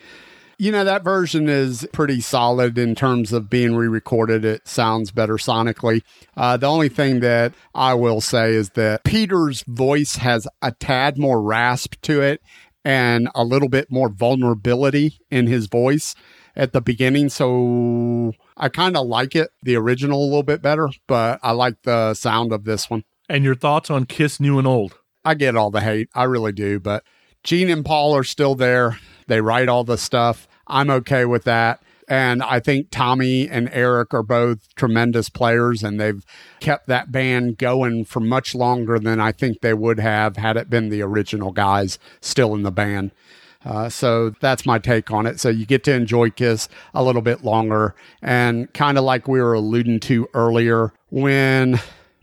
You 0.56 0.70
know, 0.70 0.85
that 0.85 1.02
version 1.02 1.48
is 1.48 1.86
pretty 1.93 2.20
solid 2.20 2.78
in 2.78 2.94
terms 2.94 3.32
of 3.32 3.51
being 3.51 3.74
re 3.74 3.89
recorded. 3.89 4.44
It 4.44 4.69
sounds 4.69 5.11
better 5.11 5.35
sonically. 5.35 6.02
Uh, 6.36 6.56
the 6.56 6.66
only 6.66 6.89
thing 6.89 7.20
that 7.20 7.55
I 7.74 7.94
will 7.94 8.20
say 8.20 8.52
is 8.52 8.70
that 8.70 9.02
Peter's 9.02 9.62
voice 9.62 10.16
has 10.16 10.47
a 10.62 10.70
tad 10.70 11.19
more 11.19 11.43
rasp 11.43 11.97
to 12.02 12.20
it 12.20 12.40
and 12.85 13.28
a 13.35 13.43
little 13.43 13.69
bit 13.69 13.90
more 13.90 14.09
vulnerability 14.09 15.19
in 15.31 15.48
his 15.48 15.66
voice 15.66 16.15
at 16.55 16.73
the 16.73 16.81
beginning. 16.81 17.31
So 17.31 18.32
I 18.56 18.68
kind 18.68 18.97
of 18.97 19.06
like 19.06 19.35
it, 19.35 19.51
the 19.62 19.76
original, 19.76 20.22
a 20.22 20.24
little 20.24 20.43
bit 20.43 20.62
better, 20.62 20.89
but 21.06 21.40
I 21.43 21.52
like 21.52 21.82
the 21.82 22.14
sound 22.14 22.52
of 22.52 22.64
this 22.64 22.89
one. 22.89 23.05
And 23.28 23.44
your 23.44 23.55
thoughts 23.55 23.90
on 23.90 24.05
Kiss 24.05 24.39
New 24.39 24.59
and 24.59 24.66
Old? 24.66 24.98
I 25.24 25.35
get 25.35 25.56
all 25.56 25.70
the 25.70 25.81
hate. 25.81 26.09
I 26.14 26.24
really 26.24 26.52
do. 26.52 26.78
But 26.78 27.02
Gene 27.43 27.70
and 27.70 27.85
Paul 27.85 28.14
are 28.14 28.24
still 28.24 28.55
there. 28.55 28.98
They 29.26 29.40
write 29.40 29.68
all 29.68 29.85
the 29.85 29.98
stuff. 29.98 30.47
I'm 30.66 30.90
okay 30.90 31.24
with 31.24 31.44
that. 31.44 31.82
And 32.06 32.43
I 32.43 32.60
think 32.60 32.89
Tommy 32.90 33.48
and 33.48 33.70
Eric 33.72 34.12
are 34.12 34.22
both 34.22 34.74
tremendous 34.74 35.31
players, 35.31 35.82
and 35.82 35.98
they've 35.98 36.22
kept 36.60 36.86
that 36.86 37.10
band 37.10 37.56
going 37.56 38.05
for 38.05 38.20
much 38.20 38.55
longer 38.55 38.98
than 38.98 39.20
I 39.20 39.32
think 39.32 39.60
they 39.60 39.72
would 39.72 39.98
have 39.98 40.36
had 40.36 40.59
it 40.59 40.68
been 40.68 40.90
the 40.90 41.01
original 41.01 41.51
guys 41.51 41.98
still 42.20 42.55
in 42.55 42.62
the 42.62 42.70
band. 42.70 43.10
Uh, 43.65 43.89
so 43.89 44.31
that's 44.41 44.66
my 44.66 44.78
take 44.78 45.11
on 45.11 45.27
it. 45.27 45.41
So 45.41 45.49
you 45.49 45.66
get 45.66 45.85
to 45.85 45.95
enjoy 45.95 46.31
Kiss 46.31 46.69
a 46.93 47.03
little 47.03 47.23
bit 47.23 47.45
longer. 47.45 47.95
And 48.23 48.73
kind 48.74 48.99
of 48.99 49.05
like 49.05 49.27
we 49.27 49.41
were 49.41 49.55
alluding 49.55 50.01
to 50.01 50.28
earlier, 50.35 50.93
when 51.11 51.81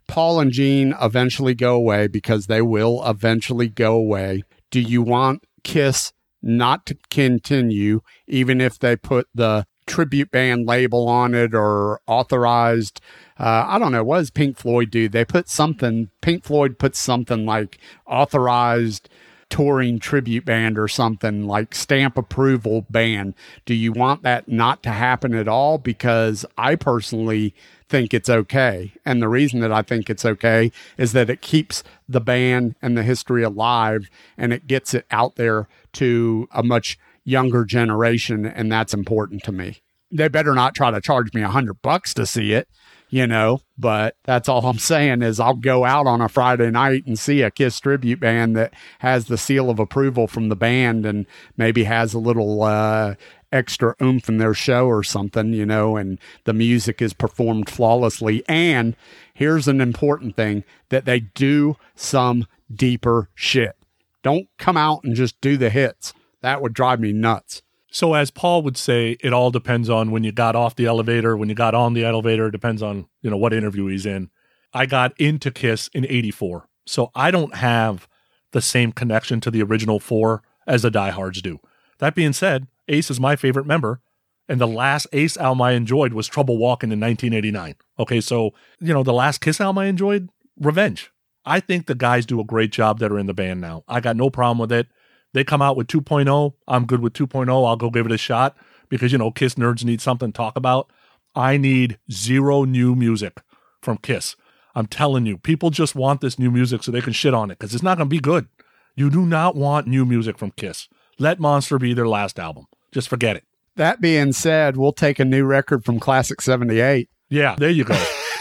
Paul 0.08 0.40
and 0.40 0.52
Gene 0.52 0.94
eventually 1.02 1.56
go 1.56 1.76
away, 1.76 2.08
because 2.08 2.48
they 2.48 2.62
will 2.62 3.02
eventually 3.08 3.68
go 3.68 3.96
away, 3.96 4.44
do 4.70 4.80
you 4.80 5.02
want 5.02 5.44
Kiss 5.64 6.14
not 6.42 6.86
to 6.88 6.98
continue, 7.10 8.02
even 8.28 8.60
if 8.60 8.80
they 8.80 8.96
put 8.96 9.28
the 9.34 9.66
tribute 9.86 10.32
band 10.32 10.66
label 10.66 11.08
on 11.08 11.36
it 11.36 11.54
or 11.54 12.00
authorized. 12.08 13.02
Uh, 13.38 13.66
I 13.68 13.80
don't 13.80 13.92
know. 13.92 14.04
What 14.04 14.20
does 14.20 14.32
Pink 14.32 14.58
Floyd 14.58 14.90
do? 14.90 15.10
They 15.10 15.26
put 15.26 15.50
something, 15.50 16.10
Pink 16.22 16.44
Floyd 16.44 16.80
puts 16.80 17.00
something 17.00 17.46
like 17.46 17.78
authorized 18.06 19.10
touring 19.52 20.00
tribute 20.00 20.46
band 20.46 20.80
or 20.80 20.88
something 20.88 21.46
like 21.46 21.76
stamp 21.76 22.18
approval 22.18 22.88
band. 22.90 23.36
Do 23.66 23.76
you 23.76 23.92
want 23.92 24.24
that 24.24 24.48
not 24.48 24.82
to 24.84 24.90
happen 24.90 25.36
at 25.36 25.48
all? 25.48 25.78
Because 25.78 26.46
I 26.58 26.76
personally 26.76 27.54
think 27.90 28.14
it's 28.14 28.30
okay. 28.30 28.94
And 29.06 29.22
the 29.22 29.28
reason 29.28 29.60
that 29.60 29.72
I 29.72 29.82
think 29.82 30.10
it's 30.10 30.26
okay 30.26 30.72
is 30.98 31.12
that 31.12 31.30
it 31.30 31.42
keeps 31.42 31.84
the 32.08 32.22
band 32.22 32.76
and 32.82 32.98
the 32.98 33.04
history 33.04 33.44
alive 33.44 34.10
and 34.38 34.54
it 34.54 34.66
gets 34.66 34.94
it 34.94 35.06
out 35.12 35.36
there 35.36 35.68
to 35.94 36.48
a 36.52 36.64
much 36.64 36.98
younger 37.26 37.66
generation. 37.66 38.46
And 38.46 38.72
that's 38.72 38.94
important 38.94 39.44
to 39.44 39.52
me. 39.52 39.82
They 40.10 40.30
better 40.30 40.56
not 40.56 40.76
try 40.76 40.92
to 40.92 41.02
charge 41.02 41.34
me 41.34 41.42
a 41.42 41.50
hundred 41.50 41.82
bucks 41.82 42.14
to 42.16 42.26
see 42.26 42.54
it 42.54 42.70
you 43.12 43.28
know, 43.28 43.60
but 43.78 44.16
that's 44.24 44.48
all 44.48 44.66
I'm 44.66 44.80
saying 44.80 45.22
is 45.22 45.40
I'll 45.40 45.54
go 45.54 45.84
out 45.84 46.08
on 46.08 46.22
a 46.22 46.30
Friday 46.30 46.72
night 46.72 47.06
and 47.06 47.20
see 47.20 47.42
a 47.42 47.52
Kiss 47.52 47.78
tribute 47.80 48.22
band 48.22 48.56
that 48.56 48.74
has 49.00 49.26
the 49.26 49.38
seal 49.38 49.70
of 49.70 49.80
approval 49.80 50.28
from 50.28 50.48
the 50.48 50.56
band 50.56 51.06
and 51.06 51.28
maybe 51.58 51.84
has 51.84 52.14
a 52.14 52.20
little 52.20 52.64
uh, 52.64 53.16
extra 53.52 53.96
oomph 54.02 54.30
in 54.30 54.38
their 54.38 54.54
show 54.54 54.88
or 54.88 55.04
something, 55.04 55.52
you 55.52 55.66
know, 55.66 55.98
and 55.98 56.20
the 56.46 56.54
music 56.54 57.02
is 57.02 57.14
performed 57.14 57.70
flawlessly. 57.70 58.46
And 58.48 58.96
here's 59.34 59.68
an 59.68 59.82
important 59.82 60.38
thing 60.38 60.64
that 60.88 61.04
they 61.04 61.20
do 61.20 61.76
some 61.94 62.48
deeper 62.74 63.30
shit. 63.36 63.76
Don't 64.24 64.48
come 64.58 64.78
out 64.78 65.04
and 65.04 65.16
just 65.16 65.40
do 65.42 65.58
the 65.58 65.70
hits. 65.70 66.14
That 66.40 66.62
would 66.62 66.74
drive 66.74 67.02
me 67.02 67.12
nuts. 67.12 67.62
So, 67.94 68.14
as 68.14 68.32
Paul 68.32 68.64
would 68.64 68.78
say, 68.78 69.18
it 69.20 69.34
all 69.34 69.52
depends 69.52 69.90
on 69.90 70.12
when 70.12 70.24
you 70.24 70.32
got 70.32 70.56
off 70.56 70.76
the 70.78 70.86
elevator, 70.86 71.36
when 71.36 71.50
you 71.50 71.56
got 71.56 71.76
on 71.76 71.94
the 71.94 72.06
elevator. 72.06 72.48
It 72.48 72.52
depends 72.52 72.82
on 72.82 73.06
you 73.22 73.30
know 73.30 73.38
what 73.38 73.54
interview 73.54 73.88
he's 73.88 74.06
in. 74.06 74.30
I 74.74 74.86
got 74.86 75.14
into 75.20 75.52
Kiss 75.52 75.90
in 75.94 76.06
'84, 76.06 76.70
so 76.86 77.12
I 77.14 77.32
don't 77.32 77.56
have 77.56 78.08
the 78.52 78.62
same 78.62 78.94
connection 78.94 79.42
to 79.42 79.52
the 79.52 79.62
original 79.62 80.00
four 80.00 80.42
as 80.66 80.84
the 80.84 80.90
diehards 80.90 81.42
do. 81.42 81.60
That 82.00 82.16
being 82.16 82.32
said, 82.32 82.68
Ace 82.88 83.12
is 83.12 83.20
my 83.20 83.36
favorite 83.36 83.68
member, 83.68 84.00
and 84.48 84.62
the 84.62 84.68
last 84.68 85.08
Ace 85.12 85.36
album 85.36 85.62
I 85.62 85.72
enjoyed 85.74 86.14
was 86.14 86.28
Trouble 86.28 86.58
Walking 86.58 86.94
in 86.94 87.00
1989. 87.02 87.76
Okay, 88.00 88.22
so 88.22 88.54
you 88.80 88.94
know 88.94 89.04
the 89.04 89.12
last 89.12 89.42
Kiss 89.42 89.60
album 89.60 89.80
I 89.80 89.88
enjoyed, 89.88 90.30
Revenge. 90.58 91.12
I 91.44 91.60
think 91.60 91.88
the 91.88 91.96
guys 91.96 92.26
do 92.26 92.40
a 92.40 92.46
great 92.46 92.72
job 92.72 93.00
that 93.00 93.12
are 93.12 93.20
in 93.20 93.26
the 93.26 93.34
band 93.34 93.60
now. 93.60 93.84
I 93.88 94.00
got 94.00 94.16
no 94.16 94.30
problem 94.30 94.60
with 94.60 94.72
it. 94.72 94.88
They 95.34 95.44
come 95.44 95.62
out 95.62 95.78
with 95.78 95.88
2.0. 95.88 96.54
I'm 96.68 96.86
good 96.86 97.02
with 97.02 97.14
2.0. 97.14 97.50
I'll 97.50 97.76
go 97.76 97.90
give 97.90 98.06
it 98.06 98.12
a 98.12 98.18
shot 98.18 98.56
because, 98.90 99.12
you 99.12 99.18
know, 99.18 99.32
Kiss 99.32 99.56
nerds 99.56 99.84
need 99.84 100.02
something 100.02 100.32
to 100.32 100.38
talk 100.38 100.56
about. 100.56 100.92
I 101.36 101.58
need 101.58 101.98
zero 102.12 102.64
new 102.66 102.96
music 102.96 103.42
from 103.82 103.98
Kiss. 103.98 104.36
I'm 104.76 104.88
telling 104.88 105.26
you, 105.26 105.38
people 105.38 105.70
just 105.70 105.96
want 105.96 106.22
this 106.22 106.40
new 106.40 106.52
music 106.52 106.84
so 106.84 106.92
they 106.92 107.02
can 107.02 107.14
shit 107.14 107.34
on 107.34 107.52
it 107.52 107.60
because 107.60 107.74
it's 107.74 107.84
not 107.84 107.98
going 107.98 108.10
to 108.10 108.14
be 108.14 108.20
good. 108.20 108.48
You 108.96 109.10
do 109.10 109.26
not 109.26 109.56
want 109.56 109.88
new 109.88 110.06
music 110.06 110.38
from 110.38 110.52
Kiss. 110.52 110.88
Let 111.20 111.40
Monster 111.40 111.78
be 111.78 111.94
their 111.94 112.08
last 112.08 112.40
album. 112.40 112.68
Just 112.92 113.10
forget 113.10 113.36
it. 113.36 113.44
That 113.78 114.02
being 114.02 114.34
said, 114.34 114.76
we'll 114.76 114.92
take 114.92 115.20
a 115.20 115.26
new 115.26 115.46
record 115.46 115.86
from 115.86 116.00
Classic 116.00 116.42
78. 116.42 117.10
Yeah, 117.30 117.56
there 117.58 117.70
you 117.70 117.86
go. 117.86 117.94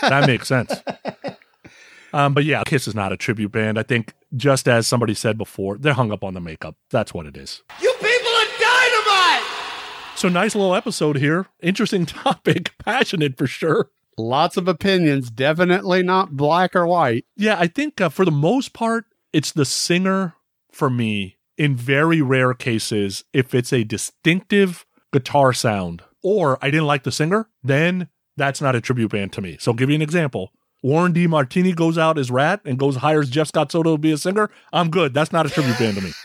that 0.02 0.26
makes 0.26 0.48
sense. 0.48 0.72
Um, 2.12 2.34
but 2.34 2.44
yeah, 2.44 2.62
Kiss 2.64 2.88
is 2.88 2.94
not 2.94 3.12
a 3.12 3.16
tribute 3.16 3.52
band. 3.52 3.78
I 3.78 3.82
think, 3.82 4.14
just 4.36 4.68
as 4.68 4.86
somebody 4.86 5.14
said 5.14 5.38
before, 5.38 5.78
they're 5.78 5.94
hung 5.94 6.12
up 6.12 6.24
on 6.24 6.34
the 6.34 6.40
makeup. 6.40 6.76
That's 6.90 7.14
what 7.14 7.26
it 7.26 7.36
is. 7.36 7.62
You 7.80 7.92
people 7.94 8.32
are 8.32 8.46
dynamite! 8.60 9.46
So, 10.16 10.28
nice 10.28 10.54
little 10.54 10.74
episode 10.74 11.16
here. 11.16 11.46
Interesting 11.62 12.06
topic. 12.06 12.72
Passionate 12.78 13.38
for 13.38 13.46
sure. 13.46 13.90
Lots 14.18 14.56
of 14.56 14.68
opinions. 14.68 15.30
Definitely 15.30 16.02
not 16.02 16.36
black 16.36 16.76
or 16.76 16.86
white. 16.86 17.24
Yeah, 17.36 17.56
I 17.58 17.66
think 17.68 18.00
uh, 18.00 18.08
for 18.08 18.24
the 18.24 18.30
most 18.30 18.72
part, 18.72 19.06
it's 19.32 19.52
the 19.52 19.64
singer 19.64 20.34
for 20.70 20.90
me. 20.90 21.36
In 21.56 21.76
very 21.76 22.22
rare 22.22 22.54
cases, 22.54 23.24
if 23.32 23.54
it's 23.54 23.72
a 23.72 23.84
distinctive 23.84 24.86
guitar 25.12 25.52
sound 25.52 26.02
or 26.22 26.58
I 26.62 26.70
didn't 26.70 26.86
like 26.86 27.02
the 27.02 27.12
singer, 27.12 27.48
then 27.62 28.08
that's 28.36 28.60
not 28.62 28.74
a 28.74 28.80
tribute 28.80 29.10
band 29.10 29.32
to 29.34 29.42
me. 29.42 29.56
So, 29.60 29.70
I'll 29.70 29.76
give 29.76 29.88
you 29.90 29.94
an 29.94 30.02
example. 30.02 30.52
Warren 30.82 31.12
DeMartini 31.12 31.74
goes 31.74 31.98
out 31.98 32.18
as 32.18 32.30
Ratt 32.30 32.60
and 32.64 32.78
goes 32.78 32.96
hires 32.96 33.28
Jeff 33.28 33.48
Scott 33.48 33.70
Soto 33.70 33.96
to 33.96 33.98
be 33.98 34.12
a 34.12 34.18
singer, 34.18 34.50
I'm 34.72 34.90
good. 34.90 35.12
That's 35.12 35.32
not 35.32 35.46
a 35.46 35.50
tribute 35.50 35.78
band 35.78 35.96
to 35.96 36.02
me. 36.02 36.12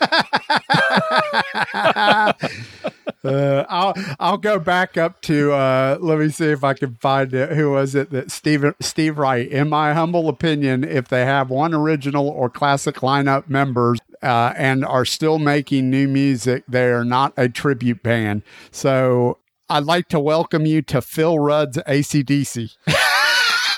uh, 3.24 3.64
I'll 3.68 3.94
I'll 4.18 4.38
go 4.38 4.58
back 4.58 4.96
up 4.96 5.20
to 5.22 5.52
uh, 5.52 5.98
let 6.00 6.18
me 6.18 6.30
see 6.30 6.46
if 6.46 6.64
I 6.64 6.74
can 6.74 6.94
find 6.94 7.32
it. 7.34 7.52
Who 7.52 7.72
was 7.72 7.94
it 7.94 8.10
that 8.10 8.30
Steve 8.30 8.64
Steve 8.80 9.18
Wright? 9.18 9.46
In 9.48 9.68
my 9.68 9.92
humble 9.92 10.28
opinion, 10.28 10.84
if 10.84 11.08
they 11.08 11.26
have 11.26 11.50
one 11.50 11.74
original 11.74 12.28
or 12.28 12.48
classic 12.48 12.96
lineup 12.96 13.48
members 13.48 13.98
uh, 14.22 14.54
and 14.56 14.84
are 14.84 15.04
still 15.04 15.38
making 15.38 15.90
new 15.90 16.08
music, 16.08 16.64
they 16.66 16.90
are 16.90 17.04
not 17.04 17.34
a 17.36 17.48
tribute 17.48 18.02
band. 18.02 18.42
So 18.70 19.38
I'd 19.68 19.84
like 19.84 20.08
to 20.08 20.20
welcome 20.20 20.64
you 20.64 20.80
to 20.82 21.02
Phil 21.02 21.38
Rudd's 21.38 21.76
ACDC. 21.78 22.76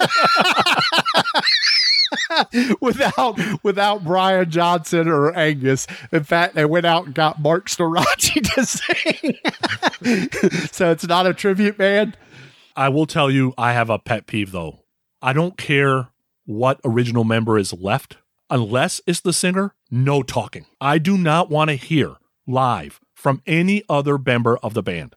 without 2.80 3.38
without 3.62 4.04
Brian 4.04 4.50
Johnson 4.50 5.08
or 5.08 5.36
Angus. 5.36 5.86
In 6.12 6.24
fact, 6.24 6.54
they 6.54 6.64
went 6.64 6.86
out 6.86 7.06
and 7.06 7.14
got 7.14 7.40
Marc 7.40 7.68
Storace 7.68 8.30
to 8.30 8.66
sing. 8.66 9.36
so 10.72 10.90
it's 10.90 11.06
not 11.06 11.26
a 11.26 11.34
tribute 11.34 11.78
band. 11.78 12.16
I 12.76 12.88
will 12.88 13.06
tell 13.06 13.30
you, 13.30 13.54
I 13.58 13.72
have 13.72 13.90
a 13.90 13.98
pet 13.98 14.26
peeve 14.26 14.52
though. 14.52 14.84
I 15.20 15.32
don't 15.32 15.56
care 15.56 16.10
what 16.44 16.80
original 16.84 17.24
member 17.24 17.58
is 17.58 17.72
left, 17.72 18.16
unless 18.48 19.00
it's 19.06 19.20
the 19.20 19.32
singer. 19.32 19.74
No 19.90 20.22
talking. 20.22 20.66
I 20.80 20.98
do 20.98 21.18
not 21.18 21.50
want 21.50 21.70
to 21.70 21.76
hear 21.76 22.16
live 22.46 23.00
from 23.14 23.42
any 23.46 23.82
other 23.88 24.16
member 24.16 24.56
of 24.58 24.74
the 24.74 24.82
band. 24.82 25.16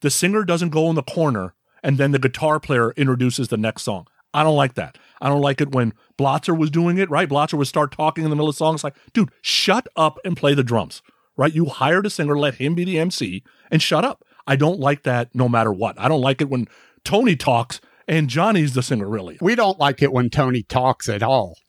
The 0.00 0.10
singer 0.10 0.44
doesn't 0.44 0.68
go 0.68 0.90
in 0.90 0.96
the 0.96 1.02
corner 1.02 1.54
and 1.82 1.98
then 1.98 2.12
the 2.12 2.18
guitar 2.18 2.60
player 2.60 2.92
introduces 2.92 3.48
the 3.48 3.56
next 3.56 3.82
song. 3.82 4.06
I 4.38 4.44
don't 4.44 4.54
like 4.56 4.74
that. 4.74 4.96
I 5.20 5.28
don't 5.28 5.40
like 5.40 5.60
it 5.60 5.72
when 5.72 5.94
Blotzer 6.16 6.56
was 6.56 6.70
doing 6.70 6.96
it, 6.96 7.10
right? 7.10 7.28
Blotzer 7.28 7.54
would 7.54 7.66
start 7.66 7.90
talking 7.90 8.22
in 8.22 8.30
the 8.30 8.36
middle 8.36 8.48
of 8.48 8.54
songs 8.54 8.84
like, 8.84 8.94
dude, 9.12 9.30
shut 9.42 9.88
up 9.96 10.20
and 10.24 10.36
play 10.36 10.54
the 10.54 10.62
drums, 10.62 11.02
right? 11.36 11.52
You 11.52 11.66
hired 11.66 12.06
a 12.06 12.10
singer, 12.10 12.38
let 12.38 12.54
him 12.54 12.76
be 12.76 12.84
the 12.84 13.00
MC 13.00 13.42
and 13.70 13.82
shut 13.82 14.04
up. 14.04 14.24
I 14.46 14.54
don't 14.54 14.78
like 14.78 15.02
that 15.02 15.34
no 15.34 15.48
matter 15.48 15.72
what. 15.72 15.98
I 15.98 16.08
don't 16.08 16.20
like 16.20 16.40
it 16.40 16.48
when 16.48 16.68
Tony 17.02 17.34
talks 17.34 17.80
and 18.06 18.30
Johnny's 18.30 18.74
the 18.74 18.82
singer, 18.82 19.08
really. 19.08 19.38
We 19.40 19.56
don't 19.56 19.78
like 19.80 20.02
it 20.02 20.12
when 20.12 20.30
Tony 20.30 20.62
talks 20.62 21.08
at 21.08 21.22
all. 21.22 21.58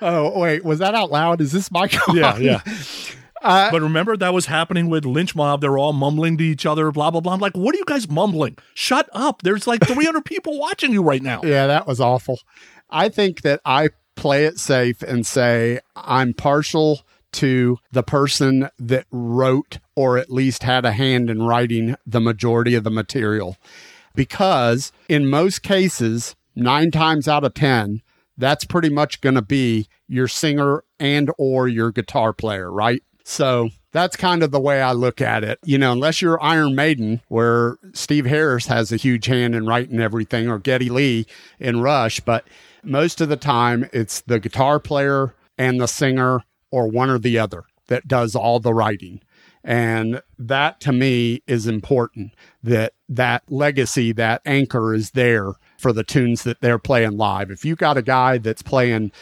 Oh 0.00 0.38
wait, 0.38 0.64
was 0.64 0.80
that 0.80 0.94
out 0.94 1.10
loud? 1.10 1.40
Is 1.40 1.50
this 1.52 1.70
my 1.70 1.88
car? 1.88 2.14
Yeah, 2.14 2.36
yeah. 2.36 2.60
Uh, 3.44 3.70
but 3.70 3.82
remember 3.82 4.16
that 4.16 4.32
was 4.32 4.46
happening 4.46 4.88
with 4.88 5.04
Lynch 5.04 5.36
Mob. 5.36 5.60
They're 5.60 5.78
all 5.78 5.92
mumbling 5.92 6.38
to 6.38 6.44
each 6.44 6.64
other, 6.66 6.90
blah 6.90 7.10
blah 7.10 7.20
blah. 7.20 7.34
I'm 7.34 7.40
like, 7.40 7.56
what 7.56 7.74
are 7.74 7.78
you 7.78 7.84
guys 7.86 8.08
mumbling? 8.08 8.56
Shut 8.72 9.08
up! 9.12 9.42
There's 9.42 9.66
like 9.66 9.86
300 9.86 10.24
people 10.24 10.58
watching 10.58 10.92
you 10.92 11.02
right 11.02 11.22
now. 11.22 11.42
Yeah, 11.44 11.66
that 11.66 11.86
was 11.86 12.00
awful. 12.00 12.40
I 12.90 13.08
think 13.08 13.42
that 13.42 13.60
I 13.64 13.90
play 14.16 14.46
it 14.46 14.58
safe 14.58 15.02
and 15.02 15.26
say 15.26 15.80
I'm 15.94 16.32
partial 16.32 17.02
to 17.32 17.78
the 17.92 18.02
person 18.02 18.70
that 18.78 19.06
wrote 19.10 19.78
or 19.96 20.16
at 20.18 20.30
least 20.30 20.62
had 20.62 20.84
a 20.84 20.92
hand 20.92 21.28
in 21.28 21.42
writing 21.42 21.96
the 22.06 22.20
majority 22.20 22.74
of 22.74 22.84
the 22.84 22.90
material. 22.90 23.56
Because 24.14 24.92
in 25.08 25.28
most 25.28 25.62
cases, 25.62 26.36
nine 26.54 26.90
times 26.92 27.26
out 27.26 27.44
of 27.44 27.54
10, 27.54 28.02
that's 28.38 28.64
pretty 28.64 28.88
much 28.88 29.20
going 29.20 29.34
to 29.34 29.42
be 29.42 29.88
your 30.06 30.28
singer 30.28 30.84
and 31.00 31.30
or 31.36 31.66
your 31.66 31.90
guitar 31.90 32.32
player, 32.32 32.70
right? 32.70 33.02
So 33.24 33.70
that's 33.90 34.16
kind 34.16 34.42
of 34.42 34.50
the 34.50 34.60
way 34.60 34.82
I 34.82 34.92
look 34.92 35.20
at 35.20 35.42
it. 35.42 35.58
You 35.64 35.78
know, 35.78 35.92
unless 35.92 36.20
you're 36.20 36.42
Iron 36.42 36.74
Maiden, 36.74 37.22
where 37.28 37.78
Steve 37.92 38.26
Harris 38.26 38.66
has 38.66 38.92
a 38.92 38.96
huge 38.96 39.26
hand 39.26 39.54
in 39.54 39.66
writing 39.66 39.98
everything, 39.98 40.48
or 40.48 40.58
Geddy 40.58 40.90
Lee 40.90 41.26
in 41.58 41.80
Rush, 41.80 42.20
but 42.20 42.46
most 42.82 43.20
of 43.20 43.30
the 43.30 43.36
time 43.36 43.88
it's 43.92 44.20
the 44.20 44.38
guitar 44.38 44.78
player 44.78 45.34
and 45.56 45.80
the 45.80 45.88
singer, 45.88 46.44
or 46.70 46.88
one 46.88 47.08
or 47.08 47.18
the 47.18 47.38
other, 47.38 47.64
that 47.86 48.08
does 48.08 48.34
all 48.34 48.60
the 48.60 48.74
writing. 48.74 49.20
And 49.62 50.20
that 50.38 50.80
to 50.80 50.92
me 50.92 51.42
is 51.46 51.66
important 51.66 52.34
that 52.62 52.92
that 53.08 53.44
legacy, 53.48 54.12
that 54.12 54.42
anchor 54.44 54.92
is 54.92 55.12
there 55.12 55.52
for 55.78 55.92
the 55.92 56.04
tunes 56.04 56.42
that 56.42 56.60
they're 56.60 56.78
playing 56.78 57.16
live. 57.16 57.50
If 57.50 57.64
you've 57.64 57.78
got 57.78 57.96
a 57.96 58.02
guy 58.02 58.38
that's 58.38 58.62
playing 58.62 59.12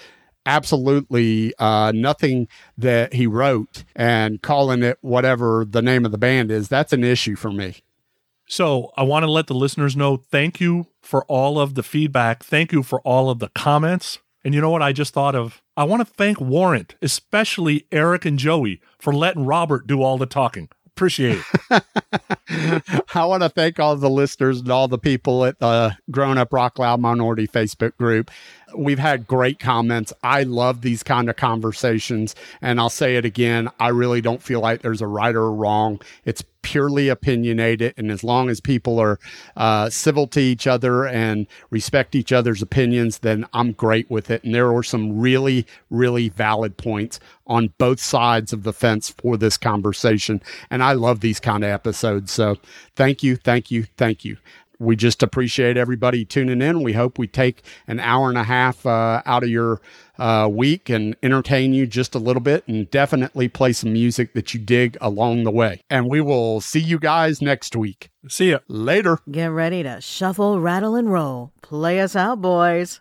absolutely 0.47 1.55
uh, 1.59 1.93
nothing 1.94 2.48
that 2.77 3.12
he 3.14 3.27
wrote 3.27 3.85
and 3.94 4.43
calling 4.43 4.82
it 4.82 4.98
whatever 5.01 5.64
the 5.69 5.82
name 5.82 6.05
of 6.05 6.12
the 6.12 6.19
band 6.19 6.51
is, 6.51 6.69
that's 6.69 6.93
an 6.93 7.05
issue 7.05 7.36
for 7.36 7.52
me. 7.52 7.82
So 8.47 8.93
I 8.97 9.02
want 9.02 9.23
to 9.23 9.31
let 9.31 9.47
the 9.47 9.55
listeners 9.55 9.97
know 9.97 10.16
thank 10.16 10.60
you 10.60 10.89
for 11.01 11.24
all 11.24 11.59
of 11.59 11.74
the 11.74 11.82
feedback. 11.82 12.44
Thank 12.44 12.73
you 12.73 12.82
for 12.82 13.01
all 13.01 13.31
of 13.31 13.39
the 13.39 13.48
comments. 13.55 14.19
And 14.44 14.55
you 14.55 14.60
know 14.60 14.70
what 14.70 14.82
I 14.82 14.93
just 14.93 15.14
thought 15.14 15.35
of? 15.35 15.62
I 15.77 15.85
want 15.85 16.06
to 16.06 16.12
thank 16.12 16.40
Warrant, 16.40 16.97
especially 17.01 17.86
Eric 17.90 18.24
and 18.24 18.39
Joey, 18.39 18.81
for 18.98 19.14
letting 19.14 19.47
Robert 19.47 19.86
do 19.86 20.02
all 20.02 20.19
the 20.19 20.27
talking. 20.27 20.69
Appreciate 20.94 21.40
it. 21.70 21.82
I 23.14 23.24
want 23.24 23.43
to 23.43 23.48
thank 23.48 23.81
all 23.81 23.97
the 23.97 24.10
listeners 24.10 24.60
and 24.60 24.70
all 24.70 24.89
the 24.89 24.98
people 24.98 25.47
at 25.47 25.59
the 25.59 25.97
Growing 26.10 26.36
Up 26.36 26.52
Rock 26.52 26.78
Loud 26.78 27.01
Minority 27.01 27.48
Facebook 27.48 27.97
group. 27.97 28.31
We've 28.77 28.99
had 28.99 29.27
great 29.27 29.59
comments. 29.59 30.12
I 30.23 30.43
love 30.44 30.81
these 30.81 31.03
kind 31.03 31.28
of 31.28 31.36
conversations. 31.36 32.35
And 32.61 32.81
I'll 32.81 32.90
say 32.90 33.16
it 33.16 33.24
again 33.24 33.70
I 33.78 33.89
really 33.89 34.20
don't 34.20 34.43
feel 34.43 34.61
like 34.61 34.82
there's 34.82 35.03
a 35.03 35.07
right 35.07 35.35
or 35.35 35.53
wrong. 35.53 36.01
It's 36.24 36.44
purely 36.62 37.09
opinionated. 37.09 37.93
And 37.97 38.11
as 38.11 38.23
long 38.24 38.49
as 38.49 38.61
people 38.61 38.99
are 38.99 39.19
uh, 39.57 39.90
civil 39.90 40.27
to 40.28 40.40
each 40.40 40.66
other 40.66 41.07
and 41.07 41.47
respect 41.70 42.15
each 42.15 42.32
other's 42.32 42.62
opinions, 42.62 43.19
then 43.19 43.47
I'm 43.53 43.73
great 43.73 44.11
with 44.11 44.31
it. 44.31 44.43
And 44.44 44.55
there 44.55 44.73
were 44.73 44.85
some 44.85 45.19
really, 45.19 45.66
really 45.90 46.28
valid 46.28 46.77
points 46.77 47.19
on 47.47 47.74
both 47.78 48.01
sides 48.01 48.53
of 48.53 48.62
the 48.62 48.73
fence 48.73 49.11
for 49.11 49.36
this 49.36 49.57
conversation. 49.57 50.40
And 50.70 50.82
I 50.82 50.93
love 50.93 51.20
these 51.20 51.40
kind 51.40 51.65
of 51.65 51.70
episodes. 51.70 52.31
So 52.32 52.57
thank 52.94 53.23
you, 53.23 53.36
thank 53.36 53.70
you, 53.70 53.85
thank 53.97 54.24
you 54.24 54.36
we 54.82 54.96
just 54.96 55.22
appreciate 55.22 55.76
everybody 55.76 56.24
tuning 56.24 56.60
in. 56.60 56.82
We 56.82 56.92
hope 56.92 57.18
we 57.18 57.26
take 57.26 57.62
an 57.86 58.00
hour 58.00 58.28
and 58.28 58.36
a 58.36 58.44
half 58.44 58.84
uh, 58.84 59.22
out 59.24 59.42
of 59.42 59.48
your 59.48 59.80
uh, 60.18 60.48
week 60.50 60.88
and 60.88 61.16
entertain 61.22 61.72
you 61.72 61.86
just 61.86 62.14
a 62.14 62.18
little 62.18 62.42
bit 62.42 62.66
and 62.66 62.90
definitely 62.90 63.48
play 63.48 63.72
some 63.72 63.92
music 63.92 64.34
that 64.34 64.52
you 64.52 64.60
dig 64.60 64.96
along 65.00 65.44
the 65.44 65.50
way. 65.50 65.82
And 65.88 66.09
we 66.09 66.20
will 66.20 66.60
see 66.60 66.80
you 66.80 66.98
guys 66.98 67.40
next 67.40 67.74
week. 67.76 68.10
See 68.28 68.50
ya. 68.50 68.59
Later. 68.68 69.18
Get 69.30 69.46
ready 69.46 69.82
to 69.82 70.00
shuffle, 70.00 70.60
rattle, 70.60 70.94
and 70.94 71.10
roll. 71.12 71.52
Play 71.62 72.00
us 72.00 72.14
out, 72.14 72.40
boys. 72.40 73.00